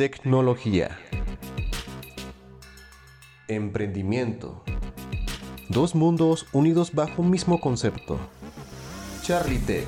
Tecnología. 0.00 0.98
Emprendimiento. 3.48 4.64
Dos 5.68 5.94
mundos 5.94 6.46
unidos 6.54 6.94
bajo 6.94 7.20
un 7.20 7.28
mismo 7.28 7.60
concepto. 7.60 8.18
Charlie 9.22 9.58
Tech. 9.58 9.86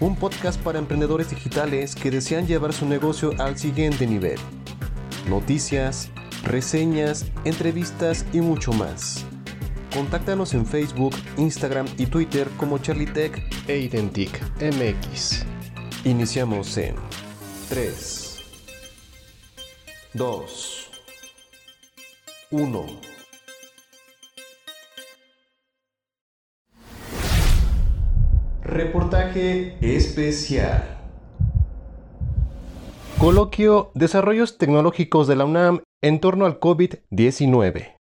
Un 0.00 0.16
podcast 0.16 0.58
para 0.62 0.78
emprendedores 0.78 1.28
digitales 1.28 1.94
que 1.94 2.10
desean 2.10 2.46
llevar 2.46 2.72
su 2.72 2.86
negocio 2.86 3.32
al 3.38 3.58
siguiente 3.58 4.06
nivel. 4.06 4.38
Noticias, 5.28 6.10
reseñas, 6.42 7.26
entrevistas 7.44 8.24
y 8.32 8.40
mucho 8.40 8.72
más. 8.72 9.26
Contáctanos 9.92 10.54
en 10.54 10.64
Facebook, 10.64 11.14
Instagram 11.36 11.88
y 11.98 12.06
Twitter 12.06 12.48
como 12.56 12.78
Charlie 12.78 13.12
Tech 13.12 13.38
e 13.68 13.80
Identic 13.80 14.40
MX. 14.62 15.44
Iniciamos 16.06 16.78
en 16.78 16.94
3, 17.68 18.23
2, 20.16 20.90
1. 22.52 22.86
Reportaje 28.62 29.76
especial. 29.80 31.00
Coloquio 33.18 33.90
Desarrollos 33.94 34.56
Tecnológicos 34.56 35.26
de 35.26 35.34
la 35.34 35.46
UNAM 35.46 35.80
en 36.00 36.20
torno 36.20 36.46
al 36.46 36.60
COVID-19. 36.60 37.96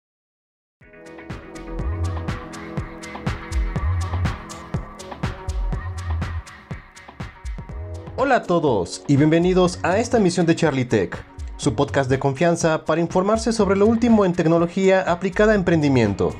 Hola 8.17 8.37
a 8.37 8.43
todos 8.43 9.03
y 9.09 9.17
bienvenidos 9.17 9.81
a 9.83 9.99
esta 9.99 10.19
emisión 10.19 10.45
de 10.45 10.55
Charlie 10.55 10.85
Tech, 10.85 11.25
su 11.63 11.77
podcast 11.77 12.11
de 12.11 12.19
confianza 12.19 12.85
para 12.85 13.01
informarse 13.01 13.53
sobre 13.53 13.77
lo 13.77 13.87
último 13.87 14.25
en 14.25 14.33
tecnología 14.33 15.01
aplicada 15.03 15.53
a 15.53 15.55
emprendimiento. 15.55 16.35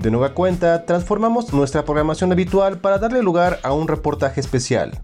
De 0.00 0.10
nueva 0.10 0.34
cuenta, 0.34 0.84
transformamos 0.84 1.52
nuestra 1.52 1.84
programación 1.84 2.32
habitual 2.32 2.80
para 2.80 2.98
darle 2.98 3.22
lugar 3.22 3.60
a 3.62 3.72
un 3.72 3.86
reportaje 3.86 4.40
especial. 4.40 5.00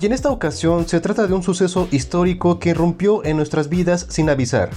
Y 0.00 0.06
en 0.06 0.14
esta 0.14 0.30
ocasión 0.30 0.88
se 0.88 0.98
trata 1.00 1.26
de 1.26 1.34
un 1.34 1.42
suceso 1.42 1.88
histórico 1.90 2.58
que 2.58 2.70
irrumpió 2.70 3.22
en 3.22 3.36
nuestras 3.36 3.68
vidas 3.68 4.06
sin 4.08 4.30
avisar. 4.30 4.70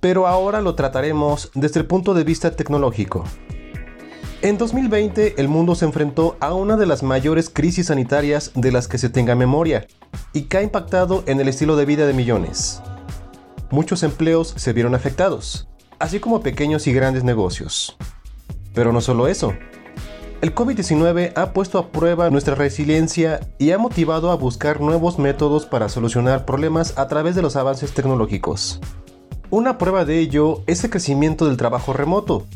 Pero 0.00 0.26
ahora 0.26 0.60
lo 0.60 0.74
trataremos 0.74 1.50
desde 1.54 1.80
el 1.80 1.86
punto 1.86 2.12
de 2.12 2.24
vista 2.24 2.50
tecnológico. 2.50 3.24
En 4.42 4.58
2020 4.58 5.40
el 5.40 5.48
mundo 5.48 5.74
se 5.74 5.86
enfrentó 5.86 6.36
a 6.40 6.52
una 6.52 6.76
de 6.76 6.84
las 6.84 7.02
mayores 7.02 7.48
crisis 7.48 7.86
sanitarias 7.86 8.52
de 8.54 8.70
las 8.70 8.86
que 8.86 8.98
se 8.98 9.08
tenga 9.08 9.34
memoria 9.34 9.86
y 10.34 10.42
que 10.42 10.58
ha 10.58 10.62
impactado 10.62 11.24
en 11.26 11.40
el 11.40 11.48
estilo 11.48 11.74
de 11.74 11.86
vida 11.86 12.06
de 12.06 12.12
millones. 12.12 12.82
Muchos 13.70 14.02
empleos 14.02 14.54
se 14.56 14.72
vieron 14.72 14.94
afectados, 14.94 15.68
así 15.98 16.20
como 16.20 16.40
pequeños 16.40 16.86
y 16.86 16.92
grandes 16.94 17.22
negocios. 17.22 17.98
Pero 18.72 18.94
no 18.94 19.02
solo 19.02 19.28
eso. 19.28 19.52
El 20.40 20.54
COVID-19 20.54 21.32
ha 21.36 21.52
puesto 21.52 21.78
a 21.78 21.90
prueba 21.90 22.30
nuestra 22.30 22.54
resiliencia 22.54 23.40
y 23.58 23.72
ha 23.72 23.78
motivado 23.78 24.30
a 24.30 24.36
buscar 24.36 24.80
nuevos 24.80 25.18
métodos 25.18 25.66
para 25.66 25.90
solucionar 25.90 26.46
problemas 26.46 26.96
a 26.96 27.08
través 27.08 27.34
de 27.34 27.42
los 27.42 27.56
avances 27.56 27.92
tecnológicos. 27.92 28.80
Una 29.50 29.76
prueba 29.76 30.06
de 30.06 30.18
ello 30.18 30.62
es 30.66 30.82
el 30.84 30.90
crecimiento 30.90 31.46
del 31.46 31.56
trabajo 31.58 31.92
remoto, 31.92 32.46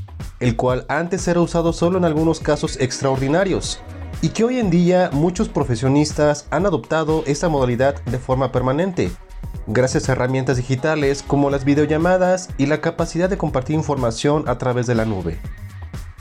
el 0.41 0.57
cual 0.57 0.87
antes 0.89 1.29
era 1.29 1.41
usado 1.41 1.75
solo 1.75 1.99
en 1.99 2.07
algunos 2.07 2.41
casos 2.41 2.81
extraordinarios, 2.81 3.81
y 4.23 4.31
que 4.31 4.45
hoy 4.45 4.59
en 4.59 4.71
día 4.71 5.11
muchos 5.13 5.51
profesionistas 5.51 6.47
han 6.51 6.65
adoptado 6.65 7.23
esta 7.27 7.51
modalidad 7.51 8.03
de 8.05 8.19
forma 8.19 8.53
permanente, 8.53 9.11
gracias 9.67 10.09
a 10.09 10.13
herramientas 10.13 10.57
digitales 10.57 11.23
como 11.27 11.51
las 11.51 11.65
videollamadas 11.65 12.49
y 12.59 12.67
la 12.67 12.81
capacidad 12.81 13.31
de 13.31 13.39
compartir 13.39 13.77
información 13.77 14.45
a 14.49 14.59
través 14.59 14.87
de 14.87 14.95
la 14.95 15.05
nube. 15.05 15.39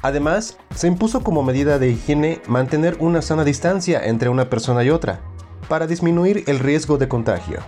Además, 0.02 0.58
se 0.76 0.88
impuso 0.88 1.22
como 1.22 1.44
medida 1.44 1.78
de 1.78 1.90
higiene 1.90 2.42
mantener 2.48 2.98
una 3.00 3.22
sana 3.22 3.44
distancia 3.44 4.04
entre 4.06 4.30
una 4.30 4.50
persona 4.50 4.84
y 4.84 4.90
otra, 4.90 5.22
para 5.70 5.88
disminuir 5.88 6.44
el 6.48 6.60
riesgo 6.60 6.98
de 6.98 7.08
contagio. 7.08 7.60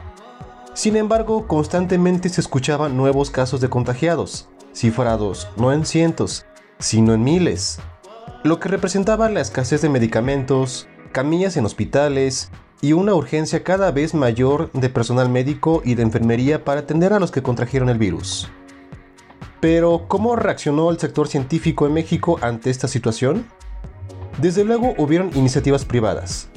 Sin 0.73 0.95
embargo, 0.95 1.47
constantemente 1.47 2.29
se 2.29 2.41
escuchaban 2.41 2.97
nuevos 2.97 3.29
casos 3.29 3.61
de 3.61 3.69
contagiados, 3.69 4.49
cifrados 4.73 5.47
no 5.55 5.71
en 5.71 5.85
cientos, 5.85 6.45
sino 6.79 7.13
en 7.13 7.23
miles, 7.23 7.79
lo 8.43 8.59
que 8.59 8.67
representaba 8.67 9.29
la 9.29 9.39
escasez 9.39 9.81
de 9.81 9.89
medicamentos, 9.89 10.87
camillas 11.11 11.55
en 11.55 11.65
hospitales 11.65 12.51
y 12.81 12.93
una 12.93 13.13
urgencia 13.13 13.63
cada 13.63 13.91
vez 13.91 14.13
mayor 14.13 14.71
de 14.73 14.89
personal 14.89 15.29
médico 15.29 15.81
y 15.85 15.95
de 15.95 16.03
enfermería 16.03 16.63
para 16.65 16.81
atender 16.81 17.13
a 17.13 17.19
los 17.19 17.31
que 17.31 17.43
contrajeron 17.43 17.89
el 17.89 17.97
virus. 17.97 18.49
Pero, 19.59 20.05
¿cómo 20.07 20.35
reaccionó 20.35 20.91
el 20.91 20.99
sector 20.99 21.27
científico 21.27 21.87
en 21.87 21.93
México 21.93 22.37
ante 22.41 22.69
esta 22.69 22.87
situación? 22.87 23.45
Desde 24.41 24.65
luego 24.65 24.93
hubieron 24.97 25.31
iniciativas 25.35 25.85
privadas, 25.85 26.49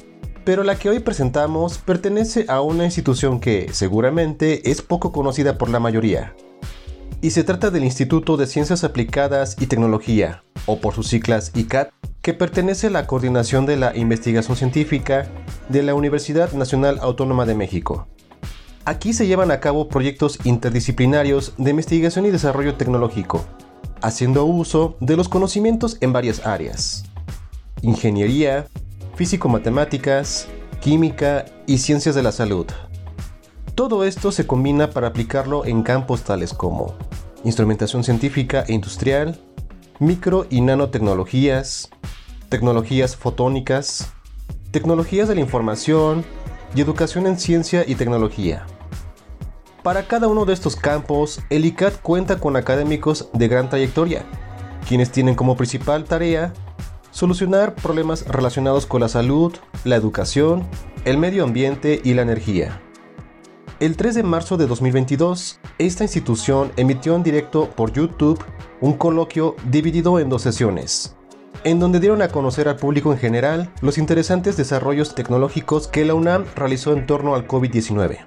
pero 0.43 0.63
la 0.63 0.77
que 0.77 0.89
hoy 0.89 0.99
presentamos 0.99 1.77
pertenece 1.77 2.45
a 2.49 2.61
una 2.61 2.85
institución 2.85 3.39
que 3.39 3.69
seguramente 3.71 4.69
es 4.71 4.81
poco 4.81 5.11
conocida 5.11 5.57
por 5.57 5.69
la 5.69 5.79
mayoría, 5.79 6.35
y 7.21 7.31
se 7.31 7.43
trata 7.43 7.71
del 7.71 7.83
Instituto 7.83 8.37
de 8.37 8.47
Ciencias 8.47 8.83
Aplicadas 8.83 9.55
y 9.59 9.67
Tecnología, 9.67 10.43
o 10.65 10.79
por 10.79 10.93
sus 10.93 11.07
siglas 11.07 11.51
ICAT, 11.55 11.91
que 12.27 12.33
pertenece 12.33 12.87
a 12.87 12.89
la 12.89 13.07
Coordinación 13.07 13.65
de 13.65 13.77
la 13.77 13.95
Investigación 13.95 14.57
Científica 14.57 15.29
de 15.69 15.81
la 15.81 15.95
Universidad 15.95 16.51
Nacional 16.51 16.99
Autónoma 17.01 17.45
de 17.45 17.55
México. 17.55 18.09
Aquí 18.83 19.13
se 19.13 19.27
llevan 19.27 19.49
a 19.49 19.61
cabo 19.61 19.87
proyectos 19.87 20.37
interdisciplinarios 20.43 21.53
de 21.57 21.69
investigación 21.69 22.25
y 22.25 22.31
desarrollo 22.31 22.75
tecnológico, 22.75 23.45
haciendo 24.01 24.43
uso 24.43 24.97
de 24.99 25.15
los 25.15 25.29
conocimientos 25.29 25.95
en 26.01 26.11
varias 26.11 26.45
áreas. 26.45 27.05
Ingeniería, 27.81 28.67
físico-matemáticas, 29.15 30.49
química 30.81 31.45
y 31.65 31.77
ciencias 31.77 32.13
de 32.13 32.23
la 32.23 32.33
salud. 32.33 32.65
Todo 33.73 34.03
esto 34.03 34.33
se 34.33 34.45
combina 34.45 34.89
para 34.89 35.07
aplicarlo 35.07 35.65
en 35.65 35.81
campos 35.81 36.23
tales 36.23 36.53
como 36.53 36.93
instrumentación 37.45 38.03
científica 38.03 38.65
e 38.67 38.73
industrial, 38.73 39.39
micro 39.99 40.45
y 40.49 40.59
nanotecnologías, 40.59 41.89
tecnologías 42.49 43.15
fotónicas, 43.15 44.13
tecnologías 44.71 45.27
de 45.27 45.35
la 45.35 45.41
información 45.41 46.23
y 46.75 46.81
educación 46.81 47.27
en 47.27 47.37
ciencia 47.37 47.83
y 47.85 47.95
tecnología. 47.95 48.65
Para 49.83 50.07
cada 50.07 50.27
uno 50.27 50.45
de 50.45 50.53
estos 50.53 50.75
campos, 50.75 51.41
el 51.49 51.65
ICAT 51.65 52.01
cuenta 52.01 52.39
con 52.39 52.55
académicos 52.55 53.29
de 53.33 53.47
gran 53.47 53.69
trayectoria, 53.69 54.23
quienes 54.87 55.11
tienen 55.11 55.35
como 55.35 55.55
principal 55.57 56.05
tarea 56.05 56.53
solucionar 57.11 57.75
problemas 57.75 58.27
relacionados 58.27 58.85
con 58.85 59.01
la 59.01 59.09
salud, 59.09 59.53
la 59.83 59.95
educación, 59.95 60.67
el 61.03 61.17
medio 61.17 61.43
ambiente 61.43 61.99
y 62.03 62.13
la 62.13 62.21
energía. 62.21 62.81
El 63.79 63.95
3 63.95 64.15
de 64.15 64.23
marzo 64.23 64.57
de 64.57 64.67
2022, 64.67 65.59
esta 65.77 66.03
institución 66.03 66.71
emitió 66.77 67.15
en 67.15 67.23
directo 67.23 67.69
por 67.69 67.91
YouTube 67.91 68.43
un 68.81 68.93
coloquio 68.93 69.55
dividido 69.69 70.19
en 70.19 70.29
dos 70.29 70.41
sesiones, 70.41 71.16
en 71.67 71.79
donde 71.79 71.99
dieron 71.99 72.21
a 72.21 72.29
conocer 72.29 72.67
al 72.67 72.77
público 72.77 73.11
en 73.11 73.19
general 73.19 73.71
los 73.81 73.97
interesantes 73.97 74.57
desarrollos 74.57 75.15
tecnológicos 75.15 75.87
que 75.87 76.05
la 76.05 76.13
UNAM 76.13 76.45
realizó 76.55 76.93
en 76.93 77.05
torno 77.05 77.35
al 77.35 77.47
COVID-19. 77.47 78.25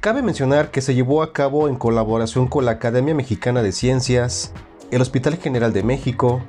Cabe 0.00 0.22
mencionar 0.22 0.70
que 0.70 0.80
se 0.80 0.94
llevó 0.94 1.22
a 1.22 1.32
cabo 1.32 1.68
en 1.68 1.76
colaboración 1.76 2.48
con 2.48 2.64
la 2.64 2.72
Academia 2.72 3.14
Mexicana 3.14 3.62
de 3.62 3.72
Ciencias, 3.72 4.52
el 4.90 5.02
Hospital 5.02 5.36
General 5.36 5.72
de 5.72 5.82
México, 5.82 6.42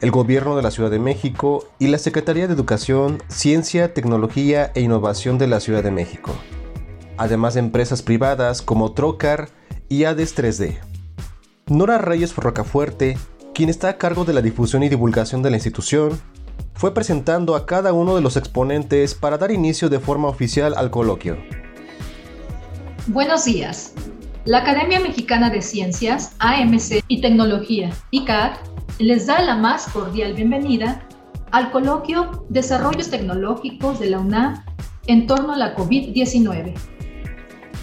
el 0.00 0.10
Gobierno 0.10 0.56
de 0.56 0.62
la 0.62 0.70
Ciudad 0.70 0.90
de 0.90 0.98
México 0.98 1.68
y 1.78 1.88
la 1.88 1.98
Secretaría 1.98 2.46
de 2.46 2.54
Educación, 2.54 3.22
Ciencia, 3.28 3.94
Tecnología 3.94 4.72
e 4.74 4.80
Innovación 4.80 5.38
de 5.38 5.46
la 5.46 5.60
Ciudad 5.60 5.82
de 5.82 5.90
México 5.90 6.32
además 7.16 7.54
de 7.54 7.60
empresas 7.60 8.02
privadas 8.02 8.62
como 8.62 8.92
Trocar 8.92 9.48
y 9.88 10.04
Ades 10.04 10.36
3D. 10.36 10.78
Nora 11.68 11.98
Reyes 11.98 12.36
Rocafuerte, 12.36 13.18
quien 13.56 13.70
está 13.70 13.88
a 13.88 13.96
cargo 13.96 14.26
de 14.26 14.34
la 14.34 14.42
difusión 14.42 14.82
y 14.82 14.90
divulgación 14.90 15.40
de 15.40 15.48
la 15.48 15.56
institución, 15.56 16.20
fue 16.74 16.92
presentando 16.92 17.56
a 17.56 17.64
cada 17.64 17.94
uno 17.94 18.14
de 18.14 18.20
los 18.20 18.36
exponentes 18.36 19.14
para 19.14 19.38
dar 19.38 19.50
inicio 19.50 19.88
de 19.88 19.98
forma 19.98 20.28
oficial 20.28 20.74
al 20.76 20.90
coloquio. 20.90 21.38
Buenos 23.06 23.46
días. 23.46 23.94
La 24.44 24.58
Academia 24.58 25.00
Mexicana 25.00 25.48
de 25.48 25.62
Ciencias, 25.62 26.36
AMC 26.38 27.02
y 27.08 27.22
Tecnología, 27.22 27.88
ICAT, 28.10 28.58
les 28.98 29.26
da 29.26 29.40
la 29.40 29.56
más 29.56 29.86
cordial 29.86 30.34
bienvenida 30.34 31.08
al 31.50 31.70
coloquio 31.70 32.44
Desarrollos 32.50 33.08
Tecnológicos 33.08 33.98
de 33.98 34.10
la 34.10 34.18
UNAM 34.18 34.62
en 35.06 35.26
torno 35.26 35.54
a 35.54 35.56
la 35.56 35.74
COVID-19 35.74 36.74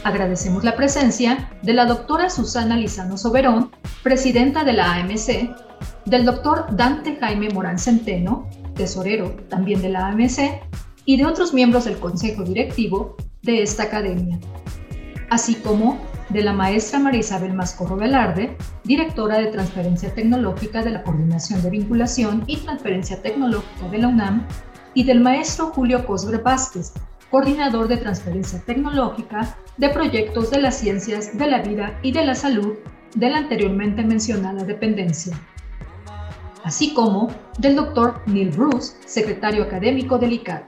Agradecemos 0.03 0.65
la 0.65 0.75
presencia 0.75 1.49
de 1.61 1.73
la 1.73 1.85
doctora 1.85 2.29
Susana 2.29 2.75
Lizano 2.75 3.17
Soberón, 3.17 3.71
presidenta 4.03 4.65
de 4.65 4.73
la 4.73 4.95
AMC, 4.95 5.55
del 6.05 6.25
doctor 6.25 6.65
Dante 6.75 7.15
Jaime 7.15 7.49
Morán 7.49 7.79
Centeno, 7.79 8.49
tesorero 8.75 9.31
también 9.47 9.81
de 9.81 9.89
la 9.89 10.07
AMC, 10.07 10.61
y 11.05 11.17
de 11.17 11.25
otros 11.25 11.53
miembros 11.53 11.85
del 11.85 11.99
consejo 11.99 12.43
directivo 12.43 13.15
de 13.43 13.61
esta 13.61 13.83
academia. 13.83 14.39
así 15.29 15.55
como 15.55 15.99
de 16.29 16.43
la 16.43 16.53
maestra 16.53 16.99
María 16.99 17.21
Isabel 17.21 17.53
Mascorro 17.53 17.95
Velarde, 17.95 18.55
directora 18.83 19.39
de 19.39 19.47
Transferencia 19.47 20.13
Tecnológica 20.13 20.83
de 20.83 20.91
la 20.91 21.03
Coordinación 21.03 21.61
de 21.63 21.69
Vinculación 21.69 22.43
y 22.45 22.57
Transferencia 22.57 23.21
Tecnológica 23.21 23.87
de 23.89 23.97
la 23.97 24.09
UNAM, 24.09 24.47
y 24.93 25.03
del 25.05 25.21
maestro 25.21 25.67
Julio 25.67 26.05
Cosbre 26.05 26.37
Vázquez, 26.37 26.93
coordinador 27.31 27.87
de 27.87 27.97
Transferencia 27.97 28.61
Tecnológica 28.63 29.57
de 29.77 29.89
Proyectos 29.89 30.51
de 30.51 30.61
las 30.61 30.77
Ciencias 30.77 31.37
de 31.37 31.47
la 31.47 31.61
Vida 31.61 31.99
y 32.01 32.11
de 32.11 32.25
la 32.25 32.35
Salud 32.35 32.73
de 33.15 33.29
la 33.29 33.39
anteriormente 33.39 34.03
mencionada 34.03 34.63
dependencia, 34.63 35.39
así 36.63 36.93
como 36.93 37.29
del 37.57 37.75
doctor 37.75 38.21
Neil 38.25 38.49
Bruce, 38.49 38.95
secretario 39.05 39.63
académico 39.63 40.17
del 40.17 40.33
ICAT. 40.33 40.63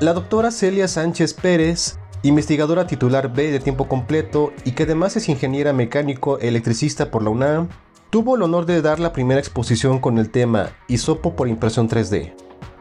La 0.00 0.12
doctora 0.12 0.50
Celia 0.50 0.88
Sánchez 0.88 1.34
Pérez 1.34 1.98
investigadora 2.22 2.86
titular 2.86 3.32
B 3.32 3.50
de 3.50 3.60
tiempo 3.60 3.88
completo 3.88 4.52
y 4.64 4.72
que 4.72 4.84
además 4.84 5.16
es 5.16 5.28
ingeniera 5.28 5.72
mecánico 5.72 6.38
electricista 6.38 7.10
por 7.10 7.22
la 7.22 7.30
UNAM, 7.30 7.68
tuvo 8.10 8.36
el 8.36 8.42
honor 8.42 8.66
de 8.66 8.80
dar 8.80 9.00
la 9.00 9.12
primera 9.12 9.40
exposición 9.40 9.98
con 9.98 10.18
el 10.18 10.30
tema 10.30 10.70
Isopo 10.88 11.34
por 11.34 11.48
impresión 11.48 11.88
3D, 11.88 12.34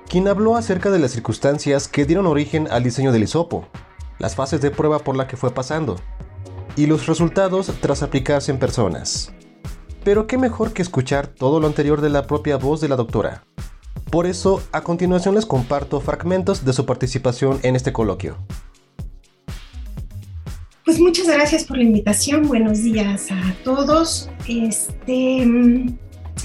quien 0.08 0.28
habló 0.28 0.56
acerca 0.56 0.92
de 0.92 1.00
las 1.00 1.12
circunstancias 1.12 1.88
que 1.88 2.06
dieron 2.06 2.28
origen 2.28 2.68
al 2.70 2.84
diseño 2.84 3.12
del 3.12 3.24
isopo, 3.24 3.68
las 4.22 4.36
fases 4.36 4.62
de 4.62 4.70
prueba 4.70 5.00
por 5.00 5.18
la 5.18 5.28
que 5.28 5.36
fue 5.36 5.52
pasando, 5.52 5.96
y 6.76 6.86
los 6.86 7.08
resultados 7.08 7.72
tras 7.82 8.04
aplicarse 8.04 8.52
en 8.52 8.60
personas. 8.60 9.34
Pero 10.04 10.28
qué 10.28 10.38
mejor 10.38 10.74
que 10.74 10.84
escuchar 10.84 11.28
todo 11.28 11.60
lo 11.60 11.66
anterior 11.66 12.02
de 12.02 12.10
la 12.10 12.28
propia 12.28 12.58
voz 12.58 12.82
de 12.82 12.88
la 12.88 12.96
doctora. 12.96 13.44
Por 14.12 14.28
eso, 14.28 14.62
a 14.72 14.82
continuación 14.82 15.36
les 15.36 15.46
comparto 15.46 16.00
fragmentos 16.02 16.64
de 16.64 16.74
su 16.74 16.86
participación 16.86 17.60
en 17.64 17.76
este 17.76 17.92
coloquio. 17.92 18.38
Pues 20.86 21.00
muchas 21.00 21.28
gracias 21.28 21.64
por 21.64 21.78
la 21.78 21.84
invitación. 21.84 22.48
Buenos 22.48 22.84
días 22.84 23.32
a 23.32 23.56
todos. 23.64 24.30
Este 24.48 25.46
mm, 25.46 25.98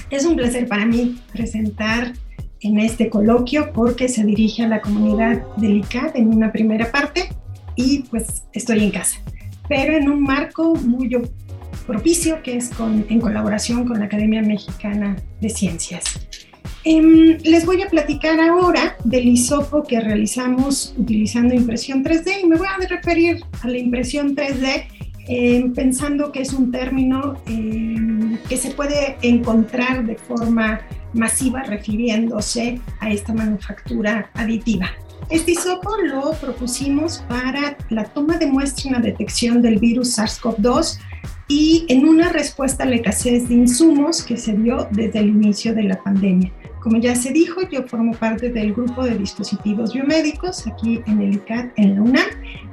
es 0.09 0.25
un 0.25 0.35
placer 0.35 0.67
para 0.67 0.85
mí 0.85 1.19
presentar 1.31 2.13
en 2.61 2.79
este 2.79 3.09
coloquio 3.09 3.71
porque 3.71 4.07
se 4.07 4.23
dirige 4.23 4.63
a 4.63 4.67
la 4.67 4.81
comunidad 4.81 5.43
del 5.57 5.77
ICAD 5.77 6.15
en 6.15 6.33
una 6.33 6.51
primera 6.51 6.91
parte 6.91 7.29
y 7.77 7.99
pues 8.09 8.43
estoy 8.51 8.83
en 8.83 8.91
casa, 8.91 9.19
pero 9.69 9.95
en 9.95 10.09
un 10.09 10.23
marco 10.23 10.75
muy 10.75 11.09
propicio 11.85 12.43
que 12.43 12.57
es 12.57 12.69
con, 12.69 13.05
en 13.07 13.21
colaboración 13.21 13.87
con 13.87 13.99
la 13.99 14.05
Academia 14.05 14.41
Mexicana 14.41 15.15
de 15.39 15.49
Ciencias. 15.49 16.27
Em, 16.83 17.37
les 17.43 17.65
voy 17.65 17.81
a 17.81 17.87
platicar 17.87 18.39
ahora 18.39 18.95
del 19.03 19.27
hisopo 19.27 19.83
que 19.83 19.99
realizamos 19.99 20.93
utilizando 20.97 21.53
impresión 21.53 22.03
3D 22.03 22.43
y 22.43 22.47
me 22.47 22.55
voy 22.55 22.67
a 22.67 22.87
referir 22.87 23.43
a 23.61 23.67
la 23.67 23.77
impresión 23.77 24.35
3D 24.35 24.87
em, 25.27 25.73
pensando 25.73 26.31
que 26.31 26.41
es 26.41 26.53
un 26.53 26.71
término 26.71 27.41
em, 27.47 28.37
que 28.47 28.57
se 28.57 28.71
puede 28.71 29.17
encontrar 29.21 30.05
de 30.05 30.15
forma 30.15 30.79
masiva 31.13 31.63
refiriéndose 31.63 32.79
a 32.99 33.09
esta 33.09 33.33
manufactura 33.33 34.29
aditiva. 34.33 34.89
Este 35.29 35.51
hisopo 35.51 35.97
lo 35.97 36.31
propusimos 36.39 37.17
para 37.27 37.75
la 37.89 38.05
toma 38.05 38.37
de 38.37 38.47
muestra 38.47 38.89
y 38.89 38.93
la 38.93 38.99
detección 38.99 39.61
del 39.61 39.77
virus 39.77 40.17
SARS-CoV-2 40.17 40.99
y 41.49 41.85
en 41.89 42.07
una 42.07 42.29
respuesta 42.29 42.83
a 42.83 42.87
la 42.87 42.95
escasez 42.95 43.49
de 43.49 43.55
insumos 43.55 44.23
que 44.23 44.37
se 44.37 44.53
dio 44.53 44.87
desde 44.91 45.19
el 45.19 45.27
inicio 45.27 45.75
de 45.75 45.83
la 45.83 46.01
pandemia. 46.01 46.53
Como 46.79 46.99
ya 46.99 47.13
se 47.13 47.33
dijo, 47.33 47.59
yo 47.69 47.83
formo 47.83 48.13
parte 48.13 48.49
del 48.49 48.73
grupo 48.73 49.03
de 49.03 49.17
dispositivos 49.17 49.93
biomédicos 49.93 50.65
aquí 50.65 51.01
en 51.07 51.21
el 51.21 51.33
ICAT, 51.33 51.73
en 51.75 51.95
la 51.95 52.01
UNAM, 52.03 52.27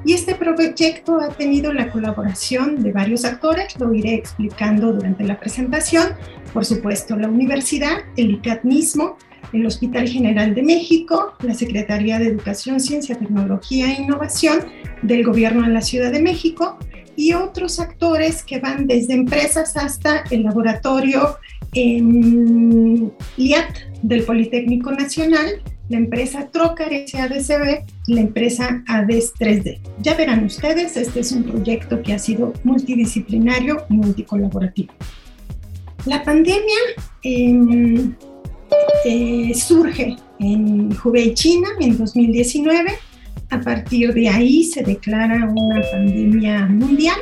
y 0.05 0.13
este 0.13 0.37
proyecto 0.37 1.19
ha 1.21 1.31
tenido 1.31 1.73
la 1.73 1.91
colaboración 1.91 2.85
de 2.85 2.93
varios 2.93 3.25
actores, 3.25 3.77
lo 3.81 3.93
iré 3.93 4.15
explicando 4.15 4.93
durante 4.93 5.25
la 5.25 5.41
presentación, 5.41 6.11
por 6.53 6.65
supuesto 6.65 7.17
la 7.17 7.27
universidad, 7.27 7.97
el 8.17 8.31
ICAT 8.31 8.63
mismo, 8.63 9.17
el 9.55 9.67
Hospital 9.67 10.09
General 10.09 10.55
de 10.55 10.63
México, 10.63 11.35
la 11.43 11.55
Secretaría 11.55 12.19
de 12.19 12.27
Educación, 12.27 12.81
Ciencia, 12.81 13.17
Tecnología 13.17 13.93
e 13.93 14.03
Innovación 14.03 14.61
del 15.03 15.25
Gobierno 15.25 15.63
de 15.63 15.73
la 15.73 15.81
Ciudad 15.81 16.13
de 16.13 16.21
México 16.21 16.79
y 17.17 17.33
otros 17.33 17.79
actores 17.79 18.43
que 18.43 18.59
van 18.59 18.87
desde 18.87 19.15
empresas 19.15 19.77
hasta 19.77 20.25
el 20.31 20.43
laboratorio 20.43 21.37
en 21.73 23.13
LIAT 23.37 23.77
del 24.03 24.25
Politécnico 24.25 24.93
Nacional, 24.93 25.63
la 25.89 25.99
empresa 25.99 26.49
Trocar 26.51 26.91
SADCB 27.07 27.85
y 28.07 28.15
la 28.15 28.21
empresa 28.21 28.83
ADES 28.87 29.35
3D. 29.35 29.81
Ya 30.01 30.15
verán 30.15 30.45
ustedes, 30.45 30.97
este 30.97 31.21
es 31.21 31.33
un 31.33 31.45
proyecto 31.45 32.03
que 32.03 32.15
ha 32.15 32.19
sido 32.19 32.53
multidisciplinario 32.65 33.85
y 33.91 33.95
multicolaborativo. 33.95 34.93
La 36.07 36.23
pandemia 36.23 36.79
em, 37.23 38.15
surge 39.55 40.17
en 40.39 40.97
Hubei, 41.03 41.35
China, 41.35 41.69
en 41.81 41.97
2019. 41.97 42.93
A 43.51 43.61
partir 43.61 44.13
de 44.15 44.29
ahí 44.29 44.65
se 44.65 44.83
declara 44.83 45.47
una 45.47 45.81
pandemia 45.93 46.67
mundial 46.67 47.19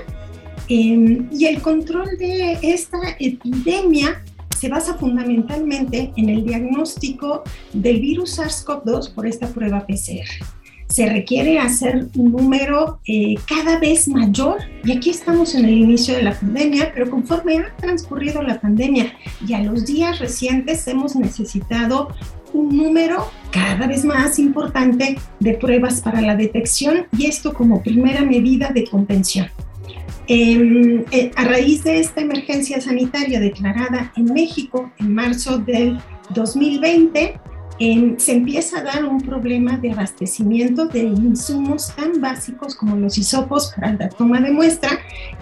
em, 0.69 1.29
y 1.31 1.47
el 1.47 1.61
control 1.61 2.17
de 2.19 2.59
esta 2.63 2.99
epidemia 3.19 4.23
se 4.59 4.69
basa 4.69 4.95
fundamentalmente 4.95 6.13
en 6.17 6.29
el 6.29 6.45
diagnóstico 6.45 7.43
del 7.73 8.01
virus 8.01 8.39
SARS-CoV-2 8.39 9.13
por 9.13 9.27
esta 9.27 9.49
prueba 9.49 9.85
PCR. 9.87 10.62
Se 10.93 11.07
requiere 11.07 11.59
hacer 11.59 12.09
un 12.17 12.33
número 12.33 13.01
eh, 13.07 13.37
cada 13.49 13.79
vez 13.79 14.09
mayor 14.09 14.59
y 14.85 14.93
aquí 14.93 15.09
estamos 15.09 15.55
en 15.55 15.65
el 15.65 15.71
inicio 15.71 16.15
de 16.15 16.23
la 16.23 16.39
pandemia, 16.39 16.93
pero 16.93 17.09
conforme 17.09 17.61
ha 17.61 17.75
transcurrido 17.79 18.43
la 18.43 18.61
pandemia 18.61 19.15
y 19.49 19.55
a 19.55 19.63
los 19.63 19.87
días 19.87 20.19
recientes 20.19 20.87
hemos 20.87 21.17
necesitado 21.17 22.09
un 22.53 22.77
número 22.77 23.25
cada 23.51 23.87
vez 23.87 24.05
más 24.05 24.39
importante 24.39 25.17
de 25.41 25.55
pruebas 25.55 26.03
para 26.03 26.21
la 26.21 26.37
detección 26.37 27.07
y 27.17 27.25
esto 27.25 27.55
como 27.55 27.83
primera 27.83 28.21
medida 28.21 28.69
de 28.69 28.85
contención. 28.85 29.47
Em, 30.29 31.07
eh, 31.11 31.31
a 31.37 31.45
raíz 31.45 31.85
de 31.85 32.01
esta 32.01 32.21
emergencia 32.21 32.83
sanitaria 32.83 33.41
declarada 33.41 34.13
en 34.15 34.27
México 34.27 34.93
en 34.99 35.15
marzo 35.15 35.57
del 35.57 35.99
2020, 36.35 37.41
em, 37.85 38.19
se 38.19 38.33
empieza 38.33 38.79
a 38.79 38.83
dar 38.83 39.05
un 39.05 39.21
problema 39.21 39.77
de 39.77 39.91
abastecimiento 39.91 40.87
de 40.87 41.01
insumos 41.01 41.95
tan 41.97 42.21
básicos 42.21 42.75
como 42.75 42.97
los 42.97 43.19
hisopos 43.19 43.73
para 43.75 43.93
la 43.95 44.09
toma 44.09 44.41
de 44.41 44.53
muestra 44.53 44.91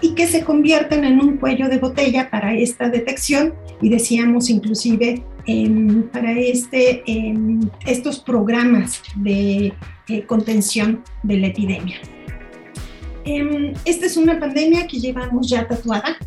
y 0.01 0.15
que 0.15 0.27
se 0.27 0.43
convierten 0.43 1.03
en 1.03 1.19
un 1.19 1.37
cuello 1.37 1.69
de 1.69 1.77
botella 1.77 2.29
para 2.29 2.55
esta 2.55 2.89
detección 2.89 3.53
y 3.81 3.89
decíamos 3.89 4.49
inclusive 4.49 5.23
em, 5.45 6.03
para 6.09 6.31
este, 6.31 7.03
estos 7.85 8.19
programas 8.19 9.01
de 9.15 9.73
eh, 10.07 10.23
contención 10.25 11.03
de 11.23 11.37
la 11.37 11.47
epidemia. 11.47 11.97
Em, 13.23 13.73
esta 13.85 14.07
es 14.07 14.17
una 14.17 14.39
pandemia 14.39 14.87
que 14.87 14.99
llevamos 14.99 15.47
ya 15.47 15.67
tatuada, 15.67 16.17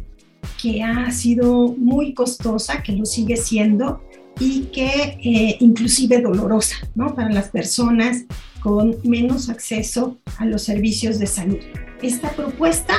que 0.63 0.83
ha 0.83 1.11
sido 1.11 1.75
muy 1.77 2.15
costosa, 2.15 2.83
que 2.83 2.93
lo 2.93 3.05
sigue 3.05 3.37
siendo 3.37 4.01
y 4.41 4.63
que 4.73 5.19
eh, 5.23 5.57
inclusive 5.61 6.21
dolorosa 6.21 6.77
¿no? 6.95 7.15
para 7.15 7.31
las 7.31 7.49
personas 7.49 8.25
con 8.61 8.97
menos 9.05 9.49
acceso 9.51 10.19
a 10.39 10.47
los 10.47 10.63
servicios 10.63 11.19
de 11.19 11.27
salud. 11.27 11.59
Esta 12.03 12.31
propuesta 12.31 12.95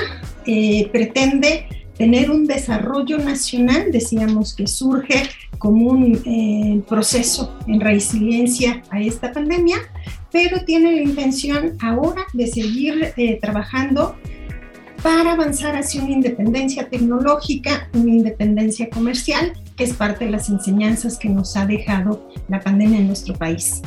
eh, 0.45 0.89
pretende 0.91 1.67
tener 1.97 2.29
un 2.29 2.45
desarrollo 2.45 3.17
nacional, 3.17 3.91
decíamos 3.91 4.53
que 4.53 4.67
surge 4.67 5.23
como 5.57 5.89
un 5.89 6.21
eh, 6.25 6.81
proceso 6.87 7.57
en 7.67 7.79
resiliencia 7.79 8.83
a 8.89 9.01
esta 9.01 9.31
pandemia, 9.31 9.77
pero 10.31 10.65
tiene 10.65 10.91
la 10.91 11.01
intención 11.01 11.77
ahora 11.79 12.23
de 12.33 12.47
seguir 12.47 13.13
eh, 13.15 13.39
trabajando 13.41 14.15
para 15.01 15.33
avanzar 15.33 15.75
hacia 15.75 16.03
una 16.03 16.11
independencia 16.11 16.89
tecnológica, 16.89 17.89
una 17.93 18.11
independencia 18.11 18.89
comercial, 18.89 19.53
que 19.75 19.83
es 19.83 19.93
parte 19.93 20.25
de 20.25 20.31
las 20.31 20.49
enseñanzas 20.49 21.17
que 21.17 21.29
nos 21.29 21.55
ha 21.57 21.65
dejado 21.65 22.29
la 22.47 22.61
pandemia 22.61 22.99
en 22.99 23.07
nuestro 23.07 23.33
país. 23.33 23.81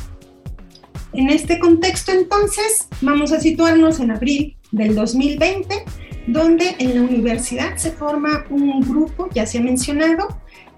En 1.12 1.30
este 1.30 1.59
contexto, 1.59 2.12
entonces, 2.12 2.88
vamos 3.00 3.33
a 3.33 3.40
situarnos 3.40 3.99
en 4.00 4.11
abril 4.11 4.57
del 4.73 4.95
2020, 4.95 5.85
donde 6.26 6.76
en 6.78 6.95
la 6.95 7.00
universidad 7.00 7.76
se 7.76 7.90
forma 7.90 8.45
un 8.50 8.80
grupo, 8.80 9.28
ya 9.33 9.47
se 9.47 9.59
ha 9.59 9.62
mencionado, 9.62 10.28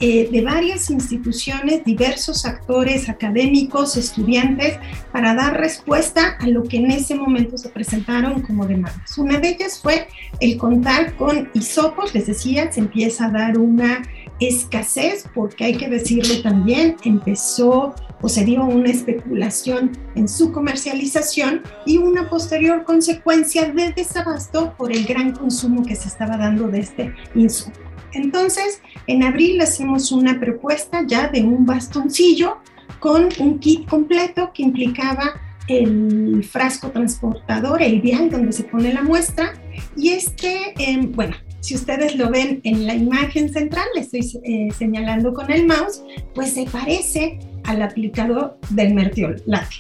eh, 0.03 0.31
de 0.33 0.41
varias 0.41 0.89
instituciones, 0.89 1.85
diversos 1.85 2.47
actores 2.47 3.11
académicos, 3.11 3.99
estudiantes, 3.99 4.79
para 5.13 5.35
dar 5.35 5.61
respuesta 5.61 6.39
a 6.39 6.47
lo 6.47 6.63
que 6.63 6.79
en 6.79 6.91
ese 6.91 7.17
momento 7.17 7.59
se 7.59 7.69
presentaron 7.69 8.41
como 8.41 8.67
demandas. 8.67 9.19
Una 9.19 9.39
de 9.39 9.51
ellas 9.51 9.79
fue 9.79 10.09
el 10.41 10.57
contar 10.57 11.17
con 11.17 11.51
hisopos, 11.53 12.15
les 12.15 12.29
decía, 12.29 12.73
se 12.73 12.81
empieza 12.81 13.27
a 13.27 13.31
dar 13.31 13.59
una 13.59 14.01
escasez, 14.41 15.25
porque 15.35 15.65
hay 15.65 15.77
que 15.77 15.89
decirlo 15.89 16.43
también, 16.43 16.97
empezó 17.05 17.95
o 18.23 18.29
se 18.29 18.45
dio 18.45 18.65
una 18.65 18.91
especulación 18.91 19.93
en 20.15 20.29
su 20.29 20.53
comercialización 20.53 21.63
y 21.87 21.99
una 21.99 22.29
posterior 22.29 22.85
consecuencia 22.85 23.71
de 23.71 23.93
desabasto 23.93 24.75
por 24.77 24.93
el 24.93 25.05
gran 25.05 25.33
consumo 25.33 25.85
que 25.85 25.97
se 25.97 26.09
estaba 26.09 26.37
dando 26.37 26.69
de 26.69 26.81
este 26.81 27.15
insumo. 27.35 27.75
Entonces, 28.13 28.83
en 29.07 29.23
abril 29.23 29.61
hacemos 29.61 30.11
una 30.13 30.41
propuesta 30.41 31.05
ya 31.07 31.29
de 31.29 31.43
un 31.43 31.65
bastoncillo 31.65 32.59
con 32.99 33.29
un 33.39 33.59
kit 33.59 33.89
completo 33.89 34.51
que 34.53 34.63
implicaba 34.63 35.41
el 35.69 36.45
frasco 36.45 36.91
transportador, 36.91 37.81
el 37.83 38.01
vial 38.01 38.31
donde 38.31 38.53
se 38.53 38.65
pone 38.65 38.93
la 38.93 39.03
muestra. 39.03 39.53
Y 39.97 40.11
este, 40.11 40.75
em, 40.79 41.13
bueno, 41.13 41.37
si 41.61 41.75
ustedes 41.75 42.17
lo 42.17 42.31
ven 42.31 42.61
en 42.65 42.87
la 42.87 42.95
imagen 42.95 43.53
central, 43.53 43.87
le 43.95 44.01
estoy 44.01 44.21
eh, 44.45 44.69
señalando 44.77 45.33
con 45.35 45.51
el 45.51 45.67
mouse, 45.67 46.03
pues 46.35 46.55
se 46.55 46.65
parece 46.65 47.39
al 47.65 47.83
aplicador 47.83 48.59
del 48.71 48.95
mertiolate. 48.95 49.77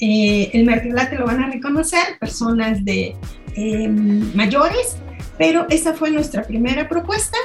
Eh, 0.00 0.50
el 0.52 0.64
mertiolate 0.64 1.16
lo 1.16 1.26
van 1.26 1.42
a 1.42 1.50
reconocer 1.50 2.18
personas 2.20 2.84
de 2.84 3.16
em, 3.56 4.34
mayores, 4.34 4.96
pero 5.36 5.66
esa 5.68 5.94
fue 5.94 6.10
nuestra 6.10 6.42
primera 6.42 6.88
propuesta. 6.88 7.36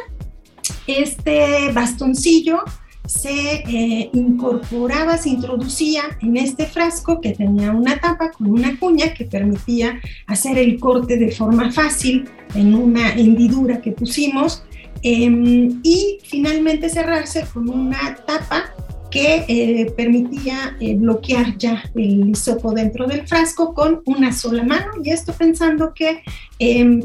Este 0.88 1.72
bastoncillo 1.74 2.64
se 3.06 3.64
eh, 3.68 4.10
incorporaba, 4.14 5.18
se 5.18 5.30
introducía 5.30 6.04
en 6.22 6.38
este 6.38 6.66
frasco 6.66 7.20
que 7.20 7.32
tenía 7.32 7.72
una 7.72 8.00
tapa 8.00 8.32
con 8.32 8.50
una 8.50 8.80
cuña 8.80 9.14
que 9.14 9.26
permitía 9.26 10.00
hacer 10.28 10.58
el 10.58 10.80
corte 10.80 11.18
de 11.18 11.32
forma 11.32 11.72
fácil 11.72 12.30
en 12.56 12.74
una 12.74 13.14
hendidura 13.14 13.82
que 13.82 13.92
pusimos 13.92 14.64
em, 15.02 15.82
y 15.84 16.20
finalmente 16.24 16.90
cerrarse 16.90 17.46
con 17.54 17.70
una 17.70 18.16
tapa 18.26 18.74
que 19.14 19.46
eh, 19.48 19.94
permitía 19.96 20.76
eh, 20.80 20.96
bloquear 20.96 21.56
ya 21.56 21.84
el 21.94 22.30
hisopo 22.30 22.72
dentro 22.72 23.06
del 23.06 23.28
frasco 23.28 23.76
con 23.76 24.02
una 24.08 24.34
sola 24.34 24.64
mano 24.64 24.88
y 25.04 25.12
esto 25.12 25.34
pensando 25.34 25.94
que 25.94 26.24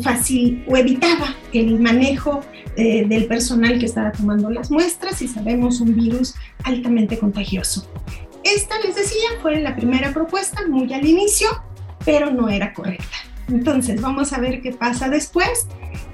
fácil 0.03 0.65
o 0.69 0.77
evitaba 0.77 1.37
el 1.53 1.79
manejo 1.81 2.41
eh, 2.77 3.05
del 3.07 3.27
personal 3.27 3.79
que 3.79 3.85
estaba 3.85 4.11
tomando 4.13 4.49
las 4.49 4.71
muestras 4.71 5.21
y 5.21 5.29
sabemos 5.29 5.83
un 5.83 5.95
virus 5.95 6.35
altamente 6.65 7.19
contagioso. 7.19 7.87
Esta, 8.43 8.79
les 8.81 8.95
decía, 8.95 9.29
fue 9.43 9.61
la 9.61 9.77
primera 9.77 10.15
propuesta 10.15 10.67
muy 10.67 10.91
al 10.95 11.05
inicio, 11.05 11.49
pero 12.07 12.31
no 12.31 12.49
era 12.49 12.73
correcta. 12.73 13.28
Entonces, 13.49 14.01
vamos 14.01 14.33
a 14.33 14.39
ver 14.39 14.61
qué 14.61 14.73
pasa 14.73 15.09
después. 15.09 15.67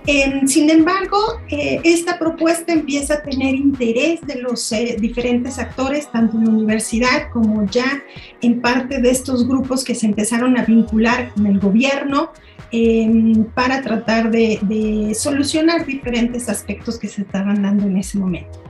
Em, 0.07 0.47
sin 0.47 0.69
embargo, 0.69 1.17
eh, 1.49 1.81
esta 1.83 2.19
propuesta 2.19 2.73
empieza 2.73 3.15
a 3.15 3.23
tener 3.23 3.55
interés 3.55 4.21
de 4.21 4.43
los 4.43 4.71
eh, 4.71 4.97
diferentes 5.01 5.59
actores, 5.59 6.11
tanto 6.13 6.37
en 6.37 6.45
la 6.45 6.51
universidad 6.51 7.31
como 7.33 7.65
ya 7.65 8.03
en 8.43 8.61
parte 8.61 9.01
de 9.01 9.11
estos 9.11 9.49
grupos 9.49 9.83
que 9.83 9.95
se 9.95 10.07
empezaron 10.07 10.59
a 10.59 10.65
vincular 10.65 11.33
con 11.33 11.47
el 11.47 11.59
gobierno 11.59 12.33
em, 12.71 13.45
para 13.47 13.81
tratar 13.81 14.31
de, 14.31 15.13
solucionar 15.19 15.87
diferentes 15.87 16.51
aspectos 16.51 16.99
que 16.99 17.09
se 17.09 17.23
estaban 17.23 17.63
dando 17.63 17.87
en 17.87 17.97
ese 17.97 18.19
momento. 18.19 18.63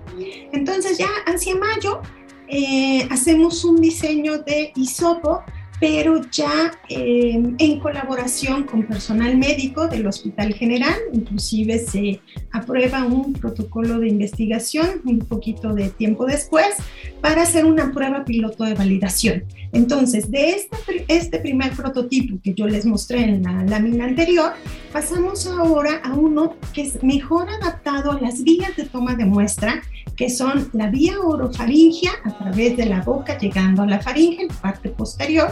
Entonces 0.52 0.99
ya 0.99 1.09
hacia 1.26 1.56
mayo 1.56 2.00
eh, 2.47 3.09
hacemos 3.11 3.64
un 3.64 3.80
diseño 3.80 4.38
de 4.38 4.73
isopo 4.76 5.42
pero 5.81 6.21
ya 6.31 6.73
eh, 6.88 7.43
en 7.59 7.81
colaboración 7.81 8.64
con 8.64 8.87
personal 8.87 9.37
médico 9.37 9.88
del 9.88 10.07
Hospital 10.07 10.54
General, 10.54 10.95
inclusive 11.12 11.78
se 11.78 12.21
aprueba 12.52 13.04
un 13.04 13.33
protocolo 13.33 13.99
de 13.99 14.09
investigación 14.09 15.02
un 15.04 15.19
poquito 15.19 15.75
de 15.75 15.88
tiempo 15.90 16.26
después 16.26 16.76
para 17.21 17.43
hacer 17.43 17.64
una 17.64 17.93
prueba 17.93 18.25
piloto 18.25 18.64
de 18.64 18.75
validación. 18.75 19.45
Entonces, 19.73 20.31
de 20.31 20.50
este, 20.50 21.04
este 21.09 21.40
primer 21.40 21.73
prototipo 21.73 22.38
que 22.43 22.54
yo 22.54 22.66
les 22.66 22.87
mostré 22.87 23.25
en 23.25 23.43
la 23.43 23.64
lámina 23.64 24.04
anterior, 24.04 24.52
pasamos 24.95 25.45
ahora 25.49 26.01
a 26.05 26.15
uno 26.15 26.55
que 26.73 26.83
es 26.83 27.03
mejor 27.03 27.49
adaptado 27.51 28.13
a 28.13 28.21
las 28.21 28.45
vías 28.45 28.77
de 28.77 28.85
toma 28.85 29.17
de 29.17 29.25
muestra, 29.25 29.83
que 30.17 30.31
son 30.31 30.71
la 30.73 30.89
vía 30.89 31.19
orofaringia 31.21 32.13
a 32.23 32.39
través 32.39 32.77
de 32.77 32.87
la 32.87 33.01
boca 33.01 33.37
llegando 33.37 33.83
a 33.83 33.87
la 33.87 34.01
faringe, 34.01 34.43
en 34.43 34.49
parte 34.49 34.91
posterior, 34.91 35.51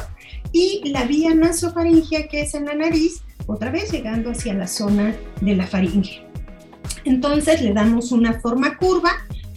y 0.52 0.88
la 0.90 1.06
vía 1.06 1.34
nasofaringia 1.34 2.28
que 2.28 2.42
es 2.42 2.54
en 2.54 2.66
la 2.66 2.74
nariz, 2.76 3.24
otra 3.48 3.72
vez 3.72 3.90
llegando 3.90 4.30
hacia 4.30 4.54
la 4.54 4.68
zona 4.68 5.12
de 5.40 5.56
la 5.56 5.66
faringe. 5.66 6.24
Entonces 7.04 7.62
le 7.62 7.72
damos 7.72 8.12
una 8.12 8.34
forma 8.34 8.78
curva 8.78 9.10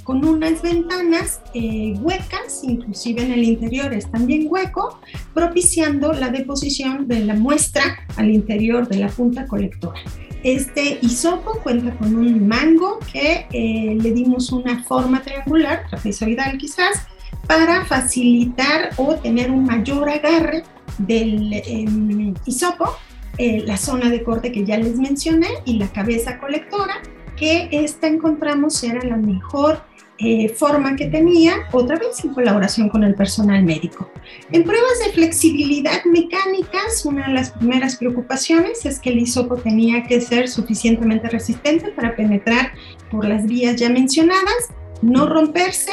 con 0.05 0.24
unas 0.24 0.62
ventanas 0.62 1.41
eh, 1.53 1.95
huecas, 2.00 2.62
inclusive 2.63 3.24
en 3.24 3.31
el 3.33 3.43
interior 3.43 3.91
es 3.91 4.09
también 4.09 4.45
hueco, 4.47 5.00
propiciando 5.33 6.13
la 6.13 6.29
deposición 6.29 7.07
de 7.07 7.25
la 7.25 7.33
muestra 7.33 7.83
al 8.15 8.29
interior 8.29 8.88
de 8.88 8.97
la 8.97 9.09
punta 9.09 9.47
colectora. 9.47 10.00
Este 10.43 11.00
hisopo 11.01 11.59
cuenta 11.63 11.97
con 11.97 12.15
un 12.15 12.47
mango 12.47 13.00
que 13.12 13.47
eh, 13.51 13.97
le 14.00 14.12
dimos 14.12 14.51
una 14.51 14.83
forma 14.83 15.24
triangular, 15.24 15.88
trapezoidal 15.89 16.59
quizás, 16.59 17.07
para 17.47 17.83
facilitar 17.85 18.91
o 18.97 19.15
tener 19.15 19.50
un 19.50 19.65
mayor 19.65 20.07
agarre 20.07 20.63
del 21.00 21.51
eh, 21.51 22.33
hisopo, 22.45 22.95
eh, 23.39 23.63
la 23.65 23.75
zona 23.75 24.12
de 24.12 24.24
corte 24.24 24.51
que 24.51 24.63
ya 24.63 24.77
les 24.77 25.00
mencioné 25.00 25.47
y 25.65 25.79
la 25.79 25.88
cabeza 25.88 26.39
colectora, 26.39 27.01
que 27.35 27.67
esta 27.71 28.05
encontramos 28.07 28.83
era 28.83 29.03
la 29.03 29.17
mejor 29.17 29.81
eh, 30.17 30.50
forma 30.50 30.95
que 30.95 31.07
tenía, 31.07 31.67
otra 31.74 31.98
vez 31.98 32.24
en 32.24 32.34
colaboración 32.34 32.89
con 32.89 33.03
el 33.03 33.15
personal 33.15 33.63
médico. 33.63 34.10
En 34.51 34.63
pruebas 34.63 35.00
de 35.05 35.12
flexibilidad 35.12 36.03
mecánicas, 36.05 37.05
una 37.05 37.27
de 37.27 37.34
las 37.34 37.51
primeras 37.51 37.98
preocupaciones 37.98 38.86
es 38.86 39.00
que 39.00 39.10
el 39.10 39.19
hisopo 39.19 39.57
tenía 39.57 40.03
que 40.03 40.22
ser 40.22 40.48
suficientemente 40.48 41.27
resistente 41.27 41.91
para 41.91 42.15
penetrar 42.15 42.72
por 43.12 43.25
las 43.25 43.45
vías 43.45 43.75
ya 43.75 43.89
mencionadas, 43.89 44.69
no 45.01 45.27
romperse 45.27 45.91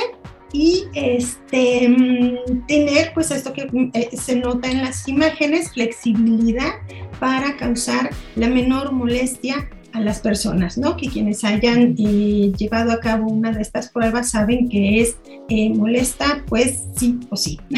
y 0.52 0.84
este, 0.94 1.88
mm, 1.88 2.66
tener 2.66 3.12
pues 3.14 3.30
esto 3.30 3.52
que 3.52 3.66
mm, 3.70 3.90
eh, 3.94 4.10
se 4.16 4.36
nota 4.36 4.70
en 4.70 4.82
las 4.82 5.08
imágenes, 5.08 5.72
flexibilidad 5.72 6.74
para 7.18 7.56
causar 7.56 8.10
la 8.36 8.48
menor 8.48 8.92
molestia 8.92 9.68
a 9.92 10.00
las 10.00 10.20
personas, 10.20 10.78
¿no? 10.78 10.96
Que 10.96 11.08
quienes 11.08 11.44
hayan 11.44 11.94
eh, 11.98 12.52
llevado 12.56 12.92
a 12.92 13.00
cabo 13.00 13.30
una 13.30 13.52
de 13.52 13.62
estas 13.62 13.88
pruebas 13.88 14.30
saben 14.30 14.68
que 14.68 15.00
es 15.00 15.16
eh, 15.48 15.70
molesta, 15.70 16.44
pues 16.46 16.84
sí 16.96 17.18
o 17.30 17.36
sí. 17.36 17.58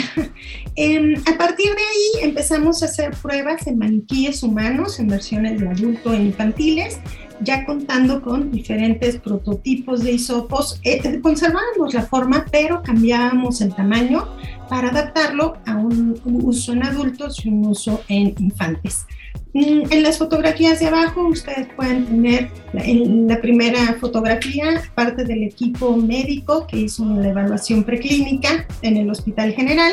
Em, 0.76 1.14
a 1.33 1.38
partir 1.38 1.66
de 1.66 1.80
ahí 1.80 2.28
empezamos 2.28 2.83
a 2.83 2.87
hacer 2.87 3.12
pruebas 3.23 3.64
en 3.68 3.78
maniquíes 3.78 4.42
humanos, 4.42 4.99
en 4.99 5.06
versiones 5.06 5.61
de 5.61 5.68
adulto 5.68 6.12
e 6.12 6.16
infantiles, 6.16 6.99
ya 7.40 7.64
contando 7.64 8.21
con 8.21 8.50
diferentes 8.50 9.18
prototipos 9.18 10.02
de 10.02 10.12
hisopos. 10.12 10.80
Eh, 10.83 11.21
conservábamos 11.21 11.94
la 11.94 12.02
forma, 12.02 12.44
pero 12.50 12.83
cambiábamos 12.83 13.61
el 13.61 13.73
tamaño 13.73 14.26
para 14.68 14.88
adaptarlo 14.88 15.59
a 15.64 15.76
un 15.76 16.21
uso 16.25 16.73
en 16.73 16.83
adultos 16.83 17.44
y 17.44 17.50
un 17.50 17.66
uso 17.66 18.02
en 18.09 18.35
infantes. 18.38 19.06
Mm, 19.54 19.92
en 19.92 20.02
las 20.02 20.18
fotografías 20.18 20.80
de 20.80 20.86
abajo 20.86 21.28
ustedes 21.28 21.68
pueden 21.76 22.06
tener 22.06 22.50
en 22.72 23.28
la 23.28 23.40
primera 23.40 23.94
fotografía 24.00 24.82
parte 24.96 25.24
del 25.24 25.44
equipo 25.44 25.96
médico 25.96 26.66
que 26.66 26.78
hizo 26.78 27.04
la 27.04 27.28
evaluación 27.28 27.84
preclínica 27.84 28.66
en 28.82 28.96
el 28.96 29.08
Hospital 29.10 29.52
General. 29.52 29.92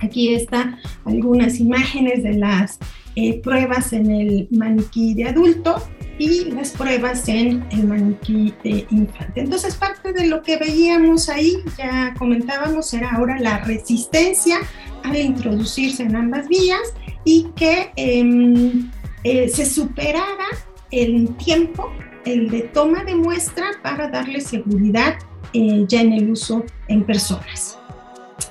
Aquí 0.00 0.34
están 0.34 0.78
algunas 1.04 1.60
imágenes 1.60 2.24
de 2.24 2.34
las 2.34 2.80
eh, 3.14 3.40
pruebas 3.40 3.92
en 3.92 4.10
el 4.10 4.48
maniquí 4.50 5.14
de 5.14 5.28
adulto 5.28 5.80
y 6.18 6.46
las 6.50 6.72
pruebas 6.72 7.28
en 7.28 7.64
el 7.70 7.86
maniquí 7.86 8.52
de 8.64 8.86
infante. 8.90 9.40
Entonces, 9.40 9.76
parte 9.76 10.12
de 10.12 10.26
lo 10.26 10.42
que 10.42 10.56
veíamos 10.56 11.28
ahí, 11.28 11.58
ya 11.78 12.12
comentábamos, 12.18 12.92
era 12.92 13.12
ahora 13.12 13.38
la 13.38 13.58
resistencia 13.58 14.58
al 15.04 15.16
introducirse 15.16 16.02
en 16.02 16.16
ambas 16.16 16.48
vías 16.48 16.80
y 17.24 17.48
que 17.56 17.90
em, 17.96 18.90
eh, 19.24 19.48
se 19.48 19.64
superara 19.66 20.46
el 20.90 21.34
tiempo, 21.36 21.90
el 22.24 22.50
de 22.50 22.62
toma 22.62 23.04
de 23.04 23.14
muestra 23.14 23.66
para 23.82 24.08
darle 24.08 24.40
seguridad 24.40 25.16
eh, 25.52 25.84
ya 25.88 26.00
en 26.00 26.12
el 26.12 26.30
uso 26.30 26.64
en 26.88 27.04
personas. 27.04 27.78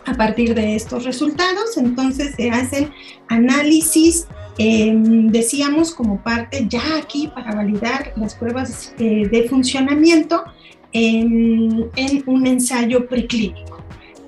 A 0.06 0.14
partir 0.16 0.54
de 0.54 0.76
estos 0.76 1.06
resultados, 1.06 1.78
entonces 1.78 2.36
se 2.36 2.50
hacen 2.50 2.92
análisis, 3.30 4.28
em, 4.58 5.28
decíamos 5.28 5.94
como 5.94 6.22
parte 6.22 6.66
ya 6.70 6.98
aquí 6.98 7.30
para 7.34 7.56
validar 7.56 8.14
las 8.18 8.36
pruebas 8.36 8.94
eh, 9.00 9.28
de 9.30 9.48
funcionamiento 9.50 10.44
en, 10.92 11.90
en 11.96 12.24
un 12.26 12.48
ensayo 12.48 13.08
preclínico. 13.08 13.73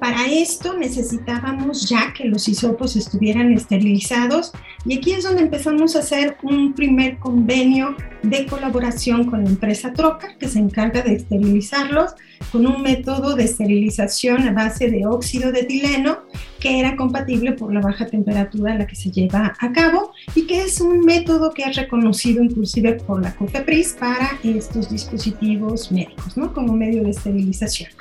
Para 0.06 0.28
esto 0.28 0.78
necesitábamos 0.78 1.90
ya 1.90 2.14
que 2.14 2.26
los 2.26 2.48
hisopos 2.48 2.96
estuvieran 2.96 3.52
esterilizados. 3.52 4.52
Y 4.86 5.00
aquí 5.00 5.14
es 5.14 5.24
donde 5.24 5.42
empezamos 5.42 5.96
a 5.96 6.00
hacer 6.00 6.38
un 6.44 6.76
primer 6.76 7.18
convenio 7.18 7.96
de 8.30 8.46
colaboración 8.48 9.26
con 9.26 9.44
la 9.44 9.50
empresa 9.50 9.94
Troca 9.94 10.36
que 10.40 10.48
se 10.48 10.60
encarga 10.60 11.02
de 11.02 11.14
esterilizarlos 11.14 12.12
con 12.52 12.66
un 12.66 12.82
método 12.82 13.36
de 13.36 13.44
esterilización 13.44 14.48
a 14.48 14.52
base 14.52 14.90
de 14.90 15.06
óxido 15.06 15.52
de 15.52 15.62
etileno 15.62 16.20
que 16.60 16.80
era 16.80 16.96
compatible 16.96 17.52
por 17.52 17.74
la 17.74 17.82
baja 17.82 18.08
temperatura 18.08 18.74
a 18.74 18.78
la 18.78 18.88
que 18.88 18.96
se 18.96 19.12
lleva 19.12 19.54
a 19.60 19.72
cabo 19.72 20.14
y 20.34 20.48
que 20.48 20.64
es 20.64 20.82
un 20.82 21.02
método 21.02 21.52
que 21.52 21.64
es 21.64 21.76
reconocido 21.76 22.44
inclusive 22.44 22.94
por 22.94 23.22
la 23.22 23.36
COFEPRIS 23.36 23.98
para 24.00 24.40
estos 24.44 24.90
dispositivos 24.90 25.92
médicos, 25.92 26.36
¿no? 26.36 26.54
Como 26.54 26.74
medio 26.74 27.04
de 27.04 27.12
esterilización. 27.12 27.92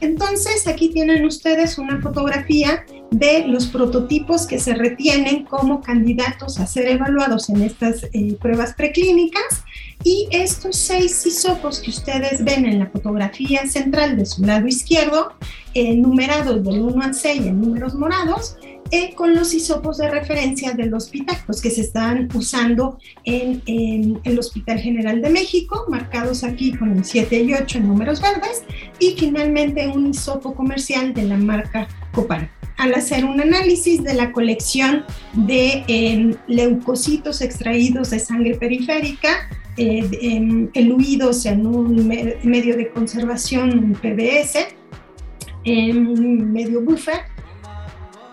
Entonces, 0.00 0.66
aquí 0.66 0.90
tienen 0.90 1.24
ustedes 1.24 1.78
una 1.78 2.00
fotografía 2.00 2.84
de 3.10 3.46
los 3.46 3.66
prototipos 3.66 4.46
que 4.46 4.58
se 4.58 4.74
retienen 4.74 5.44
como 5.44 5.80
candidatos 5.80 6.60
a 6.60 6.66
ser 6.66 6.88
evaluados 6.88 7.48
en 7.48 7.62
estas 7.62 8.04
eh, 8.12 8.36
pruebas 8.40 8.74
preclínicas 8.74 9.64
y 10.04 10.28
estos 10.30 10.76
seis 10.76 11.26
hisopos 11.26 11.80
que 11.80 11.90
ustedes 11.90 12.44
ven 12.44 12.66
en 12.66 12.78
la 12.78 12.86
fotografía 12.86 13.66
central 13.66 14.16
de 14.16 14.26
su 14.26 14.42
lado 14.44 14.66
izquierdo, 14.66 15.32
eh, 15.74 15.96
numerados 15.96 16.62
del 16.64 16.80
1 16.80 17.02
al 17.02 17.14
6 17.14 17.46
en 17.46 17.60
números 17.60 17.94
morados, 17.94 18.56
eh, 18.90 19.14
con 19.14 19.34
los 19.34 19.52
hisopos 19.52 19.98
de 19.98 20.10
referencia 20.10 20.74
hospital, 20.94 21.36
los 21.46 21.60
que 21.60 21.70
se 21.70 21.82
están 21.82 22.28
usando 22.34 22.98
en, 23.24 23.62
el 24.24 24.38
Hospital 24.38 24.78
General 24.78 25.20
de 25.20 25.28
México, 25.28 25.84
marcados 25.88 26.42
aquí 26.42 26.72
con 26.72 26.96
el 26.96 27.04
7 27.04 27.42
y 27.42 27.52
8 27.52 27.78
en 27.78 27.88
números 27.88 28.22
verdes, 28.22 28.64
y 28.98 29.14
finalmente 29.18 29.88
un 29.88 30.08
hisopo 30.08 30.54
comercial 30.54 31.12
de 31.12 31.24
la 31.24 31.36
marca 31.36 31.86
Copan. 32.12 32.50
Al 32.78 32.94
hacer 32.94 33.26
un 33.26 33.40
análisis 33.40 34.02
de 34.02 34.14
la 34.14 34.32
colección 34.32 35.04
de 35.34 35.84
em, 35.88 36.34
leucocitos 36.46 37.42
extraídos 37.42 38.10
de 38.10 38.20
sangre 38.20 38.54
periférica, 38.54 39.50
eh, 39.78 40.08
em, 40.20 40.68
eluidos 40.74 41.46
en 41.46 41.66
un 41.66 42.08
medio 42.42 42.76
de 42.76 42.90
conservación 42.90 43.96
PBS, 44.02 44.68
en 45.64 46.52
medio 46.52 46.82
buffer, 46.82 47.20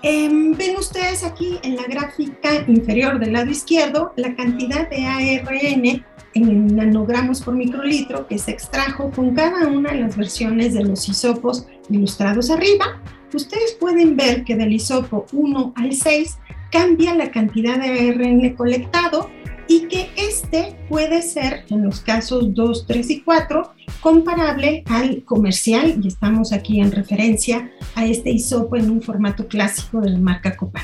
Em, 0.08 0.54
ven 0.56 0.78
ustedes 0.78 1.24
aquí 1.24 1.58
en 1.64 1.78
la 1.78 1.84
gráfica 1.88 2.64
inferior 2.68 3.18
del 3.18 3.34
lado 3.34 3.50
izquierdo 3.50 4.14
la 4.18 4.36
cantidad 4.36 4.88
de 4.88 5.04
ARN 5.04 6.06
en 6.36 6.76
nanogramos 6.76 7.42
por 7.42 7.56
microlitro 7.56 8.28
que 8.28 8.38
se 8.38 8.52
extrajo 8.52 9.10
con 9.10 9.34
cada 9.34 9.68
una 9.68 9.94
de 9.94 10.02
las 10.02 10.16
versiones 10.16 10.76
de 10.76 10.84
los 10.84 11.10
hisopos 11.10 11.66
ilustrados 11.90 12.52
arriba. 12.52 13.02
Ustedes 13.34 13.76
pueden 13.80 14.16
ver 14.16 14.44
que 14.44 14.56
del 14.56 14.74
hisopo 14.74 15.26
1 15.34 15.74
al 15.76 15.92
6 15.92 16.38
cambia 16.72 17.16
la 17.16 17.32
cantidad 17.32 17.80
de 17.80 18.12
ARN 18.12 18.56
colectado 18.56 19.32
y 19.68 19.88
que 19.88 20.10
este 20.16 20.76
puede 20.90 21.22
ser, 21.22 21.66
en 21.70 21.84
los 21.84 22.02
casos 22.02 22.54
2, 22.54 22.86
3 22.88 23.10
y 23.12 23.22
4, 23.22 23.74
comparable 24.02 24.84
al 24.88 25.24
comercial, 25.24 26.00
y 26.02 26.08
estamos 26.08 26.54
aquí 26.54 26.80
en 26.80 26.92
referencia 26.92 27.72
a 27.96 28.06
este 28.06 28.32
hisopo 28.32 28.76
en 28.76 28.90
un 28.90 29.02
formato 29.02 29.48
clásico 29.48 30.02
de 30.02 30.12
la 30.12 30.20
marca 30.20 30.56
Copal. 30.56 30.84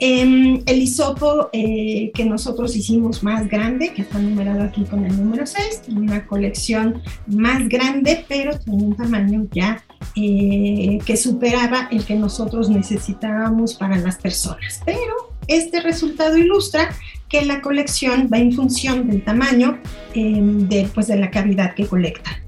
Em, 0.00 0.62
el 0.66 0.78
hisopo 0.78 1.50
eh, 1.52 2.12
que 2.14 2.24
nosotros 2.24 2.76
hicimos 2.76 3.24
más 3.24 3.48
grande, 3.48 3.92
que 3.92 4.02
está 4.02 4.20
numerado 4.20 4.62
aquí 4.62 4.84
con 4.84 5.04
el 5.04 5.16
número 5.16 5.44
6, 5.44 5.82
tiene 5.86 6.00
una 6.00 6.24
colección 6.24 7.02
más 7.26 7.68
grande, 7.68 8.24
pero 8.28 8.56
tiene 8.60 8.84
un 8.84 8.96
tamaño 8.96 9.48
ya 9.50 9.82
eh, 10.14 10.98
que 11.04 11.16
superaba 11.16 11.88
el 11.90 12.04
que 12.04 12.14
nosotros 12.14 12.70
necesitábamos 12.70 13.74
para 13.74 13.96
las 13.96 14.18
personas. 14.18 14.80
Pero 14.86 15.34
este 15.48 15.80
resultado 15.80 16.36
ilustra 16.36 16.90
que 17.28 17.44
la 17.44 17.60
colección 17.60 18.28
va 18.32 18.38
en 18.38 18.52
función 18.52 19.08
del 19.08 19.22
tamaño 19.22 19.78
em, 20.14 20.68
de, 20.68 20.88
pues, 20.94 21.08
de 21.08 21.16
la 21.16 21.30
cavidad 21.30 21.74
que 21.74 21.86
colecta. 21.86 22.42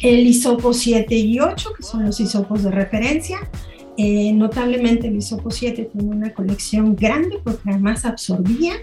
El 0.00 0.26
hisopo 0.26 0.72
7 0.72 1.14
y 1.14 1.40
8, 1.40 1.70
que 1.76 1.82
son 1.82 2.06
los 2.06 2.20
hisopos 2.20 2.62
de 2.62 2.70
referencia, 2.70 3.38
eh, 3.96 4.32
notablemente 4.32 5.08
el 5.08 5.16
hisopo 5.16 5.50
7 5.50 5.90
tiene 5.92 6.14
una 6.14 6.32
colección 6.32 6.94
grande 6.94 7.40
porque 7.42 7.68
además 7.68 8.04
absorbía 8.04 8.74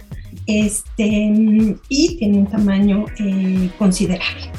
este, 0.46 1.77
y 1.88 2.17
tiene 2.17 2.39
un 2.39 2.48
tamaño 2.48 3.05
eh, 3.20 3.70
considerable. 3.77 4.51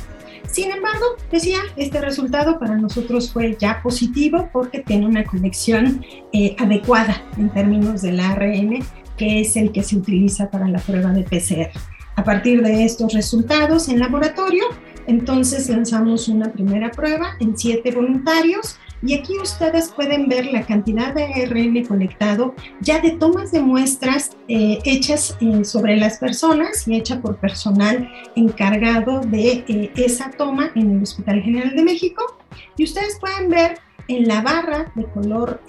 Sin 0.51 0.71
embargo, 0.71 1.05
decía, 1.31 1.59
este 1.77 2.01
resultado 2.01 2.59
para 2.59 2.79
nosotros 2.79 3.31
fue 3.31 3.59
ya 3.61 3.83
positivo 3.83 4.49
porque 4.51 4.79
tiene 4.79 5.05
una 5.05 5.25
colección 5.25 6.03
eh, 6.33 6.57
adecuada 6.59 7.23
en 7.37 7.51
términos 7.51 8.01
del 8.01 8.21
ARN 8.21 8.83
que 9.17 9.41
es 9.41 9.57
el 9.57 9.73
que 9.73 9.83
se 9.83 9.97
utiliza 9.97 10.51
para 10.51 10.69
la 10.69 10.79
prueba 10.79 11.11
de 11.11 11.23
PCR. 11.25 11.71
A 12.17 12.25
partir 12.25 12.63
de 12.63 12.85
estos 12.85 13.13
resultados 13.13 13.89
en 13.89 13.99
laboratorio, 13.99 14.65
entonces 15.07 15.69
lanzamos 15.69 16.29
una 16.29 16.51
primera 16.51 16.91
prueba 16.91 17.37
en 17.41 17.57
siete 17.57 17.93
voluntarios 17.93 18.79
y 19.03 19.15
aquí 19.15 19.39
ustedes 19.39 19.91
pueden 19.91 20.29
ver 20.29 20.47
la 20.47 20.65
cantidad 20.65 21.15
de 21.15 21.25
ARN 21.25 21.85
conectado 21.85 22.55
ya 22.81 23.01
de 23.01 23.13
tomas 23.13 23.53
de 23.53 23.61
muestras 23.61 24.37
eh, 24.49 24.79
hechas 24.85 25.37
eh, 25.41 25.65
sobre 25.65 25.97
las 25.97 26.19
personas 26.19 26.89
y 26.89 26.97
hecha 26.97 27.21
por 27.21 27.37
personal 27.37 28.11
encargado 28.35 29.21
de 29.21 29.65
eh, 29.69 29.93
esa 29.97 30.31
toma 30.31 30.71
en 30.75 30.93
el 30.93 31.03
Hospital 31.03 31.43
General 31.43 31.77
de 31.77 31.85
México. 31.85 32.39
Y 32.77 32.85
ustedes 32.85 33.19
pueden 33.21 33.51
ver 33.51 33.79
en 34.09 34.27
la 34.27 34.41
barra 34.41 34.91
de 34.95 35.05
color 35.05 35.61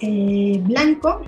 blanco 0.62 1.20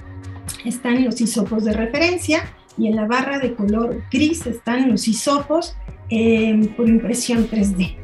están 0.64 1.04
los 1.04 1.20
hisopos 1.20 1.64
de 1.64 1.72
referencia 1.72 2.42
y 2.76 2.86
en 2.88 2.96
la 2.96 3.06
barra 3.06 3.38
de 3.38 3.54
color 3.54 4.02
gris 4.10 4.46
están 4.46 4.90
los 4.90 5.06
hisopos 5.08 5.76
eh, 6.08 6.72
por 6.76 6.88
impresión 6.88 7.48
3D. 7.48 7.96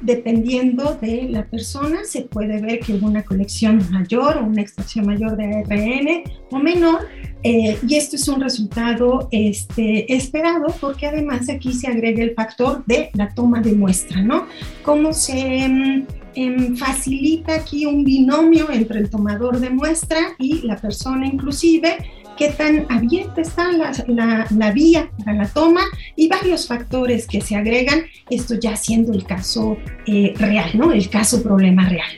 Dependiendo 0.00 0.98
de 1.00 1.28
la 1.28 1.46
persona, 1.46 2.00
se 2.04 2.22
puede 2.22 2.60
ver 2.60 2.80
que 2.80 2.94
hubo 2.94 3.06
una 3.06 3.22
colección 3.22 3.80
mayor 3.92 4.36
o 4.38 4.44
una 4.44 4.60
extracción 4.60 5.06
mayor 5.06 5.36
de 5.36 5.44
ARN 5.44 6.24
o 6.50 6.58
menor, 6.58 7.06
eh, 7.44 7.78
y 7.86 7.94
esto 7.94 8.16
es 8.16 8.26
un 8.26 8.40
resultado 8.40 9.28
este, 9.30 10.12
esperado 10.12 10.74
porque 10.80 11.06
además 11.06 11.48
aquí 11.48 11.72
se 11.72 11.86
agrega 11.86 12.24
el 12.24 12.34
factor 12.34 12.84
de 12.86 13.10
la 13.14 13.32
toma 13.32 13.60
de 13.60 13.72
muestra, 13.72 14.22
¿no? 14.22 14.46
Cómo 14.82 15.12
se 15.12 16.04
em, 16.34 16.76
facilita 16.76 17.54
aquí 17.54 17.86
un 17.86 18.04
binomio 18.04 18.70
entre 18.70 19.00
el 19.00 19.10
tomador 19.10 19.60
de 19.60 19.70
muestra 19.70 20.34
y 20.38 20.62
la 20.62 20.76
persona 20.76 21.26
inclusive 21.26 21.98
qué 22.36 22.48
tan 22.50 22.86
abierta 22.90 23.40
está 23.40 23.70
la, 23.72 24.72
vía 24.72 25.10
para 25.18 25.34
la 25.34 25.48
toma 25.48 25.82
y 26.16 26.28
varios 26.28 26.66
factores 26.66 27.26
que 27.26 27.40
se 27.40 27.56
agregan, 27.56 28.02
esto 28.30 28.54
ya 28.54 28.76
siendo 28.76 29.12
el 29.12 29.24
caso 29.24 29.76
eh, 30.06 30.34
real, 30.38 30.70
¿no? 30.74 30.92
El 30.92 31.08
caso 31.08 31.42
problema 31.42 31.88
real. 31.88 32.10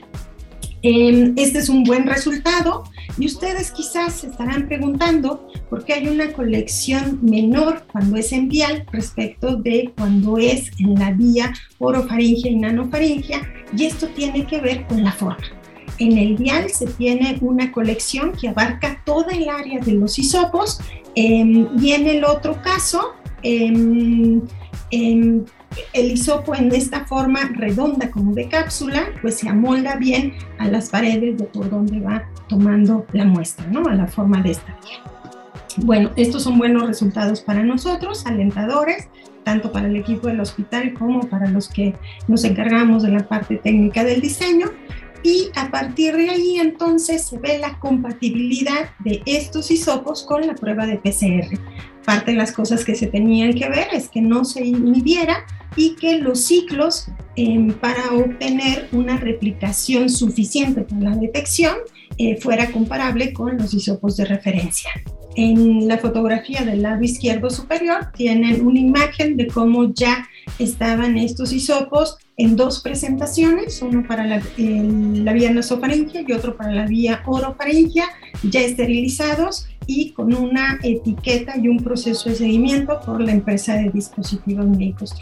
Em, 0.83 1.33
este 1.37 1.59
es 1.59 1.69
un 1.69 1.83
buen 1.83 2.07
resultado 2.07 2.85
y 3.19 3.27
ustedes 3.27 3.71
quizás 3.71 4.15
se 4.15 4.29
estarán 4.29 4.67
preguntando 4.67 5.49
por 5.71 5.85
qué 5.85 5.95
hay 5.95 6.09
una 6.09 6.33
colección 6.33 7.19
menor 7.23 7.85
cuando 7.91 8.17
es 8.17 8.33
en 8.33 8.49
vial 8.49 8.87
respecto 8.93 9.57
de 9.57 9.93
cuando 9.97 10.39
es 10.39 10.71
en 10.79 10.95
la 10.95 11.13
vía 11.13 11.53
orofaringia 11.79 12.51
y 12.51 12.57
nanofaringia 12.57 13.43
y 13.77 13.85
esto 13.85 14.09
tiene 14.09 14.47
que 14.47 14.61
ver 14.61 14.87
con 14.87 15.03
la 15.03 15.13
forma. 15.13 15.39
En 15.99 16.19
el 16.19 16.37
vial 16.37 16.71
se 16.71 16.87
tiene 16.87 17.39
una 17.41 17.71
colección 17.71 18.33
que 18.33 18.49
abarca 18.49 19.03
toda 19.05 19.33
el 19.33 19.49
área 19.49 19.81
de 19.81 19.93
los 19.93 20.19
hisopos 20.19 20.81
em, 21.15 21.69
y 21.81 21.93
en 21.93 22.09
el 22.09 22.25
otro 22.25 22.61
caso 22.63 23.13
em, 23.43 24.43
em, 24.91 25.45
el 25.93 26.11
hisopo 26.11 26.55
en 26.55 26.73
esta 26.75 27.05
forma 27.05 27.41
redonda 27.55 28.11
como 28.11 28.35
de 28.35 28.49
cápsula 28.49 29.07
pues 29.23 29.37
se 29.37 29.49
amolda 29.49 29.97
bien 29.97 30.35
a 30.59 30.69
las 30.69 30.91
paredes 30.91 31.39
de 31.39 31.45
por 31.45 31.71
donde 31.71 32.01
va 32.01 32.25
tomando 32.49 33.07
la 33.13 33.25
muestra, 33.25 33.67
¿no? 33.69 33.87
A 33.89 33.95
la 33.95 34.07
forma 34.07 34.41
de 34.43 34.53
esta. 34.53 34.77
Bueno, 35.79 36.11
estos 36.17 36.45
son 36.45 36.59
buenos 36.59 36.87
resultados 36.87 37.41
para 37.41 37.65
nosotros, 37.65 38.27
alentadores, 38.27 39.09
tanto 39.43 39.73
para 39.73 39.89
el 39.89 39.97
equipo 39.97 40.29
del 40.29 40.41
hospital 40.41 40.95
como 40.95 41.29
para 41.29 41.49
los 41.49 41.69
que 41.69 41.95
nos 42.29 42.45
encargamos 42.45 43.03
de 43.03 43.11
la 43.11 43.27
parte 43.29 43.57
técnica 43.57 44.05
del 44.05 44.21
diseño 44.21 44.71
y 45.25 45.49
a 45.57 45.71
partir 45.71 46.17
de 46.17 46.29
ahí 46.29 46.59
entonces 46.59 47.25
se 47.25 47.39
ve 47.39 47.59
la 47.59 47.79
compatibilidad 47.79 48.91
de 49.01 49.23
estos 49.25 49.71
hisopos 49.71 50.23
con 50.23 50.47
la 50.47 50.55
prueba 50.55 50.87
de 50.87 50.99
PCR. 50.99 51.59
Parte 52.05 52.33
de 52.33 52.37
las 52.37 52.53
cosas 52.53 52.85
que 52.85 52.95
se 52.95 53.07
tenían 53.07 53.55
que 53.55 53.69
ver 53.69 53.89
es 53.93 54.09
que 54.09 54.21
no 54.21 54.45
se 54.45 54.65
inhibiera 54.65 55.47
y 55.77 55.97
que 55.97 56.19
los 56.19 56.41
ciclos 56.45 57.09
em, 57.37 57.73
para 57.73 58.13
obtener 58.13 58.89
una 58.93 59.17
replicación 59.17 60.09
suficiente 60.09 60.83
para 60.83 61.11
la 61.11 61.17
detección 61.17 61.77
eh, 62.19 62.37
fuera 62.41 62.71
comparable 62.71 63.33
con 63.33 63.59
los 63.59 63.75
hisopos 63.75 64.17
de 64.17 64.25
referencia. 64.25 64.91
En 65.37 65.89
la 65.89 65.99
fotografía 65.99 66.65
del 66.65 66.83
lado 66.83 67.03
izquierdo 67.03 67.51
superior 67.51 68.13
tienen 68.15 68.65
una 68.65 68.79
imagen 68.79 69.37
de 69.37 69.49
cómo 69.49 69.93
ya 69.93 70.29
estaban 70.61 71.19
estos 71.19 71.53
hisopos 71.53 72.19
en 72.37 72.55
dos 72.55 72.81
presentaciones, 72.83 73.83
uno 73.83 74.05
para 74.07 74.27
la, 74.27 74.43
la 74.57 75.33
vía 75.33 75.51
nasofaringea 75.51 76.25
y 76.27 76.33
otro 76.33 76.57
para 76.57 76.73
la 76.73 76.87
vía 76.87 77.23
orofaringea, 77.27 78.07
ya 78.45 78.61
esterilizados 78.61 79.67
y 79.87 80.11
con 80.11 80.35
una 80.35 80.79
etiqueta 80.83 81.57
y 81.57 81.69
un 81.69 81.79
proceso 81.79 82.29
de 82.29 82.37
seguimiento 82.37 83.01
por 83.05 83.21
la 83.21 83.33
empresa 83.33 83.75
de 83.75 83.91
dispositivos 83.91 84.67
médicos 84.67 85.15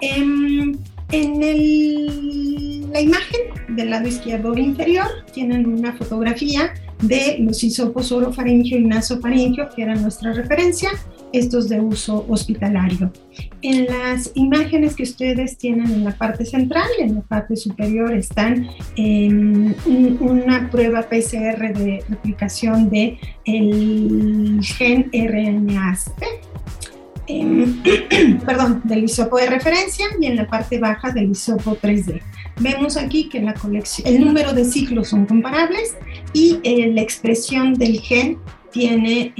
em, 0.00 0.76
en 1.10 2.92
la 2.92 3.00
imagen 3.00 3.40
del 3.76 3.90
lado 3.90 4.08
izquierdo 4.08 4.56
inferior 4.56 5.06
tienen 5.32 5.66
una 5.66 5.92
fotografía 5.94 6.72
de 7.02 7.36
los 7.40 7.62
hisopos 7.62 8.12
orofaringio 8.12 8.78
y 8.78 8.84
nasofaringio, 8.84 9.68
que 9.74 9.82
era 9.82 9.94
nuestra 9.94 10.32
referencia, 10.32 10.90
estos 11.34 11.68
de 11.68 11.80
uso 11.80 12.24
hospitalario. 12.28 13.12
En 13.62 13.86
las 13.86 14.30
imágenes 14.34 14.94
que 14.94 15.02
ustedes 15.02 15.58
tienen 15.58 15.90
en 15.90 16.04
la 16.04 16.12
parte 16.12 16.46
central, 16.46 16.88
en 16.98 17.16
la 17.16 17.20
parte 17.22 17.56
superior, 17.56 18.14
están 18.14 18.68
en 18.96 19.74
una 20.20 20.70
prueba 20.70 21.02
PCR 21.02 21.72
de 21.74 22.04
replicación 22.08 22.88
de 22.88 23.18
el 23.44 24.60
gen 24.62 25.10
RNA-seq, 25.12 26.24
em, 27.26 27.82
perdón, 28.46 28.82
del 28.84 29.04
hisopo 29.04 29.38
de 29.38 29.46
referencia 29.46 30.06
y 30.20 30.26
en 30.26 30.36
la 30.36 30.46
parte 30.46 30.78
baja 30.78 31.10
del 31.10 31.32
hisopo 31.32 31.76
3D. 31.76 32.20
Vemos 32.60 32.96
aquí 32.96 33.28
que 33.28 33.42
la 33.42 33.54
colección, 33.54 34.06
el 34.06 34.24
número 34.24 34.52
de 34.52 34.64
ciclos 34.64 35.08
son 35.08 35.26
comparables 35.26 35.96
y 36.32 36.60
eh, 36.62 36.92
la 36.94 37.00
expresión 37.00 37.74
del 37.74 38.00
gen 38.00 38.38
tiene 38.74 39.32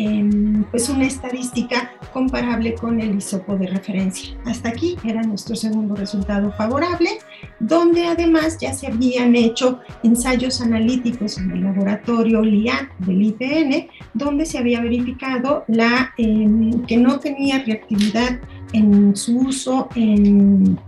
pues 0.70 0.88
una 0.88 1.06
estadística 1.06 1.90
comparable 2.12 2.74
con 2.74 3.00
el 3.00 3.16
hisopo 3.16 3.56
de 3.56 3.66
referencia. 3.66 4.32
Hasta 4.44 4.68
aquí 4.68 4.96
era 5.04 5.22
nuestro 5.22 5.56
segundo 5.56 5.96
resultado 5.96 6.52
favorable, 6.52 7.10
donde 7.58 8.06
además 8.06 8.58
ya 8.60 8.72
se 8.72 8.86
habían 8.86 9.34
hecho 9.34 9.80
ensayos 10.04 10.60
analíticos 10.60 11.36
en 11.38 11.50
el 11.50 11.64
laboratorio 11.64 12.42
LIAT 12.42 12.96
del 12.98 13.22
IPN, 13.22 13.88
donde 14.14 14.46
se 14.46 14.58
había 14.58 14.80
verificado 14.80 15.64
la, 15.66 16.14
em, 16.16 16.84
que 16.84 16.96
no 16.96 17.18
tenía 17.18 17.64
reactividad 17.64 18.38
en 18.72 19.16
su 19.16 19.36
uso 19.38 19.88
en 19.96 20.78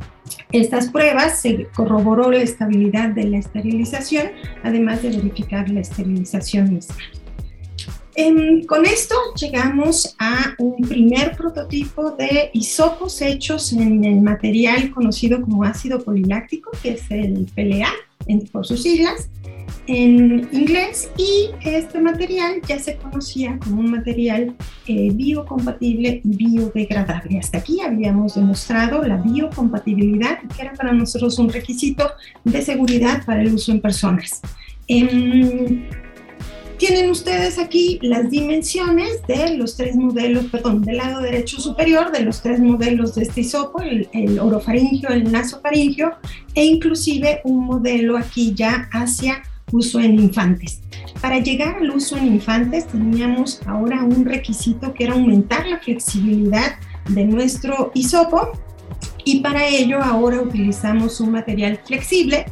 estas 0.53 0.89
pruebas 0.91 1.41
se 1.41 1.67
corroboró 1.75 2.31
la 2.31 2.43
estabilidad 2.43 3.11
de 3.11 3.25
la 3.25 3.39
esterilización, 3.39 4.29
además 4.63 5.03
de 5.03 5.11
verificar 5.11 5.69
la 5.69 5.81
esterilización 5.81 6.75
misma. 6.75 6.97
Con 8.67 8.87
esto 8.87 9.15
llegamos 9.39 10.17
a 10.19 10.55
un 10.59 10.77
primer 10.89 11.37
prototipo 11.37 12.13
de 12.13 12.51
hisopos 12.55 13.21
hechos 13.21 13.73
en 13.73 14.05
el 14.05 14.21
material 14.23 14.91
conocido 14.91 15.43
como 15.43 15.65
ácido 15.65 16.03
poliláctico, 16.03 16.71
que 16.83 16.93
es 16.93 17.11
el 17.11 17.47
PLA 17.55 17.93
por 18.53 18.67
sus 18.67 18.83
siglas, 18.83 19.29
en 19.87 20.49
inglés 20.53 21.11
y 21.17 21.51
este 21.63 22.01
material 22.01 22.61
ya 22.67 22.79
se 22.79 22.97
conocía 22.97 23.59
como 23.63 23.81
un 23.81 23.91
material 23.91 24.57
eh, 24.87 25.11
biocompatible 25.13 26.21
y 26.25 26.37
biodegradable. 26.37 27.39
Hasta 27.39 27.59
aquí 27.59 27.81
habíamos 27.81 28.35
demostrado 28.35 29.03
la 29.03 29.19
biocompatibilidad, 29.19 30.41
que 30.41 30.63
era 30.63 30.73
para 30.73 30.93
nosotros 30.93 31.39
un 31.39 31.51
requisito 31.51 32.11
de 32.45 32.63
seguridad 32.63 33.25
para 33.25 33.43
el 33.43 33.55
uso 33.55 33.73
en 33.73 33.81
personas. 33.81 34.41
Em, 34.89 35.89
tienen 36.79 37.11
ustedes 37.11 37.59
aquí 37.59 37.99
las 38.03 38.31
dimensiones 38.31 39.23
de 39.27 39.57
los 39.57 39.77
tres 39.77 39.97
modelos, 39.97 40.47
perdón, 40.47 40.83
del 40.83 40.99
lado 40.99 41.21
derecho 41.21 41.61
superior 41.61 42.13
de 42.13 42.21
los 42.21 42.43
tres 42.43 42.61
modelos 42.61 43.15
de 43.15 43.23
este 43.23 43.43
hisopo, 43.43 43.81
el, 43.83 44.09
el 44.13 44.39
orofaringio, 44.39 45.11
el 45.11 45.31
nasofaringio 45.31 46.13
e 46.55 46.65
inclusive 46.65 47.41
un 47.45 47.65
modelo 47.65 48.17
aquí 48.17 48.53
ya 48.55 48.89
hacia 48.93 49.43
uso 49.73 50.01
en 50.01 50.19
infantes. 50.19 50.81
Para 51.21 51.39
llegar 51.39 51.77
al 51.77 51.91
uso 51.91 52.17
en 52.17 52.27
infantes 52.27 52.87
teníamos 52.87 53.61
ahora 53.67 54.03
un 54.03 54.25
requisito 54.25 54.93
que 54.95 55.05
era 55.05 55.15
aumentar 55.15 55.67
la 55.67 55.79
flexibilidad 55.79 56.77
de 57.09 57.25
nuestro 57.25 57.91
hisopo 57.95 58.53
y 59.25 59.41
para 59.41 59.67
ello 59.67 60.01
ahora 60.03 60.41
utilizamos 60.41 61.21
un 61.21 61.33
material 61.33 61.81
flexible 61.85 62.47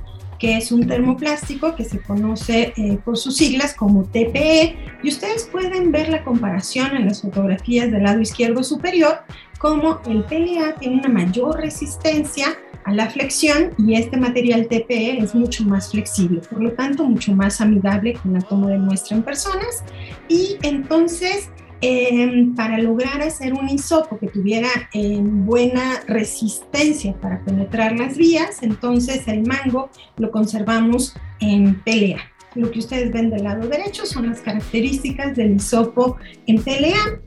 que 0.44 0.58
es 0.58 0.72
un 0.72 0.86
termoplástico 0.86 1.74
que 1.74 1.84
se 1.84 2.00
conoce 2.00 2.74
eh, 2.76 2.98
por 3.02 3.16
sus 3.16 3.34
siglas 3.34 3.72
como 3.72 4.04
TPE 4.04 4.76
y 5.02 5.08
ustedes 5.08 5.44
pueden 5.44 5.90
ver 5.90 6.10
la 6.10 6.22
comparación 6.22 6.94
en 6.94 7.06
las 7.06 7.22
fotografías 7.22 7.90
del 7.90 8.02
lado 8.02 8.20
izquierdo 8.20 8.62
superior 8.62 9.20
como 9.56 10.02
el 10.06 10.22
PLA 10.24 10.74
tiene 10.78 10.96
una 10.96 11.08
mayor 11.08 11.56
resistencia 11.56 12.48
a 12.84 12.92
la 12.92 13.08
flexión 13.08 13.70
y 13.78 13.94
este 13.94 14.18
material 14.18 14.68
TPE 14.68 15.16
es 15.20 15.34
mucho 15.34 15.64
más 15.64 15.90
flexible, 15.90 16.42
por 16.42 16.62
lo 16.62 16.72
tanto 16.72 17.04
mucho 17.04 17.32
más 17.32 17.62
amigable 17.62 18.12
con 18.12 18.34
la 18.34 18.42
toma 18.42 18.68
de 18.68 18.76
muestra 18.76 19.16
en 19.16 19.22
personas. 19.22 19.82
Y 20.28 20.58
entonces 20.60 21.48
em, 21.86 22.54
para 22.54 22.78
lograr 22.78 23.20
hacer 23.20 23.52
un 23.52 23.68
hisopo 23.68 24.18
que 24.18 24.28
tuviera 24.28 24.68
em, 24.94 25.44
buena 25.44 26.00
resistencia 26.06 27.12
para 27.20 27.44
penetrar 27.44 27.98
las 27.98 28.16
vías, 28.16 28.62
entonces 28.62 29.28
el 29.28 29.42
mango 29.42 29.90
lo 30.16 30.30
conservamos 30.30 31.14
en 31.40 31.82
PLA. 31.82 32.20
Lo 32.54 32.70
que 32.70 32.78
ustedes 32.78 33.12
ven 33.12 33.28
del 33.28 33.44
lado 33.44 33.68
derecho 33.68 34.06
son 34.06 34.28
las 34.28 34.40
características 34.40 35.36
del 35.36 35.56
hisopo 35.56 36.16
en 36.46 36.62
PLA 36.62 37.20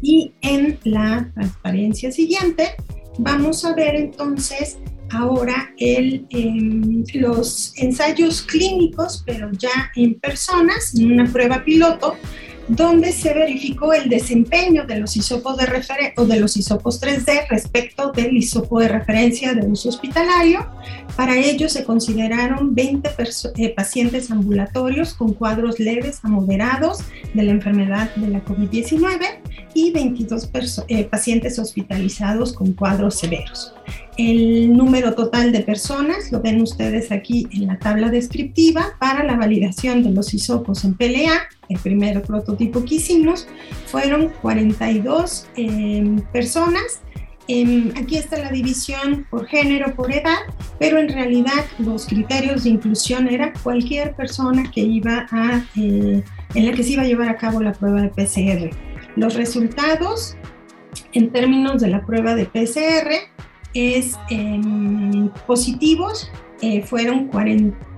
y 0.00 0.32
en 0.42 0.78
la 0.84 1.30
transparencia 1.34 2.12
siguiente 2.12 2.76
vamos 3.18 3.64
a 3.64 3.74
ver 3.74 3.96
entonces 3.96 4.78
ahora 5.10 5.72
el, 5.78 6.26
em, 6.30 7.04
los 7.14 7.72
ensayos 7.76 8.42
clínicos, 8.42 9.22
pero 9.26 9.50
ya 9.52 9.90
en 9.96 10.14
personas, 10.20 10.94
en 10.94 11.12
una 11.12 11.24
prueba 11.26 11.64
piloto, 11.64 12.16
donde 12.68 13.12
se 13.12 13.34
verificó 13.34 13.92
el 13.92 14.08
desempeño 14.08 14.84
de 14.86 14.98
los 14.98 15.16
hisopos 15.16 15.56
de 15.56 15.64
o 16.16 16.24
de 16.24 16.40
los 16.40 16.56
hisopos 16.56 17.00
3D 17.00 17.48
respecto 17.48 18.12
del 18.12 18.36
hisopo 18.36 18.80
de 18.80 18.88
referencia 18.88 19.54
de 19.54 19.66
uso 19.66 19.88
hospitalario. 19.88 20.66
Para 21.16 21.36
ello 21.36 21.68
se 21.68 21.84
consideraron 21.84 22.74
20 22.74 23.10
eh, 23.56 23.70
pacientes 23.70 24.30
ambulatorios 24.30 25.14
con 25.14 25.34
cuadros 25.34 25.78
leves 25.78 26.20
a 26.22 26.28
moderados 26.28 27.00
de 27.34 27.42
la 27.42 27.50
enfermedad 27.50 28.14
de 28.16 28.28
la 28.28 28.44
COVID-19 28.44 29.18
y 29.74 29.90
22 29.90 30.50
eh, 30.88 31.04
pacientes 31.04 31.58
hospitalizados 31.58 32.52
con 32.52 32.72
cuadros 32.72 33.18
severos. 33.18 33.74
El 34.16 34.76
número 34.76 35.14
total 35.14 35.50
de 35.50 35.60
personas 35.60 36.30
lo 36.30 36.40
ven 36.40 36.62
ustedes 36.62 37.10
aquí 37.10 37.48
en 37.52 37.66
la 37.66 37.78
tabla 37.80 38.10
descriptiva 38.10 38.96
para 39.00 39.24
la 39.24 39.36
validación 39.36 40.04
de 40.04 40.10
los 40.10 40.32
hisopos 40.32 40.84
en 40.84 40.94
PLA. 40.94 41.48
El 41.68 41.80
primer 41.80 42.22
prototipo 42.22 42.84
que 42.84 42.96
hicimos 42.96 43.48
fueron 43.86 44.30
42 44.40 45.48
em, 45.56 46.20
personas. 46.32 47.00
Em, 47.48 47.90
aquí 47.96 48.16
está 48.16 48.38
la 48.38 48.50
división 48.50 49.26
por 49.28 49.46
género, 49.46 49.92
por 49.96 50.12
edad, 50.12 50.38
pero 50.78 50.98
en 50.98 51.08
realidad 51.08 51.64
los 51.80 52.06
criterios 52.06 52.64
de 52.64 52.70
inclusión 52.70 53.28
era 53.28 53.52
cualquier 53.64 54.14
persona 54.14 54.70
que 54.70 54.80
iba 54.80 55.26
a, 55.32 55.64
eh, 55.76 56.22
en 56.54 56.66
la 56.66 56.72
que 56.72 56.84
se 56.84 56.92
iba 56.92 57.02
a 57.02 57.06
llevar 57.06 57.30
a 57.30 57.36
cabo 57.36 57.60
la 57.60 57.72
prueba 57.72 58.00
de 58.00 58.10
PCR. 58.10 58.70
Los 59.16 59.34
resultados 59.34 60.36
en 61.12 61.30
términos 61.30 61.80
de 61.80 61.88
la 61.88 62.06
prueba 62.06 62.36
de 62.36 62.46
PCR 62.46 63.34
es 63.74 64.16
em, 64.30 65.28
positivos, 65.46 66.30
eh, 66.62 66.82
fueron 66.82 67.28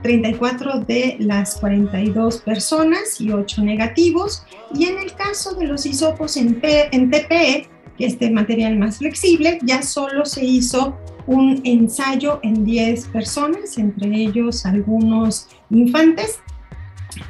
34 0.03 0.81
de 0.81 1.17
las 1.21 1.57
42 1.57 2.39
personas 2.39 3.21
y 3.21 3.31
8 3.31 3.63
negativos. 3.63 4.45
Y 4.75 4.87
en 4.87 4.99
el 4.99 5.13
caso 5.15 5.55
de 5.55 5.67
los 5.67 5.87
hisopos 5.87 6.37
en, 6.37 6.61
TPE, 6.61 7.69
que 7.97 8.07
es 8.07 8.15
este 8.15 8.31
material 8.31 8.77
más 8.77 8.99
flexible, 8.99 9.59
ya 9.63 9.83
solo 9.83 10.25
se 10.25 10.45
hizo 10.45 10.97
un 11.27 11.61
ensayo 11.65 12.41
en 12.43 12.65
10 12.65 13.07
personas, 13.09 13.79
entre 13.79 14.09
ellos 14.17 14.65
algunos 14.65 15.49
infantes. 15.71 16.41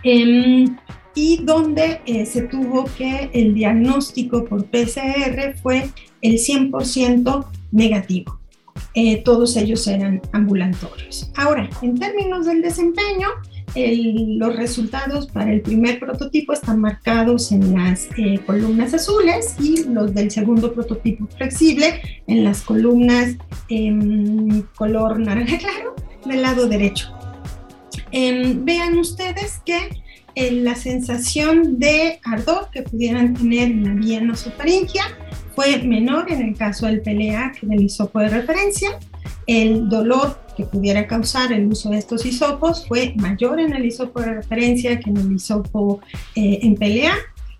Em, 0.02 0.76
y 1.14 1.38
donde 1.42 2.00
eh, 2.06 2.26
se 2.26 2.42
tuvo 2.42 2.84
que 2.96 3.30
el 3.32 3.54
diagnóstico 3.54 4.44
por 4.44 4.66
PCR 4.66 5.54
fue 5.62 5.88
el 6.20 6.38
100% 6.38 7.46
negativo. 7.72 8.40
Eh, 8.94 9.22
todos 9.22 9.56
ellos 9.56 9.86
eran 9.86 10.20
ambulatorios. 10.32 11.30
Ahora, 11.36 11.68
en 11.82 11.98
términos 11.98 12.46
del 12.46 12.62
desempeño, 12.62 13.28
los 13.74 14.56
resultados 14.56 15.26
para 15.26 15.52
el 15.52 15.60
primer 15.60 15.98
prototipo 15.98 16.54
están 16.54 16.80
marcados 16.80 17.52
en 17.52 17.74
las 17.74 18.08
eh, 18.16 18.38
columnas 18.46 18.94
azules 18.94 19.54
y 19.58 19.84
los 19.84 20.14
del 20.14 20.30
segundo 20.30 20.72
prototipo 20.72 21.26
flexible 21.36 22.00
en 22.26 22.42
las 22.42 22.62
columnas 22.62 23.36
en 23.68 24.62
color 24.76 25.18
naranja 25.18 25.58
claro 25.58 25.94
del 26.24 26.42
lado 26.42 26.66
derecho. 26.68 27.12
Em, 28.12 28.64
vean 28.64 28.96
ustedes 28.96 29.60
que 29.64 29.90
la 30.36 30.74
sensación 30.74 31.78
de 31.78 32.20
ardor 32.24 32.68
que 32.70 32.82
pudieran 32.82 33.34
tener 33.34 33.70
en 33.70 33.84
la 33.84 33.94
vía 33.94 34.20
nasofaringea 34.20 35.04
fue 35.56 35.82
menor 35.82 36.30
en 36.30 36.42
el 36.42 36.54
caso 36.54 36.86
del 36.86 37.00
PLA 37.00 37.52
que 37.58 37.66
del 37.66 37.82
hisopo 37.82 38.20
de 38.20 38.28
referencia. 38.28 38.98
El 39.46 39.88
dolor 39.88 40.38
que 40.56 40.64
pudiera 40.64 41.06
causar 41.06 41.52
el 41.52 41.66
uso 41.66 41.90
de 41.90 41.98
estos 41.98 42.24
hisopos 42.26 42.86
fue 42.86 43.14
mayor 43.16 43.58
en 43.58 43.74
el 43.74 43.86
hisopo 43.86 44.20
de 44.20 44.34
referencia 44.34 45.00
que 45.00 45.10
en 45.10 45.16
el 45.16 45.32
hisopo 45.32 46.00
eh, 46.34 46.60
en 46.62 46.74
pelea 46.76 47.14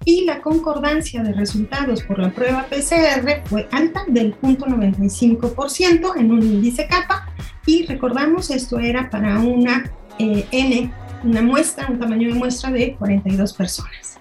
y 0.04 0.24
la 0.24 0.40
concordancia 0.40 1.22
de 1.22 1.32
resultados 1.32 2.02
por 2.02 2.18
la 2.18 2.30
prueba 2.30 2.66
PCR 2.68 3.42
fue 3.46 3.66
alta 3.72 4.04
del 4.06 4.38
0.95% 4.40 6.12
en 6.16 6.30
un 6.30 6.42
índice 6.42 6.86
kappa. 6.86 7.26
Y 7.64 7.86
recordamos 7.86 8.50
esto 8.50 8.78
era 8.78 9.10
para 9.10 9.40
una 9.40 9.90
eh, 10.18 10.46
N, 10.52 10.92
una 11.24 11.42
muestra, 11.42 11.88
un 11.90 11.98
tamaño 11.98 12.28
de 12.28 12.34
muestra 12.34 12.70
de 12.70 12.94
42 12.94 13.52
personas. 13.54 14.20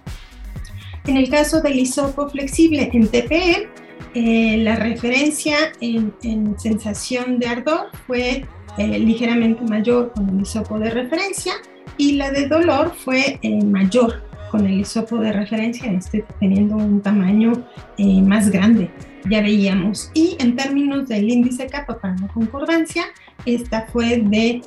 En 1.07 1.17
el 1.17 1.29
caso 1.29 1.61
del 1.61 1.77
hisopo 1.79 2.27
flexible 2.29 2.89
en 2.91 3.07
TPE, 3.07 3.69
eh, 4.15 4.57
la 4.57 4.75
referencia 4.75 5.55
en, 5.81 6.13
sensación 6.57 7.37
de 7.37 7.47
ardor 7.47 7.89
fue 8.07 8.45
eh, 8.77 8.99
ligeramente 8.99 9.63
mayor 9.63 10.11
con 10.13 10.29
el 10.29 10.41
hisopo 10.41 10.79
de 10.79 10.89
referencia 10.89 11.53
y 11.97 12.13
la 12.13 12.31
de 12.31 12.47
dolor 12.47 12.93
fue 12.95 13.39
mayor 13.65 14.23
con 14.49 14.65
el 14.65 14.81
hisopo 14.81 15.17
de 15.17 15.31
referencia, 15.31 15.91
este 15.91 16.25
teniendo 16.39 16.75
un 16.75 17.01
tamaño 17.01 17.65
más 17.97 18.49
grande, 18.49 18.89
ya 19.29 19.41
veíamos. 19.41 20.11
Y 20.13 20.35
en 20.39 20.55
términos 20.55 21.07
del 21.07 21.29
índice 21.29 21.67
kappa 21.67 21.97
para 21.99 22.15
la 22.17 22.27
concordancia, 22.29 23.05
esta 23.45 23.85
fue 23.91 24.17
de 24.17 24.61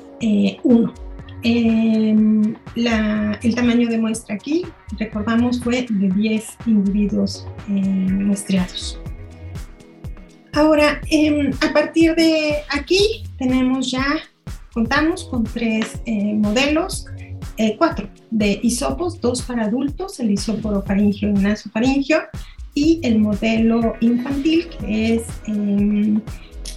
1. 0.63 1.08
Em, 1.43 2.55
el 2.75 3.55
tamaño 3.55 3.87
de 3.87 3.97
muestra 3.97 4.35
aquí, 4.35 4.65
recordamos, 4.97 5.61
fue 5.61 5.85
de 5.89 6.09
10 6.09 6.57
individuos 6.65 7.47
em, 7.67 8.25
muestreados. 8.25 8.99
Ahora, 10.53 10.99
em, 11.09 11.51
a 11.61 11.73
partir 11.73 12.15
de 12.15 12.55
aquí 12.69 13.23
tenemos 13.37 13.91
ya, 13.91 14.03
contamos 14.73 15.23
con 15.25 15.43
tres 15.43 16.01
eh, 16.05 16.33
modelos, 16.33 17.05
eh, 17.57 17.75
cuatro 17.77 18.09
de 18.31 18.59
hisopos, 18.61 19.21
dos 19.21 19.41
para 19.41 19.65
adultos, 19.65 20.19
el 20.19 20.31
hisopo 20.31 20.69
orofaringio 20.69 21.29
y 21.29 21.33
nasofaringio, 21.33 22.21
y 22.73 22.99
el 23.03 23.19
modelo 23.19 23.93
infantil 24.01 24.67
que 24.69 25.15
es 25.15 25.23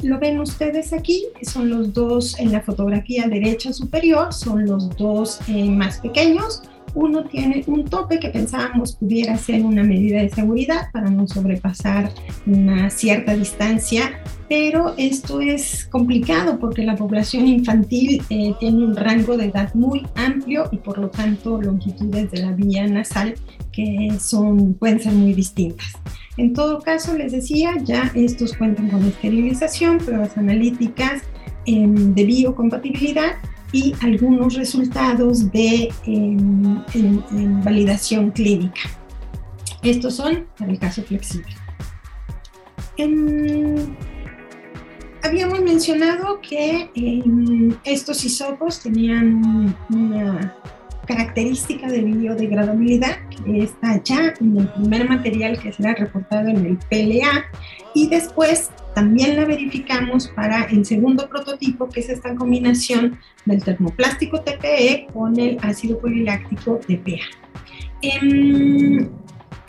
lo 0.03 0.19
ven 0.19 0.41
ustedes 0.41 0.93
aquí, 0.93 1.27
son 1.43 1.71
los 1.71 1.93
dos 1.93 2.39
en 2.39 2.53
la 2.53 2.61
fotografía 2.61 3.29
derecha 3.29 3.73
superior, 3.73 4.33
son 4.33 4.67
los 4.67 4.95
dos 4.97 5.41
eh, 5.49 5.71
más 5.71 5.99
pequeños. 5.99 6.63
Uno 6.95 7.25
tiene 7.25 7.65
un 7.67 7.85
tope 7.85 8.19
que 8.19 8.29
pensábamos 8.29 8.97
pudiera 8.97 9.37
ser 9.39 9.65
una 9.65 9.83
medida 9.83 10.21
de 10.21 10.29
seguridad 10.29 10.91
para 10.93 11.11
no 11.11 11.27
sobrepasar 11.27 12.11
una 12.47 12.91
cierta 12.91 13.35
distancia, 13.35 14.21
pero 14.49 14.95
esto 14.99 15.41
es 15.41 15.87
complicado 15.87 16.59
porque 16.59 16.83
la 16.83 16.97
población 16.97 17.49
infantil 17.49 18.23
eh, 18.29 18.55
tiene 18.61 18.85
un 18.85 18.95
rango 18.95 19.37
de 19.37 19.47
edad 19.47 19.73
muy 19.75 20.07
amplio 20.15 20.69
y 20.71 20.77
por 20.77 20.99
lo 20.99 21.09
tanto 21.09 21.61
longitudes 21.61 22.31
de 22.31 22.43
la 22.43 22.53
vía 22.53 22.87
nasal 22.87 23.35
que 23.73 24.13
son, 24.21 24.75
pueden 24.75 25.01
ser 25.01 25.13
muy 25.13 25.33
distintas. 25.33 25.93
En 26.37 26.53
todo 26.53 26.81
caso, 26.81 27.17
les 27.17 27.33
decía, 27.33 27.75
ya 27.83 28.11
estos 28.15 28.57
cuentan 28.57 28.89
con 28.89 29.03
esterilización, 29.05 29.99
pruebas 29.99 30.37
analíticas 30.37 31.23
em, 31.67 32.15
de 32.15 32.25
biocompatibilidad 32.25 33.33
y 33.73 33.95
algunos 34.03 34.55
resultados 34.55 35.51
de 35.51 35.93
em, 36.07 36.83
validación 37.65 38.31
clínica. 38.31 38.83
Estos 39.83 40.17
son 40.17 40.47
para 40.59 40.71
el 40.71 40.79
caso 40.79 41.03
flexible. 41.03 41.55
Em, 42.99 43.97
habíamos 45.23 45.61
mencionado 45.61 46.41
que 46.41 46.91
estos 47.85 48.25
hisopos 48.25 48.81
tenían 48.81 49.75
una 49.91 50.55
característica 51.07 51.89
de 51.89 52.03
biodegradabilidad 52.03 53.17
que 53.29 53.65
está 53.65 54.03
ya 54.03 54.35
en 54.41 54.59
el 54.59 54.69
primer 54.69 55.09
material 55.09 55.59
que 55.59 55.73
será 55.73 55.95
reportado 55.95 56.49
en 56.49 56.65
el 56.65 56.77
PLA 56.89 57.45
y 57.95 58.09
después 58.09 58.71
también 58.95 59.37
la 59.37 59.45
verificamos 59.45 60.29
para 60.29 60.65
el 60.65 60.85
segundo 60.85 61.29
prototipo 61.29 61.89
que 61.89 62.01
es 62.01 62.09
esta 62.09 62.35
combinación 62.35 63.19
del 63.45 63.63
termoplástico 63.63 64.41
TPE 64.41 65.09
con 65.13 65.39
el 65.39 65.59
ácido 65.63 65.99
poliláctico 65.99 66.81
TPA. 66.87 67.23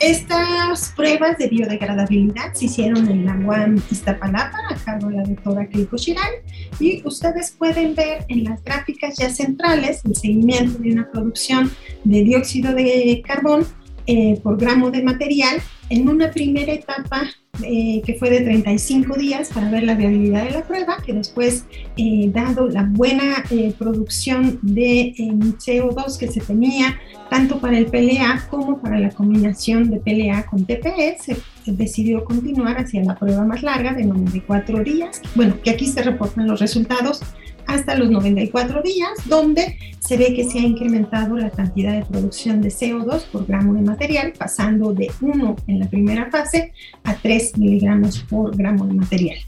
Estas 0.00 0.92
pruebas 0.96 1.38
de 1.38 1.48
biodegradabilidad 1.48 2.52
se 2.52 2.66
hicieron 2.66 3.08
en 3.08 3.24
la 3.24 3.36
UAM 3.36 3.80
Iztapalapa, 3.90 4.58
a 4.70 4.74
cargo 4.74 5.08
de 5.08 5.16
la 5.16 5.22
doctora 5.22 5.68
Keiko 5.68 5.96
Shirai, 5.96 6.42
y 6.80 7.00
ustedes 7.06 7.52
pueden 7.52 7.94
ver 7.94 8.24
en 8.28 8.44
las 8.44 8.62
gráficas 8.64 9.16
ya 9.16 9.30
centrales 9.30 10.02
el 10.04 10.16
seguimiento 10.16 10.78
de 10.78 10.92
una 10.92 11.10
producción 11.10 11.70
de 12.02 12.24
dióxido 12.24 12.74
de 12.74 13.22
carbón 13.26 13.66
eh, 14.06 14.38
por 14.42 14.58
gramo 14.58 14.90
de 14.90 15.02
material 15.02 15.62
en 15.88 16.08
una 16.08 16.30
primera 16.30 16.72
etapa 16.72 17.30
eh, 17.62 18.02
que 18.04 18.14
fue 18.14 18.30
de 18.30 18.40
35 18.40 19.16
días 19.16 19.50
para 19.52 19.70
ver 19.70 19.84
la 19.84 19.94
viabilidad 19.94 20.44
de 20.44 20.50
la 20.50 20.62
prueba, 20.62 20.96
que 21.04 21.12
después, 21.12 21.64
eh, 21.96 22.30
dado 22.32 22.68
la 22.68 22.84
buena 22.90 23.44
producción 23.78 24.58
de 24.62 25.14
CO2 25.16 26.18
que 26.18 26.28
se 26.28 26.40
tenía 26.40 26.98
tanto 27.30 27.60
para 27.60 27.78
el 27.78 27.86
PLA 27.86 28.46
como 28.50 28.80
para 28.80 28.98
la 28.98 29.10
combinación 29.10 29.90
de 29.90 29.98
PLA 29.98 30.46
con 30.46 30.64
TPE, 30.64 31.16
se 31.18 31.36
decidió 31.66 32.24
continuar 32.24 32.78
hacia 32.78 33.02
la 33.02 33.16
prueba 33.16 33.44
más 33.44 33.62
larga 33.62 33.92
de 33.94 34.04
94 34.04 34.82
días. 34.84 35.22
Bueno, 35.34 35.56
que 35.62 35.70
aquí 35.70 35.86
se 35.86 36.02
reportan 36.02 36.46
los 36.46 36.60
resultados 36.60 37.20
hasta 37.66 37.94
los 37.96 38.10
94 38.10 38.82
días, 38.82 39.10
donde 39.26 39.78
se 40.00 40.16
ve 40.16 40.34
que 40.34 40.44
se 40.44 40.58
ha 40.58 40.62
incrementado 40.62 41.36
la 41.36 41.50
cantidad 41.50 41.92
de 41.92 42.04
producción 42.04 42.60
de 42.60 42.68
CO2 42.68 43.24
por 43.32 43.46
gramo 43.46 43.74
de 43.74 43.82
material, 43.82 44.32
pasando 44.38 44.92
de 44.92 45.10
1 45.20 45.56
en 45.66 45.78
la 45.80 45.88
primera 45.88 46.30
fase 46.30 46.72
a 47.04 47.14
3 47.14 47.58
miligramos 47.58 48.20
por 48.28 48.56
gramo 48.56 48.86
de 48.86 48.94
material. 48.94 49.38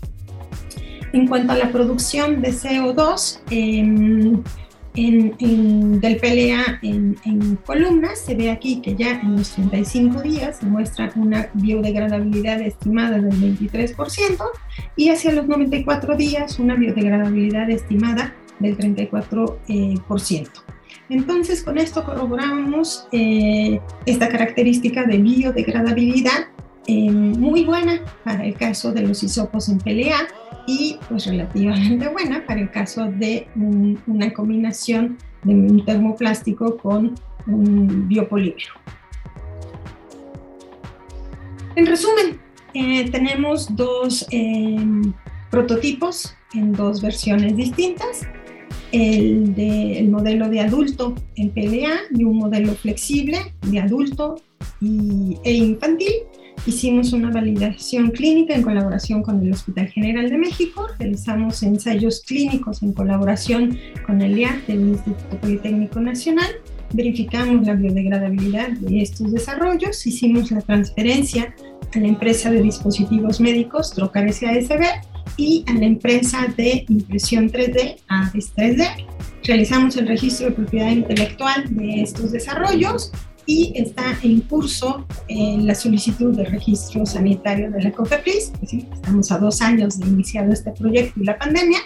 En 1.12 1.26
cuanto 1.26 1.52
a 1.52 1.56
la 1.56 1.70
producción 1.70 2.42
de 2.42 2.50
CO2, 2.50 3.40
eh, 3.50 4.42
en, 4.96 6.00
del 6.00 6.16
PLA 6.16 6.78
en, 6.82 7.16
en, 7.24 7.56
columnas, 7.56 8.18
se 8.18 8.34
ve 8.34 8.50
aquí 8.50 8.80
que 8.80 8.94
ya 8.94 9.20
en 9.20 9.36
los 9.36 9.50
35 9.50 10.22
días 10.22 10.58
se 10.58 10.66
muestra 10.66 11.12
una 11.16 11.48
biodegradabilidad 11.54 12.60
estimada 12.60 13.18
del 13.18 13.58
23% 13.58 14.44
y 14.96 15.10
hacia 15.10 15.32
los 15.32 15.46
94 15.46 16.16
días 16.16 16.58
una 16.58 16.74
biodegradabilidad 16.74 17.70
estimada 17.70 18.34
del 18.58 18.76
34%. 18.76 19.56
Eh, 19.68 19.94
Entonces, 21.08 21.62
con 21.62 21.78
esto 21.78 22.04
corroboramos 22.04 23.06
eh, 23.12 23.80
esta 24.06 24.28
característica 24.28 25.04
de 25.04 25.18
biodegradabilidad 25.18 26.48
eh, 26.86 27.10
muy 27.10 27.64
buena 27.64 28.00
para 28.24 28.44
el 28.46 28.54
caso 28.54 28.92
de 28.92 29.02
los 29.02 29.22
hisopos 29.22 29.68
en 29.68 29.78
PLA 29.78 30.28
y 30.66 30.98
pues 31.08 31.26
relativamente 31.26 32.08
buena 32.08 32.44
para 32.46 32.60
el 32.60 32.70
caso 32.70 33.06
de 33.06 33.48
una 33.54 34.32
combinación 34.32 35.18
de 35.42 35.54
un 35.54 35.84
termoplástico 35.84 36.76
con 36.76 37.14
un 37.46 38.08
biopolímero. 38.08 38.74
En 41.76 41.86
resumen, 41.86 42.40
eh, 42.74 43.10
tenemos 43.10 43.74
dos 43.74 44.26
em, 44.30 45.12
prototipos 45.50 46.34
en 46.54 46.72
dos 46.72 47.02
versiones 47.02 47.56
distintas, 47.56 48.26
el 48.92 49.54
del 49.54 50.08
modelo 50.08 50.48
de 50.48 50.60
adulto 50.60 51.14
en 51.34 51.50
PLA 51.50 51.96
y 52.16 52.24
un 52.24 52.38
modelo 52.38 52.72
flexible 52.74 53.52
de 53.62 53.80
adulto 53.80 54.36
y, 54.80 55.36
e 55.44 55.52
infantil 55.52 56.12
Hicimos 56.64 57.12
una 57.12 57.30
validación 57.30 58.10
clínica 58.10 58.54
en 58.54 58.62
colaboración 58.62 59.22
con 59.22 59.42
el 59.42 59.52
Hospital 59.52 59.88
General 59.88 60.28
de 60.28 60.38
México, 60.38 60.88
realizamos 60.98 61.62
ensayos 61.62 62.22
clínicos 62.26 62.82
en 62.82 62.92
colaboración 62.92 63.78
con 64.04 64.20
el 64.22 64.38
IAT 64.38 64.66
del 64.66 64.88
Instituto 64.88 65.40
Politécnico 65.40 66.00
Nacional, 66.00 66.50
verificamos 66.92 67.66
la 67.66 67.74
biodegradabilidad 67.74 68.70
de 68.70 69.02
estos 69.02 69.32
desarrollos, 69.32 70.06
hicimos 70.06 70.50
la 70.50 70.60
transferencia 70.60 71.54
a 71.94 71.98
la 71.98 72.08
empresa 72.08 72.50
de 72.50 72.62
dispositivos 72.62 73.40
médicos 73.40 73.92
Trocar 73.92 74.32
SASB 74.32 74.82
y 75.36 75.64
a 75.68 75.74
la 75.74 75.86
empresa 75.86 76.46
de 76.56 76.84
impresión 76.88 77.50
3D 77.50 77.96
ADES 78.08 78.54
3D. 78.54 79.06
Realizamos 79.44 79.96
el 79.96 80.08
registro 80.08 80.46
de 80.46 80.52
propiedad 80.52 80.90
intelectual 80.90 81.64
de 81.74 82.02
estos 82.02 82.32
desarrollos, 82.32 83.12
y 83.46 83.72
está 83.76 84.18
en 84.22 84.40
curso 84.40 85.06
la 85.28 85.74
solicitud 85.74 86.36
de 86.36 86.44
registro 86.44 87.06
sanitario 87.06 87.70
de 87.70 87.82
la 87.82 87.92
COFEPRIS. 87.92 88.52
estamos 88.62 89.30
a 89.30 89.38
dos 89.38 89.62
años 89.62 89.98
de 89.98 90.06
iniciado 90.08 90.52
este 90.52 90.72
proyecto 90.72 91.20
y 91.20 91.24
la 91.24 91.38
pandemia 91.38 91.78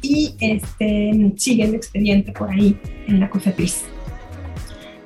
y 0.00 0.34
este, 0.40 1.32
sigue 1.36 1.64
el 1.64 1.74
expediente 1.74 2.32
por 2.32 2.50
ahí 2.50 2.78
en 3.06 3.20
la 3.20 3.28
COFEPRIS. 3.28 3.84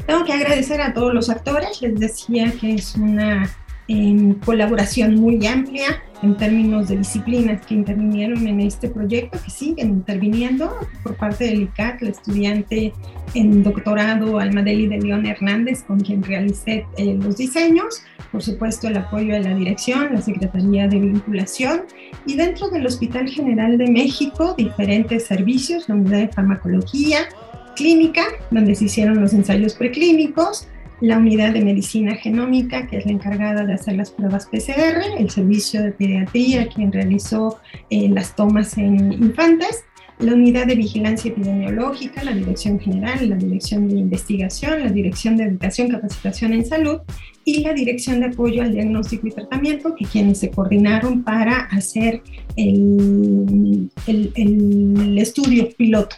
Tengo 0.07 0.25
que 0.25 0.33
agradecer 0.33 0.81
a 0.81 0.95
todos 0.95 1.13
los 1.13 1.29
actores, 1.29 1.83
les 1.83 1.99
decía 1.99 2.53
que 2.61 2.75
es 2.75 2.95
una 2.95 3.51
em, 3.89 4.35
colaboración 4.35 5.15
muy 5.15 5.47
amplia 5.47 6.03
en 6.23 6.37
términos 6.37 6.89
de 6.89 6.99
disciplinas 6.99 7.65
que 7.67 7.75
intervinieron 7.75 8.47
en 8.47 8.61
este 8.61 8.89
proyecto, 8.89 9.39
que 9.43 9.51
siguen 9.51 9.89
interviniendo 9.91 10.73
por 11.03 11.17
parte 11.17 11.45
del 11.45 11.63
ICAT, 11.63 12.01
la 12.03 12.11
estudiante 12.11 12.93
en 13.35 13.63
doctorado 13.63 14.39
Almadeli 14.39 14.87
de 14.87 14.99
León 14.99 15.27
Hernández, 15.27 15.83
con 15.83 16.01
quien 16.01 16.23
realicé 16.23 16.87
eh, 16.97 17.19
los 17.21 17.37
diseños, 17.37 18.03
por 18.33 18.43
supuesto 18.43 18.89
el 18.89 18.97
apoyo 18.97 19.35
de 19.35 19.41
la 19.41 19.55
dirección, 19.55 20.15
la 20.15 20.23
Secretaría 20.23 20.89
de 20.89 20.99
Vinculación 20.99 21.83
y 22.25 22.37
dentro 22.37 22.69
del 22.71 22.87
Hospital 22.87 23.29
General 23.29 23.77
de 23.77 23.91
México 23.91 24.55
diferentes 24.57 25.27
servicios, 25.27 25.89
la 25.89 25.97
unidad 25.97 26.19
de 26.19 26.29
farmacología, 26.29 27.29
clínica, 27.77 28.25
donde 28.51 28.75
se 28.75 28.87
hicieron 28.87 29.21
los 29.21 29.33
ensayos 29.35 29.75
preclínicos, 29.75 30.67
la 31.01 31.19
unidad 31.19 31.53
de 31.53 31.63
medicina 31.63 32.15
genómica, 32.15 32.87
que 32.87 32.99
es 32.99 33.07
la 33.07 33.13
encargada 33.13 33.65
de 33.65 33.75
hacer 33.75 33.97
las 33.97 34.11
pruebas 34.11 34.47
PCR, 34.47 35.19
el 35.19 35.31
servicio 35.31 35.83
de 35.83 35.93
pediatría, 35.93 36.69
quien 36.69 36.93
realizó 36.93 37.59
eh, 37.91 38.09
las 38.09 38.35
tomas 38.35 38.79
en 38.79 39.13
infantes, 39.13 39.85
la 40.19 40.33
unidad 40.33 40.67
de 40.67 40.77
vigilancia 40.77 41.31
epidemiológica, 41.31 42.25
la 42.25 42.33
dirección 42.33 42.81
general, 42.81 43.29
la 43.29 43.37
dirección 43.37 43.89
de 43.89 43.97
investigación, 43.97 44.83
la 44.83 44.91
dirección 44.91 45.37
de 45.37 45.45
educación, 45.45 45.89
capacitación 45.89 46.55
en 46.55 46.65
salud 46.65 47.01
y 47.45 47.61
la 47.61 47.75
dirección 47.75 48.21
de 48.21 48.27
apoyo 48.27 48.63
al 48.63 48.73
diagnóstico 48.73 49.27
y 49.27 49.33
tratamiento, 49.33 49.95
que 49.95 50.07
quienes 50.07 50.39
se 50.39 50.51
coordinaron 50.51 51.23
para 51.23 51.67
hacer 51.67 52.23
el, 52.57 53.91
el, 54.07 55.19
estudio 55.19 55.69
piloto 55.77 56.17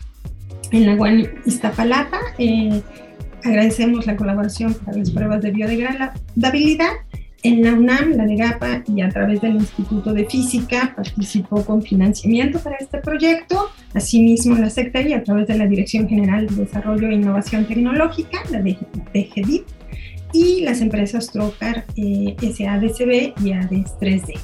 en 0.70 0.86
la 0.86 0.94
UAN 0.94 1.28
Iztapalapa. 1.44 2.18
Eh, 2.38 2.80
Agradecemos 3.44 4.06
la 4.06 4.16
colaboración 4.16 4.74
para 4.74 4.98
las 4.98 5.10
pruebas 5.10 5.42
de 5.42 5.50
biodegradabilidad. 5.50 6.90
En 7.44 7.62
la 7.62 7.72
UNAM, 7.72 8.16
la 8.16 8.26
NEGAPA 8.26 8.82
y 8.88 9.00
a 9.00 9.08
través 9.10 9.40
del 9.40 9.54
Instituto 9.54 10.12
de 10.12 10.24
Física 10.24 10.92
participó 10.96 11.64
con 11.64 11.82
financiamiento 11.82 12.58
para 12.58 12.76
este 12.76 12.98
proyecto. 12.98 13.70
Asimismo, 13.94 14.56
la 14.56 14.70
Secretaría, 14.70 15.18
a 15.18 15.22
través 15.22 15.46
de 15.46 15.56
la 15.56 15.66
Dirección 15.66 16.08
General 16.08 16.48
de 16.48 16.56
Desarrollo 16.56 17.08
e 17.08 17.14
Innovación 17.14 17.64
Tecnológica, 17.64 18.38
la 18.50 18.60
DGDIP, 18.60 19.66
y 20.32 20.62
las 20.62 20.80
empresas 20.80 21.30
Trocar, 21.30 21.86
eh, 21.96 22.36
SADCB 22.40 23.34
y 23.44 23.52
ADES 23.52 23.98
3D. 24.00 24.34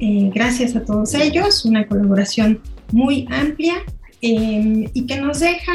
Eh, 0.00 0.30
gracias 0.34 0.74
a 0.76 0.84
todos 0.84 1.14
ellos, 1.14 1.64
una 1.64 1.86
colaboración 1.86 2.60
muy 2.92 3.26
amplia 3.30 3.74
eh, 4.22 4.90
y 4.92 5.06
que 5.06 5.20
nos 5.20 5.40
deja 5.40 5.72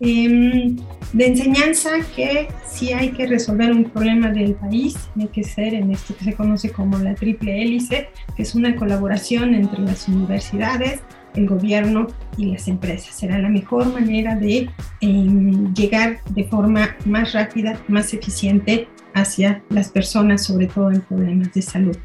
Em, 0.00 0.76
de 1.12 1.26
enseñanza 1.26 1.90
que 2.14 2.48
si 2.64 2.92
hay 2.92 3.10
que 3.10 3.26
resolver 3.26 3.72
un 3.72 3.84
problema 3.84 4.30
del 4.30 4.54
país, 4.54 4.96
tiene 5.14 5.30
que 5.30 5.42
ser 5.42 5.74
en 5.74 5.90
esto 5.90 6.14
que 6.16 6.24
se 6.24 6.34
conoce 6.34 6.70
como 6.70 6.98
la 6.98 7.14
triple 7.14 7.62
hélice, 7.62 8.08
que 8.36 8.42
es 8.42 8.54
una 8.54 8.76
colaboración 8.76 9.54
entre 9.54 9.80
las 9.80 10.06
universidades, 10.06 11.00
el 11.34 11.48
gobierno 11.48 12.06
y 12.36 12.46
las 12.46 12.68
empresas. 12.68 13.14
Será 13.14 13.38
la 13.38 13.48
mejor 13.48 13.92
manera 13.92 14.36
de 14.36 14.70
em, 15.00 15.74
llegar 15.74 16.18
de 16.30 16.44
forma 16.44 16.96
más 17.04 17.32
rápida, 17.32 17.80
más 17.88 18.14
eficiente 18.14 18.86
hacia 19.14 19.62
las 19.70 19.88
personas, 19.88 20.44
sobre 20.44 20.66
todo 20.66 20.92
en 20.92 21.00
problemas 21.00 21.52
de 21.52 21.62
salud. 21.62 21.96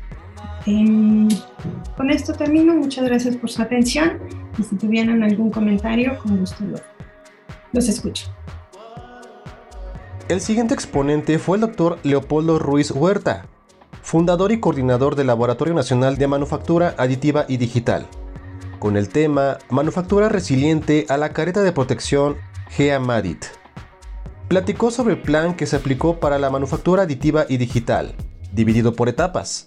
Em, 0.65 1.27
con 1.97 2.09
esto 2.09 2.33
termino. 2.33 2.73
Muchas 2.73 3.05
gracias 3.05 3.35
por 3.35 3.49
su 3.49 3.61
atención 3.61 4.19
y 4.57 4.63
si 4.63 4.75
tuvieran 4.77 5.21
algún 5.21 5.51
comentario, 5.51 6.17
con 6.19 6.37
gusto 6.37 6.63
lo 6.63 6.77
los 7.73 7.89
escucho. 7.89 8.27
El 10.29 10.39
siguiente 10.39 10.73
exponente 10.73 11.37
fue 11.37 11.57
el 11.57 11.61
doctor 11.61 11.99
Leopoldo 12.03 12.57
Ruiz 12.57 12.91
Huerta, 12.91 13.45
fundador 14.01 14.51
y 14.51 14.59
coordinador 14.59 15.15
del 15.15 15.27
Laboratorio 15.27 15.73
Nacional 15.73 16.17
de 16.17 16.27
Manufactura 16.27 16.95
Aditiva 16.97 17.45
y 17.49 17.57
Digital, 17.57 18.07
con 18.79 18.95
el 18.95 19.09
tema 19.09 19.57
Manufactura 19.69 20.29
Resiliente 20.29 21.05
a 21.09 21.17
la 21.17 21.33
Careta 21.33 21.61
de 21.61 21.73
Protección 21.73 22.37
GEAMADIT. 22.69 23.43
Platicó 24.47 24.91
sobre 24.91 25.15
el 25.15 25.21
plan 25.21 25.55
que 25.55 25.65
se 25.65 25.75
aplicó 25.75 26.19
para 26.19 26.39
la 26.39 26.49
manufactura 26.49 27.03
aditiva 27.03 27.45
y 27.49 27.57
digital, 27.57 28.15
dividido 28.53 28.93
por 28.93 29.09
etapas. 29.09 29.65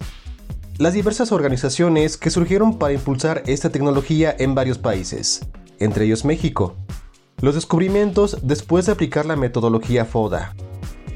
Las 0.77 0.93
diversas 0.93 1.31
organizaciones 1.31 2.17
que 2.17 2.29
surgieron 2.29 2.77
para 2.77 2.93
impulsar 2.93 3.43
esta 3.47 3.69
tecnología 3.69 4.35
en 4.37 4.55
varios 4.55 4.77
países, 4.77 5.41
entre 5.79 6.05
ellos 6.05 6.23
México, 6.23 6.75
los 7.39 7.53
descubrimientos 7.53 8.39
después 8.41 8.85
de 8.85 8.93
aplicar 8.93 9.25
la 9.27 9.35
metodología 9.35 10.05
FODA. 10.05 10.55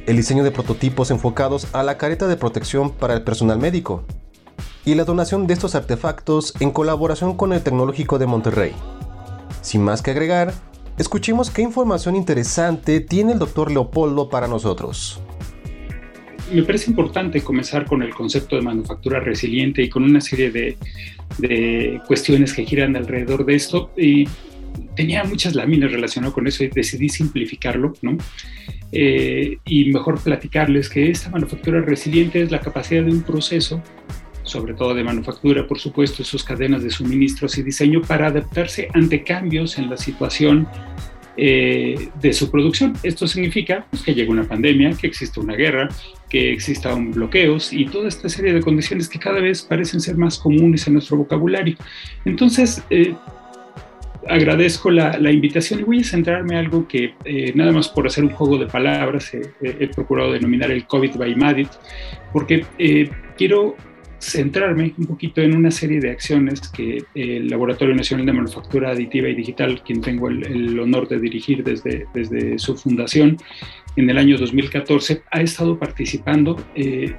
El 0.05 0.17
diseño 0.17 0.43
de 0.43 0.51
prototipos 0.51 1.09
enfocados 1.09 1.67
a 1.73 1.81
la 1.81 1.97
careta 1.97 2.27
de 2.27 2.37
protección 2.37 2.91
para 2.91 3.15
el 3.15 3.23
personal 3.23 3.57
médico. 3.57 4.03
Y 4.85 4.93
la 4.95 5.03
donación 5.03 5.47
de 5.47 5.53
estos 5.53 5.73
artefactos 5.73 6.53
en 6.59 6.71
colaboración 6.71 7.35
con 7.35 7.53
el 7.53 7.61
Tecnológico 7.61 8.19
de 8.19 8.27
Monterrey. 8.27 8.73
Sin 9.61 9.83
más 9.83 10.03
que 10.03 10.11
agregar, 10.11 10.53
escuchemos 10.97 11.49
qué 11.49 11.63
información 11.63 12.15
interesante 12.15 12.99
tiene 12.99 13.33
el 13.33 13.39
doctor 13.39 13.71
Leopoldo 13.71 14.29
para 14.29 14.47
nosotros 14.47 15.21
me 16.53 16.63
parece 16.63 16.89
importante 16.89 17.41
comenzar 17.41 17.85
con 17.85 18.03
el 18.03 18.13
concepto 18.13 18.57
de 18.57 18.61
manufactura 18.61 19.21
resiliente 19.21 19.83
y 19.83 19.89
con 19.89 20.03
una 20.03 20.19
serie 20.19 20.51
de, 20.51 20.77
de, 21.37 22.01
cuestiones 22.05 22.53
que 22.53 22.65
giran 22.65 22.97
alrededor 22.97 23.45
de 23.45 23.55
esto. 23.55 23.91
Y 23.95 24.27
tenía 24.95 25.23
muchas 25.23 25.55
láminas 25.55 25.91
relacionadas 25.91 26.33
con 26.33 26.47
eso 26.47 26.63
y 26.63 26.67
decidí 26.67 27.09
simplificarlo, 27.09 27.93
¿no? 28.01 28.17
Eh, 28.91 29.57
y 29.65 29.91
mejor 29.91 30.21
platicarles 30.21 30.89
que 30.89 31.09
esta 31.09 31.29
manufactura 31.29 31.81
resiliente 31.81 32.41
es 32.41 32.51
la 32.51 32.59
capacidad 32.59 33.03
de 33.03 33.11
un 33.11 33.21
proceso, 33.21 33.81
sobre 34.43 34.73
todo 34.73 34.93
de 34.93 35.03
manufactura, 35.03 35.65
por 35.65 35.79
supuesto, 35.79 36.23
sus 36.23 36.43
cadenas 36.43 36.83
de 36.83 36.89
suministros 36.89 37.57
y 37.57 37.63
diseño, 37.63 38.01
para 38.01 38.27
adaptarse 38.27 38.89
ante 38.93 39.23
cambios 39.23 39.77
en 39.77 39.89
la 39.89 39.97
situación 39.97 40.67
eh, 41.37 42.09
de 42.21 42.33
su 42.33 42.51
producción. 42.51 42.93
Esto 43.03 43.25
significa 43.27 43.85
pues, 43.89 44.03
que 44.03 44.13
llegue 44.13 44.29
una 44.29 44.43
pandemia, 44.43 44.91
que 44.91 45.07
exista 45.07 45.39
una 45.39 45.55
guerra, 45.55 45.87
que 46.29 46.51
existan 46.51 47.11
bloqueos 47.11 47.71
y 47.71 47.85
toda 47.85 48.09
esta 48.09 48.27
serie 48.27 48.53
de 48.53 48.61
condiciones 48.61 49.07
que 49.07 49.19
cada 49.19 49.39
vez 49.39 49.61
parecen 49.61 50.01
ser 50.01 50.17
más 50.17 50.37
comunes 50.37 50.85
en 50.87 50.93
nuestro 50.93 51.17
vocabulario. 51.17 51.77
Entonces, 52.25 52.83
eh, 52.89 53.15
agradezco 54.27 54.91
la, 54.91 55.31
invitación 55.31 55.79
y 55.79 55.83
voy 55.83 55.99
a 56.01 56.03
centrarme 56.03 56.53
en 56.53 56.59
algo 56.59 56.87
que 56.87 57.13
eh, 57.25 57.51
nada 57.55 57.71
más 57.71 57.89
por 57.89 58.07
hacer 58.07 58.23
un 58.23 58.31
juego 58.31 58.57
de 58.57 58.67
palabras 58.67 59.31
he 59.33 59.87
procurado 59.87 60.31
denominar 60.31 60.71
el 60.71 60.85
COVID 60.85 61.15
by 61.15 61.35
Madit, 61.35 61.69
porque 62.31 62.65
eh, 62.77 63.09
quiero 63.37 63.75
centrarme 64.19 64.93
un 64.97 65.07
poquito 65.07 65.41
en 65.41 65.55
una 65.55 65.71
serie 65.71 65.99
de 65.99 66.11
acciones 66.11 66.61
que 66.69 67.03
el 67.15 67.47
Laboratorio 67.47 67.95
Nacional 67.95 68.25
de 68.27 68.33
Manufactura 68.33 68.91
Aditiva 68.91 69.27
y 69.27 69.33
Digital, 69.33 69.81
quien 69.83 69.99
tengo 69.99 70.29
el, 70.29 70.45
el 70.45 70.79
honor 70.79 71.07
de 71.07 71.19
dirigir 71.19 71.63
desde, 71.63 72.05
desde 72.13 72.59
su 72.59 72.77
fundación, 72.77 73.37
en 73.95 74.09
el 74.09 74.17
año 74.17 74.37
2014 74.37 75.23
ha 75.29 75.41
estado 75.41 75.77
participando 75.77 76.63
eh, 76.75 77.13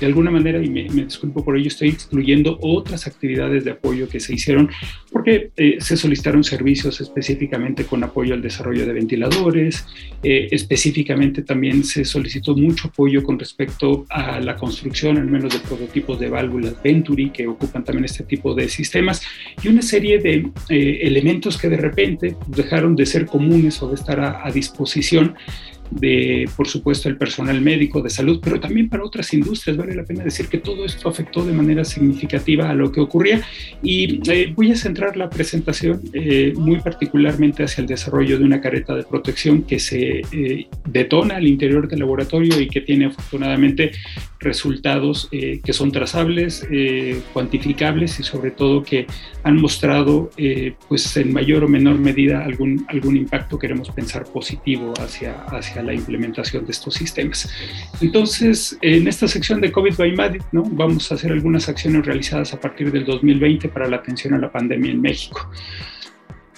de 0.00 0.06
alguna 0.06 0.30
manera, 0.30 0.62
y 0.62 0.68
me, 0.68 0.84
disculpo 0.84 1.44
por 1.44 1.56
ello, 1.56 1.68
estoy 1.68 1.88
excluyendo 1.88 2.58
otras 2.60 3.06
actividades 3.06 3.64
de 3.64 3.72
apoyo 3.72 4.08
que 4.08 4.18
se 4.18 4.34
hicieron 4.34 4.70
porque 5.12 5.50
eh, 5.56 5.76
se 5.78 5.96
solicitaron 5.96 6.42
servicios 6.42 7.00
específicamente 7.00 7.84
con 7.84 8.02
apoyo 8.02 8.34
al 8.34 8.42
desarrollo 8.42 8.86
de 8.86 8.92
ventiladores, 8.92 9.86
eh, 10.22 10.48
específicamente 10.50 11.42
también 11.42 11.84
se 11.84 12.04
solicitó 12.04 12.56
mucho 12.56 12.88
apoyo 12.88 13.22
con 13.22 13.38
respecto 13.38 14.04
a 14.08 14.40
la 14.40 14.56
construcción 14.56 15.18
al 15.18 15.26
menos 15.26 15.52
de 15.52 15.60
prototipos 15.60 16.18
de 16.18 16.28
válvulas 16.28 16.82
Venturi 16.82 17.30
que 17.30 17.46
ocupan 17.46 17.84
también 17.84 18.04
este 18.04 18.24
tipo 18.24 18.54
de 18.54 18.68
sistemas 18.68 19.22
y 19.62 19.68
una 19.68 19.82
serie 19.82 20.18
de 20.18 20.50
elementos 20.68 21.58
que 21.58 21.68
de 21.68 21.76
repente 21.76 22.36
dejaron 22.48 22.96
de 22.96 23.06
ser 23.06 23.26
comunes 23.26 23.82
o 23.82 23.88
de 23.88 23.94
estar 23.94 24.20
a 24.20 24.50
disposición 24.50 25.34
de, 25.90 26.48
por 26.56 26.68
supuesto, 26.68 27.08
el 27.08 27.16
personal 27.16 27.60
médico 27.60 28.02
de 28.02 28.10
salud, 28.10 28.40
pero 28.42 28.60
también 28.60 28.88
para 28.88 29.04
otras 29.04 29.32
industrias. 29.32 29.76
Vale 29.76 29.94
la 29.94 30.04
pena 30.04 30.24
decir 30.24 30.48
que 30.48 30.58
todo 30.58 30.84
esto 30.84 31.08
afectó 31.08 31.44
de 31.44 31.52
manera 31.52 31.84
significativa 31.84 32.70
a 32.70 32.74
lo 32.74 32.92
que 32.92 33.00
ocurría 33.00 33.42
y 33.82 34.20
eh, 34.30 34.52
voy 34.54 34.72
a 34.72 34.76
centrar 34.76 35.16
la 35.16 35.30
presentación 35.30 36.00
eh, 36.12 36.52
muy 36.56 36.80
particularmente 36.80 37.62
hacia 37.64 37.82
el 37.82 37.86
desarrollo 37.86 38.38
de 38.38 38.44
una 38.44 38.60
careta 38.60 38.94
de 38.94 39.02
protección 39.04 39.62
que 39.62 39.78
se 39.78 40.22
eh, 40.32 40.68
detona 40.86 41.36
al 41.36 41.46
interior 41.46 41.88
del 41.88 42.00
laboratorio 42.00 42.60
y 42.60 42.68
que 42.68 42.80
tiene 42.80 43.06
afortunadamente 43.06 43.92
resultados 44.38 45.28
que 45.30 45.72
son 45.72 45.90
trazables, 45.90 46.66
cuantificables 47.32 48.20
y 48.20 48.22
sobre 48.22 48.50
todo 48.50 48.82
que 48.82 49.06
han 49.42 49.56
mostrado 49.60 50.30
pues 50.88 51.16
en 51.16 51.32
mayor 51.32 51.64
o 51.64 51.68
menor 51.68 51.98
medida 51.98 52.44
algún, 52.44 52.84
algún 52.88 53.16
impacto, 53.16 53.58
queremos 53.58 53.90
pensar 53.90 54.24
positivo 54.24 54.92
hacia, 54.98 55.42
hacia 55.44 55.75
la 55.82 55.94
implementación 55.94 56.64
de 56.64 56.72
estos 56.72 56.94
sistemas. 56.94 57.48
Entonces, 58.00 58.78
en 58.82 59.06
esta 59.08 59.28
sección 59.28 59.60
de 59.60 59.72
COVID 59.72 59.96
by 59.96 60.12
Madrid, 60.14 60.42
¿no? 60.52 60.62
vamos 60.64 61.10
a 61.10 61.14
hacer 61.14 61.32
algunas 61.32 61.68
acciones 61.68 62.04
realizadas 62.04 62.52
a 62.54 62.60
partir 62.60 62.92
del 62.92 63.04
2020 63.04 63.68
para 63.68 63.88
la 63.88 63.96
atención 63.96 64.34
a 64.34 64.38
la 64.38 64.50
pandemia 64.50 64.92
en 64.92 65.00
México. 65.00 65.50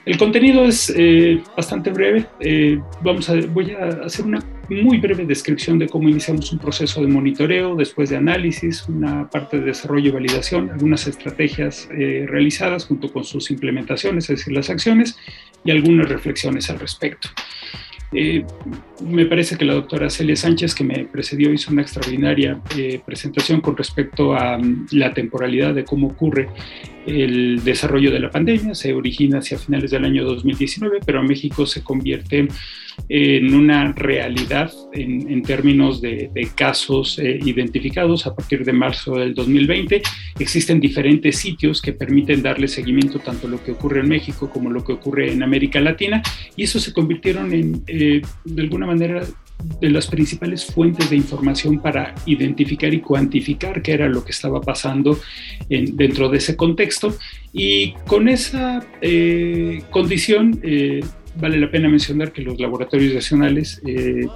El 0.08 0.16
contenido 0.16 0.64
es 0.64 0.90
eh, 0.96 1.42
bastante 1.54 1.90
breve. 1.90 2.24
Eh, 2.40 2.80
vamos 3.02 3.28
a, 3.28 3.34
voy 3.52 3.72
a 3.72 4.06
hacer 4.06 4.24
una 4.24 4.42
muy 4.70 4.96
breve 4.96 5.26
descripción 5.26 5.78
de 5.78 5.86
cómo 5.86 6.08
iniciamos 6.08 6.50
un 6.50 6.58
proceso 6.58 7.02
de 7.02 7.08
monitoreo, 7.08 7.76
después 7.76 8.08
de 8.08 8.16
análisis, 8.16 8.88
una 8.88 9.28
parte 9.28 9.58
de 9.58 9.66
desarrollo 9.66 10.08
y 10.08 10.12
validación, 10.12 10.70
algunas 10.70 11.06
estrategias 11.06 11.90
eh, 11.92 12.24
realizadas 12.26 12.86
junto 12.86 13.12
con 13.12 13.24
sus 13.24 13.50
implementaciones, 13.50 14.30
es 14.30 14.38
decir, 14.38 14.54
las 14.54 14.70
acciones, 14.70 15.18
y 15.62 15.72
algunas 15.72 16.08
reflexiones 16.08 16.70
al 16.70 16.78
respecto. 16.78 17.28
Eh, 18.12 18.44
me 19.02 19.26
parece 19.26 19.56
que 19.56 19.64
la 19.64 19.74
doctora 19.74 20.08
Celia 20.08 20.36
Sánchez, 20.36 20.74
que 20.74 20.84
me 20.84 21.04
precedió, 21.04 21.52
hizo 21.52 21.70
una 21.70 21.82
extraordinaria 21.82 22.60
eh, 22.76 23.00
presentación 23.04 23.60
con 23.60 23.76
respecto 23.76 24.34
a 24.34 24.56
um, 24.56 24.86
la 24.92 25.12
temporalidad 25.12 25.74
de 25.74 25.84
cómo 25.84 26.08
ocurre 26.08 26.48
el 27.06 27.62
desarrollo 27.64 28.10
de 28.10 28.20
la 28.20 28.30
pandemia. 28.30 28.74
Se 28.74 28.94
origina 28.94 29.38
hacia 29.38 29.58
finales 29.58 29.90
del 29.90 30.04
año 30.04 30.24
2019, 30.24 31.00
pero 31.04 31.22
México 31.22 31.66
se 31.66 31.82
convierte 31.82 32.48
en 33.08 33.54
una 33.54 33.92
realidad 33.92 34.70
en, 34.92 35.42
términos 35.42 36.00
de, 36.00 36.30
casos 36.54 37.18
eh, 37.18 37.38
identificados 37.42 38.26
a 38.26 38.34
partir 38.34 38.64
de 38.64 38.72
marzo 38.72 39.16
del 39.16 39.34
2020. 39.34 40.02
Existen 40.38 40.80
diferentes 40.80 41.36
sitios 41.36 41.80
que 41.80 41.92
permiten 41.92 42.42
darle 42.42 42.68
seguimiento 42.68 43.18
tanto 43.18 43.46
a 43.46 43.50
lo 43.50 43.62
que 43.62 43.72
ocurre 43.72 44.00
en 44.00 44.08
México 44.08 44.50
como 44.50 44.70
lo 44.70 44.84
que 44.84 44.92
ocurre 44.92 45.32
en 45.32 45.42
América 45.42 45.80
Latina 45.80 46.22
y 46.56 46.64
eso 46.64 46.80
se 46.80 46.92
convirtieron 46.92 47.52
en, 47.52 47.82
eh, 47.86 48.20
de 48.44 48.62
alguna 48.62 48.86
manera, 48.86 49.22
de 49.80 49.90
las 49.90 50.06
principales 50.06 50.64
fuentes 50.64 51.10
de 51.10 51.16
información 51.16 51.80
para 51.80 52.14
identificar 52.26 52.94
y 52.94 53.00
cuantificar 53.00 53.82
qué 53.82 53.92
era 53.92 54.08
lo 54.08 54.24
que 54.24 54.30
estaba 54.30 54.60
pasando 54.60 55.18
dentro 55.68 56.28
de 56.28 56.38
ese 56.38 56.56
contexto. 56.56 57.16
Y 57.52 57.92
con 58.06 58.28
esa 58.28 58.86
eh, 59.00 59.82
condición 59.90 60.60
vale 61.40 61.58
la 61.58 61.70
pena 61.70 61.88
mencionar 61.88 62.32
que 62.32 62.42
los 62.42 62.58
laboratorios 62.58 63.14
nacionales, 63.14 63.80
eh, 63.86 64.26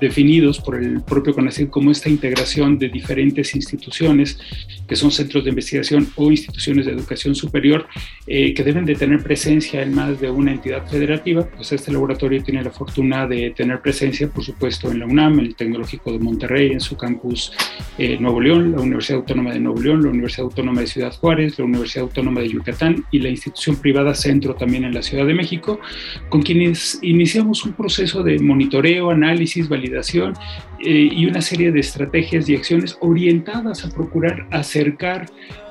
definidos 0.00 0.60
por 0.60 0.76
el 0.76 1.02
propio 1.02 1.34
CONACYT 1.34 1.70
como 1.70 1.90
esta 1.90 2.08
integración 2.08 2.78
de 2.78 2.88
diferentes 2.88 3.54
instituciones, 3.54 4.38
que 4.86 4.96
son 4.96 5.10
centros 5.10 5.44
de 5.44 5.50
investigación 5.50 6.08
o 6.16 6.30
instituciones 6.30 6.86
de 6.86 6.92
educación 6.92 7.34
superior, 7.34 7.86
eh, 8.26 8.52
que 8.54 8.62
deben 8.62 8.84
de 8.84 8.94
tener 8.94 9.22
presencia 9.22 9.82
en 9.82 9.94
más 9.94 10.20
de 10.20 10.30
una 10.30 10.52
entidad 10.52 10.86
federativa, 10.86 11.48
pues 11.48 11.72
este 11.72 11.92
laboratorio 11.92 12.42
tiene 12.42 12.62
la 12.62 12.70
fortuna 12.70 13.26
de 13.26 13.50
tener 13.50 13.80
presencia, 13.80 14.28
por 14.28 14.44
supuesto, 14.44 14.90
en 14.90 15.00
la 15.00 15.06
UNAM, 15.06 15.40
el 15.40 15.54
Tecnológico 15.54 16.12
de 16.12 16.18
Monterrey, 16.18 16.72
en 16.72 16.80
su 16.80 16.96
campus 16.96 17.52
eh, 17.98 18.18
Nuevo 18.18 18.40
León, 18.40 18.72
la 18.72 18.80
Universidad 18.80 19.20
Autónoma 19.20 19.52
de 19.52 19.60
Nuevo 19.60 19.80
León, 19.80 20.02
la 20.02 20.10
Universidad 20.10 20.44
Autónoma 20.44 20.80
de 20.82 20.86
Ciudad 20.86 21.12
Juárez, 21.14 21.58
la 21.58 21.64
Universidad 21.64 22.04
Autónoma 22.04 22.40
de 22.40 22.48
Yucatán 22.48 23.04
y 23.10 23.18
la 23.20 23.28
institución 23.28 23.76
privada 23.76 24.14
Centro 24.14 24.54
también 24.54 24.84
en 24.84 24.94
la 24.94 25.02
Ciudad 25.02 25.26
de 25.26 25.34
México, 25.34 25.80
con 26.28 26.41
quienes 26.42 26.98
iniciamos 27.02 27.64
un 27.64 27.72
proceso 27.72 28.22
de 28.22 28.38
monitoreo, 28.38 29.10
análisis, 29.10 29.68
validación 29.68 30.34
eh, 30.80 31.08
y 31.10 31.26
una 31.26 31.40
serie 31.40 31.72
de 31.72 31.80
estrategias 31.80 32.48
y 32.48 32.56
acciones 32.56 32.96
orientadas 33.00 33.84
a 33.84 33.90
procurar 33.90 34.46
acercar 34.50 35.26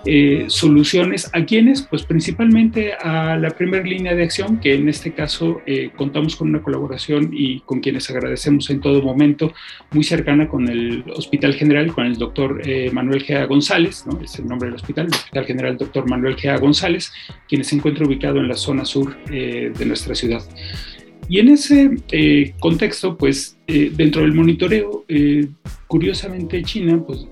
eh, 0.06 0.46
soluciones 0.48 1.30
a 1.34 1.46
quienes, 1.46 1.84
pues 1.84 2.04
principalmente 2.04 2.94
a 2.94 3.38
la 3.38 3.52
primera 3.52 3.84
línea 3.84 4.16
de 4.16 4.24
acción, 4.24 4.60
que 4.60 4.74
en 4.74 4.90
este 4.90 5.14
caso 5.14 5.62
eh, 5.66 5.92
contamos 5.96 6.36
con 6.36 6.50
una 6.50 6.62
colaboración 6.62 7.30
y 7.34 7.60
con 7.62 7.80
quienes 7.82 8.10
agradecemos 8.10 8.70
en 8.70 8.82
todo 8.82 9.02
momento, 9.02 9.54
muy 9.92 10.04
cercana 10.04 10.48
con 10.48 10.68
el 10.68 11.04
Hospital 11.16 11.54
General, 11.54 11.94
con 11.94 12.06
el 12.06 12.18
doctor 12.18 12.62
Manuel 12.92 13.24
Gea 13.24 13.46
González, 13.46 14.06
¿no? 14.08 14.20
es 14.22 14.38
el 14.40 14.48
nombre 14.48 14.68
del 14.68 14.76
hospital, 14.76 15.08
el 15.08 15.14
Hospital 15.14 15.46
General 15.46 15.78
Doctor 15.78 16.10
Manuel 16.10 16.36
Gea 16.36 16.58
González, 16.58 17.12
quien 17.48 17.64
se 17.64 17.76
encuentra 17.76 18.06
ubicado 18.06 18.40
en 18.40 18.48
la 18.48 18.56
zona 18.56 18.86
sur 18.86 19.16
de 19.26 19.86
nuestra 19.86 20.16
ciudad. 20.16 20.42
Y 21.30 21.40
en 21.40 21.50
ese 21.50 21.92
eh, 22.12 22.54
contexto, 22.60 23.18
pues 23.18 23.58
eh, 23.68 23.92
dentro 23.96 24.22
del 24.22 24.34
monitoreo, 24.34 25.06
eh, 25.08 25.48
curiosamente 25.88 26.64
China 26.64 27.04
pues, 27.06 27.26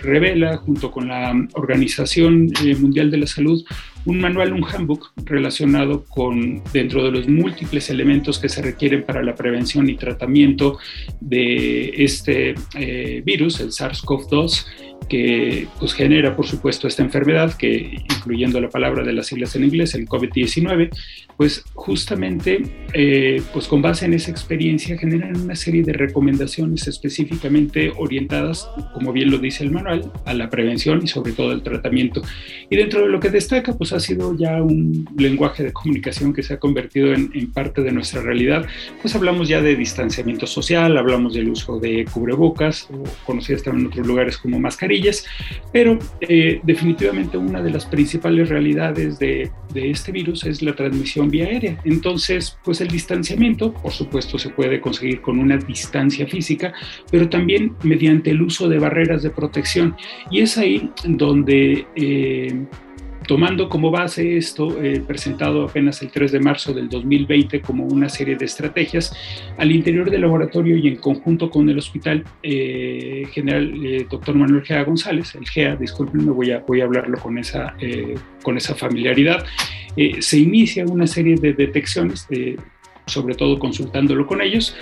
revela 0.00 0.56
junto 0.58 0.90
con 0.90 1.08
la 1.08 1.34
Organización 1.54 2.52
Mundial 2.78 3.10
de 3.10 3.18
la 3.18 3.26
Salud 3.26 3.64
un 4.04 4.20
manual, 4.20 4.52
un 4.52 4.64
handbook 4.64 5.10
relacionado 5.24 6.04
con 6.04 6.62
dentro 6.72 7.02
de 7.04 7.10
los 7.10 7.28
múltiples 7.28 7.90
elementos 7.90 8.38
que 8.38 8.48
se 8.48 8.62
requieren 8.62 9.04
para 9.04 9.24
la 9.24 9.34
prevención 9.34 9.88
y 9.90 9.96
tratamiento 9.96 10.78
de 11.20 12.04
este 12.04 12.54
virus, 13.24 13.58
el 13.58 13.70
SARS-CoV-2 13.70 14.66
que 15.08 15.68
pues, 15.78 15.94
genera, 15.94 16.34
por 16.34 16.46
supuesto, 16.46 16.88
esta 16.88 17.02
enfermedad, 17.02 17.54
que 17.56 18.02
incluyendo 18.10 18.60
la 18.60 18.68
palabra 18.68 19.04
de 19.04 19.12
las 19.12 19.26
siglas 19.26 19.54
en 19.56 19.64
inglés, 19.64 19.94
el 19.94 20.08
COVID-19, 20.08 20.90
pues 21.36 21.64
justamente, 21.74 22.62
eh, 22.94 23.42
pues 23.52 23.68
con 23.68 23.82
base 23.82 24.06
en 24.06 24.14
esa 24.14 24.30
experiencia 24.30 24.96
generan 24.96 25.38
una 25.38 25.54
serie 25.54 25.82
de 25.82 25.92
recomendaciones 25.92 26.88
específicamente 26.88 27.92
orientadas, 27.96 28.68
como 28.94 29.12
bien 29.12 29.30
lo 29.30 29.38
dice 29.38 29.62
el 29.64 29.70
manual, 29.70 30.10
a 30.24 30.34
la 30.34 30.48
prevención 30.48 31.00
y 31.02 31.08
sobre 31.08 31.32
todo 31.32 31.50
al 31.50 31.62
tratamiento. 31.62 32.22
Y 32.70 32.76
dentro 32.76 33.02
de 33.02 33.08
lo 33.08 33.20
que 33.20 33.30
destaca, 33.30 33.74
pues 33.74 33.92
ha 33.92 34.00
sido 34.00 34.36
ya 34.36 34.62
un 34.62 35.06
lenguaje 35.16 35.62
de 35.62 35.72
comunicación 35.72 36.32
que 36.32 36.42
se 36.42 36.54
ha 36.54 36.58
convertido 36.58 37.12
en, 37.12 37.30
en 37.34 37.52
parte 37.52 37.82
de 37.82 37.92
nuestra 37.92 38.22
realidad. 38.22 38.66
Pues 39.02 39.14
hablamos 39.14 39.48
ya 39.48 39.60
de 39.60 39.76
distanciamiento 39.76 40.46
social, 40.46 40.96
hablamos 40.96 41.34
del 41.34 41.50
uso 41.50 41.78
de 41.78 42.06
cubrebocas, 42.06 42.88
o 42.90 43.04
conocidas 43.24 43.62
también 43.62 43.86
en 43.86 43.92
otros 43.92 44.06
lugares 44.06 44.38
como 44.38 44.58
pero 45.72 45.98
eh, 46.20 46.60
definitivamente 46.62 47.36
una 47.36 47.62
de 47.62 47.70
las 47.70 47.86
principales 47.86 48.48
realidades 48.48 49.18
de, 49.18 49.50
de, 49.72 49.90
este 49.90 50.12
virus 50.12 50.44
es 50.44 50.62
la 50.62 50.74
transmisión 50.74 51.30
vía 51.30 51.46
aérea. 51.46 51.78
Entonces, 51.84 52.58
pues 52.64 52.80
el 52.80 52.88
distanciamiento, 52.88 53.72
por 53.72 53.92
supuesto, 53.92 54.38
se 54.38 54.50
puede 54.50 54.80
conseguir 54.80 55.20
con 55.20 55.38
una 55.38 55.56
distancia 55.56 56.26
física, 56.26 56.72
pero 57.10 57.28
también 57.28 57.74
mediante 57.82 58.30
el 58.30 58.42
uso 58.42 58.68
de 58.68 58.78
barreras 58.78 59.22
de 59.22 59.30
protección. 59.30 59.96
Y 60.30 60.40
es 60.40 60.58
ahí 60.58 60.90
donde... 61.04 61.86
Eh, 61.94 62.66
tomando 63.26 63.68
como 63.68 63.90
base 63.90 64.36
esto, 64.36 64.82
eh, 64.82 65.02
presentado 65.06 65.64
apenas 65.64 66.00
el 66.02 66.10
3 66.10 66.32
de 66.32 66.40
marzo 66.40 66.72
del 66.72 66.88
2020 66.88 67.60
como 67.60 67.84
una 67.84 68.08
serie 68.08 68.36
de 68.36 68.44
estrategias, 68.44 69.14
al 69.58 69.72
interior 69.72 70.10
del 70.10 70.22
laboratorio 70.22 70.76
y 70.76 70.88
en 70.88 70.96
conjunto 70.96 71.50
con 71.50 71.68
el 71.68 71.78
Hospital 71.78 72.24
eh, 72.42 73.26
General 73.32 73.72
eh, 73.84 74.06
Dr. 74.08 74.34
Manuel 74.34 74.64
Gea 74.64 74.84
González, 74.84 75.34
el 75.34 75.48
GEA, 75.48 75.76
discúlpenme, 75.76 76.30
voy 76.30 76.52
a, 76.52 76.60
voy 76.60 76.80
a 76.80 76.84
hablarlo 76.84 77.18
con 77.18 77.38
esa, 77.38 77.76
con 78.42 78.56
esa 78.56 78.74
familiaridad, 78.74 79.44
se 80.20 80.38
inicia 80.38 80.84
una 80.84 81.06
serie 81.06 81.36
de 81.36 81.54
detecciones 81.54 82.26
sobre 83.06 83.34
todo 83.34 83.58
consultándolo 83.58 84.26
con 84.26 84.42
ellos, 84.42 84.74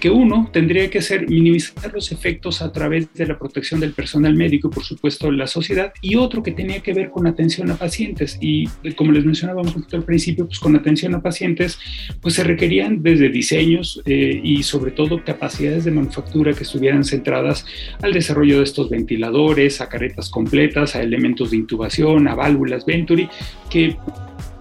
que 0.00 0.10
uno 0.10 0.48
tendría 0.52 0.88
que 0.88 1.02
ser 1.02 1.28
minimizar 1.28 1.92
los 1.92 2.12
efectos 2.12 2.62
a 2.62 2.72
través 2.72 3.12
de 3.14 3.26
la 3.26 3.38
protección 3.38 3.80
del 3.80 3.92
personal 3.92 4.34
médico 4.34 4.68
y 4.68 4.74
por 4.74 4.84
supuesto 4.84 5.30
la 5.32 5.46
sociedad, 5.46 5.92
y 6.00 6.16
otro 6.16 6.42
que 6.42 6.52
tenía 6.52 6.80
que 6.80 6.92
ver 6.92 7.10
con 7.10 7.26
atención 7.26 7.70
a 7.70 7.76
pacientes. 7.76 8.38
Y 8.40 8.66
como 8.96 9.12
les 9.12 9.24
mencionaba 9.24 9.62
al 9.62 10.04
principio, 10.04 10.46
pues 10.46 10.60
con 10.60 10.76
atención 10.76 11.14
a 11.14 11.22
pacientes, 11.22 11.78
pues 12.20 12.34
se 12.34 12.44
requerían 12.44 13.02
desde 13.02 13.28
diseños 13.28 14.00
eh, 14.06 14.40
y 14.42 14.62
sobre 14.62 14.92
todo 14.92 15.22
capacidades 15.24 15.84
de 15.84 15.90
manufactura 15.90 16.52
que 16.52 16.62
estuvieran 16.62 17.04
centradas 17.04 17.66
al 18.00 18.12
desarrollo 18.12 18.58
de 18.58 18.64
estos 18.64 18.90
ventiladores, 18.90 19.80
a 19.80 19.88
caretas 19.88 20.30
completas, 20.30 20.94
a 20.94 21.02
elementos 21.02 21.50
de 21.50 21.56
intubación, 21.56 22.28
a 22.28 22.34
válvulas 22.34 22.86
Venturi, 22.86 23.28
que 23.70 23.96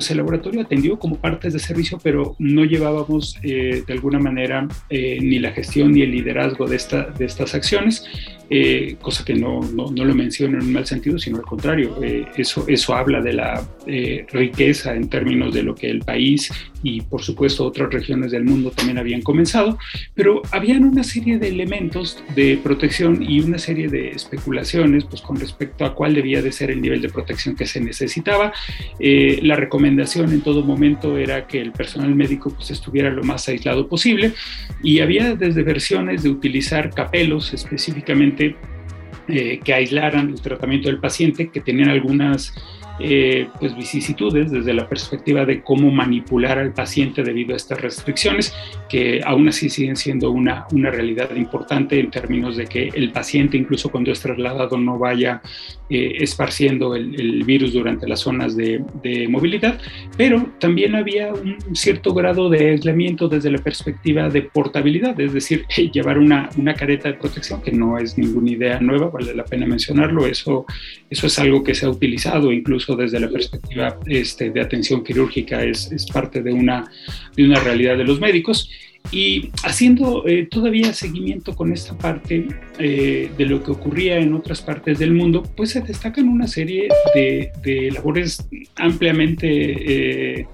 el 0.10 0.18
laboratorio 0.18 0.62
atendió 0.62 0.98
como 0.98 1.18
partes 1.18 1.54
de 1.54 1.60
servicio, 1.60 2.00
pero 2.02 2.36
no 2.40 2.66
llevábamos 2.66 3.38
eh, 3.44 3.84
de 3.86 3.94
alguna 3.94 4.20
manera 4.20 4.68
eh, 4.90 5.20
ni 5.22 5.40
la 5.40 5.52
gestión 5.52 5.92
ni 5.92 6.02
el 6.02 6.12
liderazgo 6.12 6.68
de, 6.68 6.78
esta, 6.78 7.04
de 7.04 7.26
estas 7.26 7.54
acciones. 7.54 8.06
Eh, 8.54 8.98
cosa 9.02 9.24
que 9.24 9.34
no, 9.34 9.62
no, 9.62 9.90
no, 9.92 10.04
lo 10.04 10.14
menciono 10.14 10.58
en 10.58 10.66
un 10.66 10.74
mal 10.74 10.86
sentido, 10.86 11.18
sino 11.18 11.38
al 11.38 11.44
contrario, 11.44 12.04
eh, 12.04 12.26
eso, 12.36 12.66
eso 12.68 12.94
habla 12.94 13.22
de 13.22 13.32
la 13.32 13.66
eh, 13.88 14.26
riqueza 14.30 14.94
en 14.94 15.08
términos 15.08 15.54
de 15.54 15.64
lo 15.64 15.74
que 15.74 15.90
el 15.90 16.00
país 16.00 16.52
y 16.84 17.00
por 17.00 17.22
supuesto 17.22 17.64
otras 17.64 17.94
regiones 17.94 18.32
del 18.32 18.44
mundo 18.44 18.72
también 18.72 18.98
habían 18.98 19.22
comenzado, 19.22 19.78
pero 20.16 20.42
habían 20.52 20.84
una 20.84 21.06
serie 21.06 21.38
de 21.38 21.48
elementos 21.48 22.22
de 22.36 22.60
protección 22.62 23.24
y 23.24 23.40
una 23.40 23.58
serie 23.58 23.88
de 23.88 24.10
especulaciones 24.10 25.06
pues, 25.06 25.22
con 25.22 25.40
respecto 25.40 25.86
a 25.86 25.96
cuál 25.96 26.14
debía 26.14 26.42
de 26.42 26.52
ser 26.52 26.72
el 26.72 26.82
nivel 26.82 27.02
de 27.02 27.08
protección 27.08 27.56
que 27.56 27.66
se 27.66 27.80
necesitaba. 27.80 28.52
la 29.00 29.56
recomendación 29.56 29.91
en 30.00 30.42
todo 30.42 30.64
momento 30.64 31.18
era 31.18 31.48
que 31.48 31.60
el 31.60 31.72
personal 31.72 32.14
médico 32.16 32.50
pues, 32.50 32.72
estuviera 32.72 33.10
lo 33.10 33.24
más 33.24 33.48
aislado 33.48 33.88
posible. 33.88 34.34
Y 34.84 35.00
había 35.00 35.36
desde 35.36 35.64
versiones 35.64 36.24
de 36.24 36.30
utilizar 36.30 36.90
capelos 36.92 37.54
específicamente 37.54 38.56
eh, 39.28 39.60
que 39.64 39.74
aislaran 39.74 40.30
el 40.30 40.42
tratamiento 40.42 40.90
del 40.90 41.00
paciente, 41.00 41.50
que 41.50 41.62
tenían 41.62 41.90
algunas 41.90 42.54
eh, 43.00 43.48
pues 43.60 43.76
vicisitudes 43.76 44.52
desde 44.52 44.74
la 44.74 44.88
perspectiva 44.88 45.46
de 45.46 45.62
cómo 45.62 45.90
manipular 45.92 46.60
al 46.60 46.74
paciente 46.74 47.24
debido 47.24 47.54
a 47.54 47.58
estas 47.58 47.82
restricciones, 47.82 48.54
que 48.90 49.22
aún 49.26 49.48
así 49.48 49.70
siguen 49.70 49.96
siendo 49.96 50.32
una, 50.32 50.66
una 50.72 50.92
realidad 50.92 51.36
importante 51.36 52.00
en 52.00 52.12
términos 52.12 52.58
de 52.58 52.66
que 52.66 52.90
el 52.94 53.12
paciente, 53.12 53.58
incluso 53.58 53.90
cuando 53.90 54.12
es 54.12 54.20
trasladado, 54.20 54.78
no 54.78 54.98
vaya 55.00 55.42
eh, 55.90 56.18
esparciendo 56.20 56.96
el, 56.96 57.44
virus 57.44 57.74
durante 57.74 58.08
las 58.08 58.20
zonas 58.20 58.56
de, 58.56 58.84
de, 59.02 59.28
movilidad, 59.28 59.80
pero 60.16 60.50
también 60.60 60.96
había 60.96 61.34
un 61.34 61.76
cierto 61.76 62.14
grado 62.14 62.50
de 62.50 62.70
aislamiento 62.70 63.28
desde 63.28 63.52
la 63.52 63.58
perspectiva 63.58 64.30
de 64.30 64.44
portabilidad, 64.44 65.20
es 65.20 65.34
decir, 65.34 65.66
llevar 65.92 66.18
una, 66.18 66.50
una 66.58 66.76
careta 66.76 67.10
de 67.10 67.16
protección, 67.16 67.62
que 67.62 67.72
no 67.72 67.98
es 67.98 68.18
ninguna 68.18 68.52
idea 68.52 68.80
nueva, 68.80 69.10
vale 69.10 69.34
la 69.34 69.44
pena 69.44 69.66
mencionarlo, 69.66 70.26
eso, 70.26 70.66
eso 71.10 71.28
es 71.28 71.40
algo 71.40 71.64
que 71.64 71.76
se 71.76 71.86
ha 71.86 71.90
utilizado 71.90 72.52
incluso 72.52 72.81
desde 72.96 73.20
la 73.20 73.30
perspectiva 73.30 73.98
este, 74.06 74.50
de 74.50 74.62
atención 74.62 75.04
quirúrgica 75.04 75.64
es, 75.64 75.92
es, 75.92 76.06
parte 76.06 76.42
de 76.42 76.52
una, 76.52 76.90
de 77.36 77.46
una 77.46 77.60
realidad 77.60 77.98
de 77.98 78.04
los 78.04 78.20
médicos. 78.20 78.70
Y 79.12 79.50
haciendo 79.64 80.28
eh, 80.28 80.48
todavía 80.50 80.94
seguimiento 80.94 81.56
con 81.56 81.74
esta 81.74 81.98
parte 81.98 82.48
eh, 82.78 83.32
de 83.36 83.46
lo 83.46 83.64
que 83.64 83.72
ocurría 83.72 84.18
en 84.18 84.34
otras 84.34 84.62
partes 84.62 85.00
del 85.00 85.14
mundo, 85.14 85.42
pues 85.56 85.72
se 85.72 85.82
destacan 85.82 86.28
una 86.28 86.48
serie 86.48 86.88
de, 87.16 87.52
de 87.64 87.92
labores 87.92 88.48
ampliamente 88.76 90.48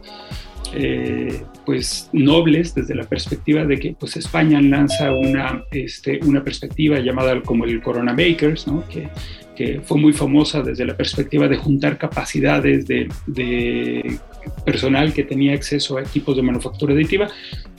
eh, 0.73 1.41
pues 1.65 2.09
nobles 2.13 2.73
desde 2.75 2.95
la 2.95 3.03
perspectiva 3.03 3.65
de 3.65 3.77
que 3.77 3.95
pues 3.99 4.15
España 4.17 4.61
lanza 4.61 5.11
una, 5.11 5.63
este, 5.71 6.19
una 6.25 6.43
perspectiva 6.43 6.99
llamada 6.99 7.41
como 7.41 7.65
el 7.65 7.81
Corona 7.81 8.13
Makers, 8.13 8.67
¿no? 8.67 8.87
que 8.87 9.09
que 9.57 9.81
fue 9.83 9.97
muy 9.97 10.13
famosa 10.13 10.61
desde 10.61 10.85
la 10.85 10.95
perspectiva 10.95 11.47
de 11.47 11.57
juntar 11.57 11.97
capacidades 11.97 12.85
de, 12.85 14.19
personal 14.63 15.13
que 15.13 15.23
tenía 15.23 15.53
acceso 15.53 15.97
a 15.97 16.01
equipos 16.01 16.35
de 16.35 16.43
manufactura 16.43 16.93
aditiva, 16.93 17.27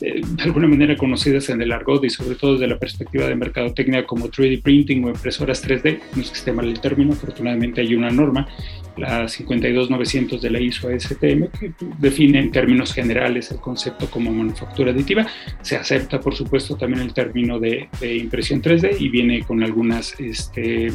eh, 0.01 0.21
de 0.27 0.43
alguna 0.43 0.67
manera 0.67 0.97
conocidas 0.97 1.49
en 1.51 1.63
el 1.63 1.71
argot 1.71 2.05
y 2.05 2.11
sobre 2.11 2.35
todo 2.35 2.55
desde 2.55 2.67
la 2.67 2.79
perspectiva 2.79 3.27
de 3.27 3.37
mercadotecnia 3.37 4.05
como 4.07 4.29
3D 4.29 4.61
printing 4.61 5.05
o 5.05 5.09
impresoras 5.11 5.65
3D, 5.65 6.01
no 6.17 6.23
es 6.23 6.31
que 6.31 6.39
esté 6.39 6.53
mal 6.53 6.67
el 6.67 6.81
término, 6.81 7.13
afortunadamente 7.13 7.81
hay 7.81 7.95
una 7.95 8.11
norma, 8.11 8.49
la 8.97 9.29
52900 9.29 10.43
de 10.43 10.51
la 10.51 10.61
ISO 10.61 10.89
ASTM, 10.89 11.47
que 11.61 11.73
define 12.01 12.41
en 12.41 12.51
términos 12.51 12.93
generales 12.93 13.53
el 13.53 13.59
concepto 13.59 14.11
como 14.11 14.33
manufactura 14.33 14.91
aditiva. 14.91 15.25
Se 15.63 15.77
acepta, 15.77 16.21
por 16.21 16.35
supuesto, 16.35 16.75
también 16.75 17.03
el 17.03 17.15
término 17.15 17.61
de, 17.61 17.89
de 18.01 18.17
impresión 18.17 18.61
3D 18.61 18.97
y 18.99 19.09
viene 19.09 19.45
con 19.45 19.63
algunas 19.63 20.19
este, 20.19 20.91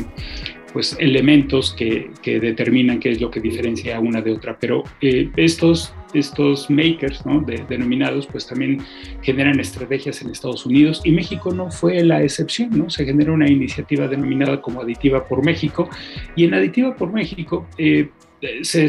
pues, 0.73 0.97
elementos 0.99 1.73
que, 1.73 2.09
que, 2.21 2.39
determinan 2.39 2.99
qué 2.99 3.11
es 3.11 3.21
lo 3.21 3.29
que 3.31 3.39
diferencia 3.39 3.99
una 3.99 4.21
de 4.21 4.31
otra. 4.31 4.57
Pero 4.59 4.83
eh, 5.01 5.29
estos, 5.37 5.93
estos 6.13 6.69
makers 6.69 7.25
¿no? 7.25 7.41
denominados 7.41 8.27
pues 8.27 8.47
también 8.47 8.81
generan 9.21 9.59
estrategias 9.59 10.21
en 10.21 10.31
Estados 10.31 10.65
Unidos 10.65 11.01
y 11.05 11.11
México 11.11 11.53
no 11.53 11.71
fue 11.71 12.03
la 12.03 12.23
excepción. 12.23 12.71
¿no? 12.77 12.89
Se 12.89 13.05
genera 13.05 13.31
una 13.31 13.47
iniciativa 13.47 14.07
denominada 14.07 14.61
como 14.61 14.81
Aditiva 14.81 15.27
por 15.27 15.45
México 15.45 15.89
y 16.35 16.45
en 16.45 16.53
Aditiva 16.55 16.95
por 16.95 17.13
México 17.13 17.67
eh, 17.77 18.09
se 18.61 18.87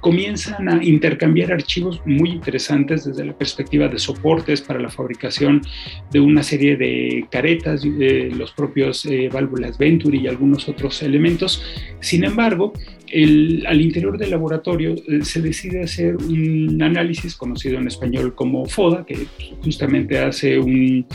comienzan 0.00 0.68
a 0.68 0.82
intercambiar 0.82 1.52
archivos 1.52 2.00
muy 2.04 2.30
interesantes 2.30 3.04
desde 3.04 3.24
la 3.24 3.36
perspectiva 3.36 3.88
de 3.88 3.98
soportes 3.98 4.60
para 4.60 4.80
la 4.80 4.88
fabricación 4.88 5.60
de 6.10 6.20
una 6.20 6.42
serie 6.42 6.76
de 6.76 7.26
caretas, 7.30 7.82
de 7.82 8.32
los 8.36 8.52
propios 8.52 9.04
eh, 9.06 9.28
válvulas 9.32 9.78
Venturi 9.78 10.20
y 10.20 10.28
algunos 10.28 10.68
otros 10.68 11.02
elementos. 11.02 11.62
Sin 12.00 12.24
embargo, 12.24 12.72
al 13.12 13.80
interior 13.80 14.18
del 14.18 14.30
laboratorio 14.30 14.94
eh, 15.06 15.22
se 15.22 15.40
decide 15.40 15.82
hacer 15.82 16.16
un 16.16 16.80
análisis 16.82 17.34
conocido 17.36 17.78
en 17.78 17.86
español 17.86 18.34
como 18.34 18.66
FODA, 18.66 19.04
que 19.06 19.26
justamente 19.62 20.18
hace 20.18 20.58
un, 20.58 21.06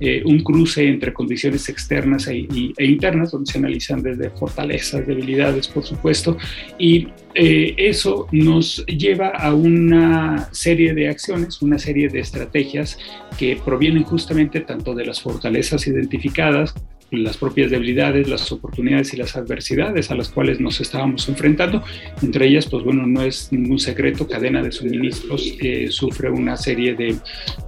eh, 0.00 0.22
un 0.24 0.40
cruce 0.40 0.88
entre 0.88 1.12
condiciones 1.12 1.68
externas 1.68 2.28
e, 2.28 2.46
e, 2.76 2.84
internas, 2.86 3.32
donde 3.32 3.50
se 3.50 3.58
analizan 3.58 4.02
desde 4.02 4.30
fortalezas, 4.30 5.06
debilidades, 5.06 5.68
por 5.68 5.84
supuesto, 5.84 6.36
y 6.78 7.08
eh, 7.34 7.74
eso 7.76 8.26
nos 8.32 8.84
lleva 8.86 9.28
a 9.28 9.54
una 9.54 10.48
serie 10.52 10.94
de 10.94 11.08
acciones, 11.08 11.60
una 11.62 11.78
serie 11.78 12.08
de 12.08 12.20
estrategias 12.20 12.98
que 13.38 13.58
provienen 13.64 14.04
justamente 14.04 14.60
tanto 14.60 14.94
de 14.94 15.04
las 15.04 15.20
fortalezas 15.20 15.86
identificadas 15.86 16.74
las 17.10 17.36
propias 17.36 17.70
debilidades, 17.70 18.28
las 18.28 18.50
oportunidades 18.52 19.12
y 19.14 19.16
las 19.16 19.36
adversidades 19.36 20.10
a 20.10 20.14
las 20.14 20.28
cuales 20.28 20.60
nos 20.60 20.80
estábamos 20.80 21.28
enfrentando. 21.28 21.82
Entre 22.22 22.46
ellas, 22.46 22.66
pues 22.66 22.84
bueno, 22.84 23.06
no 23.06 23.22
es 23.22 23.52
ningún 23.52 23.78
secreto, 23.78 24.26
cadena 24.26 24.62
de 24.62 24.72
suministros 24.72 25.54
eh, 25.60 25.88
sufre 25.90 26.30
una 26.30 26.56
serie 26.56 26.94
de 26.94 27.16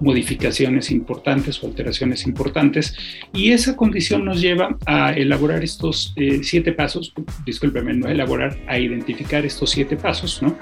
modificaciones 0.01 0.91
importantes 0.91 1.63
o 1.63 1.67
alteraciones 1.67 2.27
importantes 2.27 2.95
y 3.35 3.51
esa 3.51 3.77
condición 3.77 4.25
nos 4.25 4.41
lleva 4.41 4.77
a 4.87 5.13
elaborar 5.13 5.63
estos 5.63 6.13
eh, 6.17 6.41
siete 6.43 6.73
pasos, 6.73 7.13
discúlpeme, 7.45 7.95
no 7.95 8.09
elaborar, 8.09 8.59
a 8.67 8.79
identificar 8.79 9.45
estos 9.45 9.71
siete 9.71 9.97
pasos, 9.97 10.43
¿no? 10.43 10.59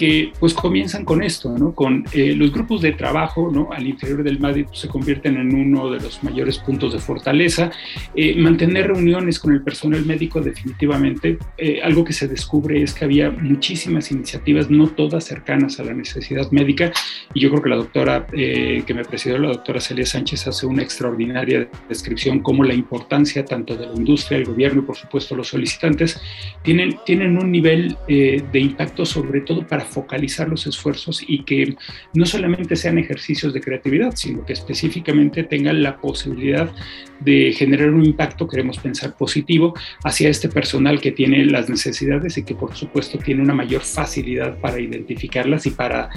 Que 0.00 0.32
pues 0.40 0.54
comienzan 0.54 1.04
con 1.04 1.22
esto, 1.22 1.58
¿no? 1.58 1.74
con 1.74 2.06
eh, 2.14 2.34
los 2.34 2.50
grupos 2.50 2.80
de 2.80 2.92
trabajo 2.92 3.50
¿no? 3.52 3.68
al 3.70 3.86
interior 3.86 4.22
del 4.22 4.40
MADI 4.40 4.64
se 4.72 4.88
convierten 4.88 5.36
en 5.36 5.54
uno 5.54 5.90
de 5.90 6.00
los 6.00 6.24
mayores 6.24 6.56
puntos 6.56 6.94
de 6.94 6.98
fortaleza. 6.98 7.70
Eh, 8.14 8.34
mantener 8.34 8.86
reuniones 8.86 9.38
con 9.38 9.52
el 9.52 9.60
personal 9.60 10.06
médico 10.06 10.40
definitivamente, 10.40 11.36
eh, 11.58 11.82
algo 11.84 12.02
que 12.02 12.14
se 12.14 12.28
descubre 12.28 12.82
es 12.82 12.94
que 12.94 13.04
había 13.04 13.30
muchísimas 13.30 14.10
iniciativas, 14.10 14.70
no 14.70 14.88
todas 14.88 15.24
cercanas 15.24 15.78
a 15.78 15.84
la 15.84 15.92
necesidad 15.92 16.50
médica, 16.50 16.92
y 17.34 17.40
yo 17.40 17.50
creo 17.50 17.62
que 17.62 17.68
la 17.68 17.76
doctora 17.76 18.26
que 18.30 18.94
me 18.94 19.04
presidió, 19.04 19.36
la 19.36 19.48
doctora 19.48 19.80
Celia 19.80 20.06
Sánchez, 20.06 20.46
hace 20.46 20.64
una 20.64 20.82
extraordinaria 20.82 21.68
descripción 21.90 22.40
como 22.40 22.64
la 22.64 22.72
importancia 22.72 23.44
tanto 23.44 23.76
de 23.76 23.86
la 23.86 23.94
industria, 23.94 24.38
el 24.38 24.46
gobierno 24.46 24.80
y 24.80 24.84
por 24.84 24.96
supuesto 24.96 25.36
los 25.36 25.48
solicitantes 25.48 26.18
tienen, 26.62 26.96
tienen 27.04 27.36
un 27.36 27.52
nivel 27.52 27.98
de 28.08 28.58
impacto 28.58 29.04
sobre 29.04 29.42
todo 29.42 29.66
para 29.66 29.89
focalizar 29.90 30.48
los 30.48 30.66
esfuerzos 30.66 31.22
y 31.26 31.44
que 31.44 31.76
no 32.14 32.24
solamente 32.24 32.76
sean 32.76 32.98
ejercicios 32.98 33.52
de 33.52 33.60
creatividad, 33.60 34.14
sino 34.16 34.44
que 34.44 34.52
específicamente 34.52 35.44
tengan 35.44 35.82
la 35.82 36.00
posibilidad 36.00 36.72
de 37.20 37.52
generar 37.52 37.90
un 37.90 38.04
impacto, 38.04 38.48
queremos 38.48 38.78
pensar 38.78 39.16
positivo, 39.16 39.74
hacia 40.04 40.28
este 40.28 40.48
personal 40.48 41.00
que 41.00 41.12
tiene 41.12 41.44
las 41.44 41.68
necesidades 41.68 42.38
y 42.38 42.44
que 42.44 42.54
por 42.54 42.74
supuesto 42.74 43.18
tiene 43.18 43.42
una 43.42 43.54
mayor 43.54 43.82
facilidad 43.82 44.58
para 44.60 44.80
identificarlas 44.80 45.66
y 45.66 45.70
para... 45.70 46.08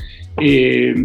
Eh, 0.41 0.95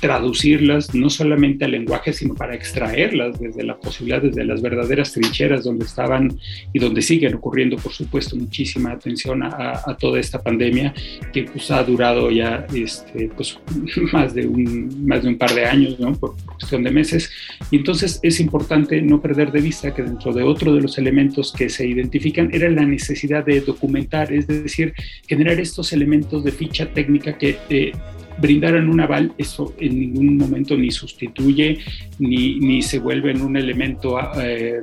traducirlas 0.00 0.94
no 0.94 1.10
solamente 1.10 1.64
al 1.64 1.72
lenguaje, 1.72 2.12
sino 2.12 2.34
para 2.34 2.54
extraerlas 2.54 3.38
desde 3.40 3.64
la 3.64 3.76
posibilidad, 3.78 4.22
desde 4.22 4.44
las 4.44 4.62
verdaderas 4.62 5.12
trincheras 5.12 5.64
donde 5.64 5.84
estaban 5.84 6.38
y 6.72 6.78
donde 6.78 7.02
siguen 7.02 7.34
ocurriendo, 7.34 7.76
por 7.76 7.92
supuesto, 7.92 8.36
muchísima 8.36 8.92
atención 8.92 9.42
a, 9.42 9.96
toda 9.98 10.20
esta 10.20 10.40
pandemia 10.40 10.94
que 11.32 11.44
pues, 11.44 11.70
ha 11.70 11.82
durado 11.82 12.30
ya 12.30 12.66
este, 12.74 13.30
pues, 13.34 13.58
más, 14.12 14.34
de 14.34 14.46
un, 14.46 15.06
más 15.06 15.22
de 15.22 15.30
un 15.30 15.38
par 15.38 15.52
de 15.52 15.66
años, 15.66 15.98
¿no? 15.98 16.12
por 16.12 16.36
cuestión 16.44 16.82
de 16.82 16.90
meses. 16.90 17.30
Y 17.70 17.76
entonces 17.76 18.20
es 18.22 18.40
importante 18.40 19.00
no 19.02 19.20
perder 19.20 19.50
de 19.50 19.60
vista 19.60 19.94
que 19.94 20.02
dentro 20.02 20.32
de 20.32 20.42
otro 20.42 20.74
de 20.74 20.82
los 20.82 20.98
elementos 20.98 21.52
que 21.52 21.68
se 21.68 21.86
identifican 21.86 22.50
era 22.52 22.70
la 22.70 22.84
necesidad 22.84 23.44
de 23.44 23.60
documentar, 23.60 24.32
es 24.32 24.46
decir, 24.46 24.92
generar 25.26 25.58
estos 25.58 25.92
elementos 25.92 26.44
de 26.44 26.52
ficha 26.52 26.92
técnica 26.92 27.36
que 27.36 27.56
eh, 27.70 27.92
brindaran 28.40 28.88
un 28.88 29.00
aval, 29.00 29.32
eso 29.38 29.74
en 29.78 29.98
ningún 29.98 30.36
momento 30.36 30.76
ni 30.76 30.90
sustituye 30.90 31.78
ni, 32.18 32.58
ni 32.60 32.82
se 32.82 32.98
vuelve 32.98 33.30
en 33.32 33.42
un 33.42 33.56
elemento 33.56 34.18
eh, 34.40 34.80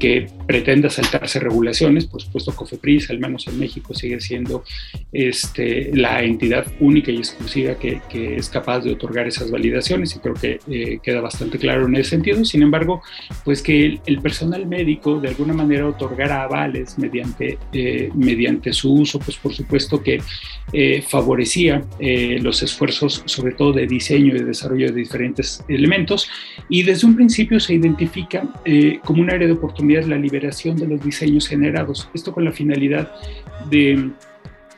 que 0.00 0.26
pretenda 0.46 0.90
saltarse 0.90 1.38
regulaciones, 1.38 2.06
por 2.06 2.20
supuesto 2.20 2.56
COFEPRIS, 2.56 3.10
al 3.10 3.20
menos 3.20 3.46
en 3.46 3.60
México, 3.60 3.94
sigue 3.94 4.18
siendo 4.18 4.64
este, 5.12 5.90
la 5.94 6.24
entidad 6.24 6.66
única 6.80 7.12
y 7.12 7.18
exclusiva 7.18 7.76
que, 7.76 8.00
que 8.08 8.36
es 8.36 8.48
capaz 8.48 8.80
de 8.80 8.92
otorgar 8.92 9.28
esas 9.28 9.50
validaciones 9.50 10.16
y 10.16 10.18
creo 10.18 10.34
que 10.34 10.58
eh, 10.68 10.98
queda 11.02 11.20
bastante 11.20 11.58
claro 11.58 11.86
en 11.86 11.94
ese 11.96 12.10
sentido. 12.10 12.44
Sin 12.44 12.62
embargo, 12.62 13.02
pues 13.44 13.62
que 13.62 14.00
el, 14.06 14.20
personal 14.20 14.66
médico 14.66 15.20
de 15.20 15.28
alguna 15.28 15.52
manera 15.52 15.86
otorgara 15.86 16.42
avales 16.42 16.98
mediante, 16.98 17.58
eh, 17.72 18.10
mediante 18.14 18.72
su 18.72 18.92
uso, 18.92 19.18
pues 19.18 19.36
por 19.36 19.52
supuesto 19.52 20.02
que 20.02 20.20
eh, 20.72 21.02
favorecía 21.06 21.82
los 22.40 22.62
esfuerzos 22.62 23.22
sobre 23.26 23.54
todo 23.54 23.72
de 23.72 23.86
diseño 23.86 24.34
y 24.34 24.38
de 24.38 24.44
desarrollo 24.44 24.86
de 24.86 24.92
diferentes 24.92 25.64
elementos 25.68 26.28
y 26.68 26.82
desde 26.82 27.06
un 27.06 27.16
principio 27.16 27.58
se 27.58 27.74
identifica 27.74 28.42
como 29.04 29.22
un 29.22 29.30
área 29.30 29.46
de 29.46 29.54
oportunidad 29.54 29.89
la 29.98 30.16
liberación 30.16 30.76
de 30.76 30.86
los 30.86 31.02
diseños 31.02 31.48
generados. 31.48 32.08
Esto 32.14 32.32
con 32.32 32.44
la 32.44 32.52
finalidad 32.52 33.12
de 33.68 34.10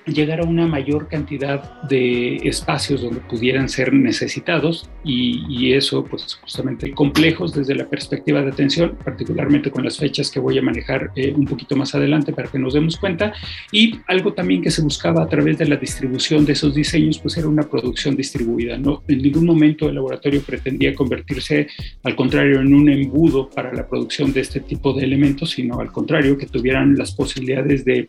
llegar 0.07 0.41
a 0.41 0.45
una 0.45 0.67
mayor 0.67 1.09
cantidad 1.09 1.81
de 1.83 2.37
espacios 2.37 3.03
donde 3.03 3.21
pudieran 3.21 3.69
ser 3.69 3.93
necesitados 3.93 4.89
y, 5.05 5.73
eso 5.73 6.05
pues 6.05 6.35
justamente 6.35 6.93
complejos 6.93 7.55
desde 7.55 7.75
la 7.75 7.89
perspectiva 7.89 8.43
de 8.43 8.51
atención, 8.51 8.99
particularmente 9.05 9.71
con 9.71 9.85
las 9.85 9.97
fechas 9.97 10.31
que 10.31 10.41
voy 10.41 10.59
a 10.59 10.63
manejar 10.63 11.11
eh, 11.17 11.33
un 11.35 11.47
poquito 11.47 11.77
más 11.77 11.95
adelante 11.95 12.33
para 12.33 12.49
que 12.49 12.59
nos 12.59 12.75
demos 12.75 12.97
cuenta. 12.97 13.33
Y 13.71 14.01
algo 14.07 14.35
también 14.35 14.61
que 14.61 14.71
se 14.71 14.83
buscaba 14.83 15.23
a 15.23 15.29
través 15.29 15.57
de 15.59 15.67
la 15.67 15.77
distribución 15.77 16.45
de 16.45 16.53
esos 16.53 16.75
diseños 16.75 17.19
pues 17.19 17.37
era 17.37 17.49
una 17.49 17.63
producción 17.63 18.17
distribuida, 18.17 18.77
no 18.77 19.03
en 19.09 19.23
ningún 19.23 19.47
momento 19.47 19.89
el 19.89 19.95
laboratorio 19.95 20.43
pretendía 20.43 20.95
convertirse 20.95 21.69
al 22.03 22.17
contrario 22.17 22.61
en 22.61 22.75
un 22.75 22.89
embudo 22.89 23.49
para 23.49 23.73
la 23.73 23.87
producción 23.87 24.33
de 24.33 24.41
este 24.41 24.61
tipo 24.61 24.93
de 24.93 25.05
elementos, 25.05 25.51
sino 25.51 25.81
al 25.81 25.91
contrario 25.93 26.37
que 26.37 26.47
tuvieran 26.47 26.97
las 26.97 27.13
posibilidades 27.13 27.85
de 27.85 28.09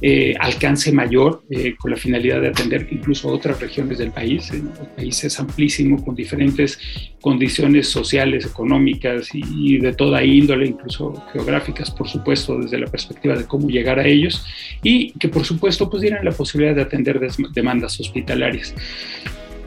eh, 0.00 0.34
alcance 0.38 0.92
mayor 0.92 1.31
eh, 1.50 1.74
con 1.78 1.90
la 1.90 1.96
finalidad 1.96 2.40
de 2.40 2.48
atender 2.48 2.86
incluso 2.90 3.28
otras 3.28 3.60
regiones 3.60 3.98
del 3.98 4.10
país. 4.10 4.50
El 4.50 4.62
país 4.96 5.24
es 5.24 5.38
amplísimo, 5.38 6.04
con 6.04 6.14
diferentes 6.14 6.78
condiciones 7.20 7.88
sociales, 7.88 8.46
económicas 8.46 9.28
y, 9.32 9.78
de 9.78 9.92
toda 9.92 10.24
índole, 10.24 10.66
incluso 10.66 11.14
geográficas, 11.32 11.90
por 11.90 12.08
supuesto, 12.08 12.58
desde 12.58 12.78
la 12.78 12.86
perspectiva 12.86 13.36
de 13.36 13.46
cómo 13.46 13.68
llegar 13.68 13.98
a 13.98 14.06
ellos, 14.06 14.44
y 14.82 15.12
que 15.12 15.28
por 15.28 15.44
supuesto 15.44 15.88
pues 15.88 16.02
dieran 16.02 16.24
la 16.24 16.32
posibilidad 16.32 16.74
de 16.74 16.82
atender 16.82 17.20
demandas 17.54 17.98
hospitalarias. 18.00 18.74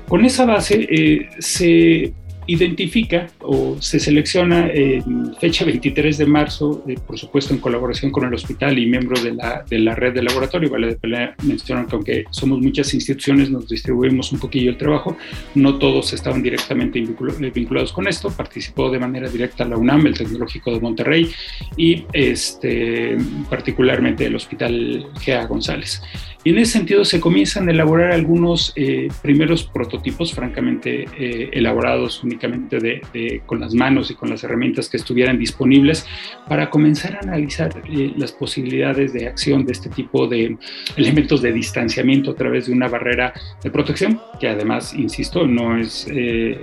Con 0.07 0.23
esa 0.23 0.45
base 0.45 0.87
eh, 0.89 1.29
se 1.39 2.13
identifica 2.47 3.27
o 3.41 3.77
se 3.79 3.99
selecciona 3.99 4.67
en 4.67 5.35
fecha 5.35 5.65
23 5.65 6.17
de 6.17 6.25
marzo, 6.25 6.83
eh, 6.87 6.95
por 7.05 7.17
supuesto 7.17 7.53
en 7.53 7.59
colaboración 7.59 8.11
con 8.11 8.25
el 8.25 8.33
hospital 8.33 8.77
y 8.77 8.85
miembros 8.85 9.23
de 9.23 9.33
la, 9.33 9.63
de 9.67 9.79
la 9.79 9.95
red 9.95 10.13
de 10.13 10.23
laboratorio. 10.23 10.69
Vale 10.69 10.97
mencionar 11.43 11.87
que 11.87 11.95
aunque 11.95 12.25
somos 12.29 12.59
muchas 12.59 12.93
instituciones, 12.93 13.49
nos 13.49 13.67
distribuimos 13.67 14.31
un 14.31 14.39
poquillo 14.39 14.69
el 14.69 14.77
trabajo. 14.77 15.17
No 15.55 15.77
todos 15.77 16.13
estaban 16.13 16.41
directamente 16.41 16.99
eh, 16.99 17.51
vinculados 17.53 17.91
con 17.91 18.07
esto. 18.07 18.29
Participó 18.29 18.89
de 18.89 18.99
manera 18.99 19.29
directa 19.29 19.65
la 19.65 19.77
UNAM, 19.77 20.07
el 20.07 20.17
Tecnológico 20.17 20.71
de 20.71 20.79
Monterrey 20.79 21.31
y 21.77 22.05
este, 22.13 23.17
particularmente 23.49 24.25
el 24.25 24.35
Hospital 24.35 25.07
GA 25.25 25.45
González. 25.45 26.01
Y 26.45 26.51
en 26.51 26.59
ese 26.59 26.73
sentido 26.73 27.03
se 27.03 27.19
comienzan 27.19 27.67
a 27.67 27.71
elaborar 27.71 28.11
algunos 28.11 28.71
eh, 28.75 29.07
primeros 29.23 29.63
prototipos, 29.63 30.31
francamente 30.31 31.07
eh, 31.17 31.49
elaborados 31.51 32.23
únicamente 32.23 32.77
de, 32.77 33.41
con 33.47 33.59
las 33.59 33.73
manos 33.73 34.11
y 34.11 34.13
con 34.13 34.29
las 34.29 34.43
herramientas 34.43 34.87
que 34.87 34.97
estuvieran 34.97 35.39
disponibles, 35.39 36.05
para 36.47 36.69
comenzar 36.69 37.15
a 37.15 37.19
analizar 37.21 37.81
eh, 37.89 38.13
las 38.15 38.31
posibilidades 38.31 39.11
de 39.11 39.27
acción 39.27 39.65
de 39.65 39.71
este 39.71 39.89
tipo 39.89 40.27
de 40.27 40.55
elementos 40.95 41.41
de 41.41 41.51
distanciamiento 41.51 42.29
a 42.29 42.35
través 42.35 42.67
de 42.67 42.73
una 42.73 42.89
barrera 42.89 43.33
de 43.63 43.71
protección, 43.71 44.21
que 44.39 44.47
además, 44.47 44.93
insisto, 44.93 45.47
no 45.47 45.79
es, 45.79 46.07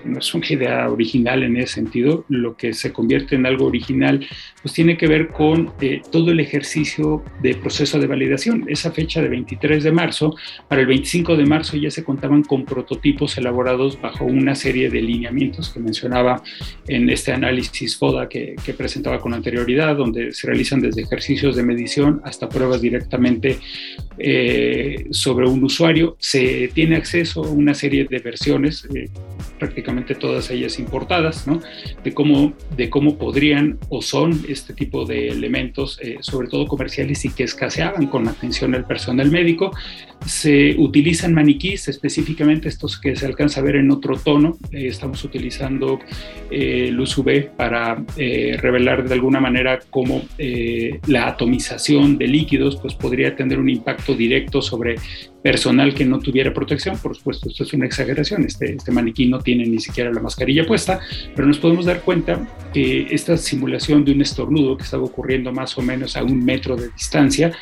no 0.05 0.19
es 0.21 0.33
una 0.33 0.47
idea 0.47 0.89
original 0.91 1.43
en 1.43 1.57
ese 1.57 1.75
sentido. 1.75 2.25
Lo 2.29 2.57
que 2.57 2.73
se 2.73 2.93
convierte 2.93 3.35
en 3.35 3.47
algo 3.47 3.67
original, 3.67 4.25
pues 4.63 4.75
tiene 4.75 4.97
que 4.97 5.09
ver 5.09 5.29
con 5.29 5.73
todo 6.13 6.31
el 6.31 6.39
ejercicio 6.39 7.25
de 7.43 7.57
proceso 7.57 7.99
de 7.99 8.07
validación. 8.07 8.65
Esa 8.69 8.93
fecha 8.93 9.21
de 9.21 9.29
23 9.29 9.72
de 9.81 9.93
marzo, 9.93 10.37
para 10.69 10.83
el 10.83 10.87
25 10.87 11.37
de 11.37 11.47
marzo 11.47 11.77
ya 11.77 11.91
se 11.91 12.05
contaban 12.05 12.43
con 12.43 12.65
prototipos 12.65 13.37
elaborados 13.39 14.01
bajo 14.01 14.25
una 14.25 14.55
serie 14.55 14.91
de 14.91 15.01
lineamientos 15.01 15.71
que 15.71 15.81
mencionaba 15.81 16.43
en 16.87 17.09
este 17.11 17.33
análisis 17.33 17.97
FODA 17.97 18.29
que, 18.29 18.57
presentaba 18.77 19.21
con 19.21 19.35
anterioridad, 19.35 19.97
donde 19.97 20.33
se 20.33 20.47
realizan 20.47 20.81
desde 20.81 21.03
ejercicios 21.03 21.57
de 21.57 21.63
medición 21.63 22.21
hasta 22.25 22.49
pruebas 22.49 22.81
directamente 22.81 23.59
eh, 24.19 25.07
sobre 25.11 25.47
un 25.47 25.63
usuario. 25.65 26.17
Se 26.19 26.71
tiene 26.75 26.97
acceso 26.97 27.45
a 27.45 27.51
una 27.51 27.75
serie 27.75 28.07
de 28.09 28.19
versiones, 28.19 28.89
eh, 28.95 29.09
prácticamente 29.63 30.17
todas 30.17 30.51
ellas 30.51 30.81
importadas, 30.81 31.47
¿no? 31.47 31.61
de, 32.03 32.13
cómo, 32.13 32.53
de 32.77 32.91
cómo 32.91 33.17
podrían 33.17 33.79
o 33.91 34.03
son 34.03 34.45
este 34.49 34.75
tipo 34.75 35.05
de 35.05 35.29
elementos, 35.29 36.01
eh, 36.03 36.17
sobre 36.19 36.49
todo 36.49 36.67
comerciales 36.67 37.25
y 37.25 37.31
que 37.31 37.45
escaseaban 37.45 38.09
con 38.09 38.27
atención 38.27 38.75
al 38.75 38.85
personal 38.85 39.31
médico 39.31 39.71
se 40.27 40.75
utilizan 40.79 41.33
maniquís, 41.33 41.87
específicamente 41.87 42.69
estos 42.69 43.01
que 43.01 43.15
se 43.15 43.27
alcanza 43.27 43.61
a 43.61 43.65
ver 43.65 43.77
en 43.77 43.91
otro 43.93 44.17
tono. 44.17 44.57
Eh, 44.73 44.89
estamos 44.89 45.23
utilizando 45.23 46.01
eh, 46.51 46.91
luz 46.93 47.17
UV 47.19 47.51
para 47.57 48.05
revelar 48.17 49.09
de 49.09 49.15
alguna 49.15 49.41
manera 49.41 49.79
cómo 49.91 50.23
la 51.07 51.29
atomización 51.29 52.19
de 52.19 52.27
líquidos 52.27 52.77
pues, 52.77 52.95
podría 52.95 53.35
tener 53.37 53.59
un 53.59 53.69
impacto 53.69 54.15
directo 54.15 54.61
sobre 54.63 54.97
personal 55.43 55.95
que 55.95 56.05
no 56.05 56.19
tuviera 56.19 56.53
protección. 56.53 56.99
Por 56.99 57.17
supuesto, 57.17 57.49
esto 57.49 57.65
es 57.65 57.73
una 57.73 57.87
exageración. 57.87 58.45
Este, 58.45 58.75
este 58.75 58.93
maniquí 58.93 59.27
no 59.27 59.41
tiene 59.41 59.65
ni 59.67 59.79
siquiera 59.79 60.13
la 60.13 60.21
mascarilla 60.21 60.67
puesta, 60.67 61.01
pero 61.35 61.47
nos 61.49 61.59
podemos 61.59 61.85
dar 61.85 62.03
cuenta 62.03 62.47
que 62.73 63.07
esta 63.11 63.37
simulación 63.37 64.05
de 64.05 64.13
un 64.13 64.23
estornudo 64.23 64.77
que 64.77 64.85
estaba 64.85 65.03
ocurriendo 65.03 65.53
más 65.53 65.77
o 65.77 65.83
menos 65.83 66.17
a 66.17 66.23
un 66.23 66.45
metro 66.45 66.77
de 66.77 66.89
distancia 66.89 67.53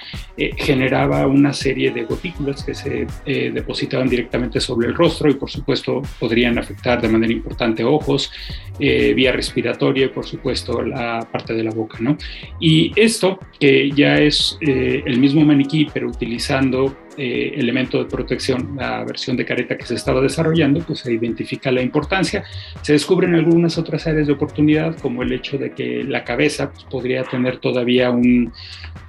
generaba 0.56 1.26
una 1.26 1.52
serie 1.52 1.90
de 1.90 2.04
gotículas 2.04 2.64
que 2.64 2.74
se 2.74 3.06
eh, 3.26 3.50
depositaban 3.52 4.08
directamente 4.08 4.60
sobre 4.60 4.88
el 4.88 4.94
rostro 4.94 5.30
y 5.30 5.34
por 5.34 5.50
supuesto 5.50 6.02
podrían 6.18 6.58
afectar 6.58 7.00
de 7.00 7.08
manera 7.08 7.32
importante 7.32 7.84
ojos, 7.84 8.30
eh, 8.78 9.12
vía 9.14 9.32
respiratoria 9.32 10.06
y 10.06 10.08
por 10.08 10.26
supuesto 10.26 10.82
la 10.82 11.26
parte 11.30 11.54
de 11.54 11.64
la 11.64 11.70
boca. 11.70 11.98
¿no? 12.00 12.16
Y 12.60 12.92
esto, 12.96 13.38
que 13.58 13.90
ya 13.90 14.18
es 14.18 14.58
eh, 14.60 15.02
el 15.04 15.18
mismo 15.18 15.44
maniquí 15.44 15.86
pero 15.92 16.08
utilizando 16.08 16.96
elemento 17.20 17.98
de 17.98 18.04
protección, 18.06 18.76
la 18.76 19.04
versión 19.04 19.36
de 19.36 19.44
careta 19.44 19.76
que 19.76 19.86
se 19.86 19.94
estaba 19.94 20.20
desarrollando, 20.20 20.80
pues 20.80 21.00
se 21.00 21.12
identifica 21.12 21.70
la 21.70 21.82
importancia. 21.82 22.44
Se 22.82 22.92
descubren 22.92 23.34
algunas 23.34 23.78
otras 23.78 24.06
áreas 24.06 24.26
de 24.26 24.32
oportunidad, 24.32 24.96
como 24.98 25.22
el 25.22 25.32
hecho 25.32 25.58
de 25.58 25.72
que 25.72 26.04
la 26.04 26.24
cabeza 26.24 26.70
pues, 26.72 26.84
podría 26.84 27.24
tener 27.24 27.58
todavía 27.58 28.10
un, 28.10 28.52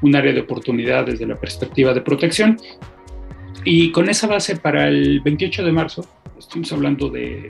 un 0.01 0.15
área 0.15 0.33
de 0.33 0.41
oportunidad 0.41 1.05
desde 1.05 1.25
la 1.25 1.39
perspectiva 1.39 1.93
de 1.93 2.01
protección. 2.01 2.57
Y 3.63 3.91
con 3.91 4.09
esa 4.09 4.27
base 4.27 4.57
para 4.57 4.87
el 4.87 5.21
28 5.21 5.63
de 5.63 5.71
marzo, 5.71 6.07
estamos 6.37 6.71
hablando 6.73 7.09
de 7.09 7.49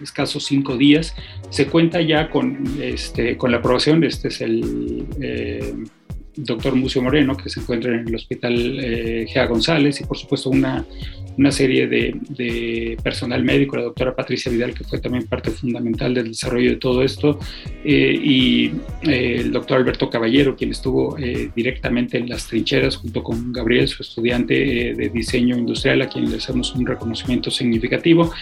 escasos 0.00 0.46
cinco 0.46 0.76
días, 0.76 1.14
se 1.50 1.66
cuenta 1.66 2.00
ya 2.00 2.30
con, 2.30 2.64
este, 2.80 3.36
con 3.36 3.50
la 3.50 3.58
aprobación, 3.58 4.04
este 4.04 4.28
es 4.28 4.40
el... 4.40 5.06
Eh, 5.20 5.74
doctor 6.44 6.74
Mucio 6.74 7.02
Moreno, 7.02 7.36
que 7.36 7.48
se 7.50 7.60
encuentra 7.60 7.94
en 7.94 8.08
el 8.08 8.14
Hospital 8.14 8.54
eh, 8.80 9.26
Gea 9.28 9.46
González, 9.46 10.00
y 10.00 10.04
por 10.04 10.16
supuesto 10.16 10.50
una, 10.50 10.84
una 11.38 11.52
serie 11.52 11.86
de, 11.86 12.16
de, 12.30 12.98
personal 13.02 13.44
médico, 13.44 13.76
la 13.76 13.84
doctora 13.84 14.14
Patricia 14.14 14.50
Vidal, 14.50 14.74
que 14.74 14.82
fue 14.82 14.98
también 14.98 15.26
parte 15.26 15.50
fundamental 15.50 16.12
del 16.12 16.28
desarrollo 16.28 16.70
de 16.70 16.76
todo 16.76 17.02
esto, 17.02 17.38
eh, 17.84 18.18
y 18.20 18.72
eh, 19.02 19.36
el 19.38 19.52
doctor 19.52 19.78
Alberto 19.78 20.10
Caballero, 20.10 20.56
quien 20.56 20.72
estuvo 20.72 21.16
directamente 21.54 22.18
en 22.18 22.28
las 22.28 22.48
trincheras 22.48 22.96
junto 22.96 23.22
con 23.22 23.52
Gabriel, 23.52 23.86
su 23.86 24.02
estudiante 24.02 24.54
de 24.54 25.10
diseño 25.10 25.56
industrial, 25.56 26.02
a 26.02 26.08
quien 26.08 26.28
le 26.28 26.38
hacemos 26.38 26.74
un 26.74 26.84
reconocimiento 26.84 27.50
significativo, 27.52 28.32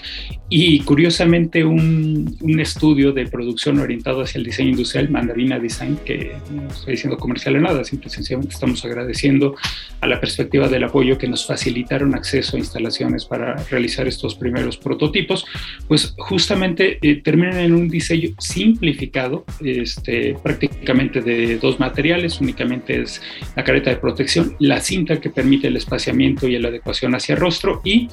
y 0.48 0.80
curiosamente 0.80 1.64
un, 1.64 2.34
un 2.40 2.60
estudio 2.60 3.12
de 3.12 3.26
producción 3.26 3.78
orientado 3.78 4.22
hacia 4.22 4.38
el 4.38 4.44
diseño 4.44 4.70
industrial, 4.70 5.10
Mandarina 5.10 5.58
Design, 5.58 5.98
que 6.04 6.32
no 6.50 6.66
estoy 6.68 6.92
diciendo 6.92 7.18
comercial 7.18 7.56
en 7.56 7.62
nada, 7.62 7.84
simple 7.84 8.08
y 8.08 8.10
sencillamente 8.10 8.54
estamos 8.54 8.82
agradeciendo 8.86 9.54
a 10.00 10.06
la 10.06 10.18
perspectiva 10.18 10.68
del 10.68 10.84
apoyo 10.84 11.18
que 11.18 11.28
nos 11.28 11.46
facilitaron 11.46 12.14
acceso 12.14 12.56
a 12.56 12.58
instalaciones 12.58 12.85
para 13.26 13.56
realizar 13.70 14.06
estos 14.06 14.34
primeros 14.34 14.76
prototipos, 14.76 15.44
pues 15.88 16.14
justamente 16.18 16.98
eh, 17.02 17.22
terminan 17.22 17.58
en 17.58 17.74
un 17.74 17.88
diseño 17.88 18.30
simplificado, 18.38 19.44
este, 19.64 20.36
prácticamente 20.42 21.20
de 21.20 21.58
dos 21.58 21.78
materiales, 21.80 22.40
únicamente 22.40 23.02
es 23.02 23.20
la 23.54 23.64
careta 23.64 23.90
de 23.90 23.96
protección, 23.96 24.56
la 24.58 24.80
cinta 24.80 25.20
que 25.20 25.30
permite 25.30 25.68
el 25.68 25.76
espaciamiento 25.76 26.46
y 26.46 26.58
la 26.58 26.68
adecuación 26.68 27.14
hacia 27.14 27.36
rostro 27.36 27.80
y 27.84 28.08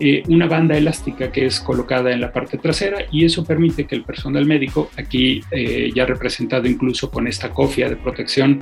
eh, 0.00 0.22
una 0.28 0.46
banda 0.46 0.76
elástica 0.76 1.32
que 1.32 1.46
es 1.46 1.60
colocada 1.60 2.12
en 2.12 2.20
la 2.20 2.32
parte 2.32 2.58
trasera 2.58 3.06
y 3.10 3.24
eso 3.24 3.44
permite 3.44 3.86
que 3.86 3.94
el 3.94 4.04
personal 4.04 4.46
médico, 4.46 4.90
aquí 4.96 5.40
eh, 5.50 5.90
ya 5.94 6.06
representado 6.06 6.68
incluso 6.68 7.10
con 7.10 7.26
esta 7.26 7.50
cofia 7.50 7.88
de 7.88 7.96
protección, 7.96 8.60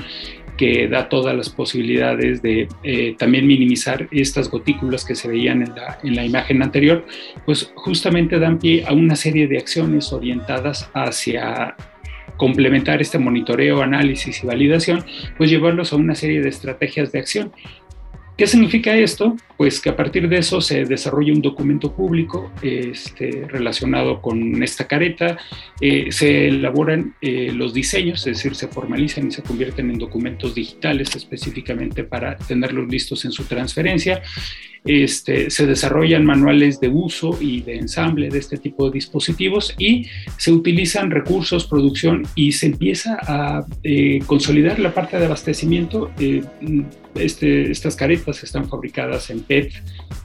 que 0.56 0.88
da 0.88 1.08
todas 1.08 1.36
las 1.36 1.48
posibilidades 1.48 2.42
de 2.42 2.68
eh, 2.82 3.14
también 3.18 3.46
minimizar 3.46 4.08
estas 4.10 4.50
gotículas 4.50 5.04
que 5.04 5.14
se 5.14 5.28
veían 5.28 5.62
en 5.62 5.74
la, 5.74 5.98
en 6.02 6.16
la, 6.16 6.24
imagen 6.24 6.62
anterior, 6.62 7.04
pues 7.44 7.72
justamente 7.74 8.38
dan 8.38 8.58
pie 8.58 8.84
a 8.86 8.92
una 8.92 9.16
serie 9.16 9.46
de 9.46 9.58
acciones 9.58 10.12
orientadas 10.12 10.90
hacia 10.94 11.76
complementar 12.36 13.00
este 13.00 13.18
monitoreo, 13.18 13.82
análisis 13.82 14.42
y 14.42 14.46
validación, 14.46 15.04
pues 15.36 15.50
llevarlos 15.50 15.92
a 15.92 15.96
una 15.96 16.14
serie 16.14 16.40
de 16.42 16.48
estrategias 16.48 17.12
de 17.12 17.18
acción 17.18 17.52
¿Qué 18.36 18.46
significa 18.46 18.94
esto? 18.94 19.34
Pues 19.56 19.80
que 19.80 19.88
a 19.88 19.96
partir 19.96 20.28
de 20.28 20.36
eso 20.36 20.60
se 20.60 20.84
desarrolla 20.84 21.32
un 21.32 21.40
documento 21.40 21.94
público 21.94 22.52
este, 22.60 23.46
relacionado 23.48 24.20
con 24.20 24.62
esta 24.62 24.86
careta, 24.86 25.38
eh, 25.80 26.12
se 26.12 26.48
elaboran 26.48 27.14
eh, 27.22 27.50
los 27.54 27.72
diseños, 27.72 28.26
es 28.26 28.36
decir, 28.36 28.54
se 28.54 28.68
formalizan 28.68 29.28
y 29.28 29.30
se 29.30 29.42
convierten 29.42 29.90
en 29.90 29.98
documentos 29.98 30.54
digitales 30.54 31.16
específicamente 31.16 32.04
para 32.04 32.36
tenerlos 32.36 32.86
listos 32.88 33.24
en 33.24 33.32
su 33.32 33.44
transferencia. 33.44 34.22
Este, 34.86 35.50
se 35.50 35.66
desarrollan 35.66 36.24
manuales 36.24 36.80
de 36.80 36.88
uso 36.88 37.36
y 37.40 37.60
de 37.62 37.76
ensamble 37.76 38.28
de 38.28 38.38
este 38.38 38.56
tipo 38.56 38.86
de 38.86 38.94
dispositivos 38.94 39.74
y 39.78 40.06
se 40.36 40.52
utilizan 40.52 41.10
recursos, 41.10 41.66
producción 41.66 42.22
y 42.34 42.52
se 42.52 42.66
empieza 42.66 43.18
a 43.20 43.64
eh, 43.82 44.20
consolidar 44.26 44.78
la 44.78 44.94
parte 44.94 45.18
de 45.18 45.26
abastecimiento. 45.26 46.10
Eh, 46.18 46.42
este, 47.14 47.70
estas 47.70 47.96
caretas 47.96 48.42
están 48.42 48.68
fabricadas 48.68 49.30
en 49.30 49.40
PET, 49.40 49.72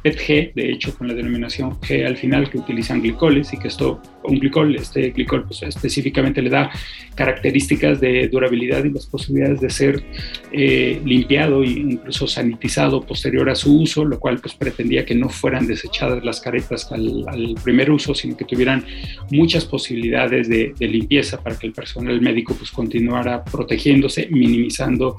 PET-G, 0.04 0.54
de 0.54 0.72
hecho 0.72 0.96
con 0.98 1.08
la 1.08 1.14
denominación 1.14 1.80
G 1.80 2.06
al 2.06 2.18
final, 2.18 2.50
que 2.50 2.58
utilizan 2.58 3.02
glicoles 3.02 3.54
y 3.54 3.58
que 3.58 3.70
esto, 3.70 4.02
un 4.24 4.40
glicol, 4.40 4.76
este 4.76 5.12
glicol 5.12 5.46
pues, 5.46 5.64
específicamente 5.64 6.42
le 6.42 6.50
da 6.50 6.72
características 7.16 8.02
de 8.02 8.28
durabilidad 8.28 8.84
y 8.84 8.90
las 8.90 9.06
posibilidades 9.06 9.62
de 9.62 9.70
ser 9.70 10.04
eh, 10.52 11.02
limpiado 11.06 11.64
e 11.64 11.68
incluso 11.68 12.28
sanitizado 12.28 13.02
posterior 13.02 13.50
a 13.50 13.56
su 13.56 13.80
uso, 13.80 14.04
lo 14.06 14.20
cual 14.20 14.40
pues 14.40 14.51
pretendía 14.54 15.06
que 15.06 15.16
no 15.16 15.30
fueran 15.30 15.68
desechadas 15.68 16.24
las 16.24 16.42
caretas 16.42 16.92
al, 16.92 17.56
primer 17.64 17.92
uso, 17.92 18.14
sino 18.16 18.36
que 18.38 18.46
tuvieran 18.46 18.86
muchas 19.32 19.66
posibilidades 19.66 20.48
de, 20.48 20.74
limpieza 20.80 21.42
para 21.42 21.58
que 21.58 21.68
el 21.68 21.74
personal 21.74 22.20
médico 22.22 22.54
pues 22.54 22.72
continuara 22.72 23.44
protegiéndose, 23.44 24.28
minimizando 24.30 25.16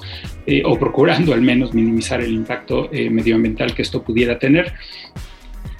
eh, 0.47 0.63
o 0.65 0.79
procurando 0.79 1.33
al 1.33 1.41
menos 1.41 1.73
minimizar 1.73 2.21
el 2.21 2.33
impacto 2.33 2.91
eh, 2.93 3.09
medioambiental 3.09 3.75
que 3.75 3.83
esto 3.83 4.03
pudiera 4.03 4.39
tener. 4.39 4.73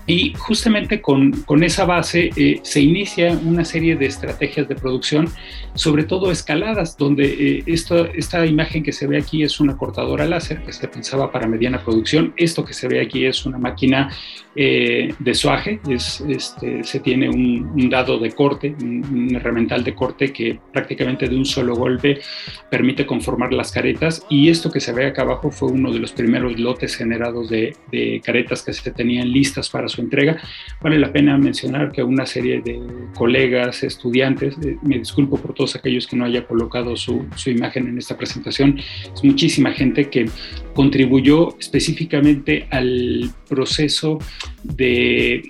Y 0.07 0.35
justamente 0.35 1.01
con, 1.01 1.31
con 1.43 1.63
esa 1.63 1.85
base 1.85 2.31
eh, 2.37 2.61
se 2.63 2.81
inicia 2.81 3.39
una 3.45 3.65
serie 3.65 3.95
de 3.95 4.07
estrategias 4.07 4.69
de 4.69 4.75
producción, 4.75 5.29
sobre 5.75 6.05
todo 6.05 6.33
escaladas, 6.33 6.97
donde 6.97 7.25
eh, 7.25 7.63
esta, 7.67 8.01
esta 8.15 8.45
imagen 8.45 8.83
que 8.83 8.93
se 8.93 9.07
ve 9.07 9.19
aquí 9.19 9.45
es 9.45 9.61
una 9.61 9.77
cortadora 9.77 10.27
láser 10.27 10.63
que 10.63 10.73
se 10.73 10.89
pensaba 10.89 11.31
para 11.31 11.47
mediana 11.47 11.83
producción. 11.83 12.35
Esto 12.37 12.65
que 12.65 12.75
se 12.75 12.89
ve 12.89 13.01
aquí 13.01 13.25
es 13.27 13.47
una 13.47 13.59
máquina 13.59 14.11
eh, 14.57 15.15
de 15.19 15.35
suaje, 15.35 15.81
es, 15.89 16.21
este, 16.29 16.83
se 16.83 17.01
tiene 17.01 17.29
un, 17.31 17.89
dado 17.89 18.19
de 18.19 18.33
corte, 18.33 18.75
un, 18.81 19.35
herramental 19.35 19.85
de 19.85 19.95
corte 19.95 20.33
que 20.33 20.59
prácticamente 20.73 21.29
de 21.29 21.37
un 21.37 21.45
solo 21.45 21.77
golpe 21.77 22.21
permite 22.69 23.07
conformar 23.07 23.53
las 23.53 23.71
caretas. 23.71 24.27
Y 24.29 24.49
esto 24.49 24.71
que 24.71 24.81
se 24.81 24.93
ve 24.93 25.07
acá 25.07 25.23
abajo 25.23 25.51
fue 25.51 25.71
uno 25.71 25.93
de 25.93 26.01
los 26.01 26.13
primeros 26.13 26.59
lotes 26.59 26.97
generados 26.97 27.49
de, 27.49 27.77
de 27.93 28.21
caretas 28.25 28.63
que 28.63 28.73
se 28.73 28.91
tenían 28.91 29.31
listas 29.31 29.71
para 29.71 29.89
su 29.93 30.01
entrega. 30.01 30.41
Vale 30.81 30.99
la 30.99 31.13
pena 31.13 31.39
mencionar 31.39 31.93
que 31.93 32.03
una 32.03 32.27
serie 32.27 32.61
de 32.61 32.81
colegas, 33.15 33.83
estudiantes, 33.83 34.57
eh, 34.65 34.77
me 34.83 34.99
disculpo 34.99 35.39
por 35.39 35.55
todos 35.55 35.77
aquellos 35.77 36.07
que 36.07 36.17
no 36.17 36.25
haya 36.25 36.47
colocado 36.47 36.97
su, 36.97 37.27
su 37.37 37.51
imagen 37.51 37.87
en 37.87 37.99
esta 37.99 38.17
presentación, 38.17 38.79
es 39.15 39.23
muchísima 39.23 39.73
gente 39.73 40.09
que 40.11 40.27
contribuyó 40.75 41.57
específicamente 41.59 42.67
al 42.71 43.31
proceso 43.49 44.19
de, 44.63 45.43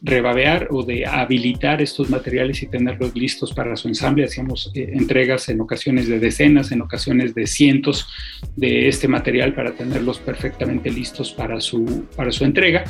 rebabear 0.00 0.68
o 0.70 0.82
de 0.82 1.04
habilitar 1.06 1.82
estos 1.82 2.08
materiales 2.08 2.62
y 2.62 2.66
tenerlos 2.66 3.14
listos 3.14 3.52
para 3.52 3.76
su 3.76 3.88
ensamble. 3.88 4.24
Hacíamos 4.24 4.70
eh, 4.74 4.90
entregas 4.94 5.48
en 5.48 5.60
ocasiones 5.60 6.08
de 6.08 6.18
decenas, 6.18 6.72
en 6.72 6.80
ocasiones 6.80 7.34
de 7.34 7.46
cientos 7.46 8.08
de 8.56 8.88
este 8.88 9.08
material 9.08 9.54
para 9.54 9.72
tenerlos 9.72 10.18
perfectamente 10.18 10.90
listos 10.90 11.32
para 11.32 11.60
su, 11.60 12.06
para 12.16 12.32
su 12.32 12.44
entrega. 12.44 12.84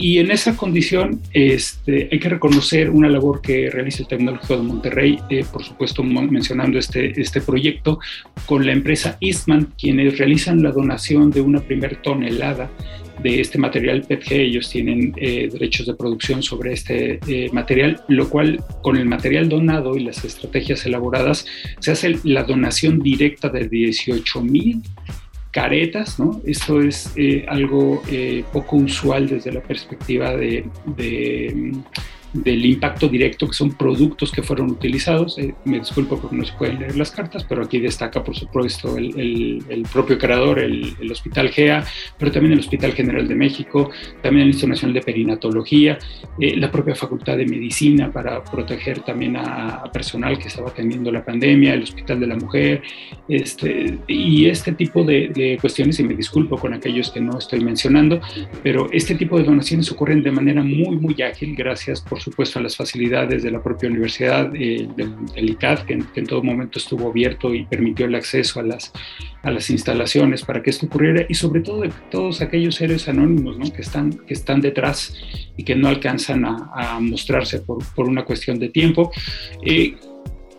Y 0.00 0.18
en 0.18 0.30
esa 0.30 0.56
condición 0.56 1.20
este, 1.32 2.08
hay 2.12 2.20
que 2.20 2.28
reconocer 2.28 2.88
una 2.88 3.08
labor 3.08 3.42
que 3.42 3.68
realiza 3.68 4.04
el 4.04 4.08
Tecnológico 4.08 4.56
de 4.56 4.62
Monterrey, 4.62 5.18
eh, 5.28 5.44
por 5.52 5.64
supuesto 5.64 6.04
mencionando 6.04 6.78
este, 6.78 7.20
este 7.20 7.40
proyecto, 7.40 7.98
con 8.46 8.64
la 8.64 8.70
empresa 8.70 9.18
Eastman, 9.20 9.74
quienes 9.76 10.16
realizan 10.16 10.62
la 10.62 10.70
donación 10.70 11.32
de 11.32 11.40
una 11.40 11.58
primer 11.58 11.96
tonelada 12.00 12.70
de 13.24 13.40
este 13.40 13.58
material 13.58 14.02
PETG. 14.02 14.32
Ellos 14.34 14.70
tienen 14.70 15.14
eh, 15.16 15.48
derechos 15.50 15.86
de 15.86 15.94
producción 15.94 16.44
sobre 16.44 16.74
este 16.74 17.18
eh, 17.26 17.50
material, 17.52 18.00
lo 18.06 18.28
cual 18.28 18.62
con 18.82 18.96
el 18.96 19.06
material 19.06 19.48
donado 19.48 19.96
y 19.96 20.04
las 20.04 20.24
estrategias 20.24 20.86
elaboradas 20.86 21.44
se 21.80 21.90
hace 21.90 22.20
la 22.22 22.44
donación 22.44 23.00
directa 23.00 23.48
de 23.48 23.68
18 23.68 24.42
mil 24.42 24.80
caretas, 25.50 26.18
¿no? 26.18 26.40
Esto 26.44 26.80
es 26.80 27.12
eh, 27.16 27.44
algo 27.48 28.02
eh, 28.10 28.44
poco 28.52 28.76
usual 28.76 29.28
desde 29.28 29.52
la 29.52 29.60
perspectiva 29.60 30.36
de, 30.36 30.64
del 32.32 32.64
impacto 32.64 33.08
directo, 33.08 33.46
que 33.46 33.54
son 33.54 33.72
productos 33.72 34.30
que 34.30 34.42
fueron 34.42 34.70
utilizados. 34.70 35.38
Eh, 35.38 35.54
me 35.64 35.78
disculpo 35.78 36.18
porque 36.18 36.36
no 36.36 36.44
se 36.44 36.52
pueden 36.54 36.80
leer 36.80 36.96
las 36.96 37.10
cartas, 37.10 37.44
pero 37.48 37.62
aquí 37.62 37.78
destaca, 37.78 38.22
por 38.22 38.36
supuesto, 38.36 38.96
el, 38.96 39.64
el, 39.68 39.82
propio 39.92 40.18
creador, 40.18 40.58
el, 40.58 40.94
el, 41.00 41.10
Hospital 41.10 41.48
GEA, 41.48 41.84
pero 42.18 42.30
también 42.30 42.52
el 42.52 42.60
Hospital 42.60 42.92
General 42.92 43.26
de 43.26 43.34
México, 43.34 43.90
también 44.22 44.42
el 44.42 44.48
Instituto 44.48 44.70
Nacional 44.70 44.94
de 44.94 45.00
Perinatología, 45.00 45.98
eh, 46.38 46.56
la 46.56 46.70
propia 46.70 46.94
Facultad 46.94 47.36
de 47.36 47.46
Medicina 47.46 48.12
para 48.12 48.44
proteger 48.44 49.00
también 49.00 49.36
a, 49.36 49.84
personal 49.92 50.38
que 50.38 50.48
estaba 50.48 50.68
atendiendo 50.68 51.10
la 51.10 51.24
pandemia, 51.24 51.74
el 51.74 51.82
Hospital 51.82 52.20
de 52.20 52.26
la 52.26 52.36
Mujer, 52.36 52.82
este, 53.28 53.98
y 54.06 54.46
este 54.46 54.72
tipo 54.72 55.02
de, 55.02 55.28
de 55.28 55.58
cuestiones, 55.60 55.98
y 55.98 56.04
me 56.04 56.14
disculpo 56.14 56.58
con 56.58 56.74
aquellos 56.74 57.10
que 57.10 57.20
no 57.20 57.38
estoy 57.38 57.60
mencionando, 57.60 58.20
pero 58.62 58.88
este 58.92 59.14
tipo 59.14 59.38
de 59.38 59.44
donaciones 59.44 59.90
ocurren 59.90 60.22
de 60.22 60.30
manera 60.30 60.62
muy, 60.62 60.96
muy 60.96 61.20
ágil, 61.22 61.54
gracias 61.56 62.00
por 62.00 62.17
por 62.18 62.24
supuesto, 62.24 62.58
a 62.58 62.62
las 62.62 62.76
facilidades 62.76 63.44
de 63.44 63.50
la 63.52 63.62
propia 63.62 63.88
universidad, 63.88 64.50
eh, 64.56 64.88
del, 64.96 65.50
ICAD, 65.50 65.84
que 65.84 65.92
en, 65.92 66.26
todo 66.26 66.42
momento 66.42 66.80
estuvo 66.80 67.08
abierto 67.08 67.54
y 67.54 67.64
permitió 67.64 68.06
el 68.06 68.16
acceso 68.16 68.58
a 68.58 68.64
las, 68.64 68.92
a 69.44 69.52
las 69.52 69.70
instalaciones 69.70 70.42
para 70.42 70.60
que 70.60 70.70
esto 70.70 70.86
ocurriera, 70.86 71.24
y 71.28 71.34
sobre 71.34 71.60
todo 71.60 71.82
de 71.82 71.92
todos 72.10 72.40
aquellos 72.40 72.74
seres 72.74 73.08
anónimos 73.08 73.56
¿no? 73.56 73.72
que, 73.72 73.82
están, 73.82 74.10
que 74.26 74.34
están 74.34 74.60
detrás 74.60 75.14
y 75.56 75.62
que 75.62 75.76
no 75.76 75.86
alcanzan 75.86 76.44
a, 76.44 76.98
mostrarse 77.00 77.60
por, 77.60 77.84
por, 77.94 78.08
una 78.08 78.24
cuestión 78.24 78.58
de 78.58 78.68
tiempo. 78.68 79.12
Eh, 79.64 79.94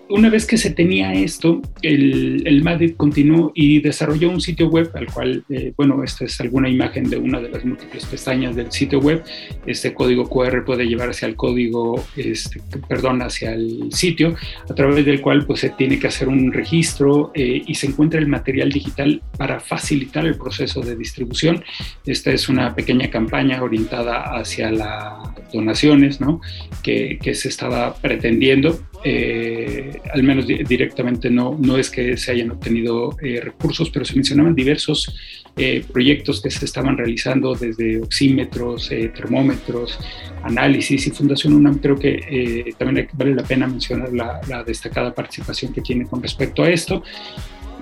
una 0.10 0.30
vez 0.30 0.47
que 0.47 0.57
se 0.57 0.72
tenía 0.72 1.14
esto, 1.14 1.62
el, 1.84 2.41
el 2.45 2.64
MADID 2.64 2.95
continuó 2.95 3.51
y 3.53 3.80
desarrolló 3.80 4.32
un 4.32 4.41
sitio 4.41 4.68
web 4.68 4.89
al 4.95 5.05
cual, 5.05 5.43
eh, 5.49 5.72
bueno, 5.78 6.03
esta 6.03 6.26
es 6.26 6.41
alguna 6.41 6.68
imagen 6.68 7.10
de 7.10 7.18
una 7.18 7.39
de 7.39 7.49
las 7.49 7.64
múltiples 7.64 8.05
pestañas 8.05 8.55
del 8.55 8.72
sitio 8.72 8.99
web. 8.99 9.24
Este 9.68 9.93
código 9.93 10.28
QR 10.28 10.66
puede 10.66 10.86
llevar 10.88 11.12
hacia 11.12 11.28
el 11.28 11.36
código, 11.36 12.03
este, 12.18 12.60
perdón, 12.88 13.22
hacia 13.22 13.53
el 13.53 13.93
sitio, 13.93 14.36
a 14.68 14.74
través 14.74 15.05
del 15.05 15.22
cual 15.22 15.45
pues 15.45 15.60
se 15.60 15.70
tiene 15.70 15.99
que 15.99 16.07
hacer 16.07 16.28
un 16.28 16.51
registro 16.51 17.32
eh, 17.36 17.62
y 17.66 17.76
se 17.76 17.88
encuentra 17.88 18.20
el 18.20 18.28
material 18.28 18.72
digital 18.72 19.22
para 19.38 19.60
facilitar 19.60 20.26
el 20.26 20.38
proceso 20.38 20.82
de 20.82 20.95
distribución. 20.95 21.64
Esta 22.05 22.32
es 22.32 22.49
una 22.49 22.74
pequeña 22.74 23.12
campaña 23.12 23.62
orientada 23.62 24.39
hacia 24.39 24.72
las 24.72 25.51
donaciones, 25.53 26.20
¿no? 26.20 26.41
Que, 26.82 27.20
que 27.22 27.36
se 27.36 27.49
estaba 27.49 27.93
pretendiendo 27.93 28.80
eh, 29.03 29.99
al 30.14 30.24
menos 30.24 30.47
directamente 30.47 31.30
no, 31.30 31.58
no 31.60 31.78
es 31.78 31.89
que 31.89 32.18
se 32.18 32.32
hayan 32.32 32.52
obtenido 32.52 33.16
eh, 33.22 33.41
recursos, 33.41 33.89
pero 33.89 34.06
se 34.06 34.16
mencionaban 34.16 34.56
diversos 34.56 35.16
eh, 35.56 35.84
proyectos 35.91 36.41
que 36.41 36.50
se 36.50 36.66
estaban 36.66 36.97
realizando 36.97 37.56
desde 37.56 38.02
oxímetros, 38.02 38.89
termómetros, 38.89 40.00
análisis 40.43 41.08
y 41.08 41.12
Fundación 41.12 41.54
UNAM 41.54 41.80
creo 41.80 41.97
que 41.97 42.74
también 42.78 43.10
vale 43.14 43.36
la 43.36 43.43
pena 43.43 43.68
mencionar 43.68 44.14
la, 44.14 44.39
la 44.47 44.64
destacada 44.64 45.14
participación 45.14 45.74
que 45.74 45.82
tiene 45.82 46.06
con 46.06 46.22
respecto 46.22 46.64
a 46.64 46.70
esto. 46.70 47.04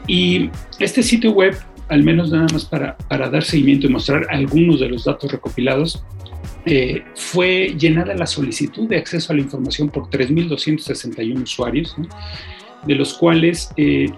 Y 0.08 0.50
este 0.80 1.04
sitio 1.04 1.32
web, 1.32 1.56
al 1.90 2.04
menos 2.04 2.32
nada 2.32 2.48
más 2.52 2.66
para, 2.66 2.98
para 2.98 3.30
dar 3.30 3.44
seguimiento 3.44 3.88
y 3.88 3.90
mostrar 3.90 4.26
algunos 4.30 4.80
de 4.80 4.90
los 4.90 5.04
datos 5.04 5.32
recopilados, 5.32 6.04
eh, 6.68 7.04
fue 7.16 7.74
llenada 7.78 8.14
la 8.14 8.28
solicitud 8.28 8.90
de 8.90 8.98
acceso 8.98 9.32
a 9.32 9.36
la 9.36 9.42
información 9.42 9.88
por 9.88 10.10
3.261 10.10 11.44
usuarios, 11.44 11.96
de 12.86 12.96
los 12.96 13.14
cuales 13.14 13.72
eh, 13.78 14.12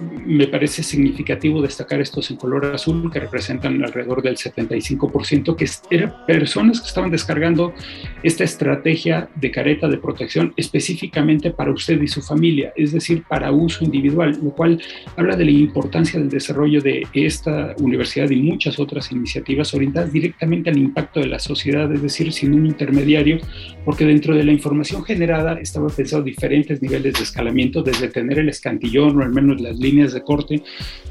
me 0.00 0.46
parece 0.46 0.82
significativo 0.82 1.62
destacar 1.62 2.00
estos 2.00 2.30
en 2.30 2.36
color 2.36 2.66
azul 2.66 3.10
que 3.10 3.20
representan 3.20 3.82
alrededor 3.84 4.22
del 4.22 4.36
75%, 4.36 5.56
que 5.56 5.66
eran 5.94 6.14
personas 6.26 6.80
que 6.80 6.88
estaban 6.88 7.10
descargando 7.10 7.74
esta 8.22 8.44
estrategia 8.44 9.28
de 9.34 9.50
careta 9.50 9.88
de 9.88 9.98
protección 9.98 10.52
específicamente 10.56 11.50
para 11.50 11.70
usted 11.70 12.00
y 12.00 12.08
su 12.08 12.22
familia, 12.22 12.72
es 12.76 12.92
decir, 12.92 13.24
para 13.28 13.52
uso 13.52 13.84
individual, 13.84 14.38
lo 14.42 14.50
cual 14.50 14.80
habla 15.16 15.36
de 15.36 15.44
la 15.44 15.50
importancia 15.50 16.18
del 16.18 16.28
desarrollo 16.28 16.80
de 16.80 17.06
esta 17.14 17.74
universidad 17.78 18.30
y 18.30 18.36
muchas 18.36 18.78
otras 18.78 19.12
iniciativas 19.12 19.74
orientadas 19.74 20.12
directamente 20.12 20.70
al 20.70 20.78
impacto 20.78 21.20
de 21.20 21.26
la 21.26 21.38
sociedad, 21.38 21.92
es 21.92 22.02
decir, 22.02 22.32
sin 22.32 22.54
un 22.54 22.66
intermediario, 22.66 23.38
porque 23.84 24.04
dentro 24.04 24.34
de 24.34 24.44
la 24.44 24.52
información 24.52 25.04
generada 25.04 25.58
estaba 25.60 25.88
pensado 25.88 26.22
diferentes 26.22 26.80
niveles 26.82 27.14
de 27.14 27.22
escalamiento, 27.22 27.82
desde 27.82 28.08
tener 28.08 28.38
el 28.38 28.48
escantillón 28.48 29.18
o 29.18 29.22
al 29.22 29.30
menos 29.30 29.60
las 29.60 29.78
líneas 29.84 30.12
de 30.12 30.22
corte 30.22 30.62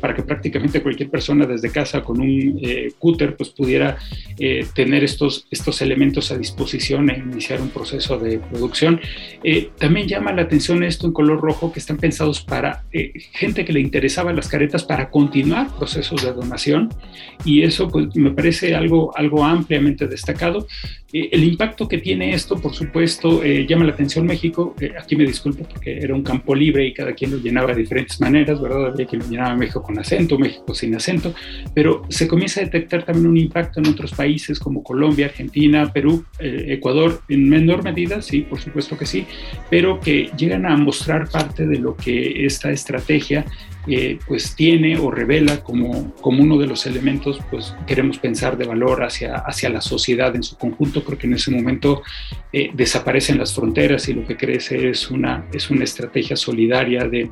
para 0.03 0.13
que 0.13 0.23
prácticamente 0.23 0.81
cualquier 0.81 1.09
persona 1.09 1.45
desde 1.45 1.71
casa 1.71 2.01
con 2.01 2.19
un 2.19 2.59
eh, 2.61 2.91
cúter 2.99 3.37
pues 3.37 3.51
pudiera 3.51 3.95
eh, 4.37 4.65
tener 4.75 5.01
estos, 5.01 5.47
estos 5.49 5.81
elementos 5.81 6.29
a 6.29 6.37
disposición 6.37 7.09
e 7.09 7.19
iniciar 7.19 7.61
un 7.61 7.69
proceso 7.69 8.17
de 8.17 8.39
producción. 8.39 8.99
Eh, 9.45 9.69
también 9.77 10.09
llama 10.09 10.33
la 10.33 10.41
atención 10.41 10.83
esto 10.83 11.07
en 11.07 11.13
color 11.13 11.39
rojo 11.39 11.71
que 11.71 11.79
están 11.79 11.95
pensados 11.95 12.41
para 12.41 12.83
gente 13.31 13.63
que 13.63 13.71
le 13.71 13.79
interesaba 13.79 14.33
las 14.33 14.49
caretas 14.49 14.83
para 14.83 15.09
continuar 15.09 15.73
procesos 15.77 16.21
de 16.21 16.33
donación 16.33 16.89
y 17.45 17.61
eso 17.61 17.87
pues 17.87 18.13
me 18.15 18.31
parece 18.31 18.75
algo, 18.75 19.15
algo 19.15 19.45
ampliamente 19.45 20.07
destacado. 20.07 20.67
el 21.13 21.43
impacto 21.45 21.87
que 21.87 21.99
tiene 21.99 22.33
esto, 22.33 22.59
por 22.59 22.73
supuesto, 22.73 23.41
llama 23.43 23.85
la 23.85 23.93
atención 23.93 24.25
México. 24.25 24.75
aquí 24.99 25.15
me 25.15 25.25
disculpo 25.25 25.63
porque 25.63 25.99
era 25.99 26.13
un 26.13 26.23
campo 26.23 26.53
libre 26.53 26.85
y 26.85 26.93
cada 26.93 27.13
quien 27.13 27.31
lo 27.31 27.37
llenaba 27.37 27.73
de 27.73 27.81
diferentes 27.81 28.19
maneras, 28.19 28.59
¿verdad? 28.63 28.87
Había 28.87 29.05
quien 29.05 29.21
lo 29.21 29.27
llenaba 29.27 29.55
México 29.55 29.83
con 29.83 29.99
acento, 29.99 30.37
México 30.39 30.73
sin 30.73 30.95
acento, 30.95 31.33
pero 31.73 32.03
se 32.09 32.27
comienza 32.27 32.61
a 32.61 32.63
detectar 32.63 33.03
también 33.03 33.27
un 33.27 33.37
impacto 33.37 33.79
en 33.79 33.87
otros 33.87 34.11
países 34.13 34.59
como 34.59 34.83
Colombia, 34.83 35.27
Argentina, 35.27 35.91
Perú, 35.93 36.25
eh, 36.39 36.65
Ecuador, 36.69 37.21
en 37.29 37.49
menor 37.49 37.83
medida, 37.83 38.21
sí, 38.21 38.41
por 38.41 38.59
supuesto 38.59 38.97
que 38.97 39.05
sí, 39.05 39.25
pero 39.69 39.99
que 39.99 40.29
llegan 40.37 40.65
a 40.65 40.75
mostrar 40.77 41.29
parte 41.29 41.67
de 41.67 41.79
lo 41.79 41.95
que 41.95 42.45
esta 42.45 42.71
estrategia 42.71 43.45
eh, 43.87 44.17
pues 44.27 44.55
tiene 44.55 44.97
o 44.97 45.11
revela 45.11 45.61
como, 45.63 46.13
como 46.15 46.41
uno 46.41 46.57
de 46.57 46.67
los 46.67 46.85
elementos, 46.85 47.39
pues 47.51 47.75
queremos 47.85 48.17
pensar 48.17 48.57
de 48.57 48.65
valor 48.65 49.03
hacia, 49.03 49.35
hacia 49.35 49.69
la 49.69 49.81
sociedad 49.81 50.35
en 50.35 50.43
su 50.43 50.57
conjunto. 50.57 51.03
Creo 51.03 51.17
que 51.17 51.27
en 51.27 51.33
ese 51.33 51.51
momento 51.51 52.01
eh, 52.51 52.71
desaparecen 52.73 53.37
las 53.37 53.53
fronteras 53.53 54.07
y 54.07 54.13
lo 54.13 54.25
que 54.25 54.37
crece 54.37 54.89
es 54.89 55.11
una, 55.11 55.45
es 55.51 55.69
una 55.69 55.83
estrategia 55.83 56.35
solidaria 56.35 57.07
de, 57.07 57.29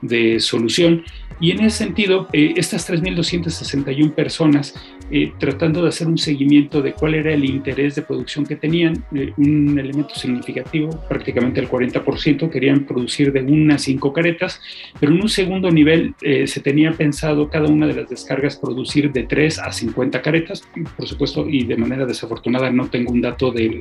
de 0.00 0.40
solución. 0.40 1.04
Y 1.40 1.50
en 1.50 1.60
ese 1.60 1.84
sentido, 1.84 2.28
eh, 2.32 2.54
estas 2.56 2.88
3.261 2.88 4.14
personas, 4.14 4.74
eh, 5.10 5.32
tratando 5.38 5.82
de 5.82 5.88
hacer 5.88 6.06
un 6.06 6.16
seguimiento 6.16 6.80
de 6.80 6.92
cuál 6.92 7.14
era 7.14 7.32
el 7.34 7.44
interés 7.44 7.94
de 7.96 8.02
producción 8.02 8.46
que 8.46 8.56
tenían, 8.56 9.04
un 9.36 9.78
elemento 9.78 10.14
significativo, 10.14 10.90
prácticamente 11.08 11.60
el 11.60 11.68
40%, 11.68 12.50
querían 12.50 12.84
producir 12.86 13.32
de 13.32 13.42
una 13.42 13.74
a 13.74 13.78
cinco 13.78 14.12
caretas, 14.12 14.60
pero 14.98 15.12
en 15.12 15.20
un 15.20 15.28
segundo 15.28 15.70
nivel 15.70 15.83
se 16.46 16.60
tenía 16.60 16.92
pensado 16.92 17.48
cada 17.48 17.68
una 17.68 17.86
de 17.86 17.94
las 17.94 18.08
descargas 18.08 18.56
producir 18.56 19.12
de 19.12 19.24
3 19.24 19.58
a 19.60 19.72
50 19.72 20.22
caretas, 20.22 20.62
por 20.96 21.06
supuesto, 21.06 21.48
y 21.48 21.64
de 21.64 21.76
manera 21.76 22.06
desafortunada 22.06 22.70
no 22.70 22.88
tengo 22.88 23.12
un 23.12 23.20
dato 23.20 23.50
de, 23.50 23.80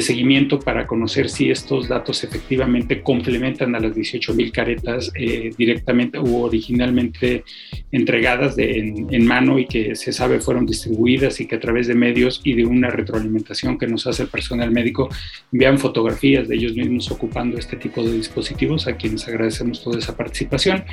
seguimiento 0.00 0.58
para 0.58 0.86
conocer 0.86 1.28
si 1.28 1.50
estos 1.50 1.88
datos 1.88 2.24
efectivamente 2.24 3.02
complementan 3.02 3.74
a 3.74 3.80
las 3.80 3.94
18.000 3.94 4.52
caretas 4.52 5.12
directamente 5.56 6.18
u 6.18 6.42
originalmente 6.42 7.44
entregadas 7.92 8.56
en, 8.58 9.26
mano 9.26 9.58
y 9.58 9.66
que 9.66 9.94
se 9.94 10.12
sabe 10.12 10.40
fueron 10.40 10.66
distribuidas 10.66 11.40
y 11.40 11.46
que 11.46 11.56
a 11.56 11.60
través 11.60 11.86
de 11.86 11.94
medios 11.94 12.40
y 12.42 12.54
de 12.54 12.64
una 12.64 12.88
retroalimentación 12.88 13.78
que 13.78 13.86
nos 13.86 14.06
hace 14.06 14.22
el 14.22 14.28
personal 14.28 14.70
médico 14.70 15.08
envían 15.52 15.78
fotografías 15.78 16.48
de 16.48 16.56
ellos 16.56 16.74
mismos 16.74 17.10
ocupando 17.10 17.58
este 17.58 17.76
tipo 17.76 18.02
de 18.02 18.12
dispositivos, 18.12 18.86
a 18.86 18.96
quienes 18.96 19.26
agradecemos 19.28 19.82
toda 19.82 19.98
esa 19.98 20.16
participación. 20.16 20.84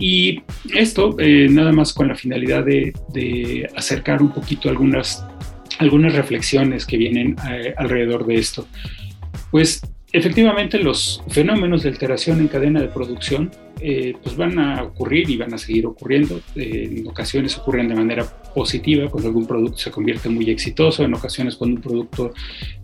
Y 0.00 0.42
esto 0.74 1.14
eh, 1.18 1.46
nada 1.50 1.72
más 1.72 1.92
con 1.92 2.08
la 2.08 2.16
finalidad 2.16 2.64
de, 2.64 3.70
acercar 3.76 4.22
un 4.22 4.32
poquito 4.32 4.68
algunas, 4.68 5.24
algunas 5.78 6.14
reflexiones 6.14 6.86
que 6.86 6.96
vienen 6.96 7.36
eh, 7.48 7.74
alrededor 7.76 8.26
de 8.26 8.36
esto. 8.36 8.66
Pues 9.50 9.82
efectivamente 10.12 10.78
los 10.78 11.22
fenómenos 11.28 11.82
de 11.82 11.90
alteración 11.90 12.40
en 12.40 12.48
cadena 12.48 12.80
de 12.80 12.88
producción 12.88 13.50
eh, 13.82 14.14
pues 14.22 14.36
van 14.36 14.58
a 14.58 14.82
ocurrir 14.82 15.30
y 15.30 15.38
van 15.38 15.54
a 15.54 15.58
seguir 15.58 15.86
ocurriendo. 15.86 16.40
Eh, 16.54 16.96
en 16.98 17.08
ocasiones 17.08 17.56
ocurren 17.56 17.88
de 17.88 17.94
manera 17.94 18.24
positiva 18.54 19.08
cuando 19.08 19.28
algún 19.28 19.46
producto 19.46 19.78
se 19.78 19.90
convierte 19.90 20.28
muy 20.28 20.50
exitoso, 20.50 21.02
en 21.02 21.14
ocasiones 21.14 21.56
cuando 21.56 21.76
un 21.76 21.82
producto 21.82 22.34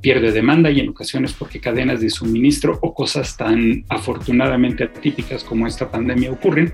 pierde 0.00 0.32
demanda 0.32 0.70
y 0.70 0.80
en 0.80 0.88
ocasiones 0.88 1.34
porque 1.34 1.60
cadenas 1.60 2.00
de 2.00 2.08
suministro 2.08 2.78
o 2.80 2.94
cosas 2.94 3.36
tan 3.36 3.84
afortunadamente 3.90 4.84
atípicas 4.84 5.44
como 5.44 5.66
esta 5.66 5.90
pandemia 5.90 6.30
ocurren. 6.30 6.72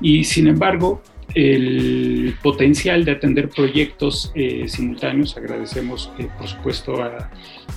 Y 0.00 0.24
sin 0.24 0.48
embargo, 0.48 1.02
el 1.34 2.34
potencial 2.42 3.04
de 3.04 3.12
atender 3.12 3.48
proyectos 3.48 4.32
eh, 4.34 4.64
simultáneos. 4.68 5.36
Agradecemos, 5.36 6.10
por 6.38 6.48
supuesto, 6.48 7.02
a 7.02 7.30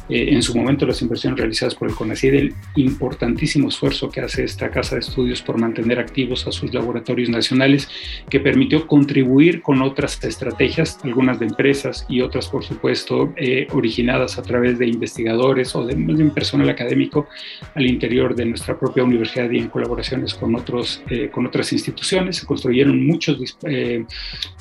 eh, 0.10 0.30
en 0.32 0.42
su 0.42 0.56
momento 0.56 0.86
las 0.86 1.02
inversiones 1.02 1.40
realizadas 1.40 1.76
por 1.76 1.90
el 1.90 1.96
CONACYT, 1.96 2.34
el 2.34 2.54
importantísimo 2.76 3.70
esfuerzo 3.70 4.10
que 4.10 4.22
hace 4.22 4.44
esta 4.44 4.70
casa 4.70 4.96
de 4.96 5.02
estudios 5.02 5.42
por 5.42 5.60
mantener 5.60 6.00
activos 6.00 6.48
a 6.48 6.52
sus 6.52 6.74
laboratorios 6.74 7.30
nacionales, 7.30 7.90
que 8.30 8.40
permitió 8.40 8.88
contribuir 8.88 9.62
con 9.62 9.82
otras 9.82 10.24
estrategias, 10.24 11.00
algunas 11.04 11.40
de 11.40 11.48
empresas 11.48 12.06
y 12.08 12.22
otras, 12.22 12.48
por 12.48 12.64
supuesto, 12.64 13.34
eh, 13.38 13.68
originadas 13.72 14.38
a 14.38 14.42
través 14.42 14.78
de 14.80 14.88
investigadores 14.88 15.76
o 15.76 15.86
de, 15.86 15.96
un 15.96 16.32
personal 16.32 16.70
académico 16.70 17.28
al 17.74 17.86
interior 17.86 18.36
de 18.36 18.46
nuestra 18.46 18.78
propia 18.78 19.04
universidad 19.04 19.50
y 19.50 19.58
en 19.58 19.68
colaboraciones 19.70 20.34
con, 20.34 20.56
otros, 20.56 21.02
eh, 21.10 21.30
con 21.32 21.46
otras 21.46 21.74
instituciones. 21.74 22.38
Se 22.38 22.46
construyeron 22.46 23.06
muchos 23.06 23.38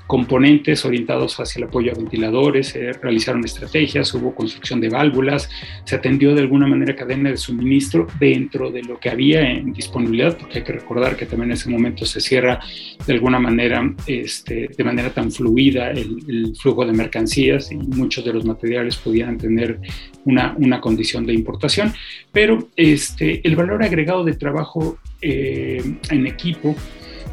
componentes 0.07 0.85
orientados 0.85 1.41
hacia 1.41 1.61
el 1.61 1.69
apoyo 1.69 1.93
a 1.93 1.95
ventiladores, 1.95 2.69
se 2.69 2.93
realizaron 2.93 3.45
estrategias, 3.45 4.13
hubo 4.15 4.35
construcción 4.35 4.81
de 4.81 4.91
válvulas, 4.91 5.49
se 5.85 5.97
atendió 5.97 6.35
de 6.35 6.43
alguna 6.43 6.67
manera 6.67 6.95
cadena 6.95 7.31
de 7.31 7.37
suministro 7.37 8.07
dentro 8.21 8.71
de 8.71 8.83
lo 8.83 8.99
que 9.01 9.09
había 9.09 9.49
en 9.51 9.73
disponibilidad, 9.73 10.37
porque 10.37 10.59
hay 10.59 10.65
que 10.65 10.73
recordar 10.73 11.17
que 11.17 11.27
también 11.27 11.51
en 11.51 11.55
ese 11.55 11.71
momento 11.71 12.05
se 12.05 12.21
cierra 12.21 12.61
de 13.07 13.13
alguna 13.13 13.39
manera, 13.39 13.95
este, 14.07 14.69
de 14.77 14.85
manera 14.85 15.11
tan 15.11 15.33
fluida 15.33 15.91
el, 15.91 16.55
flujo 16.61 16.85
de 16.85 16.93
mercancías 16.93 17.73
y 17.73 17.77
muchos 17.77 18.25
de 18.25 18.33
los 18.33 18.45
materiales 18.45 18.97
podían 18.97 19.39
tener 19.39 19.81
una, 20.25 20.55
una 20.59 20.81
condición 20.81 21.27
de 21.27 21.35
importación, 21.35 21.93
pero 22.31 22.69
este, 22.77 23.47
el 23.47 23.57
valor 23.57 23.83
agregado 23.83 24.25
de 24.25 24.35
trabajo 24.35 24.99
eh, 25.21 25.83
en 26.11 26.27
equipo 26.27 26.77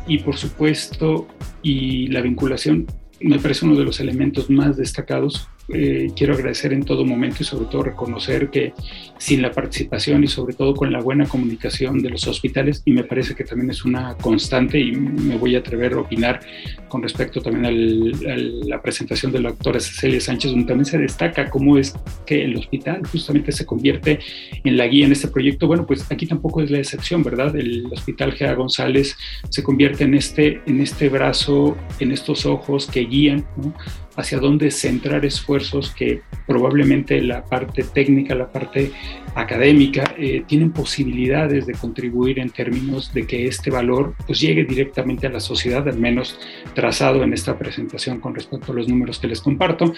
y 0.07 0.19
por 0.19 0.37
supuesto 0.37 1.27
y 1.61 2.07
la 2.07 2.21
vinculación 2.21 2.87
me 3.19 3.39
parece 3.39 3.65
uno 3.65 3.77
de 3.77 3.85
los 3.85 3.99
elementos 3.99 4.49
más 4.49 4.77
destacados 4.77 5.47
eh, 5.73 6.11
quiero 6.15 6.33
agradecer 6.33 6.73
en 6.73 6.83
todo 6.83 7.05
momento 7.05 7.37
y 7.41 7.45
sobre 7.45 7.65
todo 7.65 7.83
reconocer 7.83 8.49
que 8.49 8.73
sin 9.17 9.41
la 9.41 9.51
participación 9.51 10.23
y 10.23 10.27
sobre 10.27 10.53
todo 10.55 10.73
con 10.73 10.91
la 10.91 10.99
buena 10.99 11.25
comunicación 11.25 12.01
de 12.01 12.09
los 12.09 12.27
hospitales, 12.27 12.81
y 12.85 12.91
me 12.91 13.03
parece 13.03 13.35
que 13.35 13.43
también 13.43 13.69
es 13.69 13.85
una 13.85 14.15
constante 14.15 14.79
y 14.79 14.91
me 14.91 15.37
voy 15.37 15.55
a 15.55 15.59
atrever 15.59 15.93
a 15.93 15.99
opinar 15.99 16.39
con 16.87 17.03
respecto 17.03 17.41
también 17.41 17.65
a 17.65 17.71
la 17.71 18.81
presentación 18.81 19.31
de 19.31 19.39
la 19.39 19.49
doctora 19.49 19.79
Cecilia 19.79 20.19
Sánchez, 20.19 20.51
donde 20.51 20.67
también 20.67 20.85
se 20.85 20.97
destaca 20.97 21.49
cómo 21.49 21.77
es 21.77 21.93
que 22.25 22.43
el 22.43 22.57
hospital 22.57 23.01
justamente 23.07 23.51
se 23.51 23.65
convierte 23.65 24.19
en 24.63 24.77
la 24.77 24.87
guía 24.87 25.05
en 25.05 25.11
este 25.11 25.27
proyecto. 25.27 25.67
Bueno, 25.67 25.85
pues 25.85 26.11
aquí 26.11 26.25
tampoco 26.25 26.61
es 26.61 26.71
la 26.71 26.79
excepción, 26.79 27.23
¿verdad? 27.23 27.55
El 27.55 27.85
hospital 27.91 28.33
Gea 28.33 28.55
González 28.55 29.15
se 29.49 29.63
convierte 29.63 30.03
en 30.03 30.15
este, 30.15 30.61
en 30.65 30.81
este 30.81 31.09
brazo, 31.09 31.77
en 31.99 32.11
estos 32.11 32.45
ojos 32.45 32.87
que 32.87 33.01
guían, 33.01 33.45
¿no? 33.57 33.73
Hacia 34.21 34.39
dónde 34.39 34.71
centrar 34.71 35.25
esfuerzos 35.25 35.93
que 35.93 36.21
probablemente 36.47 37.21
la 37.21 37.43
parte 37.43 37.83
técnica, 37.83 38.35
la 38.35 38.51
parte 38.51 38.91
académica, 39.35 40.15
eh, 40.17 40.43
tienen 40.47 40.71
posibilidades 40.71 41.65
de 41.65 41.73
contribuir 41.73 42.39
en 42.39 42.49
términos 42.49 43.13
de 43.13 43.25
que 43.25 43.47
este 43.47 43.69
valor 43.69 44.15
pues, 44.25 44.39
llegue 44.39 44.63
directamente 44.65 45.27
a 45.27 45.31
la 45.31 45.39
sociedad, 45.39 45.87
al 45.87 45.97
menos 45.97 46.39
trazado 46.73 47.23
en 47.23 47.33
esta 47.33 47.57
presentación 47.57 48.19
con 48.19 48.35
respecto 48.35 48.71
a 48.71 48.75
los 48.75 48.87
números 48.87 49.19
que 49.19 49.27
les 49.27 49.41
comparto 49.41 49.93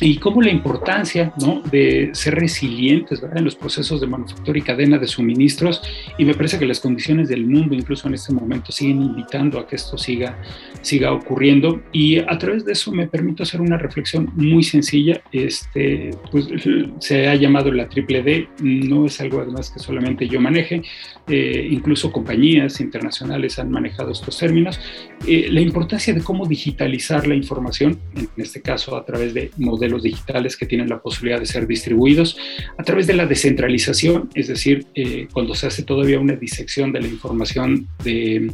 y 0.00 0.16
cómo 0.16 0.40
la 0.40 0.50
importancia 0.50 1.32
¿no? 1.40 1.62
de 1.70 2.10
ser 2.12 2.34
resilientes 2.36 3.20
¿verdad? 3.20 3.38
en 3.38 3.44
los 3.44 3.54
procesos 3.54 4.00
de 4.00 4.06
manufactura 4.06 4.58
y 4.58 4.62
cadena 4.62 4.98
de 4.98 5.06
suministros. 5.06 5.82
Y 6.16 6.24
me 6.24 6.34
parece 6.34 6.58
que 6.58 6.66
las 6.66 6.80
condiciones 6.80 7.28
del 7.28 7.46
mundo 7.46 7.74
incluso 7.74 8.08
en 8.08 8.14
este 8.14 8.32
momento 8.32 8.72
siguen 8.72 9.02
invitando 9.02 9.58
a 9.58 9.66
que 9.66 9.76
esto 9.76 9.98
siga, 9.98 10.38
siga 10.80 11.12
ocurriendo. 11.12 11.82
Y 11.92 12.18
a 12.18 12.38
través 12.38 12.64
de 12.64 12.72
eso 12.72 12.92
me 12.92 13.06
permito 13.08 13.42
hacer 13.42 13.60
una 13.60 13.76
reflexión 13.76 14.30
muy 14.34 14.62
sencilla. 14.62 15.20
Este, 15.32 16.10
pues 16.30 16.48
se 17.00 17.28
ha 17.28 17.34
llamado 17.34 17.70
la 17.70 17.88
triple 17.88 18.22
D 18.22 18.48
no 18.62 19.06
es 19.06 19.20
algo 19.20 19.40
además 19.40 19.70
que 19.70 19.80
solamente 19.80 20.26
yo 20.28 20.40
maneje. 20.40 20.82
Eh, 21.28 21.68
incluso 21.70 22.10
compañías 22.10 22.80
internacionales 22.80 23.58
han 23.58 23.70
manejado 23.70 24.12
estos 24.12 24.38
términos. 24.38 24.80
Eh, 25.26 25.48
la 25.50 25.60
importancia 25.60 26.14
de 26.14 26.22
cómo 26.22 26.46
digitalizar 26.46 27.26
la 27.26 27.34
información 27.34 27.98
en 28.16 28.28
este 28.36 28.62
caso 28.62 28.96
a 28.96 29.04
través 29.04 29.34
de 29.34 29.50
modelos 29.58 29.89
modelos 29.90 30.02
digitales 30.02 30.56
que 30.56 30.66
tienen 30.66 30.88
la 30.88 31.00
posibilidad 31.00 31.40
de 31.40 31.46
ser 31.46 31.66
distribuidos 31.66 32.36
a 32.78 32.82
través 32.82 33.06
de 33.06 33.14
la 33.14 33.26
descentralización, 33.26 34.30
es 34.34 34.48
decir, 34.48 34.86
eh, 34.94 35.26
cuando 35.32 35.54
se 35.54 35.66
hace 35.66 35.82
todavía 35.82 36.20
una 36.20 36.34
disección 36.34 36.92
de 36.92 37.00
la 37.00 37.08
información 37.08 37.88
de, 38.04 38.52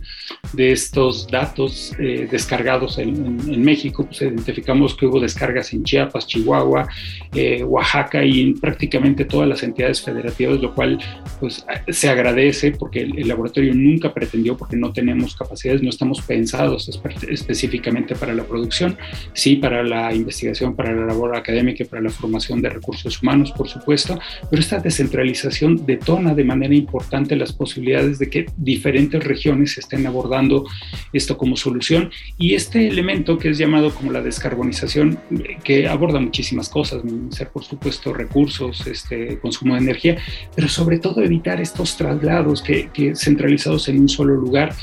de 0.52 0.72
estos 0.72 1.28
datos 1.28 1.94
eh, 1.98 2.28
descargados 2.30 2.98
en, 2.98 3.38
en, 3.48 3.62
México, 3.62 4.06
pues 4.06 4.22
identificamos 4.22 4.94
que 4.94 5.06
hubo 5.06 5.20
descargas 5.20 5.72
en 5.72 5.82
Chiapas, 5.84 6.26
Chihuahua, 6.26 6.88
eh, 7.34 7.62
Oaxaca 7.64 8.24
y 8.24 8.40
en 8.40 8.54
prácticamente 8.58 9.24
todas 9.24 9.48
las 9.48 9.62
entidades 9.62 10.00
federativas, 10.00 10.60
lo 10.60 10.74
cual 10.74 10.98
pues 11.40 11.64
se 11.88 12.08
agradece 12.08 12.72
porque 12.72 13.00
el, 13.00 13.18
el 13.18 13.28
laboratorio 13.28 13.74
nunca 13.74 14.14
pretendió, 14.14 14.56
porque 14.56 14.76
no 14.76 14.92
tenemos 14.92 15.34
capacidades, 15.36 15.82
no 15.82 15.90
estamos 15.90 16.22
pensados 16.22 16.88
específicamente 17.28 18.14
para 18.14 18.32
la 18.34 18.44
producción, 18.44 18.96
sí 19.32 19.56
para 19.56 19.82
la 19.82 20.14
investigación, 20.14 20.74
para 20.76 20.92
la 20.92 21.06
labor 21.06 21.25
académica 21.34 21.82
y 21.82 21.86
para 21.86 22.02
la 22.02 22.10
formación 22.10 22.60
de 22.62 22.70
recursos 22.70 23.22
humanos, 23.22 23.52
por 23.52 23.68
supuesto, 23.68 24.18
pero 24.50 24.60
esta 24.60 24.78
descentralización 24.78 25.86
detona 25.86 26.34
de 26.34 26.44
manera 26.44 26.74
importante 26.74 27.36
las 27.36 27.52
posibilidades 27.52 28.18
de 28.18 28.30
que 28.30 28.46
diferentes 28.56 29.22
regiones 29.24 29.78
estén 29.78 30.06
abordando 30.06 30.66
esto 31.12 31.36
como 31.36 31.56
solución. 31.56 32.10
Y 32.38 32.54
este 32.54 32.86
elemento 32.86 33.38
que 33.38 33.50
es 33.50 33.58
llamado 33.58 33.94
como 33.94 34.12
la 34.12 34.22
descarbonización, 34.22 35.18
que 35.64 35.88
aborda 35.88 36.20
muchísimas 36.20 36.68
cosas, 36.68 37.02
ser 37.30 37.48
por 37.48 37.64
supuesto 37.64 38.12
recursos, 38.12 38.86
este, 38.86 39.38
consumo 39.38 39.74
de 39.74 39.80
energía, 39.80 40.18
pero 40.54 40.68
sobre 40.68 40.98
todo 40.98 41.22
evitar 41.22 41.60
estos 41.60 41.96
traslados 41.96 42.62
que, 42.62 42.88
que 42.92 43.14
centralizados 43.14 43.88
en 43.88 44.00
un 44.00 44.08
solo 44.08 44.34
lugar, 44.34 44.74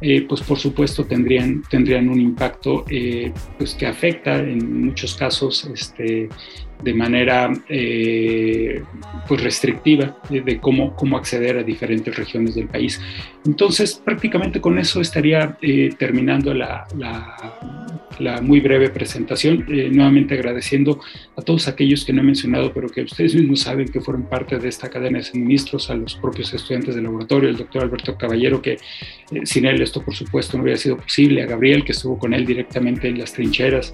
eh, 0.00 0.24
pues 0.28 0.42
por 0.42 0.58
supuesto 0.58 1.04
tendrían, 1.04 1.62
tendrían 1.68 2.08
un 2.08 2.20
impacto 2.20 2.84
eh, 2.88 3.32
pues 3.56 3.74
que 3.74 3.86
afecta 3.86 4.38
en 4.38 4.86
muchos 4.86 5.14
casos 5.16 5.64
este, 5.64 5.87
de 6.82 6.94
manera 6.94 7.52
eh, 7.68 8.82
pues 9.26 9.42
restrictiva 9.42 10.16
de, 10.30 10.58
cómo, 10.60 10.94
cómo 10.94 11.16
acceder 11.16 11.58
a 11.58 11.62
diferentes 11.62 12.14
regiones 12.16 12.54
del 12.54 12.68
país. 12.68 13.00
Entonces, 13.44 14.00
prácticamente 14.04 14.60
con 14.60 14.78
eso 14.78 15.00
estaría 15.00 15.56
eh, 15.60 15.90
terminando 15.98 16.54
la, 16.54 16.86
muy 18.42 18.60
breve 18.60 18.90
presentación, 18.90 19.64
eh, 19.68 19.90
nuevamente 19.92 20.34
agradeciendo 20.34 21.00
a 21.36 21.42
todos 21.42 21.68
aquellos 21.68 22.04
que 22.04 22.12
no 22.12 22.20
he 22.20 22.24
mencionado, 22.24 22.72
pero 22.72 22.88
que 22.88 23.02
ustedes 23.02 23.34
mismos 23.34 23.60
saben 23.60 23.88
que 23.88 24.00
fueron 24.00 24.24
parte 24.24 24.58
de 24.58 24.68
esta 24.68 24.88
cadena 24.88 25.18
de 25.18 25.24
suministros, 25.24 25.90
a 25.90 25.94
los 25.94 26.14
propios 26.16 26.52
estudiantes 26.52 26.94
del 26.94 27.04
laboratorio, 27.04 27.48
el 27.48 27.56
doctor 27.56 27.82
Alberto 27.82 28.16
Caballero, 28.16 28.60
que 28.60 28.78
sin 29.44 29.66
él 29.66 29.80
esto 29.82 30.02
por 30.02 30.14
supuesto 30.14 30.56
no 30.56 30.64
hubiera 30.64 30.78
sido 30.78 30.96
posible, 30.96 31.42
a 31.42 31.46
Gabriel, 31.46 31.84
que 31.84 31.92
estuvo 31.92 32.18
con 32.18 32.34
él 32.34 32.44
directamente 32.44 33.08
en 33.08 33.18
las 33.18 33.32
trincheras, 33.32 33.92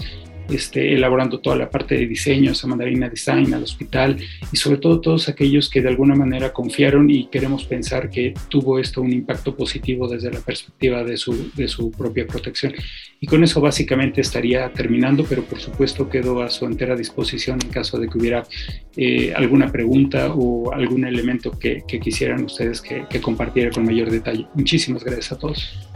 este, 0.49 0.95
elaborando 0.95 1.41
toda 1.41 1.57
la 1.57 1.71
parte 1.71 1.97
de 1.97 2.07
diseño, 2.07 2.53
a 2.63 2.67
Mandarina 2.67 3.09
Design, 3.09 3.53
al 3.55 3.63
hospital 3.63 4.17
y 4.53 4.57
sobre 4.57 4.79
todo 4.79 5.01
todos 5.01 5.29
aquellos 5.29 5.69
que 5.69 5.83
de 5.83 5.89
alguna 5.89 6.15
manera 6.15 6.53
confiaron 6.53 7.11
y 7.11 7.27
queremos 7.27 7.65
pensar 7.65 8.11
que 8.11 8.35
tuvo 8.49 8.79
esto 8.79 9.03
un 9.03 9.13
impacto 9.13 9.57
positivo 9.57 10.09
desde 10.09 10.31
la 10.31 10.41
perspectiva 10.41 11.05
de 11.05 11.17
su, 11.17 11.53
de 11.55 11.69
su 11.69 11.91
propia 11.91 12.27
protección. 12.27 12.75
Y 13.21 13.27
con 13.27 13.43
eso 13.43 13.61
básicamente 13.61 14.21
estaría 14.21 14.71
terminando, 14.73 15.25
pero 15.25 15.43
por 15.43 15.61
supuesto 15.61 16.09
quedo 16.09 16.43
a 16.43 16.51
su 16.51 16.67
entera 16.67 16.97
disposición 16.97 17.59
en 17.63 17.71
caso 17.71 17.99
de 17.99 18.09
que 18.09 18.19
hubiera 18.19 18.45
eh, 18.97 19.33
alguna 19.35 19.71
pregunta 19.73 20.33
o 20.35 20.73
algún 20.73 21.05
elemento 21.05 21.51
que, 21.59 21.83
que 21.87 22.01
quisieran 22.01 22.45
ustedes 22.45 22.81
que, 22.81 23.07
que 23.09 23.21
compartiera 23.21 23.71
con 23.71 23.85
mayor 23.85 24.11
detalle. 24.11 24.47
Muchísimas 24.55 25.05
gracias 25.05 25.33
a 25.33 25.39
todos. 25.39 25.94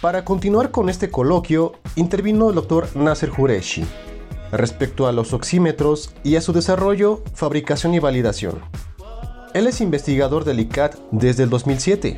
Para 0.00 0.24
continuar 0.24 0.70
con 0.70 0.88
este 0.88 1.10
coloquio, 1.10 1.72
intervino 1.96 2.50
el 2.50 2.54
doctor 2.54 2.88
Nasser 2.94 3.30
Jureshi 3.30 3.84
respecto 4.52 5.08
a 5.08 5.12
los 5.12 5.32
oxímetros 5.32 6.14
y 6.22 6.36
a 6.36 6.40
su 6.40 6.52
desarrollo, 6.52 7.22
fabricación 7.34 7.94
y 7.94 7.98
validación. 7.98 8.60
Él 9.54 9.66
es 9.66 9.80
investigador 9.80 10.44
del 10.44 10.60
ICAT 10.60 10.94
desde 11.10 11.42
el 11.42 11.50
2007, 11.50 12.16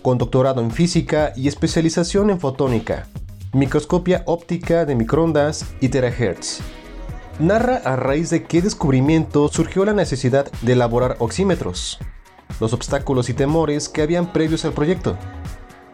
con 0.00 0.16
doctorado 0.16 0.62
en 0.62 0.70
física 0.70 1.32
y 1.36 1.48
especialización 1.48 2.30
en 2.30 2.38
fotónica, 2.38 3.08
microscopia 3.52 4.22
óptica 4.26 4.84
de 4.84 4.94
microondas 4.94 5.66
y 5.80 5.88
terahertz. 5.88 6.60
Narra 7.40 7.82
a 7.84 7.96
raíz 7.96 8.30
de 8.30 8.44
qué 8.44 8.62
descubrimiento 8.62 9.48
surgió 9.48 9.84
la 9.84 9.92
necesidad 9.92 10.50
de 10.62 10.72
elaborar 10.72 11.16
oxímetros, 11.18 11.98
los 12.60 12.72
obstáculos 12.72 13.28
y 13.28 13.34
temores 13.34 13.88
que 13.88 14.02
habían 14.02 14.32
previos 14.32 14.64
al 14.64 14.72
proyecto, 14.72 15.18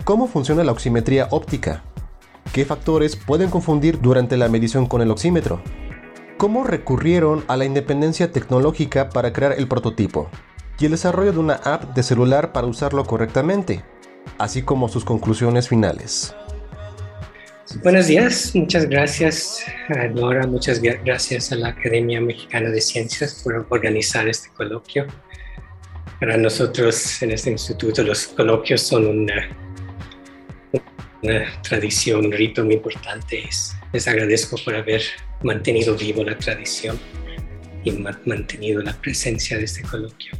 ¿Cómo 0.05 0.27
funciona 0.27 0.65
la 0.65 0.73
oximetría 0.73 1.29
óptica? 1.31 1.83
¿Qué 2.53 2.65
factores 2.65 3.17
pueden 3.17 3.51
confundir 3.51 4.01
durante 4.01 4.37
la 4.37 4.49
medición 4.49 4.87
con 4.87 5.03
el 5.03 5.11
oxímetro? 5.11 5.61
¿Cómo 6.39 6.65
recurrieron 6.65 7.45
a 7.49 7.57
la 7.57 7.65
independencia 7.65 8.33
tecnológica 8.33 9.11
para 9.11 9.33
crear 9.33 9.53
el 9.59 9.69
prototipo? 9.69 10.31
Y 10.79 10.87
el 10.87 10.93
desarrollo 10.93 11.33
de 11.33 11.39
una 11.41 11.55
app 11.55 11.95
de 11.95 12.03
celular 12.03 12.53
para 12.53 12.67
usarlo 12.67 13.05
correctamente, 13.05 13.85
así 14.39 14.63
como 14.63 14.89
sus 14.89 15.05
conclusiones 15.05 15.69
finales. 15.69 16.35
Buenos 17.83 18.07
días, 18.07 18.55
muchas 18.55 18.89
gracias 18.89 19.63
Nora, 20.15 20.47
muchas 20.47 20.81
gracias 20.81 21.53
a 21.53 21.57
la 21.57 21.69
Academia 21.69 22.19
Mexicana 22.19 22.71
de 22.71 22.81
Ciencias 22.81 23.43
por 23.45 23.67
organizar 23.69 24.27
este 24.27 24.49
coloquio. 24.57 25.07
Para 26.19 26.39
nosotros 26.39 27.23
en 27.23 27.33
este 27.33 27.51
instituto 27.51 28.03
los 28.03 28.29
coloquios 28.29 28.81
son 28.81 29.07
una 29.07 29.49
una 31.23 31.63
tradición, 31.63 32.27
un 32.27 32.33
rito 32.33 32.65
muy 32.65 32.75
importante. 32.75 33.49
les 33.93 34.09
agradezco 34.09 34.57
por 34.65 34.75
haber 34.75 35.03
mantenido 35.43 35.97
vivo 35.97 36.25
la 36.25 36.37
tradición 36.39 36.99
y 37.85 37.93
mantenido 37.93 38.83
la 38.83 38.93
presencia 39.01 39.57
de 39.57 39.65
este 39.65 39.83
coloquio. 39.83 40.33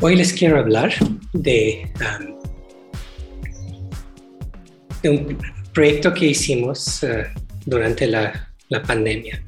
Hoy 0.00 0.16
les 0.16 0.32
quiero 0.32 0.58
hablar 0.58 0.92
de, 1.32 1.90
un 5.04 5.38
proyecto 5.72 6.12
que 6.12 6.26
hicimos 6.26 7.02
uh, 7.02 7.24
durante 7.64 8.06
la, 8.06 8.50
pandemia. 8.86 9.42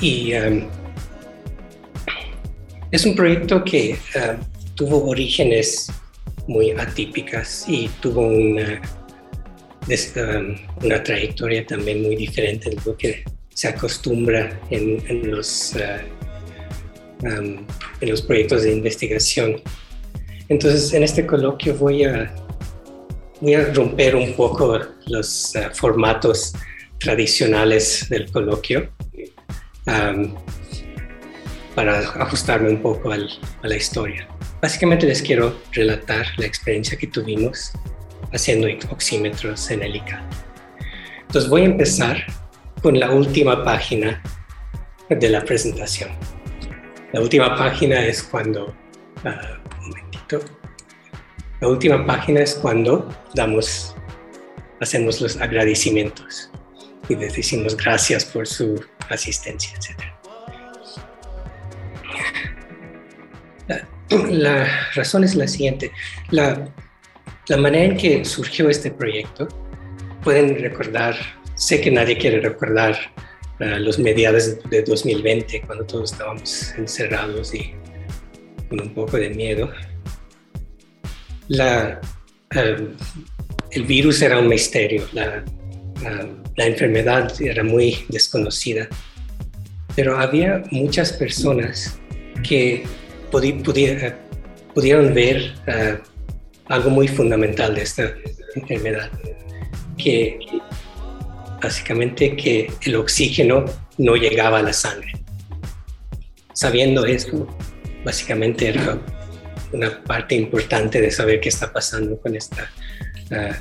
Y 0.00 0.32
es 2.90 3.06
un 3.06 3.14
proyecto 3.14 3.62
que 3.62 3.96
tuvo 4.74 5.04
orígenes 5.06 5.90
muy 6.46 6.70
atípicas 6.72 7.64
y 7.68 7.88
tuvo 8.00 8.22
una, 8.22 8.80
una 10.82 11.02
trayectoria 11.02 11.66
también 11.66 12.02
muy 12.02 12.16
diferente 12.16 12.70
de 12.70 12.76
lo 12.84 12.96
que 12.96 13.24
se 13.50 13.68
acostumbra 13.68 14.60
en, 14.70 15.30
los, 15.30 15.74
uh, 15.76 17.26
um, 17.26 17.66
en 18.00 18.10
los 18.10 18.22
proyectos 18.22 18.64
de 18.64 18.72
investigación. 18.72 19.62
Entonces, 20.48 20.92
en 20.92 21.02
este 21.02 21.24
coloquio 21.24 21.74
voy 21.76 22.04
a, 22.04 22.34
voy 23.40 23.54
a 23.54 23.72
romper 23.72 24.16
un 24.16 24.34
poco 24.34 24.80
los 25.06 25.54
uh, 25.54 25.74
formatos 25.74 26.52
tradicionales 26.98 28.08
del 28.08 28.30
coloquio 28.30 28.90
um, 29.86 30.34
para 31.74 31.98
ajustarme 31.98 32.70
un 32.70 32.82
poco 32.82 33.12
a 33.12 33.18
la 33.62 33.76
historia. 33.76 34.28
Básicamente 34.64 35.06
les 35.06 35.20
quiero 35.20 35.60
relatar 35.72 36.24
la 36.38 36.46
experiencia 36.46 36.96
que 36.96 37.06
tuvimos 37.06 37.72
haciendo 38.32 38.66
oxímetros 38.90 39.70
en 39.70 39.82
el 39.82 39.96
ICAT. 39.96 40.22
Entonces 41.20 41.50
voy 41.50 41.60
a 41.60 41.64
empezar 41.66 42.16
con 42.80 42.98
la 42.98 43.10
última 43.10 43.62
página 43.62 44.22
de 45.10 45.28
la 45.28 45.42
presentación. 45.42 46.08
La 47.12 47.20
última 47.20 47.54
página 47.54 48.06
es 48.06 48.22
cuando, 48.22 48.74
ah, 49.26 49.60
un 49.82 49.88
momentito, 49.90 50.40
la 51.60 51.68
última 51.68 52.06
página 52.06 52.40
es 52.40 52.54
cuando 52.54 53.06
damos, 53.34 53.94
hacemos 54.80 55.20
los 55.20 55.38
agradecimientos 55.42 56.50
y 57.10 57.16
les 57.16 57.36
decimos 57.36 57.76
gracias 57.76 58.24
por 58.24 58.46
su 58.46 58.82
asistencia, 59.10 59.76
etc. 59.76 60.13
La 64.30 64.90
razón 64.94 65.24
es 65.24 65.34
la 65.34 65.48
siguiente. 65.48 65.90
La, 66.30 66.68
manera 67.58 67.84
en 67.84 67.96
que 67.96 68.24
surgió 68.24 68.68
este 68.68 68.90
proyecto, 68.90 69.48
pueden 70.22 70.58
recordar, 70.58 71.16
sé 71.56 71.80
que 71.80 71.90
nadie 71.90 72.16
quiere 72.16 72.40
recordar 72.40 72.96
los 73.58 73.98
mediados 73.98 74.58
de 74.68 74.82
2020, 74.82 75.62
cuando 75.62 75.84
todos 75.84 76.12
estábamos 76.12 76.72
encerrados 76.76 77.54
y 77.54 77.74
con 78.68 78.80
un 78.80 78.94
poco 78.94 79.16
de 79.16 79.30
miedo. 79.30 79.70
La, 81.48 82.00
um, 82.54 82.88
el 83.70 83.82
virus 83.84 84.22
era 84.22 84.38
un 84.38 84.48
misterio, 84.48 85.06
la, 85.12 85.44
la 86.56 86.66
enfermedad 86.66 87.32
era 87.40 87.62
muy 87.62 88.04
desconocida, 88.08 88.88
pero 89.94 90.18
había 90.18 90.62
muchas 90.70 91.12
personas 91.12 91.98
que 92.42 92.84
pudieron 94.74 95.14
ver 95.14 95.54
eh, 95.66 95.98
algo 96.66 96.90
muy 96.90 97.08
fundamental 97.08 97.74
de 97.74 97.82
esta 97.82 98.14
enfermedad, 98.54 99.10
que 99.98 100.38
básicamente 101.62 102.36
que 102.36 102.70
el 102.82 102.96
oxígeno 102.96 103.64
no 103.98 104.16
llegaba 104.16 104.58
a 104.58 104.62
la 104.62 104.72
sangre. 104.72 105.12
Sabiendo 106.52 107.04
eso, 107.04 107.46
básicamente 108.04 108.68
era 108.68 108.98
una 109.72 110.02
parte 110.04 110.36
importante 110.36 111.00
de 111.00 111.10
saber 111.10 111.40
qué 111.40 111.48
está 111.48 111.72
pasando 111.72 112.16
con 112.20 112.36
esta, 112.36 112.70
ah, 113.32 113.56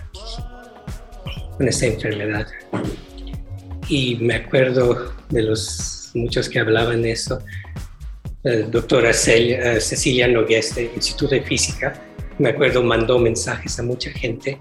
con 1.58 1.68
esta 1.68 1.88
enfermedad. 1.88 2.48
Y 3.90 4.16
me 4.18 4.36
acuerdo 4.36 5.14
de 5.30 5.42
los 5.42 6.12
muchos 6.14 6.50
que 6.50 6.60
hablaban 6.60 7.02
de 7.02 7.12
eso. 7.12 7.40
La 8.44 8.58
doctora 8.68 9.12
eh, 9.12 9.80
Cecilia 9.80 10.28
Nogués 10.28 10.76
del 10.76 10.92
Instituto 10.96 11.36
de 11.36 11.42
Física, 11.44 11.94
me 12.40 12.50
acuerdo, 12.50 12.84
mandó 12.84 13.18
mensajes 13.18 13.80
a 13.80 13.84
mucha 13.84 14.12
gente 14.12 14.60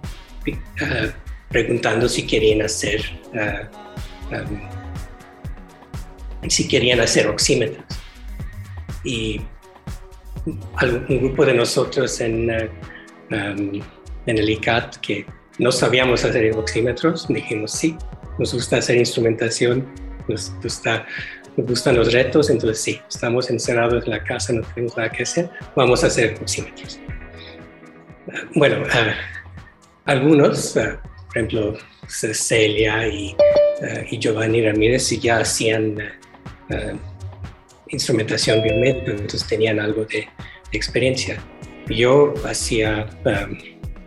ah, 0.81 1.13
preguntando 1.49 2.09
si 2.09 2.27
querían 2.27 2.63
hacer 2.63 3.03
ah, 3.35 3.69
si 6.49 6.69
querían 6.69 7.01
hacer 7.01 7.27
oxímetros. 7.29 7.85
Y 9.05 9.41
un 10.47 11.19
grupo 11.19 11.45
de 11.45 11.55
nosotros 11.55 12.21
en, 12.21 12.51
um, 12.51 13.83
en 14.27 14.39
el 14.39 14.51
ICAT 14.51 14.97
que 14.97 15.27
no 15.59 15.71
sabíamos 15.71 16.25
hacer 16.25 16.53
oxímetros, 16.57 17.27
dijimos 17.29 17.73
sí, 17.73 17.97
nos 18.39 18.53
gusta 18.55 18.79
hacer 18.79 18.97
instrumentación, 18.97 19.87
nos, 20.29 20.53
gusta, 20.63 21.07
nos 21.57 21.67
gustan 21.67 21.97
los 21.97 22.13
retos, 22.13 22.51
entonces 22.51 22.81
sí, 22.81 23.01
estamos 23.09 23.51
encerrados 23.51 24.05
en 24.05 24.11
la 24.11 24.25
casa, 24.25 24.53
no 24.53 24.63
tenemos 24.63 24.97
nada 24.97 25.11
que 25.11 25.23
hacer, 25.23 25.51
vamos 25.77 26.03
a 26.05 26.07
hacer 26.07 26.39
oxímetros. 26.41 26.99
Uh, 28.27 28.59
bueno, 28.59 28.83
uh, 28.83 29.13
algunos, 30.05 30.73
por 30.73 31.01
ejemplo, 31.35 31.77
Celia 32.09 33.07
y, 33.07 33.35
y, 34.11 34.19
Giovanni 34.19 34.67
Ramírez 34.67 35.09
ya 35.21 35.39
hacían 35.39 35.97
instrumentación 37.89 38.63
biomédica, 38.63 39.11
entonces 39.13 39.47
tenían 39.47 39.79
algo 39.79 40.05
de, 40.05 40.29
experiencia. 40.73 41.43
Yo 41.89 42.35
hacía, 42.45 43.07
um, 43.25 43.59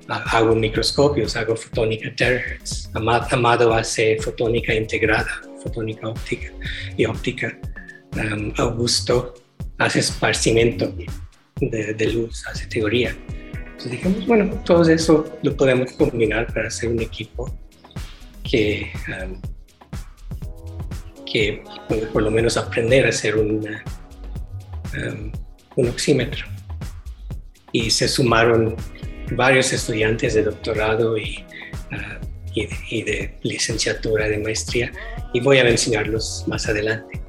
hago 0.07 0.55
microscopios, 0.55 1.35
hago 1.35 1.55
fotónica 1.55 2.13
terahertz. 2.15 2.89
Amado 2.93 3.73
hace 3.73 4.17
fotónica 4.17 4.73
integrada, 4.73 5.41
fotónica 5.65 6.07
óptica 6.07 6.51
y 6.95 7.05
óptica. 7.05 7.57
Um, 8.15 8.53
Augusto 8.57 9.33
hace 9.77 9.99
esparcimiento 9.99 10.93
de, 11.59 12.11
luz, 12.13 12.45
hace 12.47 12.65
teoría. 12.67 13.15
Entonces 13.57 13.91
dijimos, 13.91 14.25
bueno, 14.25 14.61
todo 14.63 14.89
eso 14.89 15.25
lo 15.43 15.57
podemos 15.57 15.91
combinar 15.93 16.47
para 16.53 16.67
hacer 16.67 16.89
un 16.89 17.01
equipo 17.01 17.51
que 18.43 18.91
um, 19.09 19.41
que 21.25 21.63
por 22.13 22.21
lo 22.23 22.31
menos 22.31 22.55
aprender 22.55 23.05
a 23.05 23.09
hacer 23.09 23.35
un, 23.35 23.67
um, 24.95 25.31
un 25.75 25.89
oxímetro. 25.89 26.45
Y 27.73 27.89
se 27.89 28.07
sumaron 28.07 28.77
varios 29.31 29.73
estudiantes 29.73 30.35
de 30.35 30.43
doctorado 30.43 31.17
y, 31.17 31.43
uh, 31.91 32.25
y, 32.55 33.03
de, 33.03 33.37
licenciatura, 33.43 34.27
de 34.27 34.37
maestría, 34.39 34.91
y 35.33 35.41
voy 35.41 35.57
a 35.57 35.67
enseñarlos 35.67 36.45
más 36.47 36.67
adelante. 36.67 37.21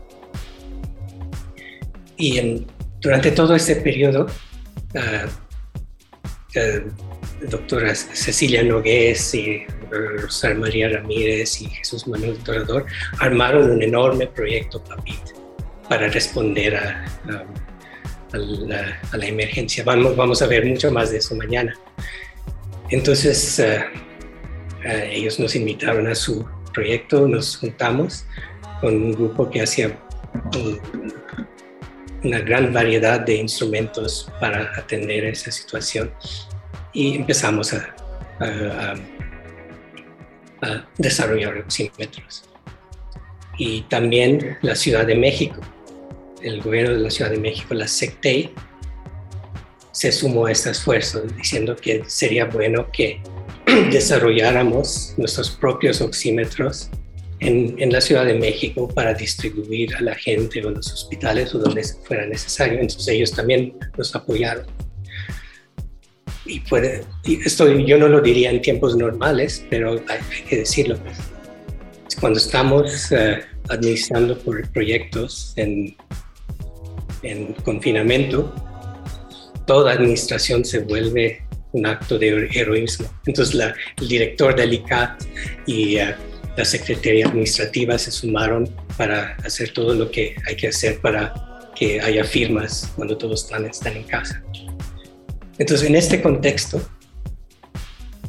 Y 2.16 2.38
en, 2.38 2.66
durante 3.00 3.32
todo 3.32 3.54
este 3.54 3.76
periodo, 3.76 4.26
uh, 4.94 6.58
uh, 6.58 7.48
doctora 7.48 7.94
Cecilia 7.94 8.62
Nogués 8.62 9.34
y 9.34 9.64
Rosa 9.90 10.54
María 10.54 10.88
Ramírez 10.88 11.60
y 11.60 11.66
Jesús 11.66 12.06
Manuel 12.08 12.42
Dorador 12.42 12.86
armaron 13.18 13.70
un 13.70 13.82
enorme 13.82 14.26
proyecto 14.26 14.82
PAPIT 14.82 15.20
para 15.88 16.08
responder 16.08 16.76
a, 16.76 17.04
la, 18.32 19.26
emergencia. 19.26 19.84
Vamos, 19.84 20.16
vamos 20.16 20.42
a 20.42 20.46
ver 20.46 20.64
mucho 20.66 20.90
más 20.90 21.10
de 21.10 21.18
eso 21.18 21.34
mañana. 21.36 21.74
Entonces, 22.90 23.58
eh, 23.58 23.84
ellos 24.94 25.38
nos 25.38 25.56
invitaron 25.56 26.06
a 26.06 26.14
su 26.14 26.46
proyecto, 26.72 27.26
nos 27.26 27.56
juntamos 27.56 28.24
con 28.80 28.94
un 28.94 29.12
grupo 29.12 29.50
que 29.50 29.62
hacía 29.62 29.98
una 32.22 32.40
gran 32.40 32.72
variedad 32.72 33.20
de 33.20 33.36
instrumentos 33.36 34.30
para 34.40 34.72
atender 34.76 35.24
esa 35.24 35.50
situación 35.50 36.12
y 36.92 37.16
empezamos 37.16 37.72
a, 37.72 37.94
desarrollar 40.98 41.58
oxímetros. 41.58 42.44
Y 43.58 43.82
también 43.82 44.58
la 44.62 44.74
Ciudad 44.74 45.06
de 45.06 45.14
México, 45.14 45.60
el 46.42 46.60
gobierno 46.62 46.94
de 46.94 47.00
la 47.00 47.10
Ciudad 47.10 47.30
de 47.30 47.38
México, 47.38 47.74
la 47.74 47.86
SECTEI, 47.86 48.52
se 49.92 50.12
sumó 50.12 50.46
a 50.46 50.52
este 50.52 50.70
esfuerzo 50.70 51.20
diciendo 51.20 51.76
que 51.76 52.04
sería 52.06 52.46
bueno 52.46 52.90
que 52.90 53.20
desarrolláramos 53.90 55.14
nuestros 55.16 55.50
propios 55.50 56.00
oxímetros 56.00 56.90
en, 57.40 57.74
en, 57.78 57.92
la 57.92 58.00
Ciudad 58.00 58.24
de 58.24 58.34
México 58.34 58.88
para 58.88 59.12
distribuir 59.12 59.94
a 59.96 60.00
la 60.00 60.14
gente 60.14 60.64
o 60.64 60.70
los 60.70 60.92
hospitales 60.92 61.54
o 61.54 61.58
donde 61.58 61.84
fuera 62.06 62.26
necesario. 62.26 62.80
Entonces 62.80 63.08
ellos 63.08 63.32
también 63.32 63.74
nos 63.98 64.14
apoyaron 64.14 64.66
y 66.46 66.60
puede, 66.60 67.04
esto 67.44 67.70
yo 67.72 67.98
no 67.98 68.08
lo 68.08 68.20
diría 68.20 68.50
en 68.50 68.62
tiempos 68.62 68.96
normales, 68.96 69.64
pero 69.68 70.00
hay, 70.08 70.42
que 70.48 70.58
decirlo. 70.58 70.96
Cuando 72.20 72.38
estamos 72.38 73.12
eh, 73.12 73.40
administrando 73.68 74.38
por 74.38 74.66
proyectos 74.70 75.52
en, 75.56 75.96
en 77.22 77.52
confinamiento, 77.64 78.54
toda 79.66 79.92
administración 79.92 80.64
se 80.64 80.80
vuelve 80.80 81.42
un 81.72 81.86
acto 81.86 82.18
de 82.18 82.48
heroísmo. 82.52 83.08
Entonces 83.26 83.54
el 84.00 84.08
director 84.08 84.54
del 84.54 84.74
ICAT 84.74 85.22
y 85.66 85.96
eh, 85.96 86.14
la 86.56 86.64
Secretaría 86.64 87.26
Administrativa 87.26 87.98
se 87.98 88.10
sumaron 88.10 88.68
para 88.96 89.36
hacer 89.44 89.72
todo 89.72 89.94
lo 89.94 90.10
que 90.10 90.36
hay 90.46 90.56
que 90.56 90.68
hacer 90.68 91.00
para 91.00 91.34
que 91.74 92.00
haya 92.00 92.24
firmas 92.24 92.90
cuando 92.96 93.16
todos 93.16 93.44
están, 93.44 93.66
están 93.66 93.96
en 93.96 94.04
casa. 94.04 94.42
Entonces, 95.58 95.88
en 95.88 95.96
este 95.96 96.22
contexto, 96.22 96.80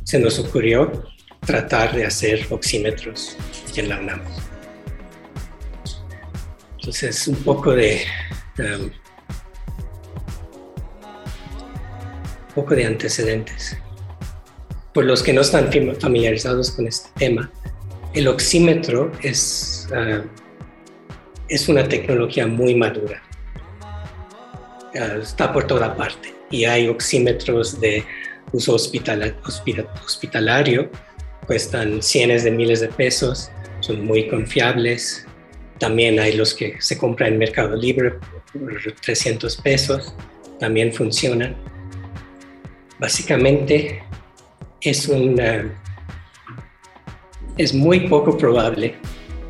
se 0.04 0.20
nos 0.20 0.40
ocurrió 0.40 1.06
tratar 1.46 1.96
de 1.96 2.06
hacer 2.06 2.46
oxímetros 2.50 3.38
en 3.76 3.90
la 3.90 4.00
UNAM. 4.00 4.22
Entonces, 6.78 7.28
un 7.28 7.36
poco 7.38 7.74
de, 7.74 8.02
um, 8.60 8.90
poco 12.58 12.74
de 12.74 12.86
antecedentes. 12.86 13.78
Por 14.92 15.06
los 15.06 15.22
que 15.22 15.32
no 15.32 15.42
están 15.42 15.70
familiarizados 16.00 16.72
con 16.72 16.88
este 16.88 17.10
tema, 17.16 17.52
el 18.16 18.28
oxímetro 18.28 19.12
es, 19.22 19.88
uh, 19.92 20.26
es 21.48 21.70
una 21.70 21.88
tecnología 21.88 22.48
muy 22.48 22.74
madura. 22.74 23.22
Uh, 24.96 25.22
está 25.22 25.54
por 25.54 25.68
toda 25.68 25.96
parte 25.96 26.34
y 26.50 26.66
hay 26.66 26.88
oxímetros 26.88 27.80
de 27.80 28.04
uso 28.54 28.74
hospitalario, 28.74 30.90
cuestan 31.46 32.02
cientos 32.02 32.44
de 32.44 32.50
miles 32.50 32.80
de 32.80 32.88
pesos, 32.88 33.52
son 33.82 34.04
muy 34.04 34.28
confiables. 34.28 35.28
También 35.78 36.20
hay 36.20 36.34
los 36.34 36.56
que 36.56 36.78
se 36.80 36.98
compran 36.98 37.34
en 37.34 37.38
Mercado 37.38 37.76
Libre 37.76 38.16
por 38.52 38.94
300 39.06 39.58
pesos, 39.58 40.16
también 40.60 40.92
funcionan. 40.92 41.56
Básicamente 43.00 44.04
es, 44.82 45.10
es 47.58 47.74
muy 47.74 48.08
poco 48.08 48.38
probable 48.38 48.96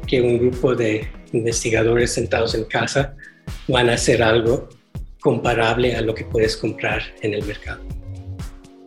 que 0.06 0.22
un 0.22 0.38
grupo 0.39 0.76
de 0.76 1.08
investigadores 1.34 2.14
sentados 2.14 2.56
en 2.56 2.66
casa 2.66 3.16
van 3.68 3.89
a 3.89 3.93
hacer 3.93 4.24
algo 4.24 4.70
comparable 5.20 5.95
a 5.95 6.02
lo 6.02 6.14
que 6.14 6.24
puedes 6.24 6.56
comprar 6.58 7.02
en 7.22 7.34
el 7.34 7.43
mercado. 7.45 7.82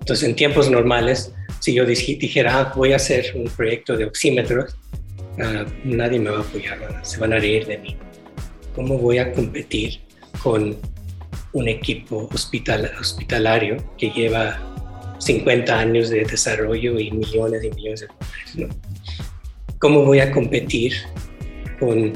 Entonces, 0.01 0.29
en 0.29 0.35
tiempos 0.35 0.71
normales, 0.71 1.33
si 1.61 1.75
yo 1.75 1.85
dijera, 1.85 2.61
ah, 2.61 2.73
voy 2.75 2.93
a 2.93 2.97
hacer 2.97 3.33
un 3.35 3.45
proyecto 3.45 3.97
de 3.97 4.07
oxímetros, 4.07 4.75
ah, 5.39 5.67
nadie 5.85 6.19
me 6.19 6.31
va 6.31 6.39
a 6.39 6.41
apoyar, 6.41 7.01
se 7.03 7.19
van 7.19 7.33
a 7.33 7.39
reír 7.39 7.67
de 7.67 7.79
mí. 7.79 7.97
¿Cómo 8.75 8.99
voy 8.99 9.19
a 9.19 9.33
competir 9.33 10.01
con 10.43 10.77
un 11.53 11.69
equipo 11.69 12.29
hospital, 12.33 12.91
hospitalario 13.01 13.77
que 13.99 14.11
lleva 14.11 14.59
50 15.19 15.79
años 15.79 16.11
de 16.11 16.25
desarrollo 16.25 16.99
y 16.99 17.11
millones 17.11 17.65
y 17.65 17.71
millones 17.71 18.01
de 18.01 18.07
dólares? 18.07 18.77
¿Cómo 19.79 20.05
voy 20.05 20.21
a 20.21 20.31
competir 20.31 20.95
con 21.79 22.13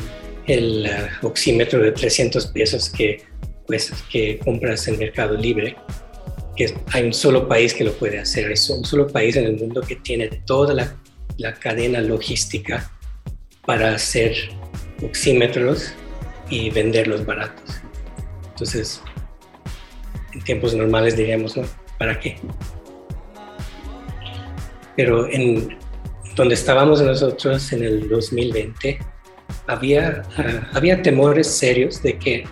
el 0.46 0.86
ah, 0.86 1.08
oxímetro 1.22 1.82
de 1.82 1.92
300 1.92 2.46
pesos 2.48 2.90
que 2.90 3.22
pues, 3.66 3.92
que 4.10 4.38
compras 4.38 4.86
en 4.88 4.98
Mercado 4.98 5.36
Libre, 5.36 5.76
que 6.56 6.74
hay 6.92 7.04
un 7.04 7.14
solo 7.14 7.48
país 7.48 7.74
que 7.74 7.84
lo 7.84 7.92
puede 7.94 8.18
hacer, 8.18 8.52
es 8.52 8.68
un 8.70 8.84
solo 8.84 9.06
país 9.06 9.36
en 9.36 9.46
el 9.46 9.56
mundo 9.56 9.80
que 9.80 9.96
tiene 9.96 10.28
toda 10.44 10.74
la, 10.74 10.96
la 11.38 11.54
cadena 11.54 12.00
logística 12.00 12.90
para 13.66 13.94
hacer 13.94 14.36
oxímetros 15.02 15.92
y 16.50 16.70
venderlos 16.70 17.24
baratos. 17.24 17.80
Entonces, 18.50 19.00
en 20.34 20.40
tiempos 20.42 20.74
normales 20.74 21.16
diríamos, 21.16 21.56
¿no? 21.56 21.64
¿Para 21.98 22.18
qué? 22.18 22.36
Pero 24.96 25.28
en 25.28 25.76
donde 26.36 26.54
estábamos 26.54 27.00
nosotros 27.00 27.72
en 27.72 27.84
el 27.84 28.08
2020, 28.08 28.98
había, 29.66 30.22
ah, 30.36 30.70
había 30.72 31.02
temores 31.02 31.46
serios 31.46 32.02
de 32.02 32.18
que 32.18 32.44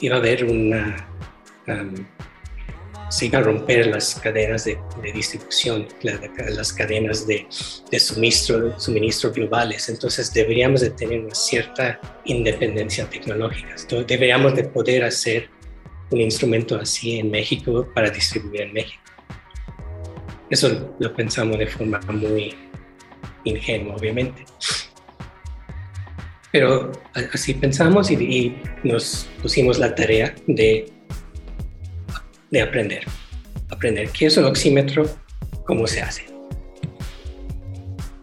iba 0.00 0.16
a 0.16 0.18
haber 0.18 0.44
una... 0.44 1.08
se 3.08 3.26
iba 3.26 3.38
a 3.38 3.42
romper 3.42 3.86
las 3.86 4.16
cadenas 4.16 4.64
de, 4.64 4.78
distribución, 5.14 5.86
las 6.02 6.72
cadenas 6.72 7.26
de, 7.26 7.46
de, 7.90 8.00
suministro, 8.00 8.78
suministro 8.78 9.32
globales. 9.32 9.88
Entonces 9.88 10.32
deberíamos 10.32 10.80
de 10.80 10.90
tener 10.90 11.20
una 11.20 11.34
cierta 11.34 12.00
independencia 12.24 13.08
tecnológica. 13.08 13.76
deberíamos 14.06 14.56
de 14.56 14.64
poder 14.64 15.04
hacer 15.04 15.53
un 16.10 16.20
instrumento 16.20 16.76
así 16.76 17.18
en 17.18 17.30
México 17.30 17.88
para 17.94 18.10
distribuir 18.10 18.62
en 18.62 18.72
México. 18.72 19.02
Eso 20.50 20.94
lo 20.98 21.14
pensamos 21.14 21.58
de 21.58 21.66
forma 21.66 22.00
muy 22.08 22.54
ingenua, 23.44 23.96
obviamente. 23.96 24.44
Pero 26.52 26.92
así 27.32 27.54
pensamos 27.54 28.10
y, 28.10 28.54
nos 28.84 29.28
pusimos 29.42 29.78
la 29.78 29.94
tarea 29.94 30.34
de, 30.46 30.86
de 32.50 32.62
aprender. 32.62 33.04
Aprender 33.70 34.10
qué 34.10 34.26
es 34.26 34.36
un 34.36 34.44
oxímetro, 34.44 35.08
cómo 35.66 35.86
se 35.86 36.02
hace. 36.02 36.26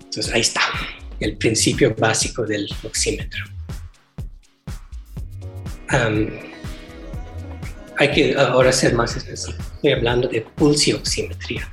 Entonces 0.04 0.34
ahí 0.34 0.42
está, 0.42 0.62
el 1.20 1.38
principio 1.38 1.96
básico 1.96 2.46
del 2.46 2.70
oxímetro. 2.84 3.44
Hay 8.02 8.10
que 8.12 8.36
ahora 8.36 8.72
ser 8.72 8.96
más 8.96 9.16
específico. 9.16 9.64
Estoy 9.76 9.92
hablando 9.92 10.28
de 10.28 10.42
pulsioximetría, 10.42 11.72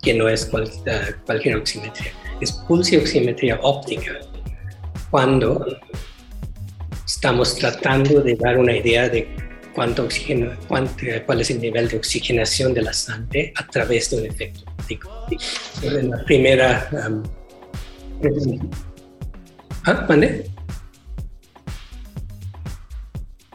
que 0.00 0.14
no 0.14 0.28
es 0.28 0.48
eh, 0.86 1.14
cualquier 1.26 1.56
oximetría, 1.56 2.12
es 2.40 2.52
pulsioximetría 2.52 3.58
óptica 3.60 4.12
cuando 5.10 5.66
estamos 7.04 7.56
tratando 7.56 8.20
de 8.20 8.36
dar 8.36 8.58
una 8.58 8.76
idea 8.76 9.08
de 9.08 9.26
cuánto 9.74 10.04
oxígeno, 10.04 10.52
cuál 10.68 11.40
es 11.40 11.50
el 11.50 11.60
nivel 11.60 11.88
de 11.88 11.96
oxigenación 11.96 12.72
de 12.72 12.82
la 12.82 12.92
sangre 12.92 13.52
a 13.56 13.66
través 13.66 14.08
de 14.10 14.18
un 14.18 14.26
efecto 14.26 14.60
óptico. 14.78 15.26
En 15.82 16.10
la 16.10 16.24
primera... 16.24 16.88
Um, 16.92 17.24
¿Ah, 19.84 20.06
¿mande? 20.08 20.48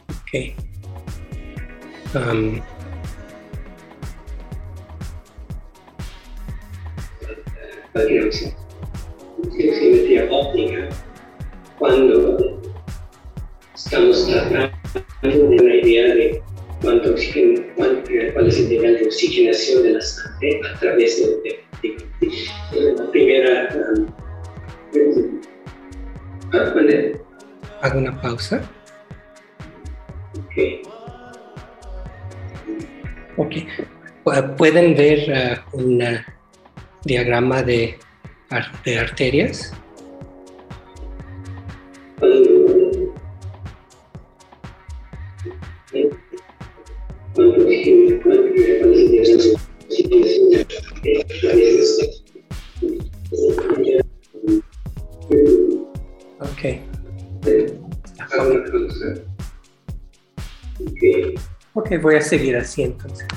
Ok. 0.10 0.75
Um, 2.16 2.62
cuando 11.78 12.62
estamos 13.76 14.28
tratando 14.28 15.50
de 15.50 15.56
una 15.60 15.76
idea 15.76 16.16
de 16.16 16.42
cuánto 16.82 17.12
oxígeno, 17.12 17.64
cuál, 17.76 18.02
es 18.48 18.60
el 18.60 18.70
nivel 18.70 18.98
de 19.00 19.08
oxigenación 19.08 19.84
de 19.84 19.90
la 19.90 20.02
sangre 20.02 20.62
a 20.74 20.80
través 20.80 21.18
de 21.18 21.60
un 21.84 22.96
La 22.96 23.12
primera. 23.12 23.70
Um, 23.74 25.42
Hago 27.82 28.00
una 28.00 28.22
pausa. 28.22 28.62
Ok. 30.40 30.95
Ok. 33.38 33.56
Pueden 34.58 34.96
ver 34.96 35.62
uh, 35.74 35.78
un 35.78 36.02
diagrama 37.04 37.62
de, 37.62 37.96
de 38.84 39.00
arterias. 39.00 39.74
Ok. 60.80 61.55
Ok, 61.78 62.02
voy 62.02 62.16
a 62.16 62.22
seguir 62.22 62.56
así 62.56 62.84
entonces. 62.84 63.28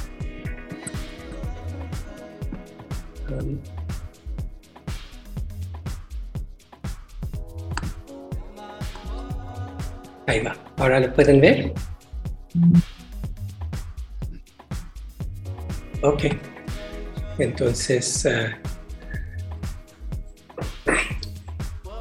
Ahí 10.28 10.40
va. 10.40 10.56
Ahora 10.77 11.01
lo 11.01 11.12
pueden 11.12 11.40
ver. 11.40 11.74
Ok. 16.02 16.27
Entonces, 17.40 18.24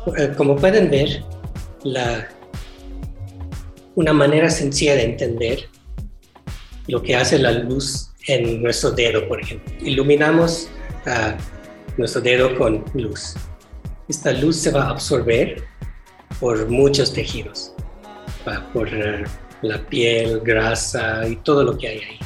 uh, 0.05 0.35
como 0.37 0.55
pueden 0.55 0.91
ver, 0.91 1.23
la, 1.83 2.27
una 3.95 4.13
manera 4.13 4.51
sencilla 4.51 4.93
de 4.93 5.03
entender 5.05 5.76
lo 6.87 7.01
que 7.01 7.15
hace 7.15 7.39
la 7.39 7.51
luz 7.51 8.11
en 8.27 8.61
nuestro 8.61 8.91
dedo, 8.91 9.27
por 9.27 9.41
ejemplo. 9.41 9.73
Iluminamos 9.81 10.69
uh, 11.05 11.37
nuestro 11.97 12.21
dedo 12.21 12.55
con 12.57 12.83
luz. 12.93 13.35
Esta 14.07 14.31
luz 14.31 14.55
se 14.55 14.71
va 14.71 14.83
a 14.83 14.89
absorber 14.91 15.63
por 16.39 16.69
muchos 16.69 17.11
tejidos, 17.13 17.73
por 18.73 18.89
la 19.61 19.85
piel, 19.89 20.39
grasa 20.41 21.27
y 21.27 21.35
todo 21.37 21.63
lo 21.63 21.77
que 21.77 21.87
hay 21.87 21.99
ahí 21.99 22.19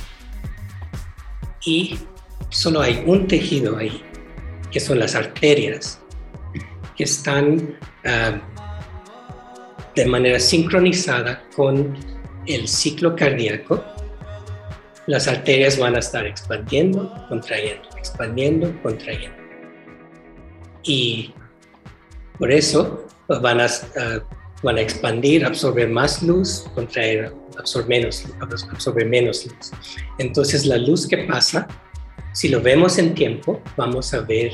y 1.65 1.97
solo 2.49 2.81
hay 2.81 3.03
un 3.05 3.27
tejido 3.27 3.77
ahí, 3.77 4.01
que 4.71 4.79
son 4.79 4.99
las 4.99 5.15
arterias, 5.15 5.99
que 6.95 7.03
están 7.03 7.77
ah, 8.05 8.41
de 9.95 10.05
manera 10.05 10.39
sincronizada 10.39 11.43
con 11.55 11.95
el 12.47 12.67
ciclo 12.67 13.15
cardíaco. 13.15 13.83
Las 15.07 15.27
arterias 15.27 15.77
van 15.77 15.95
a 15.95 15.99
estar 15.99 16.25
expandiendo, 16.25 17.11
contrayendo, 17.27 17.87
expandiendo, 17.97 18.81
contrayendo. 18.83 19.37
Y 20.83 21.33
por 22.37 22.51
eso 22.51 23.07
van 23.27 23.61
a, 23.61 23.65
ah, 23.65 24.19
van 24.63 24.77
a 24.77 24.81
expandir, 24.81 25.45
absorber 25.45 25.89
más 25.89 26.21
luz, 26.21 26.65
contraer, 26.75 27.33
absorber 27.57 27.87
menos, 27.87 28.25
absorber 28.39 29.07
menos 29.07 29.45
luz. 29.45 29.71
Entonces 30.17 30.65
la 30.65 30.77
luz 30.77 31.07
que 31.07 31.19
pasa, 31.19 31.67
si 32.33 32.49
lo 32.49 32.61
vemos 32.61 32.97
en 32.97 33.13
tiempo, 33.13 33.61
vamos 33.77 34.13
a 34.13 34.21
ver 34.21 34.51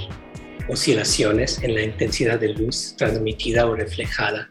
oscilaciones 0.69 1.61
en 1.64 1.76
la 1.76 1.82
intensidad 1.82 2.40
de 2.40 2.49
luz 2.49 2.95
transmitida 2.98 3.65
o 3.65 3.76
reflejada 3.76 4.49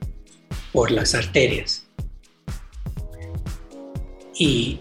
por 0.73 0.91
las 0.91 1.15
arterias. 1.15 1.87
Y 4.39 4.81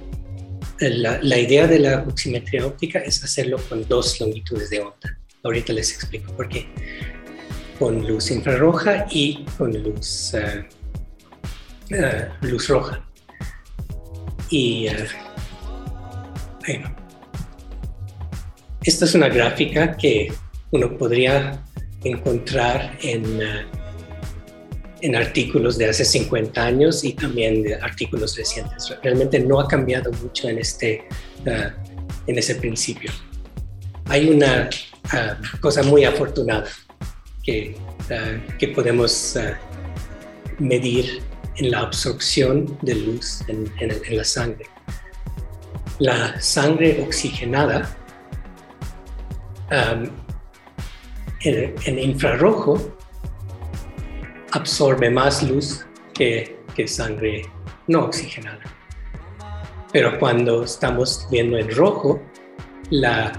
la, 0.79 1.37
idea 1.37 1.67
de 1.67 1.79
la 1.79 2.03
oximetría 2.07 2.65
óptica 2.65 2.99
es 2.99 3.23
hacerlo 3.23 3.57
con 3.69 3.87
dos 3.87 4.19
longitudes 4.19 4.69
de 4.69 4.79
onda. 4.79 5.17
Ahorita 5.43 5.73
les 5.73 5.93
explico 5.93 6.33
por 6.33 6.49
qué 6.49 6.67
con 7.79 8.07
luz 8.07 8.31
infrarroja 8.31 9.05
y 9.11 9.43
con 9.57 9.71
luz, 9.83 10.33
eh, 10.33 10.65
eh, 11.89 12.29
luz 12.41 12.67
roja. 12.67 13.05
Y 14.49 14.87
eh, 14.87 15.07
bueno, 16.65 16.95
esta 18.83 19.05
es 19.05 19.15
una 19.15 19.27
gráfica 19.27 19.95
que 19.97 20.31
uno 20.71 20.97
podría 20.97 21.63
encontrar 22.03 22.97
en, 23.01 23.39
en 25.05 25.15
artículos 25.15 25.77
de 25.77 25.89
hace 25.89 26.03
50 26.03 26.63
años 26.63 27.03
y 27.03 27.13
también 27.13 27.61
de 27.61 27.75
artículos 27.75 28.35
recientes. 28.35 28.93
Realmente 29.03 29.39
no 29.39 29.59
ha 29.59 29.67
cambiado 29.67 30.11
mucho 30.11 30.49
en, 30.49 30.57
este, 30.57 31.07
en 31.45 32.37
ese 32.37 32.55
principio. 32.55 33.11
Hay 34.05 34.29
una 34.29 34.69
cosa 35.59 35.83
muy 35.83 36.05
afortunada 36.05 36.65
que, 37.43 37.75
ah, 38.09 38.37
que 38.57 38.69
podemos 38.69 39.37
medir 40.57 41.21
en 41.57 41.71
la 41.71 41.81
absorción 41.81 42.77
de 42.81 42.95
luz 42.95 43.41
en, 43.47 44.17
la 44.17 44.23
sangre. 44.23 44.65
La 45.99 46.39
sangre 46.41 47.01
oxigenada 47.01 47.95
en, 51.41 51.99
infrarrojo 51.99 52.97
absorbe 54.55 55.09
más 55.09 55.43
luz 55.43 55.85
que, 56.13 56.55
sangre 56.87 57.43
no 57.87 58.05
oxigenada. 58.05 58.61
Pero 59.91 60.17
cuando 60.17 60.63
estamos 60.63 61.27
viendo 61.29 61.57
en 61.57 61.73
rojo, 61.75 62.21
la, 62.89 63.33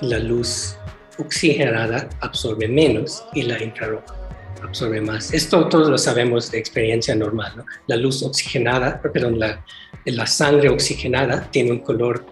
luz 0.00 0.76
oxigenada 1.18 2.08
absorbe 2.20 2.68
menos 2.68 3.24
y 3.34 3.42
la 3.42 3.62
infrarroja 3.62 4.14
absorbe 4.62 5.00
más. 5.00 5.32
Esto 5.32 5.68
todos 5.68 5.88
lo 5.88 5.98
sabemos 5.98 6.50
de 6.50 6.58
experiencia 6.58 7.14
normal. 7.14 7.52
¿no? 7.56 7.64
La 7.86 7.96
luz 7.96 8.22
oxigenada, 8.22 9.00
perdón, 9.00 9.38
la 9.38 10.26
sangre 10.26 10.68
oxigenada 10.68 11.48
tiene 11.50 11.72
un 11.72 11.78
color 11.80 12.26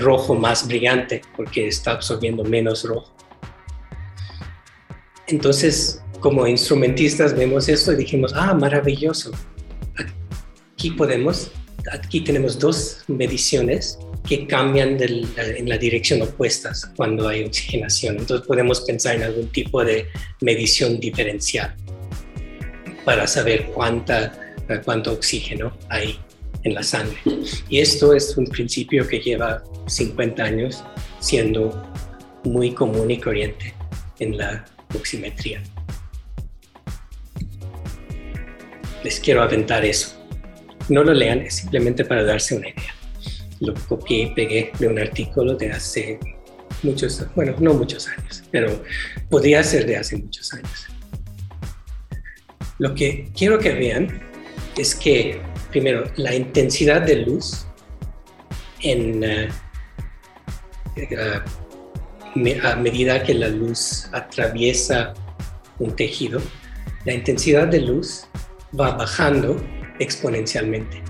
rojo 0.00 0.34
más 0.34 0.66
brillante 0.66 1.22
porque 1.36 1.68
está 1.68 1.92
absorbiendo 1.92 2.42
menos 2.42 2.84
rojo. 2.84 3.12
Entonces, 5.26 6.02
como 6.20 6.46
instrumentistas 6.46 7.34
vemos 7.34 7.68
esto 7.68 7.92
y 7.92 7.96
dijimos, 7.96 8.32
ah, 8.34 8.54
maravilloso. 8.54 9.32
Aquí 10.76 10.90
podemos, 10.92 11.50
aquí 11.92 12.20
tenemos 12.20 12.58
dos 12.58 13.04
mediciones 13.08 13.98
que 14.28 14.46
cambian 14.46 14.98
en 15.00 15.68
la 15.68 15.78
dirección 15.78 16.22
opuesta 16.22 16.72
cuando 16.96 17.28
hay 17.28 17.44
oxigenación. 17.44 18.18
Entonces 18.18 18.46
podemos 18.46 18.82
pensar 18.82 19.16
en 19.16 19.22
algún 19.22 19.48
tipo 19.48 19.84
de 19.84 20.06
medición 20.40 21.00
diferencial 21.00 21.74
para 23.04 23.26
saber 23.26 23.66
cuánta, 23.74 24.54
cuánto 24.84 25.12
oxígeno 25.12 25.72
hay 25.88 26.18
en 26.64 26.74
la 26.74 26.82
sangre. 26.82 27.18
Y 27.68 27.78
esto 27.78 28.12
es 28.14 28.36
un 28.36 28.46
principio 28.46 29.06
que 29.06 29.20
lleva 29.20 29.62
50 29.86 30.42
años 30.42 30.84
siendo 31.20 31.90
muy 32.44 32.72
común 32.72 33.10
y 33.10 33.18
corriente 33.18 33.74
en 34.18 34.36
la 34.36 34.64
oximetría. 34.94 35.62
Les 39.08 39.20
quiero 39.20 39.42
aventar 39.42 39.86
eso. 39.86 40.14
No 40.90 41.02
lo 41.02 41.14
lean, 41.14 41.40
es 41.40 41.54
simplemente 41.54 42.04
para 42.04 42.24
darse 42.24 42.54
una 42.54 42.68
idea 42.68 42.98
lo 43.60 43.74
copié 43.74 44.24
y 44.24 44.34
pegué 44.34 44.72
de 44.78 44.88
un 44.88 44.98
artículo 44.98 45.54
de 45.56 45.72
hace 45.72 46.18
muchos, 46.82 47.24
bueno, 47.34 47.54
no 47.58 47.74
muchos 47.74 48.08
años, 48.08 48.42
pero 48.50 48.84
podría 49.28 49.62
ser 49.62 49.86
de 49.86 49.96
hace 49.96 50.16
muchos 50.16 50.52
años. 50.52 50.86
Lo 52.78 52.94
que 52.94 53.30
quiero 53.36 53.58
que 53.58 53.72
vean 53.74 54.20
es 54.76 54.94
que, 54.94 55.40
primero, 55.70 56.04
la 56.16 56.34
intensidad 56.34 57.02
de 57.02 57.16
luz 57.16 57.66
en, 58.80 59.24
eh, 59.24 59.48
a 62.62 62.76
medida 62.76 63.22
que 63.24 63.34
la 63.34 63.48
luz 63.48 64.08
atraviesa 64.12 65.14
un 65.80 65.96
tejido, 65.96 66.40
la 67.04 67.14
intensidad 67.14 67.66
de 67.66 67.80
luz 67.80 68.28
va 68.78 68.92
bajando 68.92 69.56
exponencialmente 69.98 71.02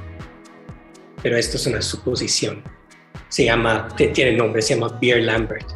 pero 1.23 1.37
esto 1.37 1.57
es 1.57 1.67
una 1.67 1.83
suposición. 1.83 2.63
Se 3.29 3.45
llama, 3.45 3.89
tiene 3.97 4.33
nombre, 4.33 4.63
se 4.63 4.75
llama 4.75 4.99
Beer-Lambert. 5.01 5.69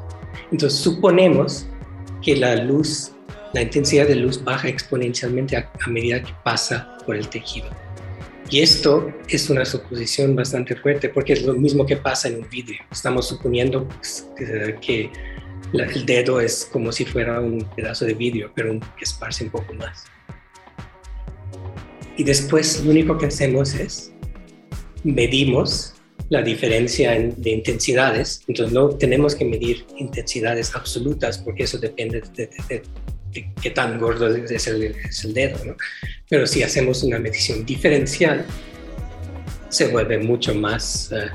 Entonces 0.50 0.78
suponemos 0.78 1.66
que 2.22 2.36
la 2.36 2.56
luz, 2.56 3.12
la 3.52 3.62
intensidad 3.62 4.06
de 4.06 4.16
luz 4.16 4.42
baja 4.42 4.68
exponencialmente 4.68 5.56
a, 5.56 5.70
medida 5.88 6.22
que 6.22 6.32
pasa 6.44 6.96
por 7.04 7.16
el 7.16 7.28
tejido. 7.28 7.68
Y 8.50 8.60
esto 8.60 9.10
es 9.28 9.48
una 9.50 9.64
suposición 9.64 10.36
bastante 10.36 10.76
fuerte 10.76 11.09
porque 11.09 11.32
es 11.32 11.42
lo 11.42 11.54
mismo 11.54 11.86
que 11.86 11.96
pasa 11.96 12.28
en 12.28 12.42
un 12.42 12.48
vidrio. 12.50 12.82
Estamos 12.90 13.28
suponiendo 13.28 13.88
pues, 13.88 14.28
que, 14.80 15.10
el 15.72 16.06
dedo 16.06 16.38
es 16.38 16.68
como 16.70 16.92
si 16.92 17.06
fuera 17.06 17.40
un 17.40 17.66
pedazo 17.74 18.04
de 18.04 18.12
vidrio, 18.12 18.52
pero 18.54 18.78
que 18.78 19.04
esparce 19.04 19.44
un 19.44 19.50
poco 19.50 19.72
más. 19.74 20.04
Y 22.23 22.24
después 22.24 22.85
lo 22.85 22.93
único 22.93 23.19
que 23.19 23.27
hacemos 23.27 23.74
es 23.74 24.12
medimos 25.03 25.94
la 26.28 26.40
diferencia 26.40 27.11
de 27.11 27.51
intensidades, 27.51 28.44
entonces 28.47 28.73
no 28.73 28.90
tenemos 28.90 29.35
que 29.35 29.44
medir 29.44 29.85
intensidades 29.99 30.73
absolutas 30.77 31.39
porque 31.39 31.65
eso 31.65 31.78
depende 31.78 32.23
de, 32.36 32.82
qué 33.61 33.70
tan 33.70 33.99
gordo 33.99 34.28
es 34.28 34.66
el, 34.69 35.35
dedo, 35.35 35.65
¿no? 35.65 35.77
pero 36.28 36.47
si 36.47 36.62
hacemos 36.62 37.03
una 37.03 37.19
medición 37.19 37.66
diferencial, 37.66 38.47
se 39.69 39.89
vuelve 39.89 40.19
mucho 40.19 40.55
más 40.55 41.11
eh, 41.11 41.28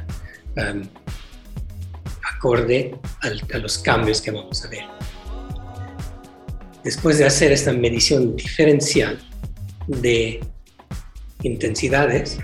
um, 0.56 0.84
acorde 2.34 2.96
a 3.52 3.58
los 3.58 3.78
cambios 3.80 4.22
que 4.22 4.32
vamos 4.32 4.64
a 4.64 4.70
ver. 4.70 4.86
Después 6.86 7.18
de 7.18 7.26
hacer 7.26 7.52
esta 7.52 7.74
medición 7.74 8.38
diferencial 8.38 9.20
de 9.88 10.40
intensidades, 11.44 12.40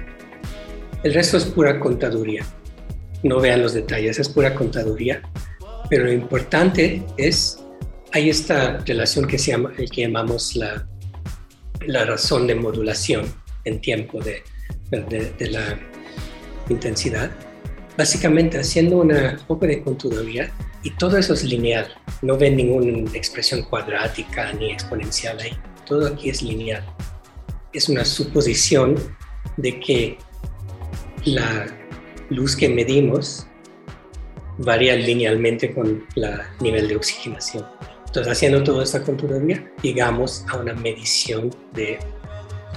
el 1.03 1.13
resto 1.13 1.37
es 1.37 1.45
pura 1.45 1.79
contaduría. 1.79 2.45
No 3.23 3.39
vean 3.39 3.61
los 3.61 3.73
detalles, 3.73 4.19
es 4.19 4.29
pura 4.29 4.53
contaduría. 4.55 5.21
Pero 5.89 6.05
lo 6.05 6.13
importante 6.13 7.03
es, 7.17 7.63
hay 8.11 8.29
esta 8.29 8.77
relación 8.79 9.27
que, 9.27 9.37
se 9.37 9.51
llama, 9.51 9.73
que 9.73 10.01
llamamos 10.01 10.55
la, 10.55 10.87
la 11.85 12.05
razón 12.05 12.47
de 12.47 12.55
modulación 12.55 13.25
en 13.65 13.81
tiempo 13.81 14.19
de, 14.21 14.43
de, 14.91 15.47
la 15.49 15.77
intensidad. 16.69 17.31
Básicamente 17.97 18.57
haciendo 18.59 18.97
una 18.97 19.37
poco 19.47 19.67
de 19.67 19.81
contaduría 19.81 20.51
y 20.83 20.91
todo 20.91 21.17
eso 21.17 21.33
es 21.33 21.43
lineal. 21.43 21.87
No 22.21 22.37
ven 22.37 22.57
ninguna 22.57 23.11
expresión 23.13 23.63
cuadrática 23.63 24.51
ni 24.53 24.71
exponencial 24.71 25.39
ahí. 25.39 25.51
Todo 25.85 26.07
aquí 26.07 26.29
es 26.29 26.41
lineal. 26.41 26.83
Es 27.73 27.89
una 27.89 28.05
suposición 28.05 28.95
de 29.57 29.79
que 29.79 30.17
la 31.25 31.65
luz 32.29 32.55
que 32.55 32.69
medimos 32.69 33.47
varía 34.59 34.95
linealmente 34.95 35.73
con 35.73 36.05
el 36.15 36.41
nivel 36.59 36.87
de 36.87 36.95
oxigenación. 36.95 37.65
Entonces, 38.05 38.31
haciendo 38.31 38.63
toda 38.63 38.83
esta 38.83 39.01
contaduría, 39.01 39.67
llegamos 39.81 40.45
a 40.49 40.57
una 40.57 40.73
medición 40.73 41.49
de 41.73 41.97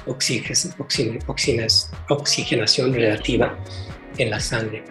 oxigenación 0.07 2.95
relativa 2.95 3.59
en 4.17 4.31
la 4.31 4.41
sangre. 4.41 4.83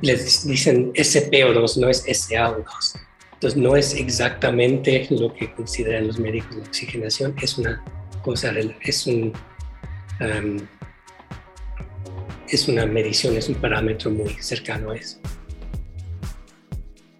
Les 0.00 0.46
dicen 0.46 0.94
SPO2, 0.94 1.76
no 1.76 1.90
es 1.90 2.06
SAO2. 2.06 2.98
Entonces, 3.34 3.60
no 3.60 3.76
es 3.76 3.92
exactamente 3.94 5.06
lo 5.10 5.34
que 5.34 5.52
consideran 5.52 6.06
los 6.06 6.18
médicos 6.18 6.56
la 6.56 6.62
oxigenación, 6.62 7.34
es 7.42 7.58
una 7.58 7.84
es 8.34 9.06
es 12.50 12.66
una 12.68 12.86
medición, 12.86 13.36
es 13.36 13.48
un 13.48 13.56
parámetro 13.56 14.10
muy 14.10 14.30
cercano 14.40 14.90
a 14.90 14.96
eso. 14.96 15.18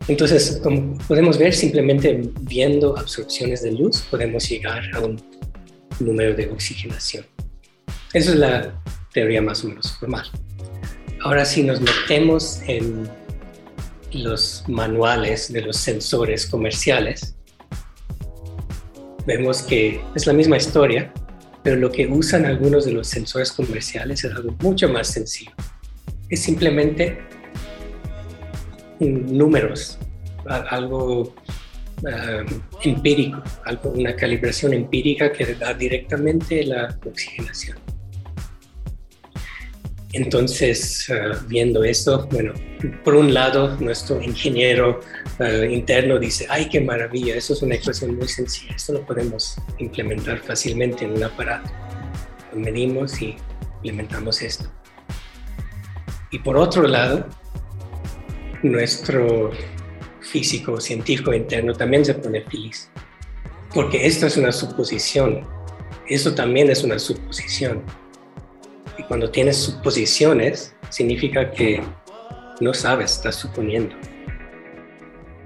Entonces, 0.08 0.58
como 0.62 0.96
podemos 1.06 1.38
ver, 1.38 1.52
simplemente 1.54 2.22
viendo 2.40 2.96
absorciones 2.96 3.62
de 3.62 3.72
luz 3.72 4.00
podemos 4.10 4.48
llegar 4.48 4.82
a 4.94 5.00
un 5.00 5.22
número 6.00 6.34
de 6.34 6.48
oxigenación. 6.48 7.26
Esa 8.14 8.30
es 8.30 8.36
la 8.36 8.82
teoría 9.12 9.42
más 9.42 9.62
o 9.64 9.68
menos 9.68 9.92
formal. 9.98 10.24
Ahora, 11.22 11.44
si 11.44 11.62
nos 11.62 11.80
metemos 11.80 12.62
en 12.66 13.06
los 14.12 14.64
manuales 14.66 15.52
de 15.52 15.60
los 15.60 15.76
sensores 15.76 16.46
comerciales, 16.46 17.36
vemos 19.26 19.62
que 19.62 20.00
es 20.14 20.26
la 20.26 20.32
misma 20.32 20.56
historia, 20.56 21.12
pero 21.62 21.76
lo 21.76 21.90
que 21.90 22.06
usan 22.06 22.46
algunos 22.46 22.84
de 22.84 22.92
los 22.92 23.08
sensores 23.08 23.52
comerciales 23.52 24.24
es 24.24 24.32
algo 24.32 24.54
mucho 24.60 24.88
más 24.88 25.08
sencillo. 25.08 25.52
Es 26.28 26.42
simplemente 26.42 27.18
números, 29.00 29.98
algo 30.46 31.34
ah, 32.06 32.44
empírico, 32.82 33.42
algo, 33.64 33.90
una 33.90 34.14
calibración 34.14 34.72
empírica 34.74 35.32
que 35.32 35.54
da 35.54 35.74
directamente 35.74 36.64
la 36.64 36.98
oxigenación. 37.06 37.78
Entonces, 40.12 41.10
ah, 41.10 41.44
viendo 41.48 41.84
esto, 41.84 42.26
bueno, 42.30 42.54
por 43.04 43.14
un 43.14 43.34
lado, 43.34 43.76
nuestro 43.80 44.20
ingeniero 44.22 45.00
ah, 45.38 45.64
interno 45.68 46.18
dice, 46.18 46.46
ay, 46.48 46.68
qué 46.68 46.80
maravilla, 46.80 47.34
eso 47.34 47.52
es 47.52 47.62
una 47.62 47.74
ecuación 47.74 48.16
muy 48.16 48.28
sencilla, 48.28 48.74
esto 48.74 48.92
lo 48.92 49.06
podemos 49.06 49.56
implementar 49.78 50.38
fácilmente 50.38 51.04
en 51.04 51.12
un 51.12 51.24
aparato. 51.24 51.70
Lo 52.52 52.60
medimos 52.60 53.20
y 53.20 53.36
implementamos 53.76 54.42
esto. 54.42 54.70
Y 56.30 56.38
por 56.38 56.56
otro 56.56 56.86
lado, 56.86 57.26
nuestro 58.62 59.50
físico, 60.20 60.80
científico 60.80 61.32
interno 61.32 61.72
también 61.72 62.04
se 62.04 62.14
pone 62.14 62.42
feliz, 62.42 62.90
porque 63.74 64.06
esto 64.06 64.26
es 64.26 64.36
una 64.36 64.52
suposición, 64.52 65.46
eso 66.06 66.34
también 66.34 66.70
es 66.70 66.84
una 66.84 66.98
suposición 66.98 67.82
y 68.98 69.04
cuando 69.04 69.30
tienes 69.30 69.56
suposiciones, 69.56 70.74
significa 70.90 71.52
que 71.52 71.82
no 72.60 72.74
sabes, 72.74 73.12
estás 73.12 73.36
suponiendo. 73.36 73.94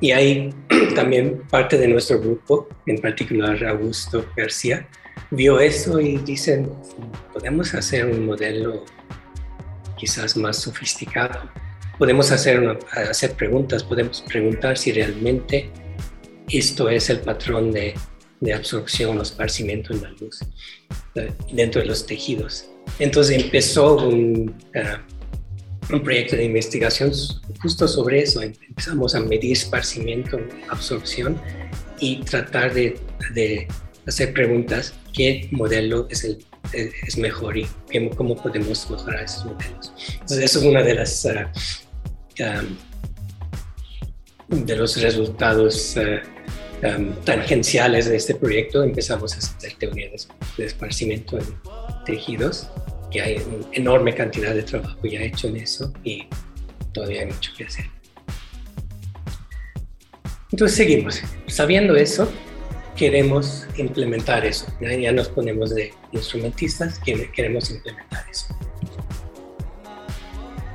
Y 0.00 0.10
ahí 0.10 0.52
también 0.94 1.42
parte 1.48 1.78
de 1.78 1.88
nuestro 1.88 2.20
grupo, 2.20 2.68
en 2.86 2.98
particular 2.98 3.64
Augusto 3.64 4.26
García, 4.36 4.88
vio 5.30 5.60
eso 5.60 6.00
y 6.00 6.18
dicen, 6.18 6.70
podemos 7.32 7.72
hacer 7.74 8.06
un 8.06 8.26
modelo 8.26 8.84
quizás 9.96 10.36
más 10.36 10.56
sofisticado. 10.56 11.48
Podemos 11.98 12.32
hacer, 12.32 12.78
hacer 12.92 13.32
preguntas, 13.34 13.84
podemos 13.84 14.22
preguntar 14.22 14.76
si 14.76 14.92
realmente 14.92 15.70
esto 16.48 16.88
es 16.88 17.08
el 17.10 17.20
patrón 17.20 17.70
de, 17.72 17.94
absorción 18.52 19.18
o 19.18 19.22
esparcimiento 19.22 19.92
en 19.92 20.02
la 20.02 20.10
luz 20.10 20.40
eh, 21.14 21.32
dentro 21.52 21.80
de 21.80 21.86
los 21.86 22.04
tejidos. 22.04 22.68
Entonces 22.98 23.40
empezó 23.40 24.08
un, 24.08 24.52
uh, 24.74 25.21
un 25.90 26.02
proyecto 26.02 26.36
de 26.36 26.44
investigación 26.44 27.12
justo 27.60 27.88
sobre 27.88 28.20
eso. 28.20 28.42
Empezamos 28.42 29.14
a 29.14 29.20
medir 29.20 29.52
esparcimiento, 29.52 30.38
absorción 30.68 31.40
y 32.00 32.22
tratar 32.22 32.72
de, 32.74 32.98
de 33.34 33.68
hacer 34.06 34.32
preguntas, 34.32 34.94
¿qué 35.12 35.48
modelo 35.52 36.06
es, 36.10 36.24
el, 36.24 36.44
es 36.72 37.16
mejor 37.16 37.56
y 37.56 37.66
cómo 38.16 38.36
podemos 38.36 38.90
mejorar 38.90 39.24
esos 39.24 39.44
modelos? 39.44 39.92
Entonces, 40.12 40.44
eso 40.44 40.58
es 40.60 40.64
una 40.64 40.82
de 40.82 40.94
las... 40.94 41.24
Uh, 41.24 42.42
um, 42.42 42.76
de 44.52 44.76
los 44.76 45.00
resultados 45.00 45.96
uh, 45.96 46.86
um, 46.86 47.14
tangenciales 47.24 48.06
de 48.06 48.16
este 48.16 48.34
proyecto 48.34 48.82
empezamos 48.82 49.32
a 49.34 49.38
hacer 49.38 49.72
teorías 49.78 50.28
de 50.58 50.66
esparcimiento 50.66 51.38
en 51.38 51.44
tejidos 52.04 52.68
que 53.12 53.20
hay 53.20 53.36
una 53.36 53.66
enorme 53.72 54.14
cantidad 54.14 54.54
de 54.54 54.62
trabajo 54.62 54.98
ya 55.04 55.20
hecho 55.20 55.48
en 55.48 55.56
eso 55.56 55.92
y 56.02 56.26
todavía 56.92 57.20
hay 57.20 57.26
mucho 57.26 57.52
que 57.56 57.64
hacer. 57.64 57.84
Entonces 60.50 60.76
seguimos. 60.76 61.22
Sabiendo 61.46 61.94
eso, 61.96 62.30
queremos 62.96 63.66
implementar 63.76 64.44
eso. 64.44 64.66
Ya 64.80 65.12
nos 65.12 65.28
ponemos 65.28 65.74
de 65.74 65.92
instrumentistas, 66.12 66.98
queremos 66.98 67.70
implementar 67.70 68.24
eso. 68.30 68.54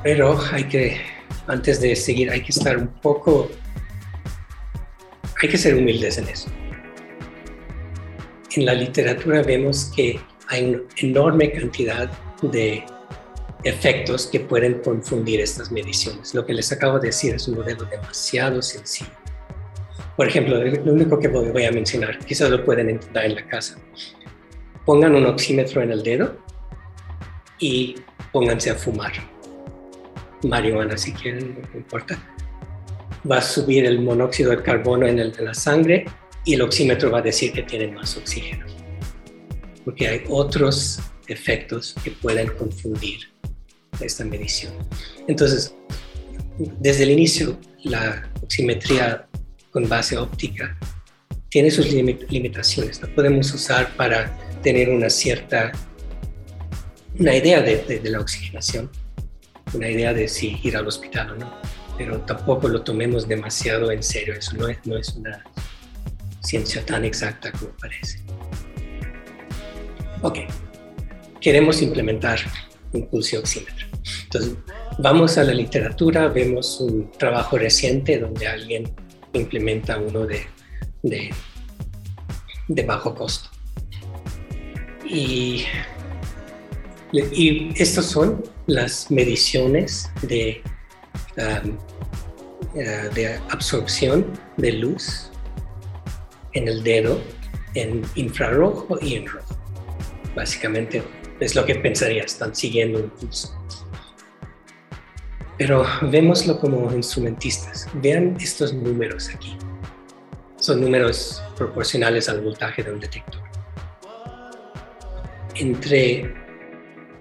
Pero 0.04 0.40
hay 0.52 0.64
que, 0.64 1.02
antes 1.48 1.82
de 1.82 1.96
seguir, 1.96 2.30
hay 2.32 2.42
que 2.42 2.52
estar 2.52 2.78
un 2.78 2.88
poco, 2.88 3.50
hay 5.42 5.50
que 5.50 5.58
ser 5.58 5.76
humildes 5.76 6.18
en 6.18 6.28
eso. 6.30 6.50
En 8.56 8.66
la 8.66 8.74
literatura 8.74 9.44
vemos 9.44 9.92
que 9.96 10.20
hay 10.48 10.66
una 10.66 10.82
enorme 10.98 11.52
cantidad 11.52 12.10
de 12.42 12.84
efectos 13.64 14.28
que 14.28 14.40
pueden 14.40 14.82
confundir 14.82 15.42
estas 15.42 15.72
mediciones. 15.72 16.34
Lo 16.34 16.46
que 16.46 16.54
les 16.54 16.72
acabo 16.72 17.00
de 17.00 17.08
decir 17.08 17.36
es 17.36 17.48
un 17.48 17.56
modelo 17.56 17.86
demasiado 17.86 18.62
sencillo. 18.62 19.12
Por 20.16 20.28
ejemplo, 20.28 20.58
lo 20.64 20.94
único 20.94 21.20
que 21.20 21.28
voy 21.28 21.66
a 21.66 21.72
mencionar, 21.72 22.18
quizás 22.20 22.50
lo 22.50 22.66
pueden 22.66 22.90
entender 22.90 23.26
en 23.26 23.36
la 23.36 23.48
casa. 23.48 23.78
Pongan 24.86 25.16
un 25.16 25.26
oxímetro 25.26 25.82
en 25.82 25.92
el 25.92 26.02
dedo 26.02 26.38
y 27.60 27.96
pónganse 28.32 28.72
a 28.72 28.76
fumar. 28.76 29.14
Marihuana 30.44 30.98
si 30.98 31.14
quieren, 31.14 31.60
no 31.72 31.78
importa. 31.78 32.18
Va 33.30 33.38
a 33.38 33.42
subir 33.42 33.86
el 33.86 34.00
monóxido 34.02 34.52
de 34.52 34.62
carbono 34.62 35.06
en, 35.08 35.20
en 35.20 35.46
la 35.46 35.54
sangre 35.54 36.06
y 36.46 36.54
el 36.54 36.62
oxímetro 36.62 37.12
va 37.12 37.20
a 37.20 37.24
decir 37.24 37.52
que 37.52 37.64
tienen 37.64 37.94
más 37.94 38.16
oxígeno. 38.18 38.66
Porque 39.84 40.08
hay 40.08 40.24
otros 40.30 41.00
efectos 41.28 41.96
que 42.04 42.12
pueden 42.12 42.48
confundir 42.50 43.30
esta 44.00 44.24
medición. 44.26 44.74
Entonces, 45.28 45.74
desde 46.80 47.04
el 47.04 47.12
inicio, 47.12 47.60
la 47.84 48.30
oximetría 48.42 49.28
con 49.72 49.88
base 49.88 50.18
óptica 50.18 50.78
tiene 51.50 51.72
sus 51.72 51.88
limitaciones. 51.92 53.02
La 53.02 53.08
podemos 53.14 53.54
usar 53.54 53.96
para 53.96 54.38
tener 54.62 54.90
una 54.90 55.10
cierta, 55.10 55.72
una 57.18 57.36
idea 57.36 57.62
de, 57.62 58.02
la 58.04 58.20
oxigenación, 58.20 58.90
una 59.74 59.90
idea 59.90 60.14
de 60.14 60.28
si 60.28 60.60
ir 60.64 60.76
al 60.76 60.88
hospital 60.88 61.32
o 61.32 61.36
no, 61.36 61.54
pero 61.98 62.20
tampoco 62.22 62.68
lo 62.68 62.82
tomemos 62.84 63.28
demasiado 63.28 63.92
en 63.92 64.04
serio. 64.04 64.34
Eso 64.34 64.56
no 64.58 64.68
es, 64.68 64.78
no 64.86 64.98
es 64.98 65.10
una 65.16 65.44
ciencia 66.42 66.86
tan 66.86 67.06
exacta 67.06 67.52
como 67.52 67.72
parece. 67.78 68.20
Ok, 70.22 70.40
queremos 71.48 71.82
implementar 71.82 72.40
un 72.92 73.08
pulso 73.08 73.40
oxímetro. 73.40 73.88
Entonces, 74.26 74.56
vamos 75.00 75.38
a 75.38 75.46
la 75.46 75.54
literatura, 75.54 76.28
vemos 76.28 76.82
un 76.82 77.10
trabajo 77.12 77.58
reciente 77.58 78.20
donde 78.20 78.46
alguien 78.46 78.94
implementa 79.32 79.98
uno 79.98 80.26
de, 80.26 80.42
de, 81.04 82.84
bajo 82.84 83.16
costo. 83.16 83.50
Y, 85.10 85.64
y 87.14 87.72
estas 87.82 88.08
son 88.08 88.44
las 88.66 89.10
mediciones 89.10 90.12
de, 90.24 90.62
um, 91.38 91.78
uh, 92.74 93.14
de 93.16 93.40
absorción 93.52 94.34
de 94.58 94.74
luz 94.74 95.32
en 96.52 96.68
el 96.68 96.84
dedo 96.84 97.22
en 97.74 98.02
infrarrojo 98.16 99.00
y 99.02 99.16
en 99.16 99.28
rojo. 99.28 99.56
Básicamente 100.36 101.02
es 101.40 101.56
lo 101.56 101.66
que 101.66 101.76
pensaría, 101.76 102.24
están 102.24 102.56
siguiendo 102.56 103.00
un 103.00 103.10
pulso. 103.10 103.56
Pero 105.58 105.86
vémoslo 106.04 106.60
como 106.60 106.92
instrumentistas. 106.94 107.88
Vean 107.96 108.38
estos 108.40 108.74
números 108.74 109.30
aquí. 109.34 109.58
Son 110.58 110.82
números 110.82 111.42
proporcionales 111.56 112.30
al 112.30 112.42
voltaje 112.42 112.84
de 112.84 112.92
un 112.92 113.00
detector. 113.00 113.42
Entre 115.56 116.34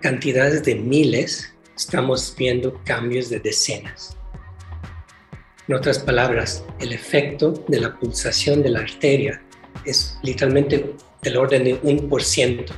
cantidades 0.01 0.63
de 0.65 0.75
miles, 0.75 1.55
estamos 1.77 2.35
viendo 2.37 2.81
cambios 2.85 3.31
de 3.31 3.41
decenas. 3.41 4.17
En 5.69 5.75
otras 5.75 5.99
palabras, 5.99 6.65
el 6.79 6.93
efecto 6.93 7.53
de 7.69 7.81
la 7.81 7.99
pulsación 7.99 8.63
de 8.63 8.71
la 8.71 8.81
arteria 8.81 9.43
es 9.85 10.19
literalmente 10.23 10.95
del 11.23 11.37
orden 11.37 11.65
de 11.65 11.81
un 11.83 12.09
por 12.09 12.23
ciento 12.23 12.73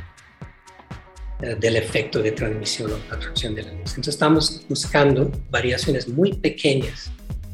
del 1.40 1.76
efecto 1.76 2.20
de 2.20 2.32
transmisión 2.32 2.92
o 2.92 3.14
atracción 3.14 3.54
de 3.54 3.62
la 3.62 3.72
luz. 3.72 3.90
Entonces 3.90 4.14
estamos 4.14 4.62
buscando 4.68 5.30
variaciones 5.50 6.08
muy 6.08 6.32
pequeñas, 6.32 7.10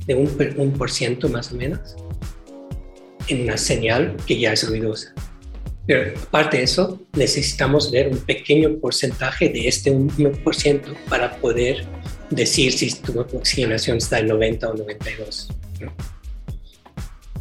de 0.06 0.14
un, 0.14 0.28
un 0.56 0.72
por 0.72 0.90
ciento 0.90 1.28
más 1.28 1.52
o 1.52 1.56
menos, 1.56 1.96
en 3.28 3.42
una 3.42 3.56
señal 3.56 4.16
que 4.26 4.38
ya 4.38 4.52
es 4.52 4.68
ruidosa. 4.68 5.14
Pero 5.86 6.18
aparte 6.18 6.58
de 6.58 6.62
eso, 6.62 7.00
necesitamos 7.12 7.90
ver 7.90 8.08
un 8.08 8.18
pequeño 8.18 8.78
porcentaje 8.78 9.50
de 9.50 9.68
este 9.68 9.92
1% 9.92 10.96
para 11.08 11.36
poder 11.36 11.84
decir 12.30 12.72
si 12.72 12.90
tu 12.94 13.20
oxigenación 13.20 13.98
está 13.98 14.18
en 14.18 14.28
90 14.28 14.70
o 14.70 14.74
92. 14.74 15.48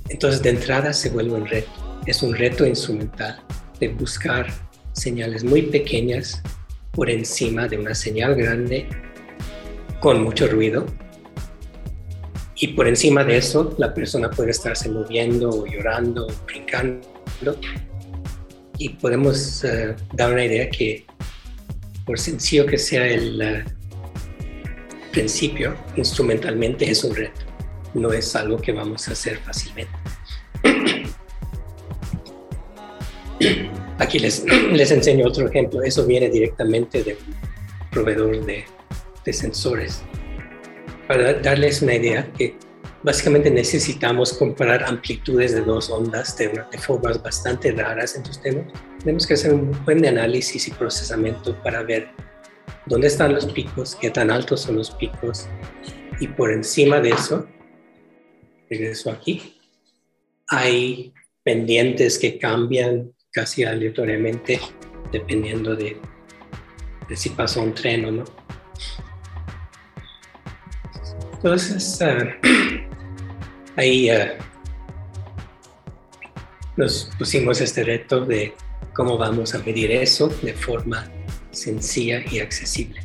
Entonces, 0.10 0.42
de 0.42 0.50
entrada 0.50 0.92
se 0.92 1.10
vuelve 1.10 1.34
un 1.34 1.48
reto. 1.48 1.72
Es 2.06 2.22
un 2.22 2.36
reto 2.36 2.66
instrumental 2.66 3.42
de 3.80 3.88
buscar 3.88 4.48
señales 4.94 5.44
muy 5.44 5.64
pequeñas 5.64 6.42
por 6.92 7.10
encima 7.10 7.68
de 7.68 7.78
una 7.78 7.96
señal 7.96 8.36
grande 8.36 8.88
con 10.00 10.24
mucho 10.24 10.48
ruido. 10.48 10.86
Y 12.56 12.70
por 12.70 12.88
encima 12.88 13.24
de 13.24 13.38
eso, 13.38 13.76
la 13.78 13.94
persona 13.94 14.30
puede 14.30 14.52
estarse 14.52 14.90
moviendo 14.90 15.50
o 15.50 15.66
llorando 15.66 16.28
o 16.28 16.46
brincando. 16.46 17.08
Y 18.78 18.90
podemos 18.90 19.64
eh, 19.64 19.96
dar 20.14 20.32
una 20.32 20.46
idea 20.46 20.70
que, 20.70 21.06
por 22.06 22.20
sencillo 22.20 22.66
que 22.66 22.78
sea 22.78 23.08
el 23.08 23.42
eh, 23.42 23.66
principio, 25.12 25.76
instrumentalmente 25.96 26.90
es 26.90 27.04
un 27.04 27.16
reto. 27.16 27.42
No 27.94 28.14
es 28.14 28.36
algo 28.36 28.58
que 28.58 28.72
vamos 28.72 29.08
a 29.08 29.12
hacer 29.12 29.38
fácilmente. 29.40 29.94
Aquí 34.04 34.20
les, 34.20 34.44
les 34.72 34.92
enseño 34.92 35.26
otro 35.28 35.48
ejemplo. 35.48 35.82
Eso 35.82 36.06
viene 36.06 36.30
directamente 36.30 37.04
de 37.04 37.14
un 37.14 37.90
proveedor 37.90 38.46
de, 38.46 38.66
de 39.24 39.34
sensores. 39.34 40.04
Para 41.08 41.34
darles 41.36 41.82
una 41.82 41.96
idea, 41.96 42.30
que 42.34 42.58
básicamente 43.02 43.50
necesitamos 43.50 44.34
comparar 44.34 44.84
amplitudes 44.84 45.54
de 45.54 45.62
dos 45.62 45.90
ondas 45.90 46.38
de, 46.38 46.50
de 46.50 46.78
formas 46.78 47.24
bastante 47.24 47.72
raras. 47.72 48.18
Entonces 48.18 48.44
tenemos, 48.44 48.74
tenemos 49.00 49.26
que 49.26 49.36
hacer 49.36 49.54
un 49.54 49.72
buen 49.86 50.06
análisis 50.06 50.68
y 50.68 50.72
procesamiento 50.72 51.56
para 51.64 51.84
ver 51.84 52.10
dónde 52.86 53.08
están 53.08 53.34
los 53.34 53.46
picos, 53.46 53.96
qué 53.96 54.10
tan 54.10 54.32
altos 54.32 54.62
son 54.62 54.76
los 54.76 54.92
picos. 54.92 55.48
Y 56.20 56.28
por 56.28 56.52
encima 56.52 57.00
de 57.00 57.12
eso, 57.12 57.48
regreso 58.70 59.12
aquí, 59.12 59.62
hay 60.50 61.14
pendientes 61.44 62.20
que 62.20 62.38
cambian 62.38 63.14
casi 63.34 63.64
aleatoriamente, 63.64 64.60
dependiendo 65.12 65.76
de, 65.76 65.98
si 67.16 67.30
pasa 67.30 67.60
un 67.60 67.74
tren 67.74 68.06
o 68.06 68.12
no. 68.12 68.24
Entonces, 71.34 72.02
ah, 72.02 72.38
ahí 73.76 74.10
uh, 74.12 74.38
nos 76.78 77.10
pusimos 77.18 77.60
este 77.60 77.84
reto 77.84 78.24
de 78.24 78.54
cómo 78.94 79.18
vamos 79.18 79.56
a 79.56 79.60
medir 79.60 79.92
eso 79.92 80.28
de 80.42 80.54
forma 80.54 81.10
sencilla 81.52 82.24
y 82.32 82.40
accesible. 82.40 83.02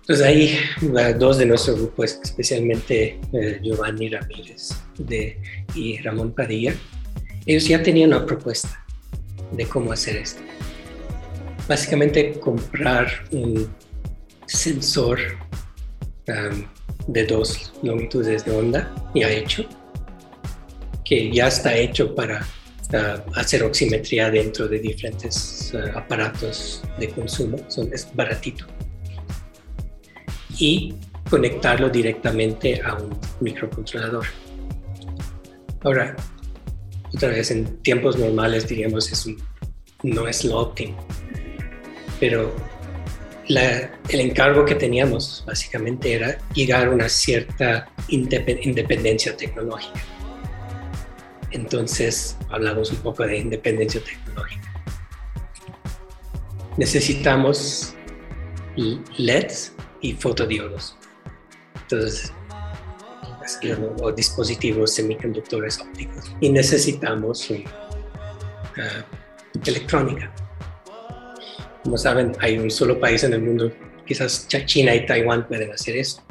Entonces 0.00 0.26
ahí 0.26 0.58
dos 1.18 1.38
de 1.38 1.46
nuestro 1.46 1.74
grupo, 1.74 2.02
especialmente 2.02 3.20
eh, 3.32 3.60
Giovanni 3.62 4.08
Ramírez 4.08 4.70
de, 4.98 5.40
y 5.74 5.98
Ramón 5.98 6.32
Padilla, 6.34 6.74
ellos 7.46 7.66
ya 7.66 7.82
tenían 7.82 8.10
una 8.10 8.26
propuesta 8.26 8.84
de 9.52 9.66
cómo 9.66 9.92
hacer 9.92 10.16
esto. 10.16 10.40
Básicamente 11.68 12.38
comprar 12.40 13.08
un 13.32 13.68
sensor 14.46 15.18
um, 16.28 16.64
de 17.06 17.26
dos 17.26 17.72
longitudes 17.82 18.44
de 18.44 18.52
onda 18.52 18.92
ya 19.14 19.30
hecho, 19.30 19.64
que 21.04 21.32
ya 21.32 21.48
está 21.48 21.76
hecho 21.76 22.14
para 22.14 22.44
uh, 22.92 23.30
hacer 23.36 23.62
oximetría 23.62 24.30
dentro 24.30 24.68
de 24.68 24.78
diferentes 24.78 25.72
uh, 25.74 25.98
aparatos 25.98 26.82
de 26.98 27.08
consumo, 27.08 27.58
Son, 27.68 27.92
es 27.92 28.08
baratito 28.14 28.66
y 30.58 30.94
conectarlo 31.28 31.88
directamente 31.88 32.82
a 32.82 32.94
un 32.94 33.18
microcontrolador. 33.40 34.26
Ahora, 35.82 36.16
otra 37.14 37.28
vez 37.30 37.50
en 37.50 37.82
tiempos 37.82 38.18
normales 38.18 38.68
diríamos 38.68 39.10
es 39.12 39.26
no 40.02 40.26
es 40.26 40.44
lo 40.44 40.58
óptimo, 40.58 40.96
pero 42.18 42.54
el 43.48 44.20
encargo 44.20 44.64
que 44.64 44.76
teníamos 44.76 45.42
básicamente 45.46 46.14
era 46.14 46.38
llegar 46.54 46.86
a 46.86 46.90
una 46.90 47.08
cierta 47.08 47.90
independencia 48.08 49.36
tecnológica. 49.36 50.00
Entonces 51.50 52.36
hablamos 52.48 52.92
un 52.92 52.98
poco 52.98 53.26
de 53.26 53.38
independencia 53.38 54.00
tecnológica. 54.02 54.72
Necesitamos 56.76 57.94
LEDs 59.18 59.74
y 60.00 60.12
fotodiodos. 60.12 60.96
Entonces, 61.82 62.32
o 64.02 64.12
dispositivos 64.12 64.94
semiconductores 64.94 65.80
ópticos. 65.80 66.32
Y 66.40 66.50
necesitamos 66.50 67.50
uh, 67.50 67.62
electrónica. 69.66 70.32
Como 71.82 71.96
saben, 71.96 72.32
hay 72.40 72.58
un 72.58 72.70
solo 72.70 73.00
país 73.00 73.24
en 73.24 73.32
el 73.32 73.42
mundo, 73.42 73.72
quizás 74.06 74.46
China 74.48 74.94
y 74.94 75.06
Taiwán 75.06 75.48
pueden 75.48 75.72
hacer 75.72 75.96
eso. 75.96 76.22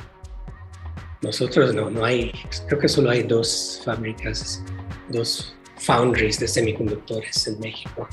Nosotros 1.21 1.73
no, 1.73 1.89
no 1.89 2.05
hay, 2.05 2.31
creo 2.67 2.79
que 2.79 2.87
solo 2.87 3.09
hay 3.09 3.23
dos 3.23 3.81
fábricas, 3.83 4.63
dos 5.09 5.55
foundries 5.77 6.39
de 6.39 6.47
semiconductores 6.47 7.47
en 7.47 7.59
México, 7.59 8.07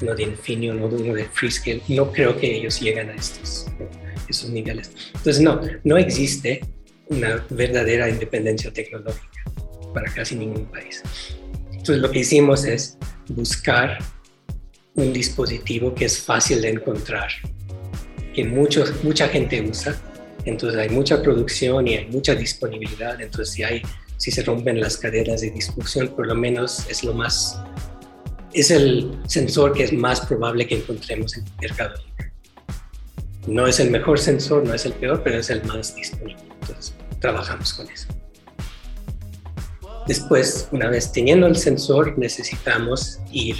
uno 0.00 0.14
de 0.14 0.22
Infineon, 0.24 0.82
uno 0.82 1.14
de 1.14 1.24
Freescale. 1.26 1.82
No 1.88 2.10
creo 2.10 2.36
que 2.36 2.56
ellos 2.56 2.80
lleguen 2.80 3.10
a 3.10 3.14
estos 3.14 3.66
esos 4.28 4.50
niveles. 4.50 4.90
Entonces, 5.14 5.40
no, 5.40 5.60
no 5.84 5.96
existe 5.96 6.60
una 7.10 7.46
verdadera 7.50 8.08
independencia 8.08 8.72
tecnológica 8.72 9.44
para 9.94 10.12
casi 10.12 10.36
ningún 10.36 10.66
país. 10.66 11.02
Entonces, 11.72 11.98
lo 11.98 12.10
que 12.10 12.20
hicimos 12.20 12.64
es 12.64 12.98
buscar 13.28 13.98
un 14.94 15.12
dispositivo 15.12 15.94
que 15.94 16.06
es 16.06 16.20
fácil 16.20 16.60
de 16.60 16.70
encontrar, 16.70 17.28
que 18.34 18.44
mucha 18.44 19.28
gente 19.28 19.62
usa, 19.62 20.00
entonces 20.44 20.78
hay 20.78 20.88
mucha 20.88 21.22
producción 21.22 21.86
y 21.86 21.94
hay 21.94 22.06
mucha 22.06 22.34
disponibilidad, 22.34 23.20
entonces 23.20 23.54
si, 23.54 23.62
hay, 23.62 23.82
si 24.16 24.30
se 24.30 24.42
rompen 24.42 24.80
las 24.80 24.96
cadenas 24.96 25.40
de 25.40 25.50
distribución, 25.50 26.08
por 26.08 26.26
lo 26.26 26.34
menos 26.34 26.86
es 26.88 27.04
lo 27.04 27.14
más, 27.14 27.60
es 28.52 28.70
el 28.70 29.18
sensor 29.26 29.72
que 29.72 29.84
es 29.84 29.92
más 29.92 30.20
probable 30.26 30.66
que 30.66 30.76
encontremos 30.76 31.36
en 31.36 31.44
el 31.44 31.52
mercado 31.60 31.94
no 33.46 33.66
es 33.66 33.80
el 33.80 33.90
mejor 33.90 34.18
sensor, 34.18 34.64
no 34.66 34.74
es 34.74 34.84
el 34.84 34.92
peor, 34.92 35.22
pero 35.22 35.38
es 35.38 35.50
el 35.50 35.64
más 35.64 35.94
disponible. 35.94 36.42
Entonces, 36.60 36.94
trabajamos 37.20 37.72
con 37.72 37.88
eso. 37.88 38.08
Después, 40.06 40.68
una 40.72 40.88
vez 40.88 41.12
teniendo 41.12 41.46
el 41.46 41.56
sensor, 41.56 42.18
necesitamos 42.18 43.20
ir 43.30 43.56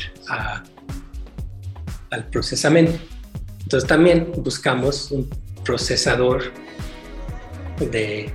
al 2.11 2.27
procesamiento. 2.31 2.99
Entonces, 3.63 3.89
también 3.89 4.33
buscamos 4.39 5.11
un 5.11 5.29
procesador 5.65 6.53
de 7.79 8.33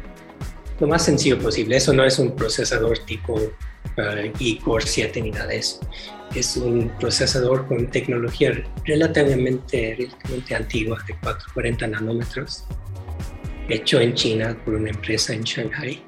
lo 0.80 0.88
más 0.88 1.04
sencillo 1.06 1.40
posible. 1.40 1.78
Eso 1.78 1.94
no 1.94 2.04
es 2.04 2.20
un 2.20 2.36
procesador 2.36 3.00
tipo 3.00 3.34
uh, 3.34 4.32
e-Core 4.40 4.86
7 4.86 5.22
ni 5.22 5.32
nada 5.32 5.48
de 5.48 5.58
eso 5.58 5.80
es 6.36 6.58
un 6.58 6.90
procesador 7.00 7.68
con 7.68 7.88
tecnología 7.88 8.64
relativamente, 8.86 9.96
relativamente 9.98 10.56
antigua, 10.56 10.98
de 11.08 11.14
440 11.20 11.88
nanómetros, 11.88 12.66
hecho 13.70 14.00
en 14.00 14.14
China 14.14 14.58
por 14.66 14.76
una 14.76 14.90
empresa 14.90 15.34
en 15.34 15.44
Shanghai, 15.44 16.04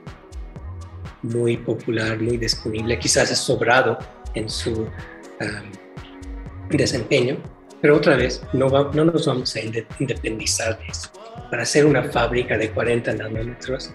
muy 1.21 1.57
popular, 1.57 2.19
muy 2.19 2.37
disponible, 2.37 2.99
quizás 2.99 3.31
es 3.31 3.39
sobrado 3.39 3.97
en 4.33 4.49
su 4.49 4.71
um, 4.81 4.89
desempeño, 6.69 7.37
pero 7.81 7.97
otra 7.97 8.15
vez 8.15 8.41
no, 8.53 8.69
no 8.93 9.05
nos 9.05 9.25
vamos 9.25 9.55
a 9.55 9.59
independizar 9.61 10.77
de 10.79 10.87
eso. 10.87 11.11
Para 11.49 11.63
hacer 11.63 11.85
una 11.85 12.03
fábrica 12.03 12.57
de 12.57 12.71
40 12.71 13.13
nanómetros 13.13 13.93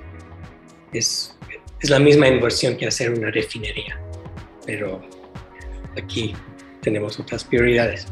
es, 0.92 1.36
es 1.80 1.90
la 1.90 1.98
misma 1.98 2.28
inversión 2.28 2.76
que 2.76 2.86
hacer 2.86 3.10
una 3.10 3.30
refinería, 3.30 4.00
pero 4.64 5.00
aquí 5.96 6.34
tenemos 6.82 7.18
otras 7.18 7.44
prioridades. 7.44 8.06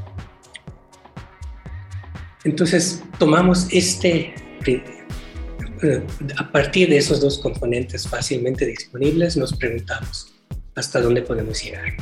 Entonces, 2.45 3.03
tomamos 3.19 3.67
este, 3.71 4.35
eh, 4.67 6.07
a 6.37 6.51
partir 6.51 6.89
de 6.89 6.99
esos 6.99 7.21
dos 7.21 7.39
componentes 7.39 8.07
fácilmente 8.07 8.65
disponibles, 8.65 9.37
nos 9.37 9.53
preguntamos 9.55 10.35
hasta 10.75 11.01
dónde 11.01 11.23
podemos 11.23 11.63
llegar. 11.63 11.95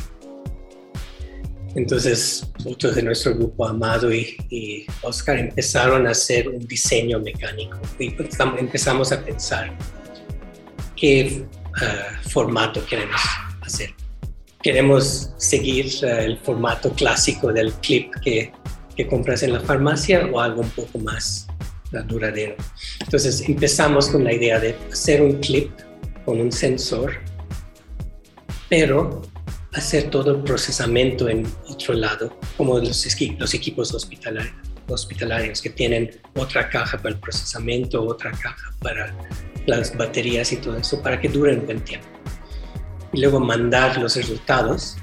Entonces, 1.74 2.46
muchos 2.64 2.94
de 2.94 3.02
nuestro 3.02 3.34
grupo, 3.34 3.66
Amado 3.66 4.12
y, 4.12 4.86
Oscar, 5.02 5.38
empezaron 5.38 6.06
a 6.06 6.10
hacer 6.10 6.48
un 6.48 6.66
diseño 6.66 7.20
mecánico 7.20 7.78
y 7.98 8.14
empezamos 8.58 9.12
a 9.12 9.22
pensar 9.22 9.76
qué 10.96 11.44
ah, 11.82 12.20
formato 12.30 12.84
queremos 12.86 13.20
hacer 13.60 13.90
queremos 14.62 15.32
seguir 15.36 15.86
eh, 16.02 16.24
el 16.24 16.38
formato 16.38 16.92
clásico 16.92 17.52
del 17.52 17.72
clip 17.74 18.12
que, 18.22 18.52
que, 18.96 19.06
compras 19.06 19.42
en 19.42 19.52
la 19.52 19.60
farmacia 19.60 20.26
o 20.32 20.40
algo 20.40 20.62
un 20.62 20.70
poco 20.70 20.98
más 20.98 21.46
duradero. 22.06 22.56
Entonces 23.00 23.48
empezamos 23.48 24.08
con 24.08 24.24
la 24.24 24.32
idea 24.32 24.58
de 24.58 24.76
hacer 24.92 25.22
un 25.22 25.34
clip 25.40 25.70
con 26.24 26.40
un 26.40 26.50
sensor, 26.50 27.14
pero 28.68 29.22
hacer 29.72 30.10
todo 30.10 30.32
el 30.32 30.42
procesamiento 30.42 31.28
en 31.28 31.46
otro 31.68 31.94
lado, 31.94 32.36
como 32.56 32.78
los, 32.78 33.06
los 33.38 33.54
equipos 33.54 33.94
hospitalarios, 34.88 35.60
que 35.62 35.70
tienen 35.70 36.10
otra 36.34 36.68
caja 36.68 36.96
para 36.98 37.14
el 37.14 37.20
procesamiento, 37.20 38.02
otra 38.02 38.32
caja 38.32 38.72
para 38.80 39.14
las 39.66 39.96
baterías 39.96 40.52
y 40.52 40.56
todo 40.56 40.76
eso, 40.76 41.02
para 41.02 41.20
que 41.20 41.28
duren 41.28 41.64
buen 41.64 41.80
tiempo 41.80 42.15
y 43.16 43.20
luego 43.20 43.40
mandar 43.40 43.96
los 43.96 44.14
resultados 44.14 44.98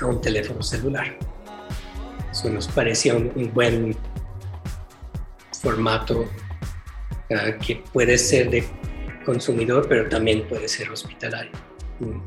a 0.00 0.06
un 0.06 0.20
teléfono 0.20 0.62
celular. 0.62 1.18
Eso 2.30 2.48
nos 2.48 2.68
parecía 2.68 3.16
un, 3.16 3.50
buen 3.52 3.96
formato 5.60 6.26
ah, 7.32 7.58
que 7.58 7.82
puede 7.92 8.16
ser 8.16 8.50
de 8.50 8.64
consumidor, 9.24 9.86
pero 9.88 10.08
también 10.08 10.46
puede 10.46 10.68
ser 10.68 10.88
hospitalario, 10.92 11.50
un, 11.98 12.22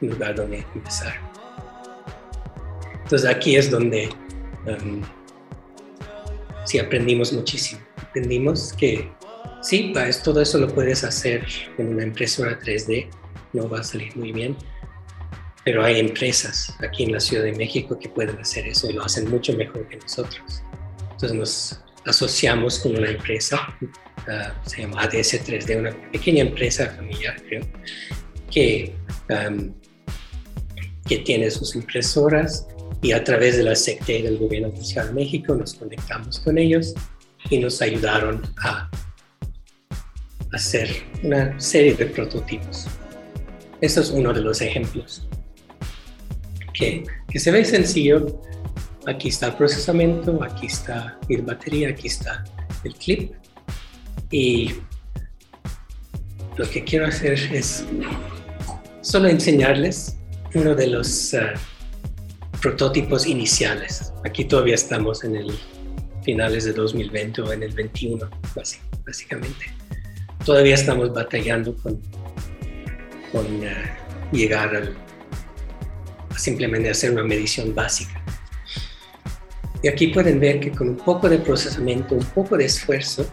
lugar 0.00 0.34
donde 0.34 0.66
empezar. 0.74 1.14
Entonces 3.04 3.30
aquí 3.30 3.54
es 3.54 3.70
donde 3.70 4.08
um, 4.66 5.02
sí 6.64 6.80
aprendimos 6.80 7.32
muchísimo. 7.32 7.80
Aprendimos 7.96 8.72
que 8.72 9.08
Sí, 9.60 9.90
pues, 9.92 10.22
todo 10.22 10.40
eso 10.40 10.58
lo 10.58 10.68
puedes 10.68 11.04
hacer 11.04 11.46
con 11.76 11.88
una 11.88 12.02
impresora 12.02 12.58
3D, 12.58 13.08
no 13.52 13.68
va 13.68 13.80
a 13.80 13.82
salir 13.82 14.16
muy 14.16 14.32
bien, 14.32 14.56
pero 15.64 15.84
hay 15.84 16.00
empresas 16.00 16.74
aquí 16.80 17.04
en 17.04 17.12
la 17.12 17.20
Ciudad 17.20 17.44
de 17.44 17.52
México 17.52 17.98
que 17.98 18.08
pueden 18.08 18.38
hacer 18.38 18.66
eso 18.66 18.88
y 18.90 18.94
lo 18.94 19.04
hacen 19.04 19.30
mucho 19.30 19.52
mejor 19.54 19.86
que 19.88 19.96
nosotros. 19.96 20.62
Entonces 21.12 21.32
nos 21.34 21.80
asociamos 22.06 22.78
con 22.78 22.96
una 22.96 23.10
empresa, 23.10 23.76
ah, 24.28 24.54
se 24.64 24.82
llama 24.82 25.02
ADS 25.02 25.46
3D, 25.46 25.78
una 25.78 26.10
pequeña 26.10 26.42
empresa 26.42 26.88
familiar, 26.90 27.36
creo, 27.46 27.66
que, 28.50 28.94
que 31.06 31.18
tiene 31.18 31.50
sus 31.50 31.74
impresoras 31.76 32.66
y 33.02 33.12
a 33.12 33.22
través 33.22 33.56
de 33.56 33.62
la 33.62 33.74
SECTE 33.74 34.22
del 34.22 34.38
Gobierno 34.38 34.68
Oficial 34.68 35.08
de 35.08 35.12
México 35.12 35.54
nos 35.54 35.74
conectamos 35.74 36.40
con 36.40 36.58
ellos 36.58 36.94
y 37.48 37.58
nos 37.58 37.80
ayudaron 37.80 38.42
a 38.58 38.90
hacer 40.52 40.90
una 41.22 41.58
serie 41.60 41.94
de 41.94 42.06
prototipos. 42.06 42.86
Esto 43.80 44.00
es 44.00 44.10
uno 44.10 44.32
de 44.32 44.40
los 44.40 44.60
ejemplos. 44.60 45.26
Que, 46.74 47.04
que 47.28 47.38
se 47.38 47.50
ve 47.50 47.64
sencillo. 47.64 48.40
Aquí 49.06 49.28
está 49.28 49.46
el 49.46 49.54
procesamiento, 49.54 50.42
aquí 50.42 50.66
está 50.66 51.18
la 51.28 51.42
batería, 51.42 51.88
aquí 51.88 52.08
está 52.08 52.44
el 52.84 52.94
clip. 52.94 53.32
Y 54.30 54.74
lo 56.56 56.68
que 56.68 56.84
quiero 56.84 57.06
hacer 57.06 57.38
es 57.52 57.84
solo 59.00 59.28
enseñarles 59.28 60.16
uno 60.54 60.74
de 60.74 60.88
los 60.88 61.32
uh, 61.32 62.58
prototipos 62.60 63.26
iniciales. 63.26 64.12
Aquí 64.24 64.44
todavía 64.44 64.74
estamos 64.74 65.24
en 65.24 65.36
el 65.36 65.50
finales 66.22 66.64
de 66.64 66.72
2020 66.72 67.42
o 67.42 67.52
en 67.52 67.62
el 67.62 67.72
21, 67.72 68.28
básicamente. 69.06 69.66
Todavía 70.44 70.74
estamos 70.74 71.12
batallando 71.12 71.74
con, 71.76 72.00
con 73.32 73.46
uh, 73.46 74.32
llegar 74.32 74.74
al, 74.74 74.96
a 76.30 76.38
simplemente 76.38 76.90
hacer 76.90 77.12
una 77.12 77.24
medición 77.24 77.74
básica. 77.74 78.22
Y 79.82 79.88
aquí 79.88 80.08
pueden 80.08 80.40
ver 80.40 80.60
que 80.60 80.70
con 80.70 80.90
un 80.90 80.96
poco 80.96 81.28
de 81.28 81.38
procesamiento, 81.38 82.14
un 82.14 82.24
poco 82.24 82.56
de 82.56 82.66
esfuerzo, 82.66 83.26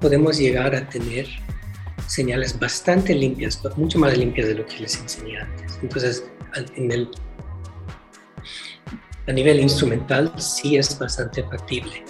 podemos 0.00 0.38
llegar 0.38 0.74
a 0.74 0.86
tener 0.88 1.26
señales 2.06 2.58
bastante 2.58 3.14
limpias, 3.14 3.60
mucho 3.76 3.98
más 3.98 4.16
limpias 4.16 4.48
de 4.48 4.54
lo 4.56 4.66
que 4.66 4.80
les 4.80 4.98
enseñé 5.00 5.38
antes. 5.38 5.78
Entonces, 5.82 6.24
en 6.76 6.92
el, 6.92 7.08
a 9.26 9.32
nivel 9.32 9.60
instrumental 9.60 10.32
sí 10.38 10.76
es 10.76 10.98
bastante 10.98 11.42
factible 11.44 12.04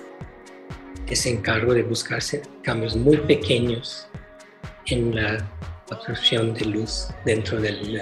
ese 1.07 1.31
encargo 1.31 1.75
de 1.75 1.83
buscarse 1.83 2.43
cambios 2.63 2.97
muy 2.97 3.17
pequeños 3.19 4.09
en 4.87 5.15
la 5.15 5.49
absorción 5.91 6.55
de 6.55 6.65
luz 6.65 7.09
dentro 7.25 7.61
del, 7.61 8.01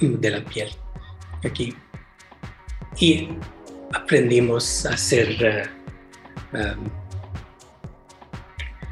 de 0.00 0.30
la 0.30 0.44
piel. 0.44 0.70
Aquí. 1.44 1.74
Y 2.98 3.28
aprendimos 3.92 4.86
a 4.86 4.94
hacer 4.94 5.68
uh, 6.52 6.56
um, 6.56 6.90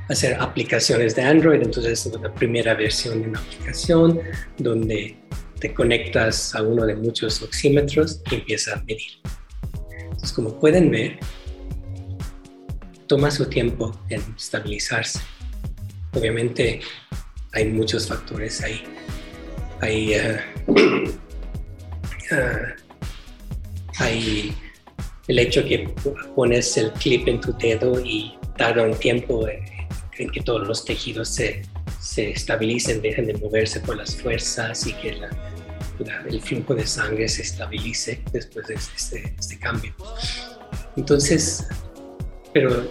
hacer 0.09 0.41
aplicaciones 0.41 1.15
de 1.15 1.23
Android. 1.23 1.63
Entonces 1.63 2.07
es 2.07 2.21
la 2.21 2.33
primera 2.35 2.75
versión 2.75 3.23
de 3.23 3.29
una 3.29 3.41
aplicación 3.41 4.21
donde 4.59 5.17
te 5.61 5.73
conectas 5.73 6.55
a 6.55 6.63
uno 6.63 6.85
de 6.85 6.95
muchos 6.97 7.43
oxímetros 7.43 8.21
y 8.31 8.37
empieza 8.37 8.75
a 8.75 8.83
medir. 8.83 9.13
Entonces, 9.99 10.33
como 10.33 10.59
pueden 10.61 10.91
ver, 10.91 11.19
toma 13.07 13.31
su 13.31 13.47
tiempo 13.47 13.99
en 14.11 14.23
estabilizarse. 14.37 15.21
Obviamente 16.15 16.81
hay 17.53 17.67
muchos 17.67 18.09
factores 18.09 18.63
ahí. 18.63 18.83
Hay, 19.81 20.15
uh, 20.17 20.73
uh, 20.73 21.15
hay 23.99 24.55
el 25.29 25.39
hecho 25.39 25.65
que 25.65 25.93
pones 26.35 26.77
el 26.77 26.93
clip 26.93 27.29
en 27.29 27.41
tu 27.41 27.53
dedo 27.57 28.01
y 28.01 28.39
tarda 28.57 28.85
un 28.85 28.95
tiempo 28.95 29.47
en 29.49 30.31
que 30.31 30.41
todos 30.43 30.67
los 30.67 30.85
tejidos 30.85 31.29
se, 31.29 31.63
se 32.01 32.31
estabilicen, 32.31 33.03
dejen 33.03 33.27
de 33.27 33.35
moverse 33.35 33.81
por 33.81 33.97
las 33.97 34.15
fuerzas 34.15 34.87
y 34.87 34.93
que 34.95 35.17
el 36.29 36.41
flujo 36.41 36.75
de 36.75 36.87
sangre 36.87 37.29
se 37.29 37.43
estabilice 37.43 38.23
después 38.33 38.67
de 38.69 38.75
este, 38.75 39.35
este, 39.39 39.59
cambio. 39.59 39.95
Entonces, 40.97 41.67
pero, 42.53 42.89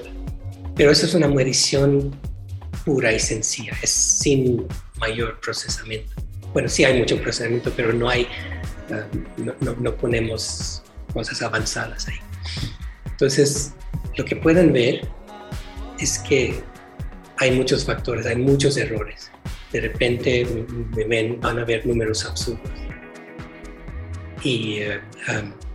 pero 0.76 0.92
eso 0.92 1.06
es 1.06 1.14
una 1.14 1.28
medición 1.28 2.14
pura 2.86 3.12
y 3.12 3.20
sencilla, 3.20 3.74
es 3.82 3.90
sin 3.90 4.68
mayor 5.00 5.40
procesamiento. 5.40 6.14
Bueno, 6.54 6.70
sí 6.70 6.86
hay 6.86 7.00
mucho 7.00 7.20
procesamiento, 7.22 7.72
pero 7.76 7.94
no 7.94 8.10
hay, 8.10 8.28
um, 8.90 9.46
no, 9.60 9.76
no 9.80 9.96
ponemos 9.96 10.84
cosas 11.14 11.42
avanzadas 11.42 12.08
ahí. 12.08 12.20
Entonces, 13.06 13.74
lo 14.18 14.26
que 14.26 14.36
pueden 14.36 14.74
ver 14.74 15.08
es 16.00 16.20
que 16.20 16.62
hay 17.38 17.52
muchos 17.52 17.86
factores, 17.86 18.26
hay 18.26 18.36
muchos 18.36 18.78
errores. 18.78 19.32
De 19.72 19.82
repente 19.82 20.46
me 20.96 21.04
ven, 21.06 21.40
van 21.42 21.60
a 21.60 21.66
ver 21.66 21.86
números 21.86 22.26
absurdos. 22.26 22.72
Y, 24.44 24.78
eh, 24.80 25.00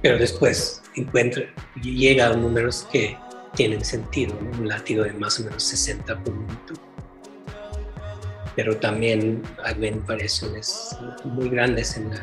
pero 0.02 0.18
después 0.18 0.82
encuentra, 0.94 1.44
llega 1.82 2.28
a 2.28 2.36
números 2.36 2.86
que 2.92 3.16
tienen 3.56 3.84
sentido, 3.84 4.38
un 4.58 4.68
latido 4.68 5.04
de 5.04 5.12
más 5.14 5.40
o 5.40 5.44
menos 5.44 5.62
60 5.64 6.22
por 6.22 6.34
minuto. 6.34 6.87
Pero 8.58 8.76
también 8.76 9.40
hay 9.62 9.74
variaciones 10.04 10.96
muy 11.22 11.48
grandes 11.48 11.96
en 11.96 12.10
la, 12.10 12.20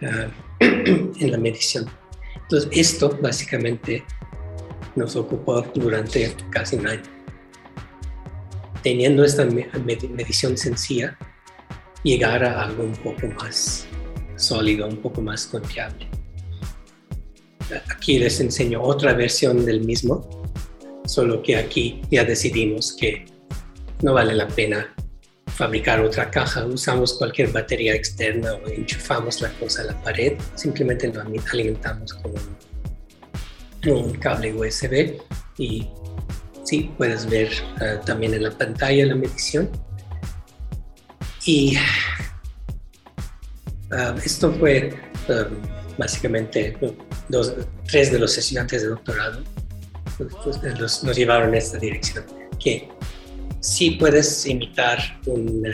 en 0.58 1.30
la 1.30 1.38
medición. 1.38 1.88
Entonces, 2.34 2.68
esto 2.72 3.16
básicamente 3.22 4.02
nos 4.96 5.14
ocupó 5.14 5.62
durante 5.76 6.34
casi 6.50 6.74
un 6.74 6.88
año. 6.88 7.04
Teniendo 8.82 9.22
esta 9.22 9.44
medición 9.44 10.58
sencilla, 10.58 11.16
llegar 12.02 12.42
a 12.42 12.64
algo 12.64 12.82
un 12.82 12.96
poco 12.96 13.28
más 13.28 13.86
sólido, 14.34 14.88
un 14.88 14.96
poco 14.96 15.22
más 15.22 15.46
confiable. 15.46 16.08
Aquí 17.94 18.18
les 18.18 18.40
enseño 18.40 18.82
otra 18.82 19.12
versión 19.12 19.64
del 19.64 19.84
mismo, 19.84 20.28
solo 21.04 21.44
que 21.44 21.54
aquí 21.54 22.02
ya 22.10 22.24
decidimos 22.24 22.92
que 22.92 23.30
no 24.02 24.12
vale 24.12 24.34
la 24.34 24.48
pena 24.48 24.94
fabricar 25.46 26.00
otra 26.00 26.30
caja, 26.30 26.64
usamos 26.64 27.14
cualquier 27.14 27.52
batería 27.52 27.94
externa 27.94 28.54
o 28.54 28.68
enchufamos 28.68 29.40
la 29.40 29.50
cosa 29.54 29.82
a 29.82 29.84
la 29.86 30.02
pared, 30.02 30.34
simplemente 30.54 31.12
lo 31.12 31.22
alimentamos 31.22 32.14
con 32.14 32.32
un 33.86 34.12
cable 34.14 34.54
USB 34.54 35.20
y 35.58 35.88
sí, 36.64 36.90
puedes 36.96 37.28
ver 37.28 37.50
eh, 37.80 37.98
también 38.04 38.34
en 38.34 38.44
la 38.44 38.50
pantalla 38.50 39.06
la 39.06 39.14
medición. 39.14 39.70
Y 41.44 41.76
ah, 43.90 44.14
esto 44.24 44.52
fue 44.54 44.94
ah, 45.28 45.48
básicamente 45.98 46.76
tres 47.86 48.12
de 48.12 48.18
los 48.18 48.38
estudiantes 48.38 48.82
de 48.82 48.88
doctorado 48.88 49.42
pues, 50.16 51.02
nos 51.02 51.16
llevaron 51.16 51.54
a 51.54 51.58
esta 51.58 51.78
dirección, 51.78 52.24
sí 53.62 53.92
puedes 53.92 54.44
imitar 54.44 54.98
un 55.26 55.64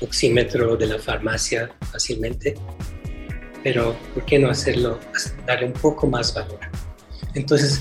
oxímetro 0.00 0.76
de 0.76 0.86
la 0.86 0.98
farmacia 0.98 1.70
fácilmente, 1.90 2.54
pero 3.64 3.96
¿por 4.14 4.24
qué 4.26 4.38
no 4.38 4.50
hacerlo, 4.50 5.00
darle 5.46 5.66
un 5.66 5.72
poco 5.72 6.06
más 6.06 6.34
valor? 6.34 6.60
Entonces, 7.34 7.80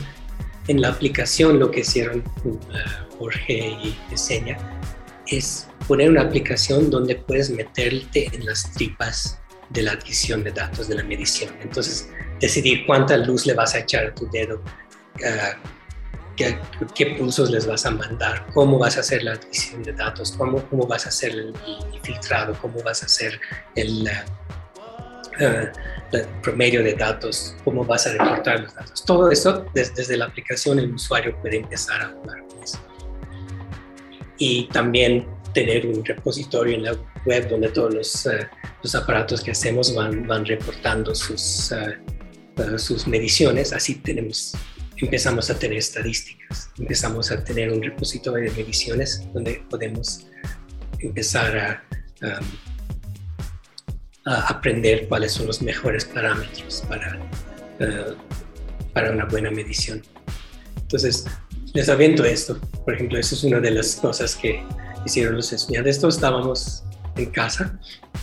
en 0.67 0.79
la 0.79 0.89
aplicación 0.89 1.59
lo 1.59 1.69
que 1.69 1.81
hicieron 1.81 2.23
uh, 2.45 2.57
Jorge 3.17 3.77
y 3.83 3.97
Seña 4.15 4.57
es 5.27 5.67
poner 5.87 6.09
una 6.09 6.21
aplicación 6.21 6.89
donde 6.89 7.15
puedes 7.15 7.49
meterte 7.49 8.29
en 8.33 8.45
las 8.45 8.71
tripas 8.71 9.39
de 9.69 9.81
la 9.83 9.93
adquisición 9.93 10.43
de 10.43 10.51
datos, 10.51 10.87
de 10.87 10.95
la 10.95 11.03
medición. 11.03 11.53
Entonces, 11.61 12.09
decidir 12.39 12.85
cuánta 12.85 13.17
luz 13.17 13.45
le 13.45 13.53
vas 13.53 13.75
a 13.75 13.79
echar 13.79 14.05
a 14.05 14.15
tu 14.15 14.29
dedo, 14.29 14.61
uh, 15.15 15.80
qué, 16.95 17.05
pulsos 17.17 17.51
les 17.51 17.65
vas 17.65 17.85
a 17.85 17.91
mandar, 17.91 18.45
cómo 18.53 18.77
vas 18.77 18.97
a 18.97 19.01
hacer 19.01 19.23
la 19.23 19.33
adquisición 19.33 19.83
de 19.83 19.93
datos, 19.93 20.31
cómo, 20.33 20.63
cómo 20.69 20.87
vas 20.87 21.05
a 21.05 21.09
hacer 21.09 21.31
el, 21.31 21.53
filtrado, 22.03 22.57
cómo 22.61 22.81
vas 22.83 23.03
a 23.03 23.05
hacer 23.05 23.39
el, 23.75 24.09
uh, 25.39 26.15
el 26.15 26.25
promedio 26.41 26.83
de 26.83 26.93
datos, 26.93 27.55
cómo 27.63 27.85
vas 27.85 28.07
a 28.07 28.11
reportar 28.11 28.61
los 28.61 28.73
datos. 28.73 29.05
Todo 29.05 29.31
eso 29.31 29.65
desde, 29.73 30.17
la 30.17 30.25
aplicación 30.25 30.79
el 30.79 30.93
usuario 30.93 31.35
puede 31.41 31.57
empezar 31.57 32.01
a 32.01 32.09
jugar 32.09 32.43
con 32.47 32.63
eso. 32.63 32.79
Y 34.37 34.67
también 34.69 35.27
tener 35.53 35.85
un 35.85 36.03
repositorio 36.03 36.75
en 36.75 36.83
la 36.83 36.95
web 37.25 37.49
donde 37.49 37.69
todos 37.69 37.93
los, 37.93 38.25
eh, 38.25 38.47
los 38.81 38.95
aparatos 38.95 39.41
que 39.41 39.51
hacemos 39.51 39.93
van, 39.93 40.25
van 40.25 40.45
reportando 40.45 41.13
sus, 41.13 41.71
uh, 41.71 42.77
sus 42.77 43.07
mediciones. 43.07 43.73
Así 43.73 43.95
tenemos, 43.95 44.55
empezamos 45.01 45.49
a 45.49 45.57
tener 45.57 45.77
estadísticas, 45.77 46.69
empezamos 46.77 47.31
a 47.31 47.43
tener 47.43 47.71
un 47.71 47.81
repositorio 47.81 48.51
de 48.51 48.57
mediciones 48.57 49.27
donde 49.33 49.63
podemos 49.69 50.27
empezar 50.99 51.57
a 51.57 51.83
um, 52.39 52.45
aprender 54.25 55.07
cuáles 55.07 55.31
son 55.33 55.47
los 55.47 55.61
mejores 55.61 56.05
parámetros 56.05 56.83
para, 56.87 57.19
eh, 57.79 58.13
para 58.93 59.11
una 59.11 59.25
buena 59.25 59.49
medición. 59.49 60.03
Entonces, 60.77 61.25
les 61.73 61.89
aviento 61.89 62.23
esto. 62.23 62.59
Por 62.85 62.93
ejemplo, 62.93 63.17
eso 63.17 63.35
es 63.35 63.43
una 63.43 63.59
de 63.59 63.71
las 63.71 63.95
cosas 63.95 64.35
que 64.35 64.63
hicieron 65.05 65.35
los 65.35 65.51
estudiantes. 65.51 65.99
Todos 65.99 66.15
estábamos 66.15 66.83
en 67.15 67.25
casa 67.27 67.79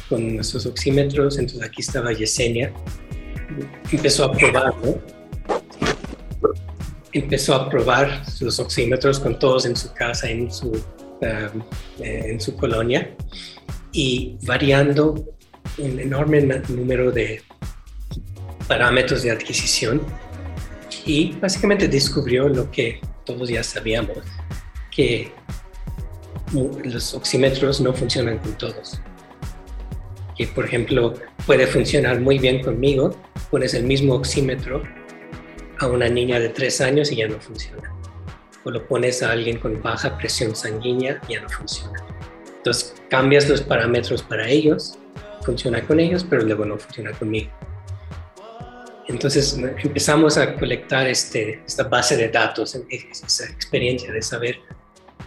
con 0.09 0.36
nuestros 0.36 0.66
oxímetros, 0.66 1.38
entonces 1.38 1.62
aquí 1.62 1.82
estaba 1.82 2.12
Yesenia. 2.12 2.72
Empezó 3.90 4.24
a 4.24 4.32
probar, 4.32 4.74
empezó 7.12 7.55
a 7.55 7.68
probar 7.68 8.22
los 8.40 8.59
oxímetros 8.59 9.18
con 9.18 9.39
todos 9.39 9.66
en 9.66 9.76
su 9.76 9.93
casa, 9.93 10.28
en 10.28 10.51
su, 10.51 10.70
um, 10.70 11.62
en 12.01 12.40
su 12.40 12.56
colonia, 12.56 13.14
y 13.93 14.39
variando 14.43 15.24
un 15.78 15.98
enorme 15.98 16.40
número 16.68 17.10
de 17.10 17.43
parámetros 18.66 19.22
de 19.22 19.30
adquisición 19.30 20.02
y 21.06 21.32
básicamente 21.40 21.89
descubrió 21.89 22.48
lo 22.48 22.70
que 22.70 23.01
todos 23.24 23.48
ya 23.48 23.62
sabíamos, 23.62 24.18
que 24.90 25.32
los 26.85 27.14
oxímetros 27.14 27.80
no 27.80 27.93
funcionan 27.93 28.39
con 28.39 28.56
todos. 28.59 29.01
Que 30.36 30.47
por 30.48 30.66
ejemplo 30.66 31.14
puede 31.47 31.66
funcionar 31.66 32.20
muy 32.20 32.39
bien 32.39 32.62
conmigo, 32.62 33.16
pones 33.51 33.74
el 33.74 33.85
mismo 33.85 34.14
oxímetro 34.14 34.82
a 35.78 35.86
una 35.86 36.09
niña 36.09 36.38
de 36.40 36.48
tres 36.48 36.80
años 36.80 37.10
y 37.12 37.16
ya 37.16 37.28
no 37.28 37.40
funciona. 37.40 37.92
O 38.64 38.70
lo 38.70 38.86
pones 38.86 39.22
a 39.22 39.32
alguien 39.32 39.59
con 39.59 39.80
baja 39.82 40.16
presión 40.18 40.55
sanguínea 40.55 41.20
y 41.28 41.34
ya 41.34 41.42
no 41.42 41.48
funciona. 41.48 42.05
Entonces 42.56 42.94
cambias 43.09 43.48
los 43.48 43.62
parámetros 43.62 44.22
para 44.22 44.48
ellos, 44.48 44.98
funciona 45.42 45.86
con 45.86 46.00
ellos, 46.00 46.26
pero 46.28 46.42
luego 46.42 46.64
no 46.64 46.76
funciona 46.78 47.12
conmigo. 47.12 47.50
Entonces 49.06 49.59
empezamos 49.82 50.36
a 50.36 50.55
colectar 50.56 51.06
este, 51.06 51.62
esta 51.66 51.84
base 51.84 52.16
de 52.16 52.28
datos, 52.28 52.78
esa 52.90 53.44
experiencia 53.46 54.12
de 54.12 54.20
saber 54.20 54.59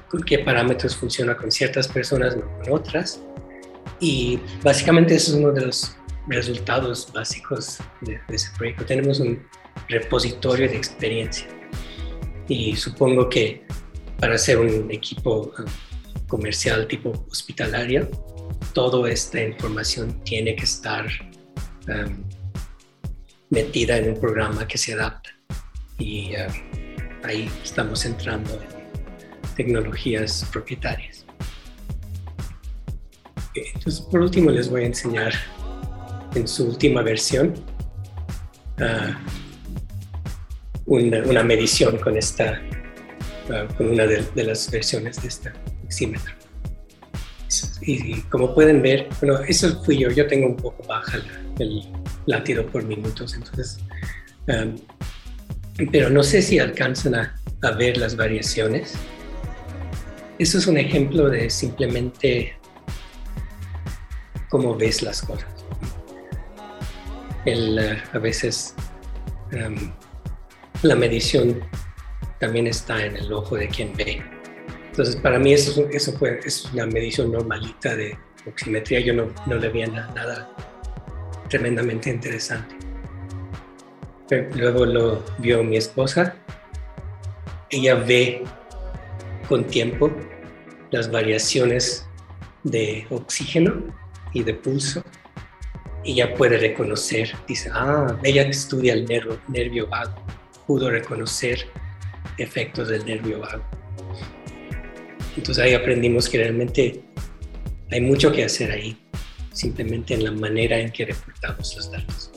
con 0.07 0.21
qué 0.21 0.39
parámetros 0.39 0.95
funciona 0.95 1.35
con 1.35 1.51
ciertas 1.51 1.87
personas, 1.87 2.37
no 2.37 2.45
con 2.59 2.73
otras. 2.73 3.21
Y 3.99 4.39
básicamente 4.61 5.15
eso 5.15 5.31
es 5.31 5.37
uno 5.37 5.51
de 5.51 5.65
los 5.65 5.95
resultados 6.27 7.11
básicos 7.11 7.79
de, 8.01 8.19
de 8.27 8.35
ese 8.35 8.49
proyecto. 8.55 8.85
Tenemos 8.85 9.19
un 9.19 9.43
repositorio 9.91 10.67
de 10.67 10.77
experiencia. 10.77 11.47
Y 12.47 12.75
supongo 12.75 13.29
que 13.29 13.63
para 14.19 14.37
ser 14.37 14.59
un 14.59 14.91
equipo 14.91 15.53
um, 15.57 15.65
comercial 16.27 16.87
tipo 16.87 17.11
hospitalario, 17.29 18.09
toda 18.73 19.09
esta 19.09 19.41
información 19.41 20.21
tiene 20.23 20.55
que 20.55 20.63
estar 20.63 21.05
um, 21.87 22.23
metida 23.49 23.97
en 23.97 24.13
un 24.13 24.19
programa 24.19 24.67
que 24.67 24.77
se 24.77 24.93
adapta. 24.93 25.29
Y 25.97 26.33
uh, 26.35 27.25
ahí 27.25 27.49
estamos 27.63 28.05
entrando 28.05 28.51
en 28.53 29.55
tecnologías 29.55 30.47
propietarias. 30.51 31.25
Entonces, 33.53 34.01
por 34.01 34.21
último, 34.21 34.49
les 34.49 34.69
voy 34.69 34.83
a 34.83 34.85
enseñar 34.85 35.33
en 36.35 36.47
su 36.47 36.67
última 36.67 37.01
versión 37.01 37.53
uh, 38.79 39.40
una, 40.99 41.43
medición 41.43 41.97
con 41.97 42.17
esta, 42.17 42.61
uh, 43.47 43.73
con 43.75 43.91
una 43.91 44.05
de, 44.05 44.43
las 44.43 44.69
versiones 44.69 45.21
de 45.21 45.27
este 45.27 45.51
oxímetro. 45.85 46.33
Y, 47.81 48.21
como 48.23 48.53
pueden 48.53 48.81
ver, 48.81 49.07
bueno, 49.21 49.39
eso 49.47 49.81
fui 49.83 49.97
yo, 49.97 50.09
yo 50.09 50.27
tengo 50.27 50.47
un 50.47 50.55
poco 50.55 50.83
baja 50.87 51.19
el 51.59 51.83
latido 52.25 52.65
por 52.65 52.83
minutos, 52.83 53.33
entonces, 53.33 53.79
pero 55.91 56.09
no 56.09 56.23
sé 56.23 56.41
si 56.41 56.59
alcanzan 56.59 57.15
a, 57.15 57.37
ver 57.77 57.97
las 57.97 58.15
variaciones. 58.15 58.93
Eso 60.39 60.57
es 60.57 60.67
un 60.67 60.77
ejemplo 60.77 61.29
de 61.29 61.49
simplemente 61.49 62.55
cómo 64.49 64.75
ves 64.75 65.03
las 65.03 65.21
cosas. 65.21 65.47
El, 67.45 67.79
uh, 67.79 68.17
a 68.17 68.19
veces 68.19 68.75
la 70.83 70.95
medición 70.95 71.61
también 72.39 72.67
está 72.67 73.05
en 73.05 73.15
el 73.15 73.31
ojo 73.31 73.55
de 73.55 73.67
quien 73.67 73.95
ve. 73.95 74.21
Entonces, 74.89 75.15
para 75.15 75.37
mí 75.37 75.53
eso, 75.53 75.87
fue, 76.17 76.39
es 76.43 76.65
una 76.73 76.85
medición 76.85 77.31
normalita 77.31 77.95
de 77.95 78.17
oximetría. 78.47 78.99
Yo 78.99 79.13
no, 79.13 79.31
le 79.47 79.69
veía 79.69 79.87
nada, 79.87 80.49
tremendamente 81.49 82.09
interesante. 82.09 82.75
luego 84.55 84.85
lo 84.85 85.23
vio 85.37 85.63
mi 85.63 85.77
esposa. 85.77 86.35
Ella 87.69 87.95
ve 87.95 88.43
con 89.47 89.63
tiempo 89.65 90.11
las 90.89 91.09
variaciones 91.09 92.05
de 92.63 93.05
oxígeno 93.09 93.83
y 94.33 94.43
de 94.43 94.53
pulso 94.53 95.03
y 96.03 96.15
ya 96.15 96.33
puede 96.33 96.57
reconocer, 96.57 97.31
dice, 97.47 97.69
ah, 97.73 98.17
ella 98.23 98.41
estudia 98.43 98.93
el 98.93 99.05
nervio 99.47 99.87
vago 99.87 100.21
pudo 100.65 100.89
reconocer 100.89 101.67
efectos 102.37 102.89
del 102.89 103.05
nervio 103.05 103.39
vago. 103.39 103.63
Entonces 105.37 105.63
ahí 105.63 105.73
aprendimos 105.73 106.27
que 106.27 106.37
realmente 106.37 107.03
hay 107.89 108.01
mucho 108.01 108.31
que 108.31 108.43
hacer 108.43 108.71
ahí, 108.71 108.97
simplemente 109.51 110.13
en 110.13 110.23
la 110.23 110.31
manera 110.31 110.79
en 110.79 110.91
que 110.91 111.05
reportamos 111.05 111.75
los 111.75 111.91
datos. 111.91 112.31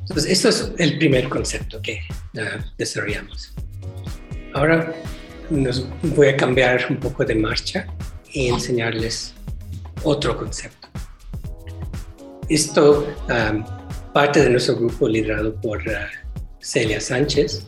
Entonces, 0.00 0.32
esto 0.32 0.48
es 0.50 0.72
el 0.78 0.98
primer 0.98 1.28
concepto 1.28 1.80
que 1.80 2.00
uh, 2.34 2.62
desarrollamos. 2.76 3.54
Ahora 4.52 4.94
nos 5.48 5.86
voy 6.02 6.28
a 6.28 6.36
cambiar 6.36 6.84
un 6.90 6.98
poco 6.98 7.24
de 7.24 7.34
marcha 7.34 7.86
y 8.30 8.48
enseñarles 8.48 9.34
otro 10.02 10.36
concepto. 10.36 10.88
Esto 12.48 13.06
um, 13.28 13.64
parte 14.12 14.42
de 14.42 14.50
nuestro 14.50 14.76
grupo 14.76 15.08
liderado 15.08 15.54
por 15.60 15.78
uh, 15.78 15.92
Celia 16.60 17.00
Sánchez, 17.00 17.66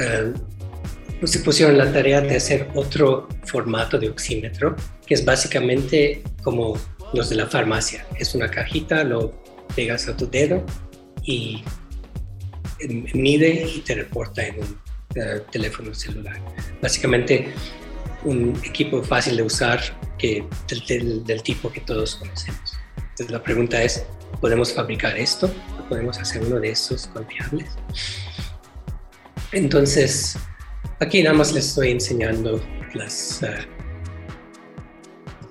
uh, 0.00 1.26
se 1.26 1.38
pusieron 1.40 1.78
la 1.78 1.90
tarea 1.92 2.20
de 2.20 2.36
hacer 2.36 2.68
otro 2.74 3.28
formato 3.44 3.98
de 3.98 4.10
oxímetro, 4.10 4.76
que 5.06 5.14
es 5.14 5.24
básicamente 5.24 6.22
como 6.42 6.78
los 7.14 7.30
de 7.30 7.36
la 7.36 7.46
farmacia. 7.46 8.06
Es 8.18 8.34
una 8.34 8.50
cajita, 8.50 9.02
lo 9.04 9.42
pegas 9.74 10.08
a 10.08 10.16
tu 10.16 10.28
dedo 10.28 10.64
y 11.22 11.64
mide 13.14 13.66
y 13.74 13.80
te 13.80 13.94
reporta 13.94 14.46
en 14.46 14.56
un 14.56 14.78
uh, 15.16 15.40
teléfono 15.50 15.94
celular. 15.94 16.36
Básicamente 16.82 17.54
un 18.24 18.58
equipo 18.64 19.02
fácil 19.02 19.36
de 19.36 19.42
usar 19.42 19.80
que, 20.18 20.44
del 21.24 21.42
tipo 21.42 21.70
que 21.70 21.80
todos 21.80 22.16
conocemos. 22.16 22.75
Entonces 23.16 23.32
la 23.32 23.42
pregunta 23.42 23.82
es, 23.82 24.04
¿podemos 24.42 24.74
fabricar 24.74 25.16
esto? 25.16 25.50
¿Podemos 25.88 26.18
hacer 26.18 26.42
uno 26.42 26.60
de 26.60 26.68
estos 26.68 27.06
confiables? 27.06 27.70
Entonces, 29.52 30.36
aquí 31.00 31.22
nada 31.22 31.34
más 31.34 31.54
les 31.54 31.68
estoy 31.68 31.92
enseñando 31.92 32.56
uh, 32.56 32.60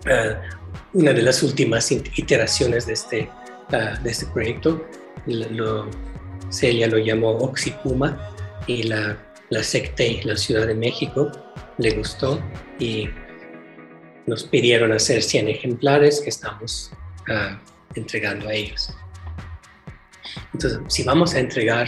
uh, 0.06 0.36
una 0.94 1.12
de 1.12 1.24
las 1.24 1.42
últimas 1.42 1.92
iteraciones 1.92 2.86
de 2.86 2.94
este, 2.94 3.32
uh, 3.74 4.00
de 4.04 4.12
este 4.12 4.28
proyecto. 4.28 4.88
Celia 6.52 6.86
lo 6.86 7.00
llamó 7.00 7.32
Oxipuma 7.32 8.32
y 8.68 8.84
la, 8.84 9.18
la 9.50 9.64
SECTE, 9.64 10.22
la 10.24 10.38
Ciudad 10.38 10.68
de 10.68 10.76
México, 10.76 11.32
le 11.80 11.96
gustó 11.96 12.40
y 12.78 13.10
nos 14.28 14.44
pidieron 14.44 14.92
hacer 14.92 15.24
100 15.24 15.48
ejemplares 15.48 16.22
que 16.22 16.30
estamos 16.30 16.92
entregando 17.96 18.48
a 18.50 18.54
ellos. 18.54 18.94
Entonces, 20.54 20.80
si 20.88 21.04
vamos 21.04 21.34
a 21.34 21.40
entregar 21.40 21.88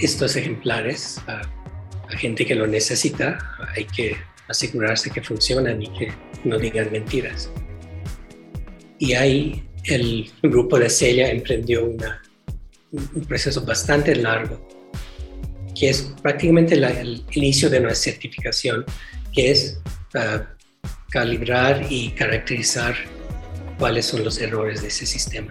estos 0.00 0.36
ejemplares 0.36 1.18
a, 1.26 1.42
gente 2.18 2.44
que 2.44 2.54
lo 2.54 2.66
necesita, 2.66 3.38
hay 3.74 3.86
que 3.86 4.14
asegurarse 4.46 5.08
que 5.08 5.22
funcionan 5.22 5.80
y 5.80 5.88
que 5.98 6.12
no 6.44 6.58
digan 6.58 6.92
mentiras. 6.92 7.50
Y 8.98 9.14
ahí 9.14 9.66
el 9.84 10.30
grupo 10.42 10.78
de 10.78 10.90
Celia 10.90 11.30
emprendió 11.30 11.86
un 11.86 13.24
proceso 13.26 13.64
bastante 13.64 14.14
largo, 14.14 14.68
que 15.74 15.88
es 15.88 16.12
prácticamente 16.20 16.74
el 16.74 17.24
inicio 17.30 17.70
de 17.70 17.80
nuestra 17.80 18.12
certificación, 18.12 18.84
que 19.32 19.52
es 19.52 19.80
ah, 20.14 20.42
calibrar 21.10 21.86
y 21.88 22.10
caracterizar 22.10 22.94
cuáles 23.78 24.06
son 24.06 24.24
los 24.24 24.38
errores 24.38 24.82
de 24.82 24.88
ese 24.88 25.06
sistema. 25.06 25.50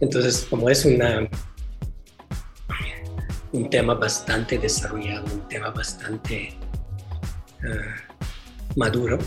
Entonces, 0.00 0.46
como 0.48 0.68
es 0.68 0.84
una, 0.84 1.28
un 3.52 3.70
tema 3.70 3.94
bastante 3.94 4.58
desarrollado, 4.58 5.24
un 5.32 5.48
tema 5.48 5.70
bastante 5.70 6.54
ah, 7.64 8.18
maduro, 8.76 9.18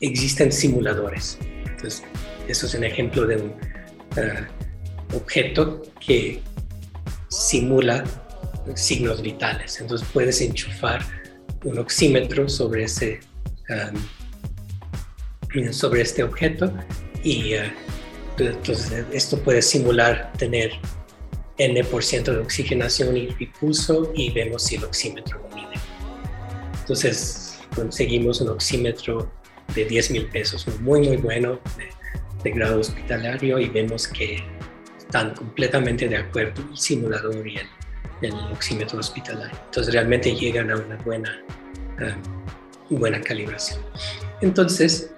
existen 0.00 0.50
simuladores. 0.50 1.38
Entonces, 1.66 2.02
eso 2.48 2.66
es 2.66 2.74
un 2.74 2.84
ejemplo 2.84 3.26
de 3.26 3.36
un 3.36 3.54
ah, 4.16 4.48
objeto 5.14 5.82
que 6.04 6.42
simula 7.28 8.04
signos 8.74 9.22
vitales. 9.22 9.80
Entonces 9.80 10.06
puedes 10.12 10.40
enchufar 10.40 11.02
un 11.64 11.78
oxímetro 11.78 12.48
sobre 12.48 12.84
ese 12.84 13.20
ah, 13.70 13.92
sobre 15.70 16.00
este 16.00 16.22
objeto 16.22 16.72
y 17.22 17.54
eh, 17.54 17.72
entonces 18.38 19.04
esto 19.12 19.38
puede 19.38 19.62
simular 19.62 20.32
tener 20.38 20.72
N% 21.58 22.32
de 22.32 22.38
oxigenación 22.38 23.16
y 23.16 23.46
pulso 23.60 24.10
y 24.14 24.30
vemos 24.30 24.64
si 24.64 24.76
el 24.76 24.84
oxímetro 24.84 25.38
lo 25.38 25.56
mide. 25.56 25.74
Entonces 26.80 27.60
conseguimos 27.74 28.40
un 28.40 28.48
oxímetro 28.48 29.30
de 29.74 29.84
10 29.84 30.10
mil 30.10 30.26
pesos, 30.26 30.66
muy 30.80 31.00
muy 31.06 31.16
bueno 31.16 31.60
de, 32.42 32.50
grado 32.50 32.80
hospitalario 32.80 33.60
y 33.60 33.68
vemos 33.68 34.08
que 34.08 34.42
están 34.98 35.32
completamente 35.34 36.08
de 36.08 36.16
acuerdo 36.16 36.60
el 36.68 36.76
simulador 36.76 37.46
y 37.46 37.56
el, 38.22 38.32
oxímetro 38.52 38.98
hospitalario. 38.98 39.56
Entonces 39.66 39.94
realmente 39.94 40.34
llegan 40.34 40.70
a 40.70 40.76
una 40.76 40.96
buena, 40.96 41.40
um, 42.90 42.98
buena 42.98 43.20
calibración. 43.20 43.80
Entonces 44.40 45.12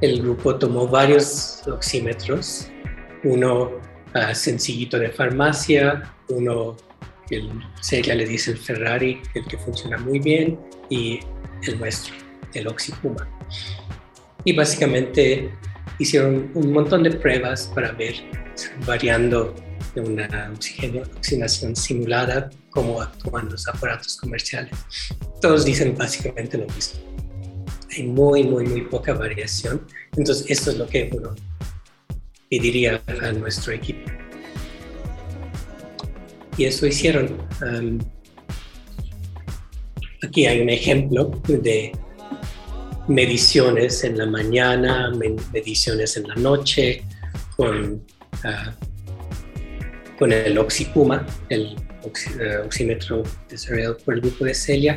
el 0.00 0.22
grupo 0.22 0.56
tomó 0.56 0.86
varios 0.86 1.62
oxímetros, 1.66 2.68
uno 3.24 3.72
uh, 4.14 4.34
sencillito 4.34 4.98
de 4.98 5.10
farmacia, 5.10 6.14
uno 6.28 6.76
el 7.30 7.50
seria 7.80 8.14
le 8.14 8.26
dice 8.26 8.52
el 8.52 8.58
Ferrari, 8.58 9.20
el 9.34 9.44
que 9.46 9.56
funciona 9.58 9.96
muy 9.98 10.18
bien, 10.18 10.58
y 10.88 11.20
el 11.62 11.78
nuestro, 11.78 12.14
el 12.54 12.66
Oxipuma. 12.66 13.28
Y 14.44 14.52
básicamente 14.54 15.50
hicieron 15.98 16.50
un 16.54 16.72
montón 16.72 17.02
de 17.02 17.12
pruebas 17.12 17.70
para 17.74 17.92
ver, 17.92 18.14
variando 18.86 19.54
de 19.94 20.00
una 20.00 20.52
oxigenación 20.52 21.76
simulada, 21.76 22.50
cómo 22.70 23.00
actúan 23.00 23.48
los 23.48 23.66
aparatos 23.68 24.16
comerciales. 24.16 24.72
Todos 25.40 25.64
dicen 25.64 25.96
básicamente 25.96 26.58
lo 26.58 26.66
mismo. 26.74 27.00
Hay 27.96 28.04
muy, 28.04 28.44
muy, 28.44 28.66
muy 28.66 28.82
poca 28.82 29.14
variación. 29.14 29.86
Entonces, 30.16 30.46
esto 30.48 30.70
es 30.70 30.78
lo 30.78 30.86
que 30.86 31.10
uno 31.12 31.34
pediría 32.48 33.02
a 33.06 33.32
nuestro 33.32 33.72
equipo. 33.72 34.10
Y 36.56 36.64
eso 36.64 36.86
hicieron. 36.86 37.38
aquí 40.22 40.46
hay 40.46 40.60
un 40.60 40.68
ejemplo 40.68 41.30
de 41.48 41.92
mediciones 43.08 44.04
en 44.04 44.18
la 44.18 44.26
mañana, 44.26 45.10
mediciones 45.52 46.16
en 46.16 46.28
la 46.28 46.34
noche, 46.36 47.02
con, 47.56 48.04
ah, 48.44 48.74
con 50.18 50.32
el 50.32 50.58
Oxipuma, 50.58 51.26
el 51.48 51.76
eh, 52.40 52.56
oxímetro 52.64 53.22
desarrollado 53.48 53.98
por 53.98 54.14
el 54.14 54.20
grupo 54.20 54.44
de 54.44 54.54
Celia, 54.54 54.96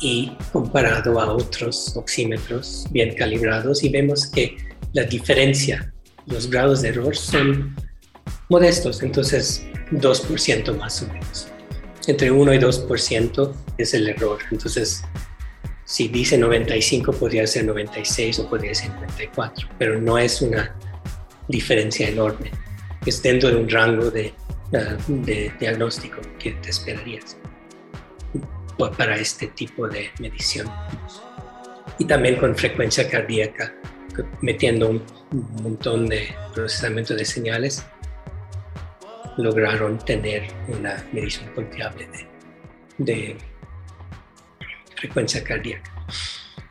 y 0.00 0.32
comparado 0.52 1.20
a 1.20 1.32
otros 1.32 1.96
oxímetros 1.96 2.86
bien 2.90 3.14
calibrados, 3.14 3.82
y 3.82 3.88
vemos 3.88 4.26
que 4.26 4.56
la 4.92 5.04
diferencia, 5.04 5.92
los 6.26 6.50
grados 6.50 6.82
de 6.82 6.88
error 6.88 7.16
son 7.16 7.76
modestos, 8.48 9.02
entonces 9.02 9.64
2% 9.92 10.76
más 10.76 11.02
o 11.02 11.08
menos. 11.08 11.48
Entre 12.06 12.30
1 12.30 12.54
y 12.54 12.58
2% 12.58 13.52
es 13.78 13.94
el 13.94 14.08
error, 14.08 14.38
entonces 14.50 15.02
si 15.84 16.08
dice 16.08 16.38
95 16.38 17.12
podría 17.12 17.46
ser 17.46 17.64
96 17.64 18.38
o 18.38 18.48
podría 18.48 18.74
ser 18.74 18.90
94, 18.90 19.68
pero 19.78 20.00
no 20.00 20.18
es 20.18 20.40
una 20.40 20.74
diferencia 21.48 22.08
enorme. 22.08 22.52
Es 23.04 23.20
dentro 23.22 23.50
de 23.50 23.56
un 23.56 23.68
rango 23.68 24.10
de, 24.10 24.32
de 25.08 25.52
diagnóstico 25.58 26.20
que 26.38 26.52
te 26.52 26.70
esperarías 26.70 27.36
para 28.88 29.16
este 29.16 29.48
tipo 29.48 29.88
de 29.88 30.10
medición. 30.20 30.70
Y 31.98 32.04
también 32.06 32.36
con 32.36 32.56
frecuencia 32.56 33.08
cardíaca, 33.10 33.74
metiendo 34.40 34.88
un, 34.88 35.02
montón 35.62 36.08
de 36.08 36.34
procesamiento 36.54 37.14
de 37.14 37.24
señales, 37.24 37.84
lograron 39.36 39.98
tener 39.98 40.48
una 40.68 41.04
medición 41.12 41.48
confiable 41.54 42.08
de, 42.08 42.26
de 42.98 43.36
frecuencia 44.96 45.44
cardíaca. 45.44 45.90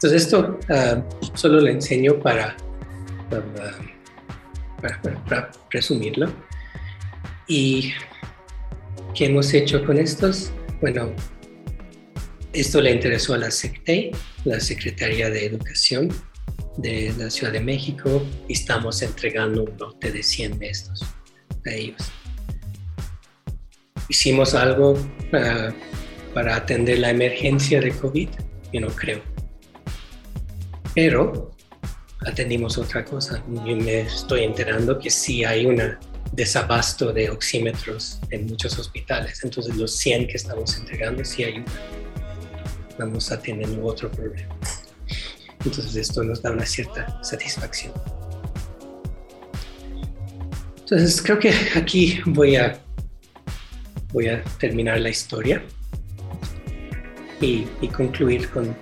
Entonces 0.01 0.23
esto 0.23 0.57
ah, 0.69 1.01
solo 1.33 1.59
le 1.59 1.71
enseño 1.71 2.19
para, 2.19 2.55
para, 4.81 5.01
para, 5.27 5.51
presumirlo. 5.69 6.31
¿Y 7.47 7.91
qué 9.13 9.25
hemos 9.25 9.53
hecho 9.53 9.83
con 9.85 9.97
estos? 9.97 10.53
Bueno, 10.79 11.11
esto 12.53 12.81
le 12.81 12.91
interesó 12.91 13.33
a 13.33 13.37
la 13.37 13.51
Secretaría 13.51 15.29
de 15.29 15.45
Educación 15.45 16.09
de 16.77 17.13
la 17.17 17.29
Ciudad 17.29 17.51
de 17.51 17.59
México, 17.59 18.25
y 18.47 18.53
estamos 18.53 19.01
entregando 19.01 19.63
un 19.63 19.77
lote 19.77 20.11
de 20.11 20.23
100 20.23 20.59
de 20.59 20.69
estos 20.69 21.03
a 21.65 21.71
ellos. 21.71 22.01
Hicimos 24.07 24.55
algo 24.55 24.97
para 26.33 26.55
atender 26.55 26.99
la 26.99 27.09
emergencia 27.09 27.81
de 27.81 27.91
COVID? 27.91 28.29
Yo 28.71 28.81
no 28.81 28.87
creo. 28.87 29.21
Pero 30.95 31.51
atendimos 32.21 32.77
otra 32.77 33.03
cosa. 33.03 33.43
Yo 33.47 33.75
me 33.75 34.01
estoy 34.01 34.43
enterando 34.43 34.97
que 34.97 35.09
sí 35.09 35.43
hay 35.43 35.65
un 35.65 35.81
desabasto 36.31 37.11
de 37.11 37.29
oxímetros 37.29 38.19
en 38.31 38.47
muchos 38.47 38.79
hospitales. 38.79 39.43
Entonces 39.43 39.75
los 39.75 39.97
100 39.97 40.27
que 40.27 40.37
estamos 40.37 40.77
entregando 40.77 41.25
sí 41.25 41.43
ayudan. 41.43 41.65
Vamos 42.99 43.31
a 43.31 43.39
tener 43.39 43.67
otro 43.81 44.11
problema. 44.11 44.55
Entonces 45.65 45.95
esto 45.95 46.23
nos 46.23 46.41
da 46.41 46.51
una 46.51 46.65
cierta 46.65 47.23
satisfacción. 47.23 47.93
Entonces 50.79 51.21
creo 51.21 51.39
que 51.39 51.53
aquí 51.75 52.19
voy 52.25 52.57
a, 52.57 52.77
voy 54.11 54.27
a 54.27 54.43
terminar 54.59 54.99
la 54.99 55.09
historia 55.09 55.63
y, 57.39 57.65
concluir 57.95 58.49
con, 58.49 58.75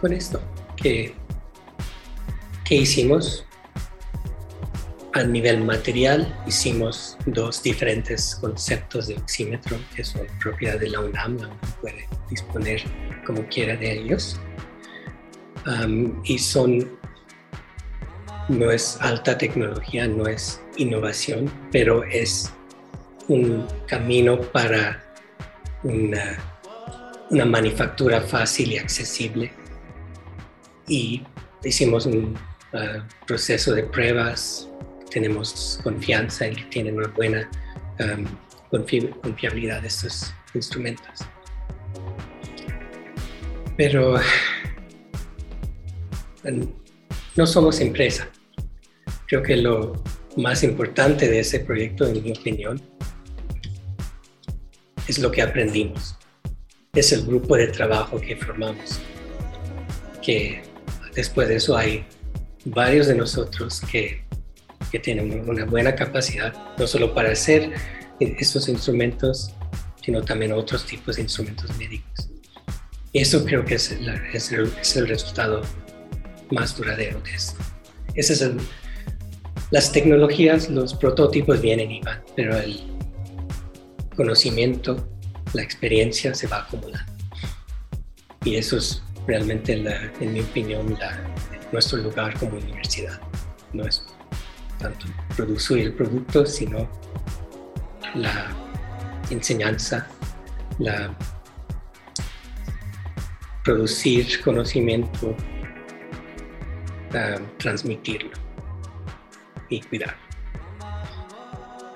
con 0.00 0.12
esto, 0.12 0.40
que, 0.76 1.14
que 2.64 2.76
hicimos 2.76 3.44
a 5.14 5.22
nivel 5.22 5.64
material 5.64 6.42
hicimos 6.46 7.16
dos 7.26 7.62
diferentes 7.62 8.36
conceptos 8.40 9.06
de 9.06 9.14
oxímetro 9.14 9.78
que 9.94 10.04
son 10.04 10.26
propiedad 10.40 10.78
de 10.78 10.90
la 10.90 11.00
UNAM, 11.00 11.38
la 11.38 11.46
UNAM 11.48 11.58
puede 11.80 12.08
disponer 12.28 12.82
como 13.26 13.46
quiera 13.48 13.76
de 13.76 13.92
ellos. 14.00 14.38
y 16.24 16.38
son, 16.38 16.98
no 18.48 18.70
es 18.70 18.98
alta 19.00 19.38
tecnología, 19.38 20.06
no 20.06 20.26
es 20.26 20.60
innovación, 20.76 21.50
pero 21.72 22.04
es 22.04 22.52
un 23.28 23.66
camino 23.86 24.38
para 24.40 25.02
una 25.82 26.38
una 27.30 27.44
manufactura 27.44 28.20
fácil 28.20 28.72
y 28.72 28.78
accesible. 28.78 29.52
Y 30.86 31.22
hicimos 31.62 32.06
un 32.06 32.36
uh, 32.72 33.26
proceso 33.26 33.72
de 33.72 33.84
pruebas, 33.84 34.68
tenemos 35.14 35.80
confianza 35.82 36.46
en 36.46 36.56
que 36.56 36.64
tienen 36.64 36.96
una 36.96 37.08
buena 37.08 37.48
um, 38.00 38.26
confiabilidad 39.22 39.80
de 39.80 39.88
estos 39.88 40.34
instrumentos. 40.52 41.20
Pero 43.76 44.16
no 47.36 47.46
somos 47.46 47.80
empresa. 47.80 48.28
Creo 49.26 49.42
que 49.42 49.56
lo 49.56 50.02
más 50.36 50.62
importante 50.62 51.28
de 51.28 51.40
ese 51.40 51.60
proyecto, 51.60 52.06
en 52.06 52.22
mi 52.22 52.32
opinión, 52.32 52.82
es 55.08 55.18
lo 55.18 55.30
que 55.30 55.40
aprendimos 55.40 56.16
es 56.94 57.12
el 57.12 57.24
grupo 57.26 57.56
de 57.56 57.68
trabajo 57.68 58.20
que 58.20 58.36
formamos. 58.36 59.00
Que 60.22 60.62
después 61.14 61.48
de 61.48 61.56
eso 61.56 61.76
hay 61.76 62.04
varios 62.64 63.08
de 63.08 63.14
nosotros 63.14 63.80
que, 63.90 64.23
que 64.94 65.00
tienen 65.00 65.42
una 65.48 65.64
buena 65.64 65.96
capacidad, 65.96 66.54
no 66.78 66.86
solo 66.86 67.12
para 67.12 67.32
hacer 67.32 67.72
estos 68.20 68.68
instrumentos, 68.68 69.52
sino 70.00 70.22
también 70.22 70.52
otros 70.52 70.86
tipos 70.86 71.16
de 71.16 71.22
instrumentos 71.22 71.76
médicos. 71.76 72.30
Eso 73.12 73.44
creo 73.44 73.64
que 73.64 73.74
es, 73.74 73.90
el, 73.90 74.08
es 74.32 74.52
el, 74.96 75.08
resultado 75.08 75.62
más 76.52 76.76
duradero 76.76 77.20
de 77.22 77.34
esto. 77.34 77.58
Ese 78.14 78.34
es 78.34 78.52
las 79.72 79.90
tecnologías, 79.90 80.70
los 80.70 80.94
prototipos 80.94 81.60
vienen 81.60 81.90
y 81.90 82.00
van, 82.00 82.22
pero 82.36 82.56
el 82.56 82.80
conocimiento 84.14 85.08
la 85.54 85.62
experiencia 85.62 86.34
se 86.34 86.46
va 86.46 86.58
acumulando. 86.58 87.12
Y 88.44 88.54
eso 88.54 88.76
es 88.76 89.02
realmente, 89.26 89.72
en 89.72 90.32
mi 90.32 90.40
opinión, 90.40 90.96
nuestro 91.72 91.98
lugar 91.98 92.38
como 92.38 92.58
universidad. 92.58 93.20
No 93.72 93.84
es 93.84 94.06
tanto 94.78 95.06
producir 95.36 95.78
el 95.78 95.92
producto, 95.94 96.46
sino 96.46 96.88
la 98.14 98.48
enseñanza, 99.30 100.06
la 100.78 101.14
producir 103.62 104.42
conocimiento, 104.42 105.34
transmitirlo 107.58 108.30
y 109.68 109.80
cuidarlo. 109.80 110.18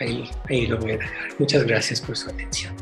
ahí, 0.00 0.30
ahí 0.48 0.66
lo 0.66 0.78
voy 0.78 0.92
a 0.92 0.98
dejar. 0.98 1.28
Muchas 1.38 1.64
gracias 1.64 2.00
por 2.00 2.16
su 2.16 2.30
atención. 2.30 2.74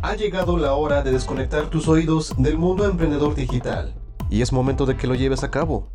Ha 0.00 0.16
llegado 0.16 0.58
la 0.58 0.74
hora 0.74 1.02
de 1.02 1.12
desconectar 1.12 1.70
tus 1.70 1.88
oídos 1.88 2.34
del 2.36 2.58
mundo 2.58 2.84
emprendedor 2.84 3.34
digital 3.34 3.94
y 4.30 4.42
es 4.42 4.52
momento 4.52 4.86
de 4.86 4.96
que 4.96 5.06
lo 5.06 5.14
lleves 5.14 5.44
a 5.44 5.50
cabo. 5.50 5.88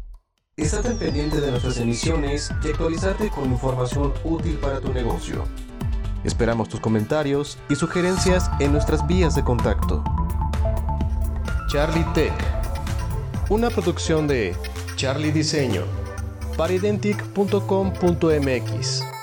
Estate 0.58 0.96
pendiente 0.96 1.40
de 1.40 1.52
nuestras 1.52 1.78
emisiones 1.78 2.52
y 2.64 2.68
actualizarte 2.68 3.30
con 3.30 3.52
información 3.52 4.14
útil 4.24 4.58
para 4.58 4.82
tu 4.82 4.92
negocio. 4.94 5.46
Esperamos 6.24 6.68
tus 6.68 6.82
comentarios 6.82 7.60
y 7.70 7.76
sugerencias 7.76 8.50
en 8.60 8.74
nuestras 8.74 9.08
vías 9.08 9.36
de 9.36 9.44
contacto. 9.44 10.04
Charlie 11.70 12.06
Tech, 12.14 12.34
una 13.50 13.70
producción 13.70 14.28
de 14.28 14.56
Charlie 14.96 15.32
Diseño 15.32 15.84
para 16.58 16.74
identic.com.mx. 16.74 19.19